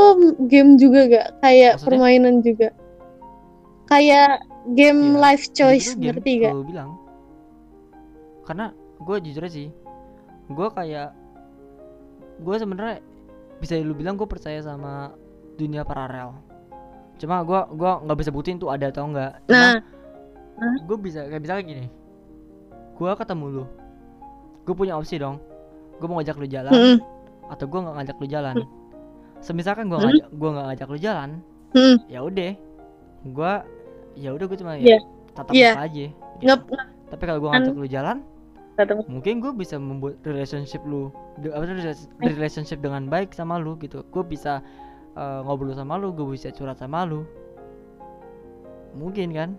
game 0.47 0.79
juga 0.79 1.11
gak 1.11 1.29
kayak 1.43 1.73
Maksudnya? 1.75 1.87
permainan 1.91 2.35
juga? 2.39 2.71
Kayak 3.91 4.47
game 4.79 5.19
Iya, 5.19 5.19
life 5.19 5.47
choice 5.51 5.99
game, 5.99 6.15
ngerti 6.15 6.47
gak 6.47 6.55
gue 6.55 6.67
bilang. 6.71 6.95
Karena 8.47 8.71
gue 9.03 9.17
jujur 9.19 9.45
sih 9.51 9.69
gue 10.47 10.69
kayak 10.71 11.11
gue 12.39 12.57
sebenarnya 12.57 13.03
bisa 13.59 13.75
lu 13.83 13.97
bilang 13.99 14.15
gue 14.15 14.29
percaya 14.29 14.63
sama 14.63 15.11
dunia 15.59 15.83
paralel 15.83 16.39
cuma 17.17 17.41
gue 17.43 17.61
gua 17.75 18.01
nggak 18.01 18.19
bisa 18.19 18.31
buktiin 18.31 18.57
tuh 18.57 18.69
ada 18.69 18.89
atau 18.89 19.07
enggak 19.07 19.41
nah. 19.49 19.81
Gue 20.89 20.97
bisa 20.97 21.21
kayak 21.23 21.43
misalnya 21.45 21.65
gini. 21.65 21.85
Gue 22.97 23.13
ketemu 23.13 23.45
lu. 23.53 23.65
Gue 24.65 24.73
punya 24.73 24.97
opsi 24.97 25.21
dong. 25.21 25.37
Gue 26.01 26.09
mau 26.09 26.17
ngajak 26.17 26.37
lu 26.37 26.49
jalan 26.49 26.73
mm-mm, 26.73 26.97
atau 27.49 27.65
gue 27.69 27.77
nggak 27.77 27.95
ngajak 27.95 28.17
lu 28.17 28.27
jalan. 28.27 28.57
Semisalkan 29.39 29.89
gue 29.89 30.01
Hmm. 30.01 30.09
ngajak 30.09 30.29
gue 30.33 30.49
nggak 30.49 30.67
ngajak 30.67 30.89
lu 30.89 30.99
jalan 30.99 31.31
mm, 31.73 31.97
ya 32.09 32.21
udah. 32.21 32.53
Gue 33.27 33.53
ya 34.17 34.31
udah 34.33 34.45
gue 34.45 34.57
cuma 34.57 34.73
Iya. 34.77 34.97
ya 34.97 34.99
tatap 35.33 35.53
Iya. 35.53 35.71
muka 35.73 35.83
aja 35.85 36.05
gitu. 36.37 36.57
tapi 37.07 37.23
kalau 37.23 37.39
gue 37.39 37.51
Kan- 37.53 37.57
ngajak 37.61 37.77
lu 37.77 37.87
jalan 37.87 38.17
mungkin 39.09 39.41
gue 39.41 39.53
bisa 39.53 39.77
membuat 39.77 40.21
relationship 40.21 40.85
lu 40.85 41.09
apa 41.49 41.65
relationship 42.23 42.81
dengan 42.81 43.09
baik 43.09 43.33
sama 43.33 43.57
lu 43.57 43.77
gitu. 43.77 44.05
Gue 44.09 44.25
bisa 44.25 44.65
eh, 45.17 45.41
ngobrol 45.43 45.73
sama 45.73 45.97
lu 45.97 46.13
gue 46.13 46.27
bisa 46.31 46.49
curhat 46.51 46.77
sama 46.77 47.03
lu. 47.03 47.25
Mungkin 48.95 49.29
kan? 49.33 49.51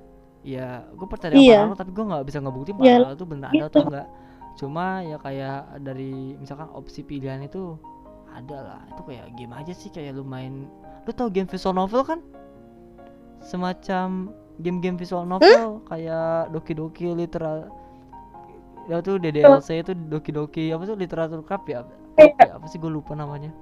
Ya 0.42 0.86
gue 0.94 1.06
percaya 1.06 1.34
dengan 1.34 1.44
Iya. 1.44 1.58
paralel 1.60 1.78
tapi 1.78 1.92
gue 1.92 2.06
nggak 2.06 2.24
bisa 2.24 2.38
ngebuktiin 2.40 2.76
Iya. 2.78 2.96
paralel 3.04 3.14
itu 3.14 3.26
benar 3.28 3.50
ada 3.52 3.66
atau 3.68 3.82
enggak 3.84 4.08
cuma 4.58 4.86
ya 5.02 5.18
kayak 5.18 5.60
dari 5.82 6.34
misalkan 6.36 6.66
opsi 6.72 7.02
pilihan 7.02 7.42
itu 7.42 7.78
ada 8.32 8.58
lah. 8.64 8.82
Itu 8.90 9.02
kayak 9.04 9.34
game 9.34 9.54
aja 9.54 9.70
sih 9.72 9.90
kayak 9.90 10.14
lu 10.14 10.24
main 10.24 10.66
lu 11.06 11.12
tau 11.12 11.28
game 11.28 11.46
visual 11.46 11.74
novel 11.74 12.02
kan? 12.02 12.20
Semacam 13.40 14.34
game-game 14.58 14.98
visual 14.98 15.22
novel 15.24 15.86
kayak 15.86 16.50
Doki 16.50 16.74
Doki 16.74 17.14
literal 17.14 17.70
ya 18.88 18.98
tuh 19.00 19.20
DDLC 19.20 19.84
itu 19.84 19.94
Doki 19.94 20.32
Doki 20.32 20.64
apa? 20.72 20.84
tuh 20.86 20.98
literatur 20.98 21.42
cup 21.44 21.68
ya? 21.68 21.86
Kayak- 22.18 22.58
apa 22.58 22.66
sih 22.66 22.78
gue 22.78 22.90
lupa 22.90 23.14
namanya 23.14 23.54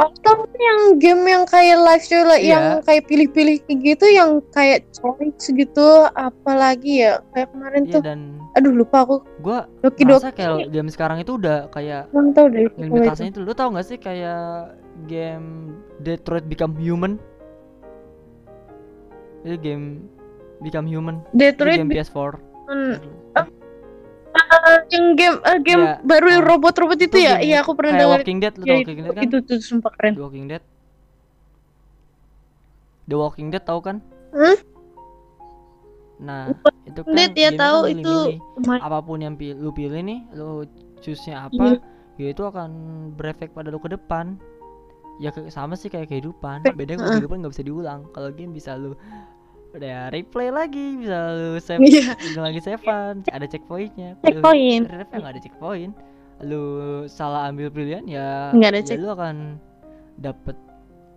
Atau 0.00 0.48
yang 0.50 0.96
game 0.96 1.22
yang 1.22 1.44
kayak 1.44 1.76
live 1.76 2.00
show 2.00 2.22
lah, 2.22 2.34
Iya. 2.34 2.48
yang 2.48 2.64
kayak 2.80 3.04
pilih-pilih 3.04 3.56
gitu, 3.68 4.06
yang 4.08 4.40
kayak 4.48 4.88
choice 4.90 5.44
gitu, 5.46 5.88
apalagi 6.10 7.04
ya 7.04 7.20
kayak 7.30 7.52
kemarin 7.52 7.82
iya 7.84 7.92
tuh, 7.92 8.00
dan 8.00 8.18
aduh 8.50 8.72
lupa 8.72 9.04
aku. 9.04 9.16
gua 9.38 9.68
Doki 9.78 10.02
Doki. 10.02 10.32
kayak 10.32 10.72
game 10.72 10.88
sekarang 10.88 11.20
itu 11.20 11.36
udah 11.36 11.68
kayak 11.68 12.08
Emang 12.10 12.32
tahu 12.32 12.46
deh 12.48 12.64
kalau 12.72 13.12
itu. 13.12 13.22
itu. 13.26 13.38
Lu 13.38 13.52
tau 13.52 13.68
gak 13.70 13.84
sih 13.84 13.96
kayak 13.96 14.72
game 15.04 15.76
Detroit 15.98 16.44
Become 16.44 16.74
Human? 16.76 17.20
Itu 19.42 19.56
game 19.58 20.08
Become 20.60 20.88
Human. 20.88 21.16
Itu 21.26 21.36
Detroit 21.36 21.76
game 21.76 21.88
Be- 21.88 22.00
PS4 22.00 22.36
Hmm, 22.66 22.94
eh, 24.50 24.78
yang 24.90 25.06
game 25.14 25.36
eh, 25.40 25.58
game 25.60 25.84
Iya. 25.84 25.94
baru 26.02 26.26
yang 26.28 26.42
Ah. 26.42 26.48
robot-robot 26.48 26.98
itu, 26.98 27.06
Itu 27.08 27.18
ya, 27.20 27.38
iya 27.38 27.56
aku 27.60 27.72
pernah 27.72 27.92
dengar 27.96 28.18
Walking 28.18 28.38
Dead 28.38 28.54
lu 28.54 28.64
Ya, 28.64 28.74
Walking 28.76 28.98
Dead 29.00 29.12
kan 29.12 29.22
itu 29.22 29.36
tuh 29.40 29.58
sumpah 29.60 29.90
keren. 29.92 30.12
The 30.12 30.22
Walking 30.22 30.46
Dead 30.46 30.62
The 33.04 33.16
Walking 33.16 33.48
Dead 33.48 33.62
tau 33.62 33.80
kan 33.80 33.98
Hmm? 34.30 34.58
nah 36.20 36.52
itu 36.84 37.00
kan 37.00 37.10
Dead 37.12 37.32
ya 37.32 37.50
tahu 37.52 37.88
itu 37.88 38.14
lumayan. 38.54 38.80
apa 38.80 38.98
pun 39.00 39.18
yang 39.18 39.34
pi- 39.34 39.56
lu 39.56 39.70
pilih 39.70 39.98
nih 39.98 40.20
lu 40.30 40.68
choose-nya 41.00 41.48
apa 41.48 41.80
ya 42.14 42.28
itu 42.28 42.42
akan 42.44 42.70
berefek 43.14 43.50
pada 43.50 43.72
lu 43.72 43.78
ke 43.78 43.88
depan 43.88 44.36
ya 45.16 45.32
sama 45.48 45.74
sih 45.74 45.88
kayak 45.88 46.06
kehidupan 46.06 46.60
Eh, 46.62 46.70
bedanya 46.70 47.02
kalau 47.02 47.12
kehidupan 47.14 47.36
nggak 47.40 47.52
bisa 47.52 47.64
diulang 47.64 48.00
kalau 48.10 48.28
game 48.30 48.52
bisa 48.52 48.74
lu 48.74 48.92
udah 49.70 50.10
replay 50.10 50.48
lagi 50.48 50.98
bisa 50.98 51.18
lu 51.30 51.48
save 51.56 51.78
Iya. 51.80 52.14
ulang 52.32 52.44
lagi 52.46 52.60
savean 52.60 53.14
ada 53.24 53.44
checkpointnya 53.44 54.18
Checkpoint. 54.20 54.84
Life 54.84 55.10
nggak 55.10 55.30
ada 55.30 55.40
checkpoint 55.40 55.92
lu 56.40 56.62
salah 57.06 57.46
ambil 57.46 57.68
pilihan 57.68 58.02
ya 58.04 58.50
Nggak 58.50 58.68
ada 58.68 58.78
ya 58.78 58.84
check- 58.84 58.98
lu 58.98 59.08
akan 59.08 59.60
dapet 60.16 60.56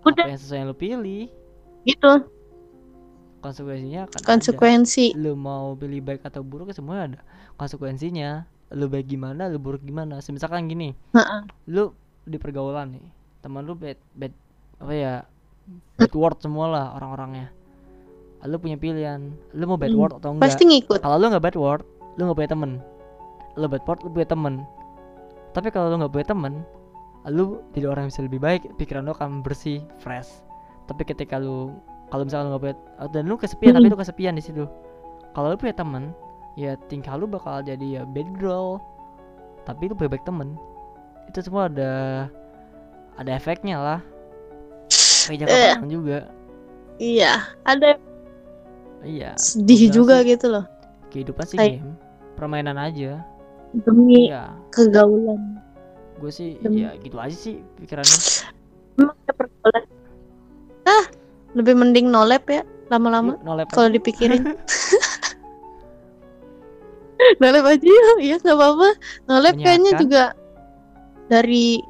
Udah. 0.04 0.20
apa 0.20 0.30
yang 0.30 0.40
sesuai 0.40 0.58
yang 0.58 0.68
lu 0.68 0.78
pilih 0.78 1.24
Gitu 1.84 2.12
konsekuensinya 3.40 4.08
akan 4.08 4.16
ada 4.16 4.28
konsekuensi. 4.30 5.06
lu 5.14 5.34
mau 5.34 5.74
pilih 5.74 6.00
baik 6.02 6.24
atau 6.24 6.40
buruk 6.42 6.70
ya 6.70 6.76
semuanya 6.76 7.04
ada 7.10 7.20
konsekuensinya 7.56 8.48
lu 8.72 8.88
baik 8.88 9.08
gimana 9.08 9.46
lu 9.46 9.58
buruk 9.58 9.82
gimana 9.82 10.22
misalkan 10.24 10.66
gini 10.66 10.96
Heeh. 11.12 11.42
lu 11.68 11.92
di 12.24 12.38
pergaulan 12.38 12.94
nih 12.94 13.04
teman 13.40 13.62
lu 13.62 13.74
bad 13.74 14.00
bad 14.14 14.32
apa 14.78 14.94
ya 14.94 15.14
bad 15.98 16.14
word 16.14 16.40
semua 16.40 16.66
lah 16.68 16.86
orang-orangnya 16.94 17.52
lu 18.44 18.58
punya 18.58 18.76
pilihan. 18.76 19.32
Lu 19.54 19.64
mau 19.66 19.78
bad 19.78 19.92
Hmm, 19.92 20.00
word 20.00 20.14
atau 20.18 20.30
enggak? 20.36 20.44
Pasti 20.48 20.64
ngikut. 20.66 21.00
kalau 21.00 21.16
lu 21.18 21.32
nggak 21.32 21.44
bad 21.44 21.58
word 21.58 21.84
lu 22.16 22.22
nggak 22.28 22.38
punya 22.38 22.52
temen. 22.52 22.72
Lu 23.56 23.66
bad 23.68 23.84
word 23.84 24.00
lu 24.04 24.10
punya 24.10 24.28
temen. 24.28 24.54
Tapi 25.52 25.68
kalau 25.70 25.88
lu 25.88 25.96
nggak 25.98 26.12
punya 26.12 26.28
temen 26.28 26.54
lu 27.24 27.64
jadi 27.72 27.88
orang 27.88 28.08
yang 28.08 28.12
bisa 28.12 28.22
lebih 28.22 28.40
baik. 28.40 28.62
Pikiran 28.76 29.04
lu 29.04 29.12
akan 29.12 29.40
bersih 29.42 29.80
fresh. 29.98 30.44
Tapi 30.86 31.04
ketika 31.04 31.40
lu 31.40 31.72
kalau 32.12 32.28
misalnya 32.28 32.46
lu 32.46 32.52
nggak 32.56 32.64
punya 32.64 32.76
oh, 33.00 33.10
dan 33.10 33.24
lu 33.26 33.36
kesepian 33.36 33.74
tapi 33.74 33.88
Hmm. 33.88 33.94
lu 33.96 34.00
kesepian 34.00 34.34
di 34.36 34.44
situ. 34.44 34.66
Kalau 35.32 35.48
lu 35.50 35.58
punya 35.58 35.74
temen 35.74 36.12
ya 36.54 36.76
tingkah 36.86 37.16
lu 37.16 37.26
bakal 37.26 37.64
jadi 37.64 38.02
ya 38.02 38.04
bad 38.04 38.28
girl. 38.36 38.78
Tapi 39.64 39.88
lu 39.88 39.96
punya 39.96 40.12
baik 40.12 40.28
temen. 40.28 40.60
Itu 41.26 41.40
semua 41.40 41.72
ada 41.72 42.28
ada 43.16 43.32
efeknya 43.32 43.80
lah. 43.80 44.00
Kayak 45.24 45.48
jangka 45.48 45.56
panjang 45.56 45.88
juga. 45.88 46.20
Iya, 47.00 47.34
ada 47.64 47.96
iya 49.04 49.32
sedih 49.36 49.92
juga 49.92 50.24
sih. 50.24 50.36
gitu 50.36 50.48
loh 50.50 50.66
kehidupan 51.12 51.46
sih 51.46 51.58
game 51.60 51.94
permainan 52.40 52.80
aja 52.80 53.22
demi 53.86 54.32
iya 54.32 54.54
kegaulan. 54.74 55.62
gue 56.22 56.32
sih 56.32 56.56
Demi- 56.62 56.86
ya 56.86 56.96
gitu 57.02 57.18
aja 57.20 57.36
sih 57.36 57.62
pikirannya 57.82 58.18
Emang 58.94 59.18
pergaulan. 59.26 59.84
Ah, 60.86 61.06
lebih 61.58 61.74
mending 61.74 62.14
nolep 62.14 62.46
ya 62.46 62.62
lama-lama 62.94 63.34
kalau 63.74 63.90
dipikirin. 63.90 64.44
nolep 67.42 67.66
aja 67.66 67.88
yuk, 67.88 68.18
ya 68.22 68.36
nggak 68.38 68.54
apa-apa. 68.54 68.90
Nolep 69.26 69.56
kayaknya 69.58 69.92
juga 69.98 70.24
dari 71.32 71.82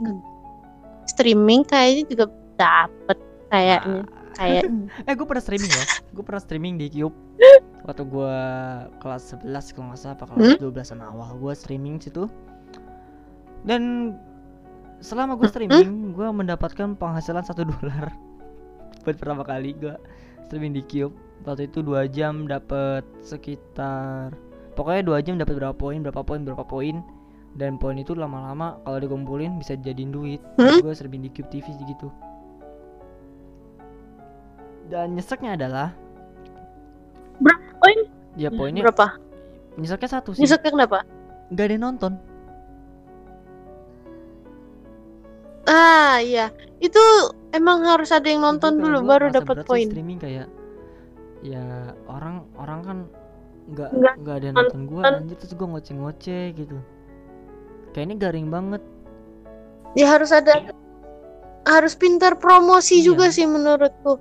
streaming 1.10 1.68
kayaknya 1.68 2.04
juga 2.08 2.26
dapet 2.56 3.18
kayaknya. 3.52 4.08
Kayaknya. 4.36 4.90
eh 5.08 5.14
gue 5.14 5.28
pernah 5.28 5.44
streaming 5.44 5.72
ya 5.72 5.86
gue 6.14 6.24
pernah 6.24 6.42
streaming 6.42 6.76
di 6.78 6.88
Cube. 6.94 7.18
Waktu 7.84 8.04
gue 8.08 8.36
kelas 9.02 9.36
11 9.44 9.76
kalau 9.76 9.86
nggak 9.92 10.00
salah 10.00 10.16
apa 10.16 10.26
kelas 10.30 10.62
12 10.62 10.94
an 10.96 11.02
awal 11.04 11.30
gue 11.42 11.54
streaming 11.58 11.98
situ. 12.00 12.30
Dan 13.66 14.16
selama 15.04 15.36
gue 15.36 15.50
streaming 15.50 16.16
gue 16.16 16.28
mendapatkan 16.30 16.96
penghasilan 16.96 17.44
satu 17.44 17.68
dolar. 17.68 18.14
Buat 19.04 19.20
pertama 19.20 19.44
kali 19.44 19.76
gue 19.76 19.98
streaming 20.48 20.78
di 20.78 20.84
Cube. 20.86 21.18
Waktu 21.44 21.68
itu 21.68 21.84
dua 21.84 22.08
jam 22.08 22.48
dapat 22.48 23.04
sekitar 23.20 24.32
pokoknya 24.80 25.04
dua 25.04 25.20
jam 25.20 25.36
dapat 25.36 25.60
berapa 25.60 25.76
poin 25.76 26.00
berapa 26.00 26.24
poin 26.24 26.46
berapa 26.46 26.64
poin. 26.64 27.02
Dan 27.54 27.78
poin 27.78 27.94
itu 27.94 28.18
lama-lama 28.18 28.82
kalau 28.82 28.98
dikumpulin 28.98 29.62
bisa 29.62 29.78
jadiin 29.78 30.10
duit. 30.10 30.42
Hmm? 30.58 30.82
gue 30.82 30.94
streaming 30.94 31.28
di 31.28 31.32
Cube 31.36 31.50
TV 31.54 31.70
gitu 31.86 32.10
dan 34.88 35.14
nyeseknya 35.14 35.56
adalah 35.56 35.90
Berapa 37.40 37.70
poin? 37.78 38.00
ya 38.36 38.50
poinnya 38.50 38.84
Berapa? 38.84 39.18
nyeseknya 39.76 40.10
satu 40.12 40.34
sih 40.34 40.42
Nyesek 40.42 40.64
kenapa? 40.66 41.04
nggak 41.50 41.64
ada 41.64 41.74
yang 41.74 41.84
nonton 41.86 42.14
Ah 45.64 46.20
iya, 46.20 46.52
itu 46.84 47.00
emang 47.56 47.88
harus 47.88 48.12
ada 48.12 48.28
yang 48.28 48.44
nonton 48.44 48.76
Jadi 48.76 48.84
dulu 48.84 48.98
baru 49.08 49.32
dapat 49.32 49.64
poin. 49.64 49.88
streaming 49.88 50.20
kayak 50.20 50.52
ya 51.40 51.64
orang 52.06 52.44
orang 52.56 52.80
kan 52.84 52.98
nggak 53.72 53.90
Nggak 54.20 54.36
ada 54.36 54.46
yang 54.46 54.56
nonton 54.60 54.82
gua 54.86 55.02
anjir 55.08 55.40
terus 55.40 55.56
gua 55.56 55.68
ngoceh-ngoceh 55.72 56.44
gitu 56.54 56.76
kayaknya 57.96 58.16
garing 58.20 58.52
banget 58.52 58.84
Ya 59.96 60.12
harus 60.12 60.36
ada 60.36 60.74
harus 61.64 61.96
pintar 61.96 62.36
promosi 62.36 63.00
Iya. 63.00 63.06
juga 63.14 63.32
sih 63.32 63.48
menurutku. 63.48 64.20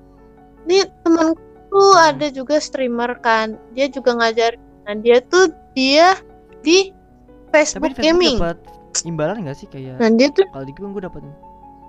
Nih 0.69 0.87
temanku 1.03 1.85
ada 1.99 2.27
juga 2.31 2.63
streamer 2.63 3.19
kan, 3.21 3.59
dia 3.75 3.89
juga 3.91 4.15
ngajar. 4.15 4.57
Nah 4.87 4.95
dia 4.99 5.19
tuh 5.27 5.51
dia 5.75 6.19
di 6.63 6.91
tapi 7.51 7.51
Facebook, 7.51 7.93
di 7.93 7.95
Facebook 7.99 8.05
Gaming. 8.05 8.37
dapat 8.39 8.59
imbalan 9.09 9.37
nggak 9.45 9.57
sih 9.57 9.69
kayak 9.73 9.97
Nah 9.99 10.09
dia 10.13 10.29
tuh 10.31 10.45
kalau 10.53 10.65
di 10.69 10.73
gua 10.77 10.89
gua 10.93 11.03
dapat 11.09 11.23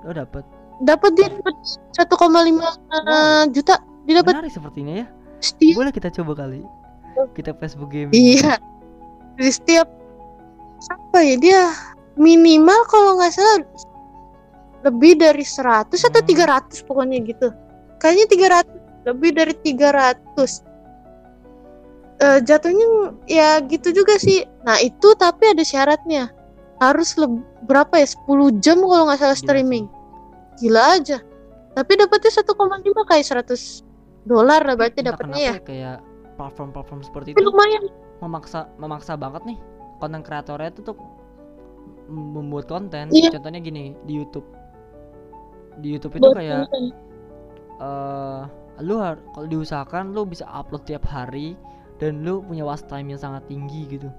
oh 0.04 0.14
dapat 0.14 0.44
dapat 0.82 1.12
dia 1.16 1.28
dapat 1.30 1.56
1,5 1.96 2.10
eh, 2.10 3.44
juta. 3.54 3.76
Dia 4.04 4.14
dapat 4.20 4.34
menarik 4.36 4.52
sepertinya 4.52 4.94
ya 5.04 5.08
setiap 5.44 5.76
boleh 5.76 5.92
kita 5.92 6.10
coba 6.12 6.48
kali 6.48 6.64
kita 7.36 7.52
Facebook 7.60 7.92
game 7.92 8.10
iya. 8.16 8.58
Di 9.36 9.50
setiap 9.52 9.88
apa 10.84 11.20
ya 11.24 11.36
dia 11.40 11.62
minimal 12.16 12.80
kalau 12.88 13.20
nggak 13.20 13.34
salah 13.36 13.64
lebih 14.84 15.16
dari 15.20 15.44
100 15.44 15.96
atau 15.96 16.22
Hmm. 16.22 16.68
300 16.68 16.84
pokoknya 16.88 17.18
gitu. 17.24 17.48
Kayaknya 18.04 18.28
300 18.68 19.08
lebih 19.08 19.30
dari 19.32 19.54
300. 19.56 20.62
Eh 22.20 22.40
jatuhnya 22.44 22.86
ya 23.26 23.64
gitu 23.64 23.96
juga 23.96 24.20
sih. 24.20 24.44
Nah, 24.64 24.78
itu 24.80 25.16
tapi 25.16 25.56
ada 25.56 25.64
syaratnya. 25.64 26.30
Harus 26.78 27.16
berapa 27.64 27.96
ya? 27.96 28.08
10 28.28 28.60
jam 28.60 28.78
kalau 28.80 29.08
nggak 29.08 29.20
salah 29.20 29.34
Gila 29.34 29.44
streaming. 29.48 29.86
Gila 30.60 31.00
aja. 31.00 31.18
Tapi 31.74 31.92
dapatnya 31.98 32.32
1,5 32.44 32.54
kayak 33.10 33.26
100 33.26 33.82
dolar 34.24 34.62
lah 34.64 34.76
berarti 34.78 35.04
dapatnya 35.04 35.36
kenapa 35.36 35.60
ya. 35.60 35.68
kayak 35.68 35.98
platform-platform 36.40 37.02
seperti 37.04 37.36
Tapi 37.36 37.44
itu 37.44 37.44
lumayan. 37.44 37.84
memaksa 38.24 38.72
memaksa 38.80 39.20
banget 39.20 39.44
nih 39.44 39.60
konten 40.00 40.24
kreatornya 40.24 40.72
itu 40.72 40.80
tuh 40.80 40.96
membuat 42.08 42.72
konten 42.72 43.12
Iya. 43.12 43.36
contohnya 43.36 43.60
gini 43.60 44.00
di 44.08 44.14
YouTube 44.16 44.48
di 45.76 45.92
YouTube 45.92 46.16
itu 46.16 46.30
kayak 46.32 46.72
eh 47.84 48.42
lu 48.82 48.98
kalau 49.36 49.48
diusahakan 49.48 50.16
lu 50.16 50.24
bisa 50.24 50.48
upload 50.48 50.88
tiap 50.88 51.04
hari 51.04 51.54
dan 52.00 52.24
lu 52.24 52.40
punya 52.42 52.64
watch 52.64 52.88
time 52.88 53.12
yang 53.12 53.20
sangat 53.20 53.44
tinggi 53.46 53.86
gitu 53.86 54.10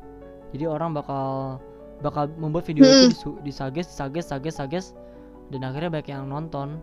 jadi 0.55 0.71
orang 0.71 0.95
bakal 0.95 1.59
bakal 1.99 2.29
membuat 2.37 2.69
video 2.69 2.85
itu 2.85 2.95
Hmm. 2.95 3.11
disu- 3.11 3.41
disages 3.43 3.87
disages 3.89 4.29
disages 4.29 4.55
disages 4.55 4.85
dan 5.51 5.65
akhirnya 5.65 5.91
banyak 5.91 6.09
yang 6.13 6.29
nonton 6.29 6.79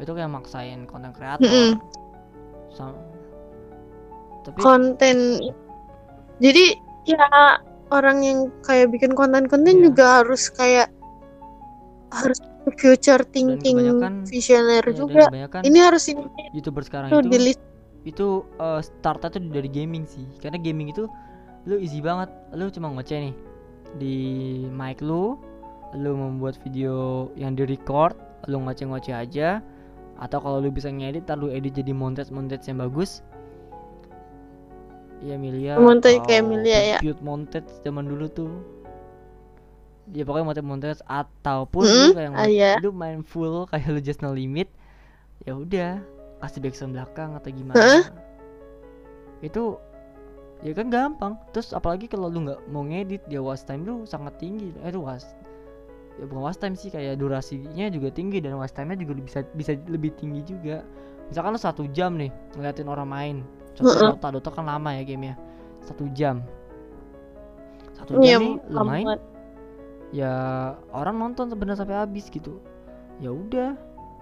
itu 0.00 0.16
kayak 0.16 0.32
maksain 0.32 0.88
konten 0.88 1.12
kreator. 1.12 1.76
Sam- 2.72 2.96
tapi 4.40 4.56
konten 4.64 5.16
jadi 6.40 6.72
ya 7.04 7.20
orang 7.92 8.24
yang 8.24 8.38
kayak 8.64 8.88
bikin 8.88 9.12
konten-konten 9.12 9.76
Iya. 9.76 9.84
juga 9.92 10.04
harus 10.24 10.48
kayak 10.48 10.88
harus 12.10 12.40
future 12.76 13.24
thinking 13.32 13.80
visioner 14.28 14.84
ya, 14.84 14.92
dan 14.92 14.96
juga. 14.96 15.24
ini 15.64 15.78
harus 15.80 16.04
ini 16.12 16.22
youtuber 16.52 16.84
sekarang 16.84 17.08
itu 17.08 17.20
di 17.24 17.38
list 17.40 17.60
itu 18.08 18.44
eh, 18.56 18.80
startnya 18.80 19.28
tuh 19.28 19.42
dari 19.52 19.68
gaming 19.68 20.04
sih. 20.08 20.24
Karena 20.40 20.56
gaming 20.60 20.92
itu 20.92 21.04
lu 21.68 21.76
easy 21.80 22.00
banget. 22.00 22.32
Lu 22.56 22.72
cuma 22.72 22.92
ngoceh 22.92 23.30
nih 23.30 23.34
di 23.98 24.16
mic 24.70 25.02
lu 25.02 25.36
lu 25.98 26.14
membuat 26.14 26.54
video 26.62 27.26
yang 27.34 27.58
di 27.58 27.66
record 27.66 28.16
lu 28.48 28.62
ngoceh-ngoceh 28.64 29.14
aja. 29.14 29.60
Atau 30.20 30.40
kalau 30.40 30.60
lu 30.60 30.68
bisa 30.68 30.88
ngedit 30.92 31.24
ntar 31.24 31.40
lu 31.40 31.48
edit 31.52 31.76
jadi 31.76 31.92
montage 31.92 32.32
montage 32.32 32.68
yang 32.68 32.80
bagus. 32.80 33.24
Ya 35.20 35.36
Milia 35.36 35.76
Montage 35.76 36.24
kayak 36.24 36.48
atau 36.48 36.48
Milia 36.48 36.80
ya. 36.96 36.98
build 37.04 37.20
montage 37.20 37.68
zaman 37.84 38.08
dulu 38.08 38.24
tuh 38.32 38.48
ya 40.10 40.22
pokoknya 40.26 40.46
montage 40.46 40.66
montage 40.66 41.00
ataupun 41.06 41.82
lu 41.84 41.90
Mm-mm, 41.90 42.10
kayak 42.14 42.30
ah, 42.34 42.44
nge- 42.44 42.50
iya. 42.50 42.70
lu 42.82 42.90
main 42.90 43.22
full 43.22 43.66
kayak 43.70 43.86
lu 43.88 44.00
just 44.00 44.20
no 44.20 44.34
limit 44.34 44.66
ya 45.42 45.54
udah 45.54 46.02
kasih 46.40 46.60
background 46.60 46.92
belakang 46.94 47.30
atau 47.34 47.48
gimana 47.48 47.76
Heeh. 47.78 48.02
itu 49.40 49.76
ya 50.60 50.72
kan 50.76 50.92
gampang 50.92 51.32
terus 51.52 51.72
apalagi 51.72 52.04
kalau 52.04 52.28
lu 52.28 52.44
nggak 52.44 52.60
mau 52.68 52.84
ngedit 52.84 53.24
dia 53.24 53.40
watch 53.40 53.64
time 53.64 53.84
lu 53.84 54.04
sangat 54.04 54.36
tinggi 54.36 54.76
eh 54.84 54.92
itu 54.92 55.00
was 55.00 55.24
ya 56.20 56.28
bukan 56.28 56.44
watch 56.44 56.60
time 56.60 56.76
sih 56.76 56.92
kayak 56.92 57.16
durasinya 57.16 57.88
juga 57.88 58.12
tinggi 58.12 58.44
dan 58.44 58.60
watch 58.60 58.76
time-nya 58.76 59.00
juga 59.00 59.16
bisa 59.16 59.40
bisa 59.56 59.72
lebih 59.88 60.12
tinggi 60.20 60.44
juga 60.44 60.84
misalkan 61.32 61.56
lu 61.56 61.60
satu 61.60 61.82
jam 61.96 62.18
nih 62.20 62.28
ngeliatin 62.58 62.88
orang 62.90 63.08
main 63.08 63.36
contoh 63.72 63.96
Heeh. 63.96 64.12
Dota 64.20 64.28
Dota 64.28 64.50
kan 64.52 64.68
lama 64.68 64.90
ya 64.92 65.02
gamenya 65.06 65.38
satu 65.80 66.04
jam 66.12 66.44
satu 67.96 68.20
Iya, 68.20 68.36
jam 68.36 68.40
nih 68.44 68.52
lu 68.68 68.78
main. 68.84 69.06
Ya 70.10 70.34
orang 70.90 71.16
nonton 71.18 71.50
sebenarnya 71.50 71.82
sampai 71.82 71.96
habis 71.98 72.26
gitu. 72.28 72.58
Ya 73.22 73.30
udah. 73.30 73.78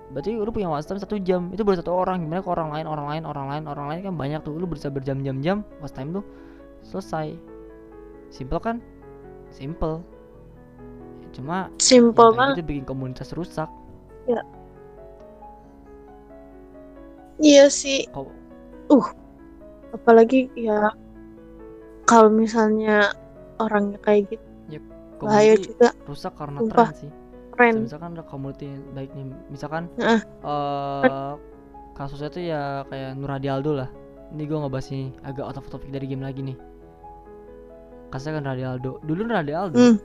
Berarti 0.09 0.40
lu 0.40 0.48
punya 0.48 0.73
watch 0.73 0.89
time 0.89 1.01
satu 1.01 1.20
jam. 1.20 1.52
Itu 1.52 1.65
baru 1.65 1.85
satu 1.85 1.93
orang. 1.93 2.24
Gimana 2.24 2.40
ke 2.40 2.48
orang 2.48 2.69
lain 2.73 2.86
orang 2.89 3.06
lain 3.12 3.23
orang 3.28 3.47
lain 3.52 3.65
orang 3.69 3.86
lain? 3.93 4.01
Kan 4.09 4.15
banyak 4.16 4.40
tuh. 4.44 4.56
Lu 4.56 4.65
bisa 4.65 4.89
berjam-jam-jam 4.89 5.60
watch 5.85 5.93
time 5.93 6.16
lu 6.16 6.24
selesai. 6.85 7.36
Simple 8.32 8.60
kan? 8.60 8.81
Simple. 9.52 10.01
Ya, 11.20 11.28
cuma 11.36 11.56
simple 11.77 12.32
ya, 12.36 12.56
gitu 12.56 12.65
bikin 12.65 12.85
komunitas 12.89 13.32
rusak. 13.36 13.69
Iya 17.39 17.69
sih. 17.70 18.09
Kok 18.12 18.28
apalagi 19.89 20.52
ya 20.52 20.93
kalau 22.05 22.28
misalnya 22.28 23.12
orangnya 23.60 23.97
kayak 24.05 24.32
gitu 24.32 24.48
bahaya 25.27 25.55
juga. 25.59 25.89
rusak 26.07 26.32
karena 26.39 26.59
Sumpah. 26.62 26.90
tren 26.90 26.95
sih. 26.95 27.11
Keren. 27.53 27.74
Misalkan 27.90 28.15
ada 28.15 28.23
community 28.23 28.70
yang 28.70 28.82
baik 28.95 29.11
nih 29.19 29.24
misalkan 29.51 29.90
Heeh. 29.99 30.20
eh 30.23 31.32
kasusnya 31.99 32.31
tuh 32.31 32.43
ya 32.47 32.61
kayak 32.86 33.19
Nur 33.19 33.27
Hadi 33.28 33.51
Aldo 33.51 33.74
lah. 33.74 33.90
Ini 34.31 34.45
gue 34.45 34.55
ngebahas 34.55 34.86
ini 34.95 35.11
agak 35.27 35.43
out 35.43 35.59
of 35.59 35.66
topic 35.66 35.90
dari 35.90 36.07
game 36.07 36.23
lagi 36.23 36.45
nih. 36.45 36.55
Kasusnya 38.09 38.39
kan 38.39 38.47
Nur 38.47 38.53
Hadi 38.55 38.65
Aldo. 38.65 38.93
Dulu 39.03 39.20
Nur 39.27 39.36
Hadi 39.36 39.53
Aldo 39.53 39.77
Hmm. 39.77 39.97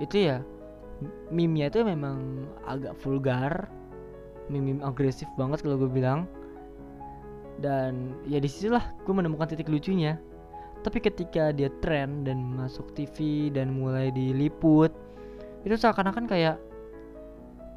itu 0.00 0.16
ya 0.24 0.40
meme-nya 1.28 1.68
itu 1.68 1.84
memang 1.84 2.48
agak 2.64 2.96
vulgar 3.00 3.68
meme 4.48 4.80
agresif 4.80 5.28
banget 5.36 5.60
kalau 5.60 5.76
gue 5.76 5.90
bilang. 5.90 6.24
Dan 7.56 8.12
ya 8.24 8.36
di 8.36 8.48
situlah 8.48 8.84
gue 9.04 9.12
menemukan 9.12 9.48
titik 9.48 9.68
lucunya 9.68 10.16
tapi 10.84 10.98
ketika 11.00 11.52
dia 11.54 11.72
tren 11.80 12.24
dan 12.26 12.42
masuk 12.56 12.92
TV 12.96 13.48
dan 13.52 13.76
mulai 13.76 14.10
diliput 14.10 14.90
itu 15.66 15.74
seakan-akan 15.74 16.24
kayak 16.30 16.56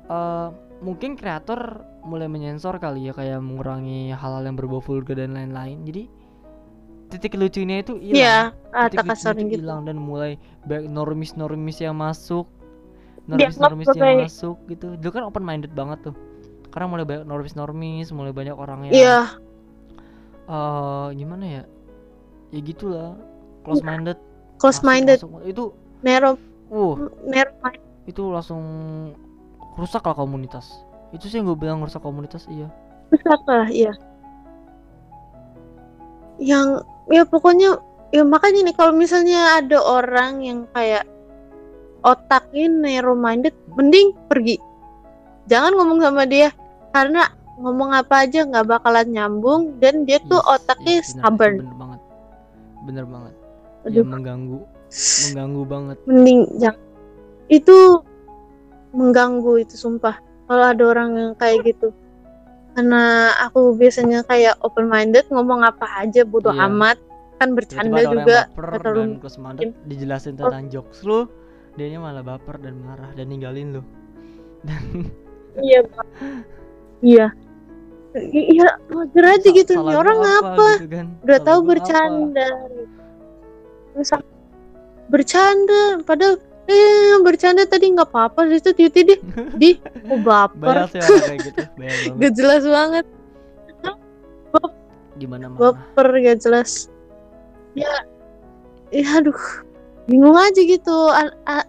eh 0.10 0.50
mungkin 0.80 1.20
kreator 1.20 1.84
mulai 2.08 2.32
menyensor 2.32 2.80
kali 2.80 3.12
ya 3.12 3.14
kayak 3.14 3.44
mengurangi 3.44 4.16
hal-hal 4.16 4.44
yang 4.48 4.56
berbau 4.56 4.80
vulgar 4.80 5.20
dan 5.20 5.36
lain-lain. 5.36 5.84
Jadi 5.84 6.04
titik 7.12 7.36
lucunya 7.36 7.84
itu 7.84 8.00
hilang. 8.00 8.16
Iya, 8.16 8.88
titik 8.88 9.06
lucunya 9.06 9.44
itu 9.44 9.50
gitu. 9.52 9.62
hilang 9.66 9.82
dan 9.84 9.98
mulai 10.00 10.40
banyak 10.64 10.88
normis 10.88 11.36
normis 11.36 11.78
yang 11.84 11.98
masuk 12.00 12.48
Dianggap 13.30 13.62
normis 13.62 13.86
normis 13.86 13.88
yang 13.94 14.26
masuk 14.26 14.58
gitu. 14.72 14.88
Dulu 14.98 15.12
kan 15.14 15.24
open 15.28 15.44
minded 15.46 15.74
banget 15.76 16.00
tuh. 16.10 16.16
Karena 16.70 16.88
mulai 16.90 17.06
banyak 17.06 17.26
normis 17.28 17.54
normis 17.54 18.08
mulai 18.14 18.34
banyak 18.34 18.56
orang 18.56 18.90
yang 18.90 18.94
Iya, 18.94 19.20
eh 20.50 21.08
gimana 21.18 21.46
ya 21.46 21.64
ya 22.50 22.60
gitulah. 22.62 23.14
Close 23.64 23.84
minded 23.84 24.18
close 24.60 24.84
minded, 24.84 25.24
itu 25.48 25.72
narrow, 26.04 26.36
uh. 26.70 26.94
narrow 27.24 27.56
minded. 27.64 27.82
itu 28.04 28.22
langsung 28.28 28.62
rusak 29.80 30.04
lah 30.04 30.14
komunitas. 30.14 30.84
Itu 31.16 31.32
sih 31.32 31.40
yang 31.40 31.48
gue 31.50 31.58
bilang 31.58 31.80
rusak 31.82 32.04
komunitas 32.04 32.46
iya. 32.52 32.68
Rusak 33.10 33.42
lah, 33.48 33.66
iya. 33.72 33.96
Yang 36.38 36.84
ya 37.10 37.24
pokoknya 37.26 37.80
ya 38.12 38.28
makanya 38.28 38.68
nih 38.68 38.76
kalau 38.76 38.94
misalnya 38.94 39.64
ada 39.64 39.80
orang 39.80 40.44
yang 40.44 40.60
kayak 40.76 41.08
otaknya 42.04 42.68
narrow 42.68 43.16
minded, 43.16 43.56
mending 43.80 44.12
pergi. 44.28 44.60
Jangan 45.48 45.74
ngomong 45.78 46.00
sama 46.04 46.26
dia 46.28 46.52
karena 46.94 47.30
ngomong 47.60 47.94
apa 47.94 48.26
aja 48.26 48.48
nggak 48.48 48.68
bakalan 48.68 49.08
nyambung 49.12 49.78
dan 49.78 50.08
dia 50.08 50.18
tuh 50.26 50.40
Yes, 50.40 50.52
otaknya 50.56 50.96
yes, 51.00 51.08
bener, 51.14 51.22
stubborn. 51.22 51.56
bener 51.60 51.76
banget 51.76 52.00
bener 52.86 53.06
banget. 53.08 53.36
Aduh. 53.88 54.04
ya 54.04 54.04
mengganggu 54.04 54.60
mengganggu 55.30 55.62
banget. 55.70 55.98
Mending 56.10 56.40
jangan. 56.60 56.82
Itu 57.48 57.78
mengganggu 58.92 59.54
itu 59.62 59.76
sumpah. 59.78 60.18
Kalau 60.50 60.66
ada 60.66 60.84
orang 60.84 61.10
yang 61.16 61.34
kayak 61.38 61.62
gitu. 61.66 61.94
Karena 62.74 63.34
aku 63.46 63.78
biasanya 63.78 64.26
kayak 64.26 64.58
open 64.66 64.90
minded 64.90 65.26
ngomong 65.30 65.62
apa 65.62 65.86
aja 66.02 66.26
bodo 66.26 66.50
Iya. 66.50 66.70
amat. 66.70 66.98
Kan 67.40 67.56
bercanda 67.56 68.04
juga. 68.04 68.52
yang 68.52 68.52
baper 68.52 68.66
kata 68.68 68.90
lu 68.92 69.00
dan 69.00 69.12
close 69.24 69.40
minded 69.40 69.72
dijelasin 69.88 70.36
tentang 70.36 70.68
jokes 70.68 71.08
lu 71.08 71.24
dianya 71.80 72.04
malah 72.04 72.20
baper 72.20 72.60
dan 72.60 72.76
marah 72.84 73.16
dan 73.16 73.32
ninggalin 73.32 73.80
lu. 73.80 73.84
Dan 74.60 75.08
iya 75.64 75.80
iya 77.00 77.28
iya 78.18 78.74
wajar 78.90 79.26
aja 79.38 79.50
sa- 79.50 79.56
gitu. 79.56 79.74
Nih 79.78 79.96
orang 79.98 80.20
apa? 80.20 80.68
gitu 80.82 80.88
kan. 80.90 81.06
Udah 81.22 81.40
tahu 81.46 81.58
gua 81.60 81.64
apa? 81.64 81.70
bercanda 81.70 82.48
bercanda? 85.10 85.84
Padahal 86.06 86.36
eh 86.70 87.18
bercanda 87.26 87.66
tadi 87.66 87.90
nggak 87.90 88.14
apa-apa 88.14 88.46
itu 88.54 88.70
tiba 88.78 88.94
di 88.94 89.16
di 89.58 89.70
oh 90.10 90.22
banyak 90.22 90.22
baper 90.22 90.76
sih 90.94 91.02
kayak 91.02 91.40
gitu. 91.50 91.62
Banyak 91.80 91.98
gak 92.22 92.34
jelas 92.38 92.64
banget. 92.66 93.06
Gimana 95.20 95.50
mana 95.50 95.58
baper 95.60 96.08
gak 96.22 96.40
jelas. 96.46 96.88
Ya 97.74 97.90
ya 98.94 99.06
aduh. 99.18 99.38
Bingung 100.10 100.38
aja 100.38 100.62
gitu. 100.62 100.98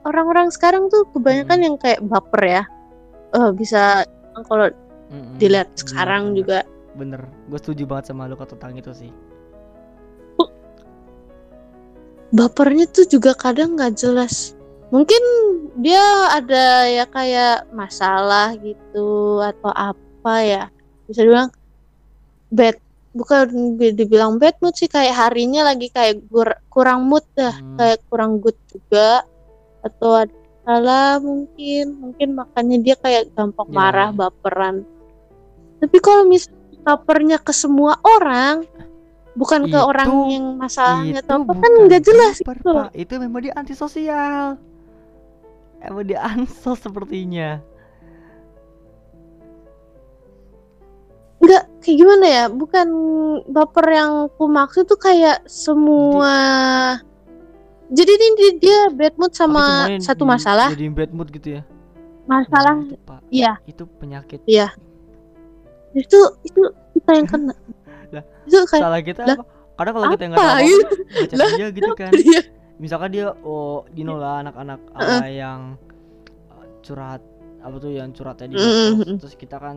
Orang-orang 0.05 0.49
sekarang 0.53 0.89
tuh 0.89 1.05
kebanyakan 1.13 1.61
Mm. 1.61 1.65
yang 1.65 1.77
kayak 1.77 2.01
baper 2.05 2.43
ya. 2.45 2.63
Eh 3.37 3.51
bisa 3.57 4.05
kalau 4.49 4.73
Mm-mm, 5.11 5.37
dilihat 5.43 5.69
bener, 5.75 5.81
sekarang 5.83 6.25
juga. 6.33 6.59
Bener. 6.95 7.23
Gue 7.51 7.59
setuju 7.59 7.83
banget 7.87 8.11
sama 8.11 8.31
lu 8.31 8.39
kata 8.39 8.55
tentang 8.55 8.79
itu 8.79 8.91
sih. 8.95 9.11
Bapernya 12.31 12.87
tuh 12.87 13.11
juga 13.11 13.35
kadang 13.35 13.75
nggak 13.75 13.99
jelas. 13.99 14.55
Mungkin 14.95 15.23
dia 15.83 16.03
ada 16.31 16.87
ya 16.87 17.05
kayak 17.07 17.67
masalah 17.75 18.55
gitu 18.59 19.39
atau 19.43 19.71
apa 19.75 20.35
ya. 20.43 20.65
Bisa 21.11 21.27
dibilang 21.27 21.51
bad 22.51 22.79
bukan 23.11 23.75
bi- 23.75 23.95
dibilang 23.95 24.39
bad 24.39 24.55
mood 24.63 24.79
sih 24.79 24.87
kayak 24.87 25.11
harinya 25.15 25.67
lagi 25.67 25.91
kayak 25.91 26.23
kurang 26.71 27.11
mood 27.11 27.27
dah 27.35 27.51
Hmm. 27.51 27.79
kayak 27.79 27.99
kurang 28.07 28.39
good 28.39 28.59
juga. 28.71 29.27
Atau 29.83 30.23
ada 30.23 30.35
salah 30.63 31.19
mungkin 31.19 31.99
mungkin 31.99 32.29
makanya 32.39 32.77
dia 32.79 32.95
kayak 32.95 33.35
gampang 33.35 33.67
Ya, 33.71 33.75
marah 33.75 34.11
baperan 34.15 34.87
tapi 35.81 35.97
kalau 35.99 36.29
misalnya 36.29 36.61
bapernya 36.81 37.39
ke 37.41 37.53
semua 37.53 37.97
orang 38.01 38.65
bukan 39.35 39.69
ke 39.69 39.79
orang 39.79 40.09
Itu- 40.11 40.31
yang 40.33 40.47
masalahnya 40.59 41.21
atau 41.23 41.41
apa 41.45 41.53
kan 41.57 41.73
nggak 41.87 42.03
jelas 42.03 42.37
baper, 42.45 42.59
loh. 42.67 42.75
Pak. 42.87 42.91
itu 42.95 43.15
memang 43.17 43.41
dia 43.41 43.55
antisosial 43.57 44.59
emang 45.81 46.05
dia 46.05 46.21
ansos 46.21 46.79
sepertinya 46.79 47.61
Enggak, 51.41 51.65
kayak 51.81 51.97
gimana 51.97 52.27
ya? 52.29 52.45
Bukan 52.53 52.87
baper 53.49 53.87
yang 53.89 54.29
ku 54.37 54.45
maksud 54.45 54.85
tuh 54.85 55.01
kayak 55.01 55.41
semua. 55.49 56.37
Jadi, 57.89 58.13
ini 58.13 58.29
dia, 58.37 58.51
dia 58.61 58.79
bad 58.93 59.17
mood 59.17 59.33
sama 59.33 59.89
satu 60.05 60.29
masalah. 60.29 60.69
jadi 60.71 60.93
bad 60.93 61.11
mood 61.11 61.33
gitu 61.33 61.59
ya 61.59 61.63
Masalah 62.29 62.79
itu, 62.87 62.95
iya. 63.33 63.59
itu 63.67 63.83
penyakit 63.99 64.45
itu 65.93 66.19
itu 66.43 66.61
kita 66.95 67.11
yang 67.13 67.27
kena. 67.27 67.55
Lah, 68.15 68.25
itu 68.43 68.59
kayak 68.67 68.83
salah 68.83 69.01
kita 69.01 69.23
lah, 69.23 69.37
apa 69.39 69.45
kadang 69.77 69.95
kalau 69.95 70.07
kita 70.11 70.23
nggak 70.27 70.41
tahu 70.41 70.67
Gitu. 70.67 70.85
baca 71.15 71.35
Lah, 71.39 71.49
dia 71.55 71.67
gitu 71.71 71.91
kan 71.95 72.13
Iya. 72.13 72.41
misalkan 72.77 73.09
dia 73.11 73.27
oh 73.41 73.87
Dino 73.89 74.15
lah 74.15 74.43
anak-anak 74.43 74.81
apa 74.91 75.27
yang 75.27 75.61
uh, 76.49 76.67
curhat 76.81 77.23
apa 77.61 77.75
tuh 77.77 77.91
yang 77.91 78.11
curhatnya 78.11 78.51
di 78.51 78.55
Mm, 78.55 78.59
medsos. 78.59 78.91
mm, 78.91 79.03
mm. 79.07 79.17
terus 79.23 79.35
kita 79.35 79.57
kan 79.57 79.77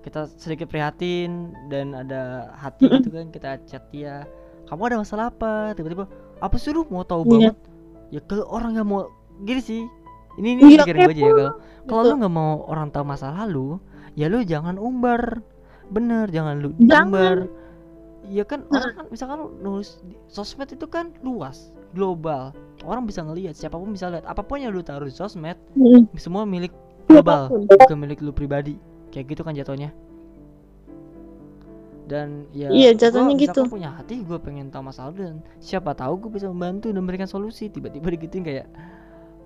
kita 0.00 0.26
sedikit 0.34 0.66
prihatin 0.66 1.30
dan 1.70 1.94
ada 1.94 2.50
hati 2.52 2.90
gitu 2.90 3.08
kan 3.08 3.30
kita 3.30 3.62
chat 3.62 3.86
dia 3.88 4.26
kamu 4.66 4.90
ada 4.90 4.96
masalah 4.98 5.24
apa 5.28 5.70
tiba-tiba 5.72 6.10
apa 6.36 6.54
sih 6.56 6.74
lu 6.74 6.82
mau 6.88 7.06
tahu 7.06 7.22
Iya. 7.22 7.30
banget 7.30 7.56
ya 8.10 8.20
kalau 8.22 8.44
orang 8.50 8.74
nggak 8.74 8.88
mau 8.88 9.06
gini 9.40 9.62
sih 9.62 9.82
ini 10.34 10.58
ini 10.58 10.62
Iya, 10.74 10.82
pikiran 10.82 10.98
gue 10.98 11.14
aja 11.14 11.22
ya 11.22 11.30
kalau 11.30 11.52
kalau 11.86 12.02
lu 12.02 12.14
nggak 12.18 12.34
mau 12.34 12.52
orang 12.66 12.90
tahu 12.90 13.04
masalah 13.06 13.46
lu 13.46 13.78
ya 14.14 14.26
lu 14.26 14.42
jangan 14.42 14.76
umbar. 14.76 15.40
Bener 15.88 16.28
jangan 16.28 16.58
lu 16.58 16.70
Jangan. 16.78 17.06
umbar. 17.06 17.38
Ya 18.24 18.44
kan 18.44 18.62
orang 18.68 18.92
kan 18.94 19.04
misalkan 19.10 19.36
lu 19.38 19.48
nulis 19.58 19.98
di 20.02 20.14
sosmed 20.26 20.68
itu 20.68 20.86
kan 20.86 21.10
luas 21.20 21.68
global. 21.92 22.54
Orang 22.82 23.04
bisa 23.04 23.20
ngelihat 23.20 23.52
siapa 23.52 23.74
pun 23.74 23.90
bisa 23.90 24.08
lihat 24.08 24.24
apa 24.24 24.40
pun 24.40 24.58
yang 24.58 24.70
lu 24.70 24.80
taruh 24.80 25.04
di 25.04 25.12
sosmed 25.12 25.58
Mm. 25.74 26.06
semua 26.16 26.42
milik 26.42 26.70
global. 27.06 27.50
bukan 27.50 27.98
milik 27.98 28.18
lu 28.18 28.30
pribadi. 28.30 28.78
Kayak 29.10 29.26
gitu 29.30 29.42
kan 29.42 29.52
jatuhnya. 29.52 29.90
Dan 32.02 32.44
ya 32.50 32.68
Iya, 32.68 32.92
jatuhnya 32.98 33.34
gitu. 33.36 33.64
punya 33.66 33.90
hati 33.90 34.20
gue 34.20 34.36
pengen 34.36 34.68
tahu 34.68 34.84
masalah 34.84 35.14
dan 35.14 35.38
siapa 35.58 35.92
tahu 35.92 36.26
gue 36.26 36.30
bisa 36.34 36.50
membantu 36.50 36.90
dan 36.90 36.98
memberikan 36.98 37.26
solusi. 37.26 37.68
Tiba-tiba 37.68 38.10
digituin 38.10 38.42
kayak 38.42 38.66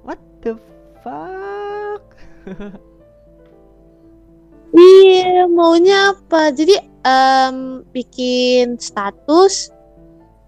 what 0.03 0.19
the 0.41 0.57
fuck 1.05 2.03
Iya, 4.77 5.49
maunya 5.49 6.13
apa? 6.13 6.53
Jadi 6.53 6.77
em, 7.03 7.57
bikin 7.91 8.77
status 8.77 9.73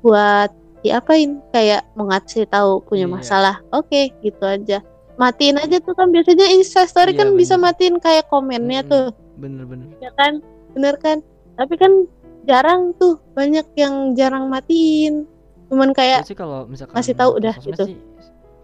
buat 0.00 0.52
diapain? 0.80 1.40
Kayak 1.50 1.88
mau 1.96 2.06
ngasih 2.06 2.44
tahu 2.46 2.84
punya 2.84 3.08
Iya. 3.08 3.14
masalah. 3.16 3.56
Oke, 3.72 4.12
gitu 4.20 4.44
aja. 4.44 4.84
Matiin 5.18 5.58
aja 5.58 5.82
tuh 5.82 5.98
kan 5.98 6.14
biasanya 6.14 6.46
Instastory 6.52 7.10
Iya, 7.10 7.18
kan 7.18 7.28
bisa 7.34 7.56
bener. 7.56 7.74
matiin 7.74 7.96
kayak 7.98 8.30
komennya 8.30 8.86
Mm-mm. 8.86 8.92
tuh, 8.92 9.06
bener-bener 9.34 9.90
ya 9.98 10.14
kan? 10.14 10.38
Bener 10.78 10.94
kan? 10.94 11.18
Tapi 11.58 11.74
kan 11.74 12.06
jarang 12.46 12.94
tuh, 12.94 13.18
banyak 13.34 13.66
yang 13.74 14.14
jarang 14.14 14.46
matiin. 14.46 15.26
Cuman 15.66 15.90
kayak 15.90 16.22
Gua 16.22 16.30
sih 16.30 16.38
kalau 16.38 16.60
misalkan 16.70 16.94
tahu 17.02 17.30
udah, 17.34 17.54
gitu. 17.58 17.82
sih, 17.92 17.96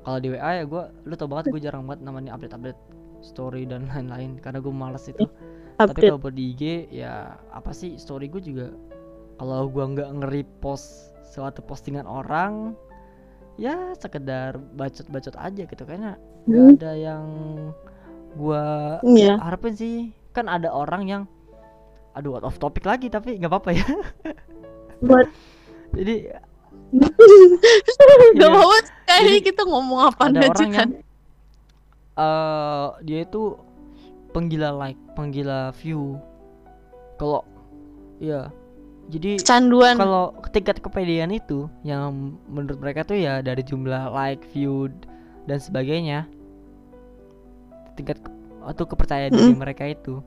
kalau 0.06 0.18
di 0.22 0.28
WA 0.30 0.62
ya 0.62 0.64
gue 0.64 0.82
lu 1.04 1.14
tau 1.18 1.26
banget 1.26 1.50
gue 1.50 1.60
jarang 1.60 1.82
banget 1.84 2.00
namanya 2.06 2.38
update-update 2.38 2.78
story 3.24 3.64
dan 3.64 3.88
lain-lain 3.92 4.36
karena 4.38 4.60
gue 4.60 4.70
males 4.70 5.08
itu 5.08 5.24
tapi 5.80 5.90
update. 5.90 6.06
kalau 6.06 6.20
buat 6.20 6.36
di 6.36 6.52
IG 6.52 6.62
ya 6.92 7.34
apa 7.50 7.72
sih 7.72 7.96
story 7.96 8.28
gue 8.28 8.38
juga 8.38 8.68
kalau 9.34 9.66
gua 9.66 9.90
nggak 9.90 10.10
nge-repost 10.22 11.10
suatu 11.26 11.58
postingan 11.58 12.06
orang 12.06 12.78
ya 13.56 13.90
sekedar 13.98 14.54
bacot-bacot 14.78 15.34
aja 15.34 15.62
gitu 15.66 15.82
kayaknya 15.82 16.14
nggak 16.46 16.62
Hmm, 16.62 16.76
ada 16.76 16.92
yang 16.94 17.24
gua 18.36 18.62
Iya. 19.02 19.40
harapin 19.40 19.74
sih 19.74 19.96
kan 20.30 20.46
ada 20.46 20.70
orang 20.70 21.02
yang 21.06 21.22
aduh 22.12 22.38
out 22.38 22.46
of 22.46 22.60
topic 22.60 22.86
lagi 22.86 23.10
tapi 23.10 23.34
nggak 23.34 23.50
apa-apa 23.50 23.70
ya 23.74 23.86
Buat 25.02 25.26
jadi 25.90 26.38
Gak 28.34 28.50
mau 28.50 28.70
kayaknya 29.04 29.18
Jadi, 29.34 29.38
kita 29.42 29.62
ngomong 29.66 30.00
apa 30.10 30.22
ada 30.30 30.40
aja 30.42 30.50
orang 30.52 30.70
kan. 30.70 30.88
Eh 32.14 32.86
dia 33.02 33.26
itu 33.26 33.58
penggila 34.30 34.70
like 34.74 35.00
penggila 35.14 35.70
view. 35.78 36.18
Kalau 37.18 37.46
ya 38.18 38.50
jadi 39.12 39.36
Kecanduan. 39.36 40.00
kalau 40.00 40.32
tingkat 40.48 40.80
kepedean 40.80 41.28
itu 41.28 41.68
yang 41.84 42.34
menurut 42.48 42.80
mereka 42.80 43.04
tuh 43.04 43.20
ya 43.20 43.44
dari 43.44 43.60
jumlah 43.60 44.08
like, 44.10 44.42
view 44.50 44.88
dan 45.44 45.60
sebagainya. 45.60 46.24
Tingkat 47.94 48.18
ke- 48.24 48.32
atau 48.64 48.84
kepercayaan 48.88 49.30
diri 49.30 49.54
mereka 49.54 49.84
itu. 49.84 50.24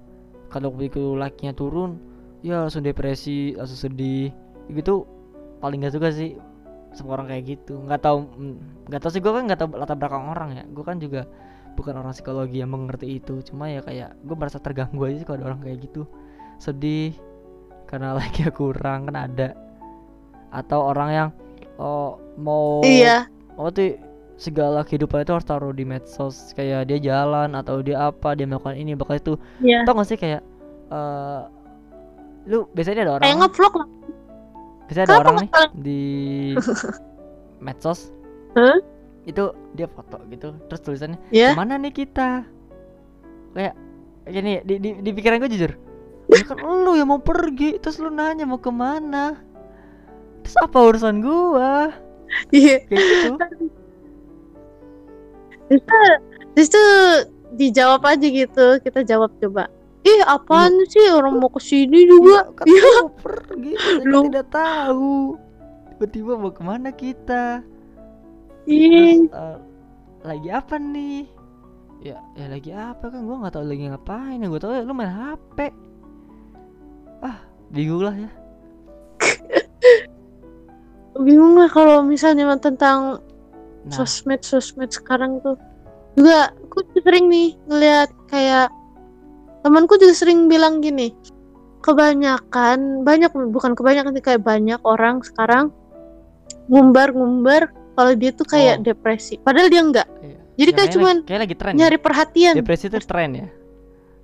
Kalau 0.48 0.72
begitu 0.72 1.18
like-nya 1.18 1.52
turun 1.58 1.98
ya 2.46 2.64
langsung 2.64 2.86
depresi 2.86 3.58
langsung 3.58 3.90
sedih. 3.92 4.30
Gitu 4.70 5.04
paling 5.58 5.82
gak 5.84 5.98
suka 5.98 6.14
sih 6.14 6.38
sama 6.94 7.18
orang 7.18 7.34
kayak 7.34 7.58
gitu. 7.58 7.82
Nggak 7.82 8.02
tahu 8.06 8.30
mm, 8.30 8.56
nggak 8.88 9.02
tahu 9.02 9.12
sih 9.12 9.22
gue 9.26 9.32
kan 9.34 9.44
nggak 9.50 9.60
tahu 9.60 9.70
latar 9.74 9.98
belakang 9.98 10.26
orang 10.30 10.50
ya. 10.54 10.64
Gue 10.70 10.86
kan 10.86 11.02
juga 11.02 11.26
bukan 11.78 11.94
orang 11.96 12.12
psikologi 12.12 12.58
yang 12.58 12.74
mengerti 12.74 13.22
itu 13.22 13.46
cuma 13.46 13.70
ya 13.70 13.80
kayak 13.80 14.18
gue 14.20 14.34
merasa 14.34 14.58
terganggu 14.58 14.98
aja 15.06 15.22
sih 15.22 15.26
kalau 15.26 15.38
ada 15.38 15.48
orang 15.48 15.62
kayak 15.62 15.86
gitu 15.86 16.10
sedih 16.58 17.14
karena 17.86 18.12
like-nya 18.18 18.50
kurang 18.50 19.06
kan 19.06 19.30
ada 19.30 19.54
atau 20.50 20.90
orang 20.90 21.10
yang 21.12 21.30
oh 21.78 22.18
mau 22.36 22.82
Iya. 22.82 23.30
oh 23.56 23.70
tuh 23.70 23.94
segala 24.36 24.82
kehidupan 24.82 25.22
itu 25.22 25.34
harus 25.34 25.46
taruh 25.46 25.70
di 25.70 25.82
medsos 25.82 26.54
kayak 26.54 26.86
dia 26.86 26.98
jalan 27.00 27.54
atau 27.54 27.82
dia 27.82 28.10
apa 28.10 28.34
dia 28.34 28.46
melakukan 28.46 28.74
ini 28.74 28.94
bakal 28.94 29.16
itu 29.16 29.34
Iya. 29.60 29.86
tau 29.86 29.94
gak 29.94 30.08
sih 30.08 30.18
kayak 30.18 30.42
eh 30.88 31.42
lu 32.46 32.64
biasanya 32.72 33.04
ada 33.04 33.14
orang 33.14 33.24
Kayak 33.24 33.38
ngevlog 33.44 33.74
lah. 33.76 33.88
biasanya 34.88 35.06
ada 35.06 35.18
orang 35.20 35.36
nih 35.38 35.50
di 35.76 36.02
medsos 37.66 38.10
Hah? 38.54 38.78
Itu 39.28 39.44
dia 39.74 39.86
foto 39.86 40.24
gitu 40.26 40.56
terus 40.66 40.82
tulisannya 40.82 41.20
Ya. 41.30 41.52
ke 41.52 41.60
mana 41.60 41.76
nih 41.76 41.92
kita 41.92 42.48
kayak 43.52 43.76
nih 44.26 44.64
di, 44.64 44.76
di, 44.78 44.90
di 45.04 45.10
pikiran 45.12 45.38
gue 45.38 45.52
jujur 45.52 45.72
ya 46.28 46.42
kan 46.44 46.58
lu 46.84 46.96
yang 46.96 47.08
mau 47.08 47.20
pergi 47.20 47.76
terus 47.78 48.00
lu 48.00 48.08
nanya 48.08 48.44
mau 48.44 48.58
ke 48.58 48.68
mana 48.70 49.36
terus 50.42 50.56
apa 50.58 50.78
urusan 50.80 51.20
gua 51.20 51.92
Iya. 52.50 52.84
kayak 52.84 53.04
gitu 53.04 53.34
Terus 56.54 56.70
tuh 56.70 56.90
dijawab 57.54 58.02
aja 58.02 58.24
gitu. 58.24 58.80
Kita 58.80 59.04
jawab 59.04 59.36
coba. 59.38 59.68
Ih, 60.02 60.24
apaan 60.24 60.72
sih 60.88 61.12
orang 61.12 61.38
mau 61.38 61.52
ke 61.52 61.60
sini 61.60 62.08
juga? 62.08 62.48
Iya, 62.48 62.56
kan 62.56 62.66
lu 62.66 62.90
mau 62.98 63.12
pergi 63.14 63.72
saya 63.76 64.04
Lu- 64.08 64.26
tidak 64.26 64.48
tahu 64.50 65.36
tiba-tiba 65.92 66.34
mau 66.34 66.50
ke 66.50 66.62
mana 66.62 66.90
kita 66.90 67.66
terus 68.68 69.32
eh, 69.32 69.58
lagi 70.28 70.50
apa 70.52 70.76
nih? 70.76 71.24
Ya 72.04 72.20
ya 72.36 72.46
lagi 72.52 72.72
apa 72.76 73.08
kan? 73.08 73.24
Gua 73.24 73.42
nggak 73.42 73.56
tahu 73.56 73.66
lagi 73.66 73.84
ngapain. 73.88 74.44
Ya 74.44 74.48
gua 74.52 74.62
tahu 74.62 74.74
ya 74.76 74.84
lu 74.84 74.94
main 74.94 75.10
HP 75.10 75.58
ah 77.24 77.38
bingung 77.72 78.04
lah 78.04 78.16
ya. 78.16 78.32
Bingung 81.26 81.58
lah 81.58 81.70
kalau 81.74 82.06
misalnya 82.06 82.46
tentang 82.62 83.26
nah. 83.26 83.90
sosmed 83.90 84.46
sosmed 84.46 84.94
sekarang 84.94 85.42
tuh. 85.42 85.58
Juga 86.14 86.54
aku 86.54 86.86
sering 87.02 87.30
nih 87.30 87.58
ngeliat 87.66 88.10
kayak 88.30 88.70
temanku 89.66 89.98
juga 89.98 90.14
sering 90.14 90.46
bilang 90.46 90.84
gini. 90.84 91.14
Kebanyakan, 91.82 93.08
banyak 93.08 93.32
bukan 93.54 93.78
kebanyakan 93.78 94.12
sih 94.14 94.26
kayak 94.26 94.44
banyak 94.44 94.82
orang 94.84 95.24
sekarang 95.24 95.72
ngumbar-ngumbar 96.68 97.72
kalau 97.98 98.14
dia 98.14 98.30
tuh 98.30 98.46
kayak 98.46 98.78
Oh. 98.78 98.84
depresi. 98.86 99.36
Padahal 99.38 99.68
dia 99.68 99.82
enggak. 99.82 100.08
iya. 100.22 100.38
Jadi 100.56 100.70
Ya, 100.70 100.78
kayak 100.78 100.92
cuman 100.92 101.16
lagi- 101.16 101.26
kayak 101.26 101.42
lagi 101.42 101.56
tren 101.56 101.72
ya. 101.72 101.78
nyari 101.80 101.98
perhatian. 101.98 102.54
depresi 102.56 102.86
itu 102.88 102.98
tren 103.00 103.32
ya 103.32 103.48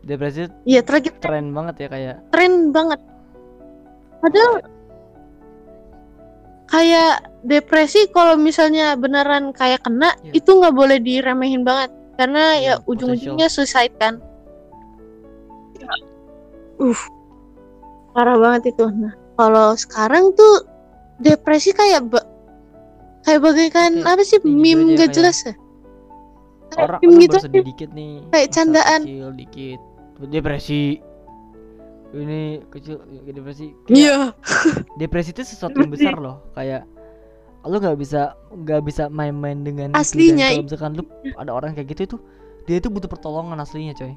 depresi 0.04 0.40
Iya, 0.64 0.82
lagi 0.84 1.10
tren 1.16 1.46
banget 1.50 1.76
ya 1.78 1.88
kayak 1.88 2.16
tren 2.30 2.52
banget. 2.70 3.00
Padahal 4.20 4.54
kayak 6.66 7.14
depresi 7.42 8.10
kalau 8.10 8.34
misalnya 8.36 8.96
beneran 8.96 9.52
kayak 9.52 9.82
kena 9.82 10.14
Iya. 10.22 10.32
itu 10.36 10.50
nggak 10.50 10.74
boleh 10.74 10.98
diremehin 10.98 11.62
banget 11.62 11.90
karena 12.14 12.44
Iya, 12.56 12.74
ya 12.80 12.84
ujung-ujungnya 12.84 13.48
suicide 13.48 13.94
kan. 13.96 14.18
Uh, 16.76 16.98
parah 18.12 18.36
banget 18.36 18.74
itu. 18.74 18.86
Nah, 18.88 19.14
kalau 19.36 19.74
sekarang 19.76 20.34
tuh 20.34 20.66
depresi 21.18 21.72
kayak 21.72 22.10
kayak 23.24 23.40
bagaikan 23.40 23.92
apa 24.02 24.22
sih 24.22 24.38
ini 24.40 24.76
meme 24.76 24.94
gak 24.94 25.12
jelas 25.12 25.42
ya? 25.42 25.54
Orang 26.76 27.00
meme 27.00 27.22
gitu 27.22 27.38
baru 27.38 27.46
sedih 27.46 27.64
dikit 27.64 27.90
nih 27.92 28.12
Kayak 28.30 28.50
candaan. 28.52 29.02
kecil 29.04 29.30
dikit. 29.34 29.80
Depresi. 30.24 30.84
Ini 32.14 32.42
kecil 32.70 32.96
depresi. 33.26 33.74
Kayak 33.84 33.94
Iya. 33.94 34.18
depresi 35.02 35.30
itu 35.32 35.42
sesuatu 35.44 35.76
yang 35.76 35.90
besar 35.90 36.16
loh. 36.16 36.44
Kayak 36.54 36.86
lu 37.64 37.80
nggak 37.80 37.96
bisa 37.96 38.22
nggak 38.52 38.82
bisa 38.84 39.04
main-main 39.08 39.64
dengan 39.64 39.96
Aslinya, 39.96 40.52
kalau 40.52 40.68
misalkan 40.68 40.92
lu 40.94 41.04
ada 41.34 41.48
orang 41.50 41.72
kayak 41.72 41.88
gitu 41.90 42.02
itu 42.06 42.18
dia 42.64 42.78
itu 42.78 42.88
butuh 42.88 43.08
pertolongan 43.08 43.56
aslinya 43.56 43.94
coy. 43.94 44.12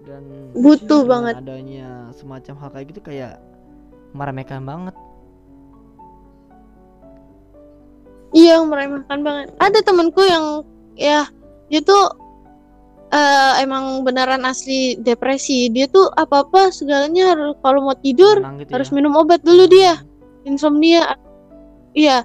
Dan 0.00 0.22
Butuh 0.54 1.04
banget. 1.04 1.36
adanya 1.36 2.08
semacam 2.12 2.54
hal 2.56 2.68
kayak 2.72 2.86
gitu 2.88 3.00
kayak 3.04 3.36
meremehkan 4.10 4.64
banget 4.64 4.96
Iya 8.36 8.60
meremehkan 8.64 9.24
banget. 9.24 9.54
Ada 9.56 9.80
temanku 9.80 10.20
yang 10.24 10.62
ya 10.98 11.24
dia 11.72 11.80
tuh 11.80 12.12
eh, 13.12 13.52
emang 13.64 14.04
beneran 14.04 14.44
asli 14.44 14.96
depresi. 15.00 15.72
Dia 15.72 15.88
tuh 15.88 16.12
apa 16.12 16.44
apa 16.44 16.68
segalanya 16.68 17.32
harus 17.32 17.56
kalau 17.64 17.88
mau 17.88 17.96
tidur 17.96 18.40
Tenang 18.40 18.60
gitu 18.60 18.70
harus 18.76 18.88
ya. 18.90 18.94
minum 18.94 19.12
obat 19.16 19.40
dulu 19.44 19.64
dia 19.68 20.00
insomnia. 20.44 21.16
Iya 21.96 22.24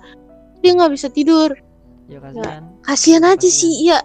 dia 0.63 0.71
nggak 0.75 0.93
bisa 0.95 1.07
tidur. 1.11 1.51
ya 2.11 2.19
kasihan 2.19 2.63
Kasihan 2.84 3.23
aja 3.23 3.39
Kasihan. 3.39 3.59
sih 3.63 3.73
iya. 3.88 3.99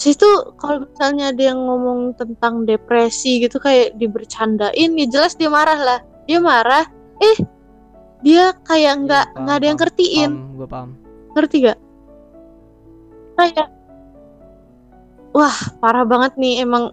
situ 0.00 0.24
kalau 0.56 0.88
misalnya 0.88 1.36
ada 1.36 1.42
yang 1.52 1.60
ngomong 1.68 2.16
tentang 2.16 2.64
depresi 2.64 3.44
gitu 3.44 3.60
kayak 3.60 3.92
dibercandain 4.00 4.96
ya 4.96 5.06
jelas 5.08 5.36
dia 5.36 5.52
marah 5.52 5.76
lah 5.76 6.00
dia 6.24 6.40
marah 6.40 6.88
eh 7.20 7.36
dia 8.22 8.44
kayak 8.62 8.94
nggak 9.00 9.24
Iya, 9.24 9.32
paham, 9.32 9.42
nggak 9.42 9.56
ada 9.56 9.66
yang 9.66 9.78
ngertiin 9.78 10.30
Paham, 10.32 10.54
gue 10.54 10.68
paham. 10.68 10.90
ngerti 11.32 11.56
gak 11.60 11.78
kayak 13.32 13.68
wah 15.32 15.56
parah 15.78 16.04
banget 16.04 16.32
nih 16.36 16.54
emang 16.60 16.92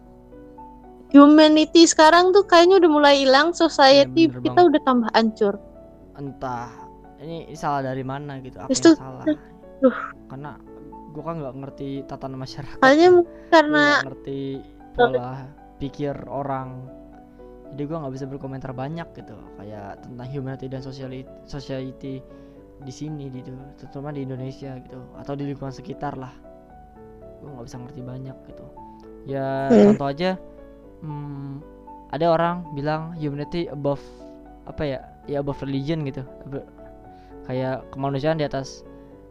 humanity 1.10 1.84
sekarang 1.84 2.32
tuh 2.32 2.44
kayaknya 2.44 2.78
udah 2.78 2.92
mulai 2.92 3.16
hilang 3.18 3.52
society 3.52 4.26
bener 4.26 4.42
kita 4.42 4.54
banget. 4.56 4.70
udah 4.70 4.82
tambah 4.84 5.10
hancur 5.12 5.56
Entah 6.14 6.68
ini, 7.18 7.48
salah 7.54 7.80
dari 7.82 8.00
mana 8.02 8.40
gitu. 8.40 8.56
Apa 8.58 8.68
Terus 8.68 8.80
yang 8.82 8.86
tuh- 8.86 9.00
salah? 9.00 9.24
Duh. 9.80 9.98
Karena 10.28 10.52
gue 11.10 11.22
kan 11.22 11.36
nggak 11.38 11.56
ngerti 11.58 11.90
tatanan 12.06 12.40
masyarakat. 12.40 12.80
mungkin 12.80 13.12
Gua 13.18 13.48
karena 13.50 13.84
nggak 13.94 14.08
ngerti 14.08 14.40
pola 14.94 15.30
pikir 15.78 16.16
orang. 16.28 16.70
Jadi 17.74 17.82
gue 17.86 17.98
nggak 17.98 18.14
bisa 18.14 18.26
berkomentar 18.26 18.72
banyak 18.74 19.08
gitu. 19.14 19.36
Kayak 19.62 20.02
tentang 20.06 20.28
humanity 20.30 20.66
dan 20.68 20.82
society, 20.82 21.22
society 21.46 22.22
di 22.80 22.94
sini 22.96 23.28
gitu, 23.28 23.52
terutama 23.76 24.16
di 24.16 24.24
Indonesia 24.24 24.80
gitu, 24.80 25.04
atau 25.20 25.34
di 25.36 25.52
lingkungan 25.52 25.76
sekitar 25.76 26.16
lah. 26.16 26.32
Gue 27.44 27.50
nggak 27.52 27.66
bisa 27.68 27.78
ngerti 27.78 28.02
banyak 28.02 28.38
gitu. 28.48 28.66
Ya 29.28 29.68
Hmm. 29.70 29.94
contoh 29.94 30.08
aja, 30.08 30.30
hmm, 31.04 31.60
ada 32.16 32.26
orang 32.32 32.64
bilang 32.74 33.14
humanity 33.20 33.68
above 33.68 34.02
apa 34.64 34.84
ya, 34.86 35.00
ya 35.28 35.44
above 35.44 35.60
religion 35.60 36.08
gitu, 36.08 36.24
kayak 37.50 37.82
kemanusiaan 37.92 38.38
di 38.38 38.46
atas 38.46 38.86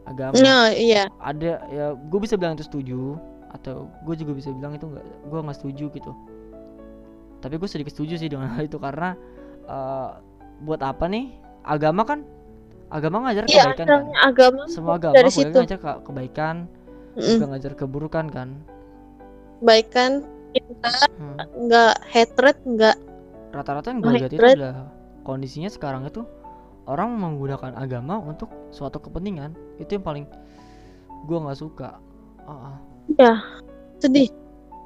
agama 0.09 0.35
nah 0.41 0.73
iya 0.73 1.07
ada 1.21 1.63
ya 1.69 1.93
gue 1.95 2.21
bisa 2.21 2.35
bilang 2.35 2.57
itu 2.57 2.65
setuju 2.65 3.21
atau 3.53 3.89
gue 4.05 4.15
juga 4.17 4.33
bisa 4.37 4.51
bilang 4.53 4.75
itu 4.75 4.89
nggak 4.89 5.05
gue 5.29 5.39
nggak 5.39 5.57
setuju 5.57 5.85
gitu 5.93 6.13
tapi 7.39 7.55
gue 7.57 7.69
sedikit 7.69 7.93
setuju 7.93 8.15
sih 8.17 8.29
dengan 8.29 8.51
hal 8.55 8.67
itu 8.67 8.79
karena 8.79 9.15
eh, 9.65 10.09
buat 10.63 10.83
apa 10.83 11.07
nih 11.07 11.31
agama 11.63 12.03
kan 12.03 12.25
agama 12.89 13.29
ngajar 13.29 13.45
iya 13.47 13.69
kebaikan 13.69 13.87
kan 13.87 14.03
agama 14.25 14.63
semua 14.67 14.97
agama 14.97 15.15
dari 15.15 15.29
situ. 15.29 15.53
ngajar 15.53 15.79
ke- 15.79 16.01
kebaikan 16.03 16.65
Mm-mm. 17.15 17.29
juga 17.37 17.47
ngajar 17.53 17.73
keburukan 17.77 18.27
kan 18.29 18.49
baikan 19.61 20.25
kita 20.49 20.91
Hmm. 21.21 21.37
hatred 22.09 22.57
nggak 22.65 22.97
rata-rata 23.53 23.93
yang 23.93 24.01
gue 24.01 24.13
lihat 24.17 24.33
itu 24.33 24.41
adalah 24.41 24.89
kondisinya 25.21 25.69
sekarang 25.69 26.09
itu 26.09 26.25
orang 26.89 27.13
menggunakan 27.13 27.77
agama 27.77 28.17
untuk 28.17 28.49
suatu 28.73 28.97
kepentingan 28.97 29.53
itu 29.77 30.01
yang 30.01 30.05
paling 30.05 30.25
gue 31.29 31.39
nggak 31.39 31.59
suka 31.59 32.01
Ah, 32.49 32.73
ah. 32.73 33.39
sedih 34.01 34.33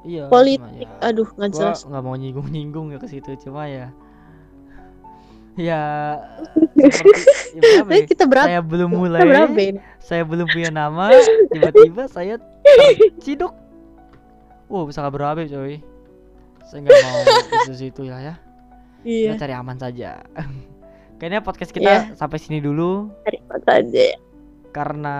iya 0.03 0.27
politik. 0.27 0.85
ya. 0.85 1.09
Aduh 1.09 1.27
nggak 1.31 1.51
jelas. 1.51 1.83
nggak 1.83 2.03
mau 2.03 2.15
nyinggung-nyinggung 2.15 2.91
ya 2.91 2.97
ke 2.97 3.07
situ 3.07 3.33
cuma 3.41 3.65
ya. 3.65 3.89
Ya 5.53 5.81
seperti 6.73 7.21
ya? 7.61 7.85
Ya? 7.85 8.05
kita 8.09 8.25
berapa? 8.25 8.47
Saya 8.49 8.61
belum 8.61 8.89
mulai. 8.89 9.21
saya 10.01 10.23
belum 10.25 10.47
punya 10.49 10.69
nama. 10.81 11.13
Tiba-tiba 11.53 12.09
saya 12.09 12.41
terciduk 12.63 13.53
wow 14.65 14.89
bisa 14.89 15.05
nggak 15.05 15.13
berabe 15.13 15.45
coy? 15.45 15.77
Saya 16.65 16.79
nggak 16.81 16.97
mau 16.99 17.21
ke 17.69 17.75
situ 17.77 18.01
ya 18.03 18.17
ya. 18.17 18.35
Iya. 19.05 19.35
Kita 19.35 19.45
cari 19.45 19.53
aman 19.53 19.77
saja. 19.77 20.25
Kayaknya 21.21 21.39
podcast 21.45 21.71
kita 21.71 21.85
Iya. 21.85 21.99
sampai 22.17 22.41
sini 22.41 22.57
dulu. 22.57 23.13
Cari 23.23 23.37
apa 23.45 23.71
aja 23.79 24.07
karena 24.73 25.15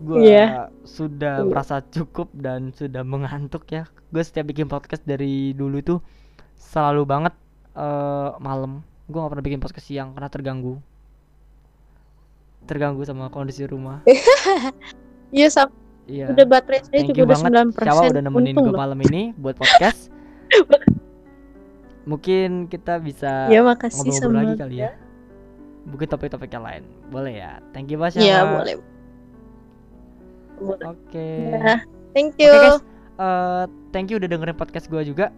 gua 0.00 0.16
Iya. 0.18 0.46
sudah 0.82 1.40
Iya. 1.40 1.46
merasa 1.46 1.84
cukup 1.84 2.32
dan 2.32 2.72
sudah 2.72 3.04
mengantuk 3.04 3.68
ya. 3.68 3.84
Gue 4.08 4.20
setiap 4.20 4.48
bikin 4.48 4.66
podcast 4.66 5.04
dari 5.04 5.52
dulu 5.52 5.78
tuh 5.80 5.98
selalu 6.56 7.04
banget 7.04 7.34
eh 7.72 8.30
malam. 8.38 8.80
Gue 9.06 9.18
nggak 9.18 9.30
pernah 9.30 9.44
bikin 9.44 9.60
podcast 9.60 9.86
siang 9.86 10.10
karena 10.10 10.26
terganggu. 10.26 10.80
Terganggu 12.62 13.02
sama 13.02 13.28
kondisi 13.28 13.64
rumah. 13.64 14.02
Iya 15.30 15.46
sam 15.46 15.70
iya. 16.10 16.26
Udah 16.26 16.42
baterai 16.42 16.82
saya 16.82 17.06
juga 17.06 17.22
udah 17.22 17.28
banget. 17.30 17.38
sembilan 17.38 17.66
Syawa 17.70 17.78
persen 17.78 18.10
udah 18.10 18.22
nemenin 18.26 18.54
gue 18.56 18.74
malam 18.74 18.98
ini 19.06 19.22
buat 19.38 19.54
podcast? 19.54 20.10
Mungkin 22.10 22.66
kita 22.66 22.98
bisa 22.98 23.46
ya 23.46 23.62
makasih 23.62 24.10
ngobrol-ngobrol 24.10 24.18
sama 24.18 24.40
lagi 24.42 24.54
kali 24.58 24.76
ya. 24.82 24.90
mungkin 25.80 26.06
topik-topik 26.10 26.50
yang 26.50 26.66
lain. 26.66 26.82
Boleh 27.08 27.34
ya. 27.38 27.52
Thank 27.70 27.88
you 27.88 27.96
banget 27.96 28.20
Iya 28.20 28.42
boleh 28.44 28.74
oke 30.60 31.26
Ya, 31.50 31.82
thank 32.12 32.36
you 32.36 32.52
Oke 32.52 32.60
guys, 32.60 32.80
eh, 33.20 33.64
thank 33.90 34.08
you 34.12 34.16
udah 34.20 34.28
dengerin 34.28 34.56
podcast 34.56 34.86
gue 34.88 35.02
juga. 35.04 35.32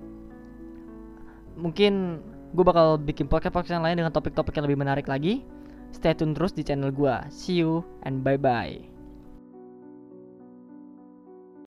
Mungkin 1.58 2.22
gue 2.52 2.64
bakal 2.64 3.00
bikin 3.00 3.28
podcast 3.28 3.54
podcast 3.54 3.74
yang 3.80 3.86
lain 3.86 3.98
dengan 4.00 4.12
topik-topik 4.12 4.54
yang 4.56 4.66
lebih 4.68 4.80
menarik 4.80 5.06
lagi. 5.08 5.44
Stay 5.92 6.16
tune 6.16 6.32
terus 6.32 6.56
di 6.56 6.64
channel 6.64 6.92
gue. 6.92 7.14
See 7.28 7.60
you 7.60 7.84
and 8.04 8.24
bye 8.24 8.40
bye. 8.40 8.91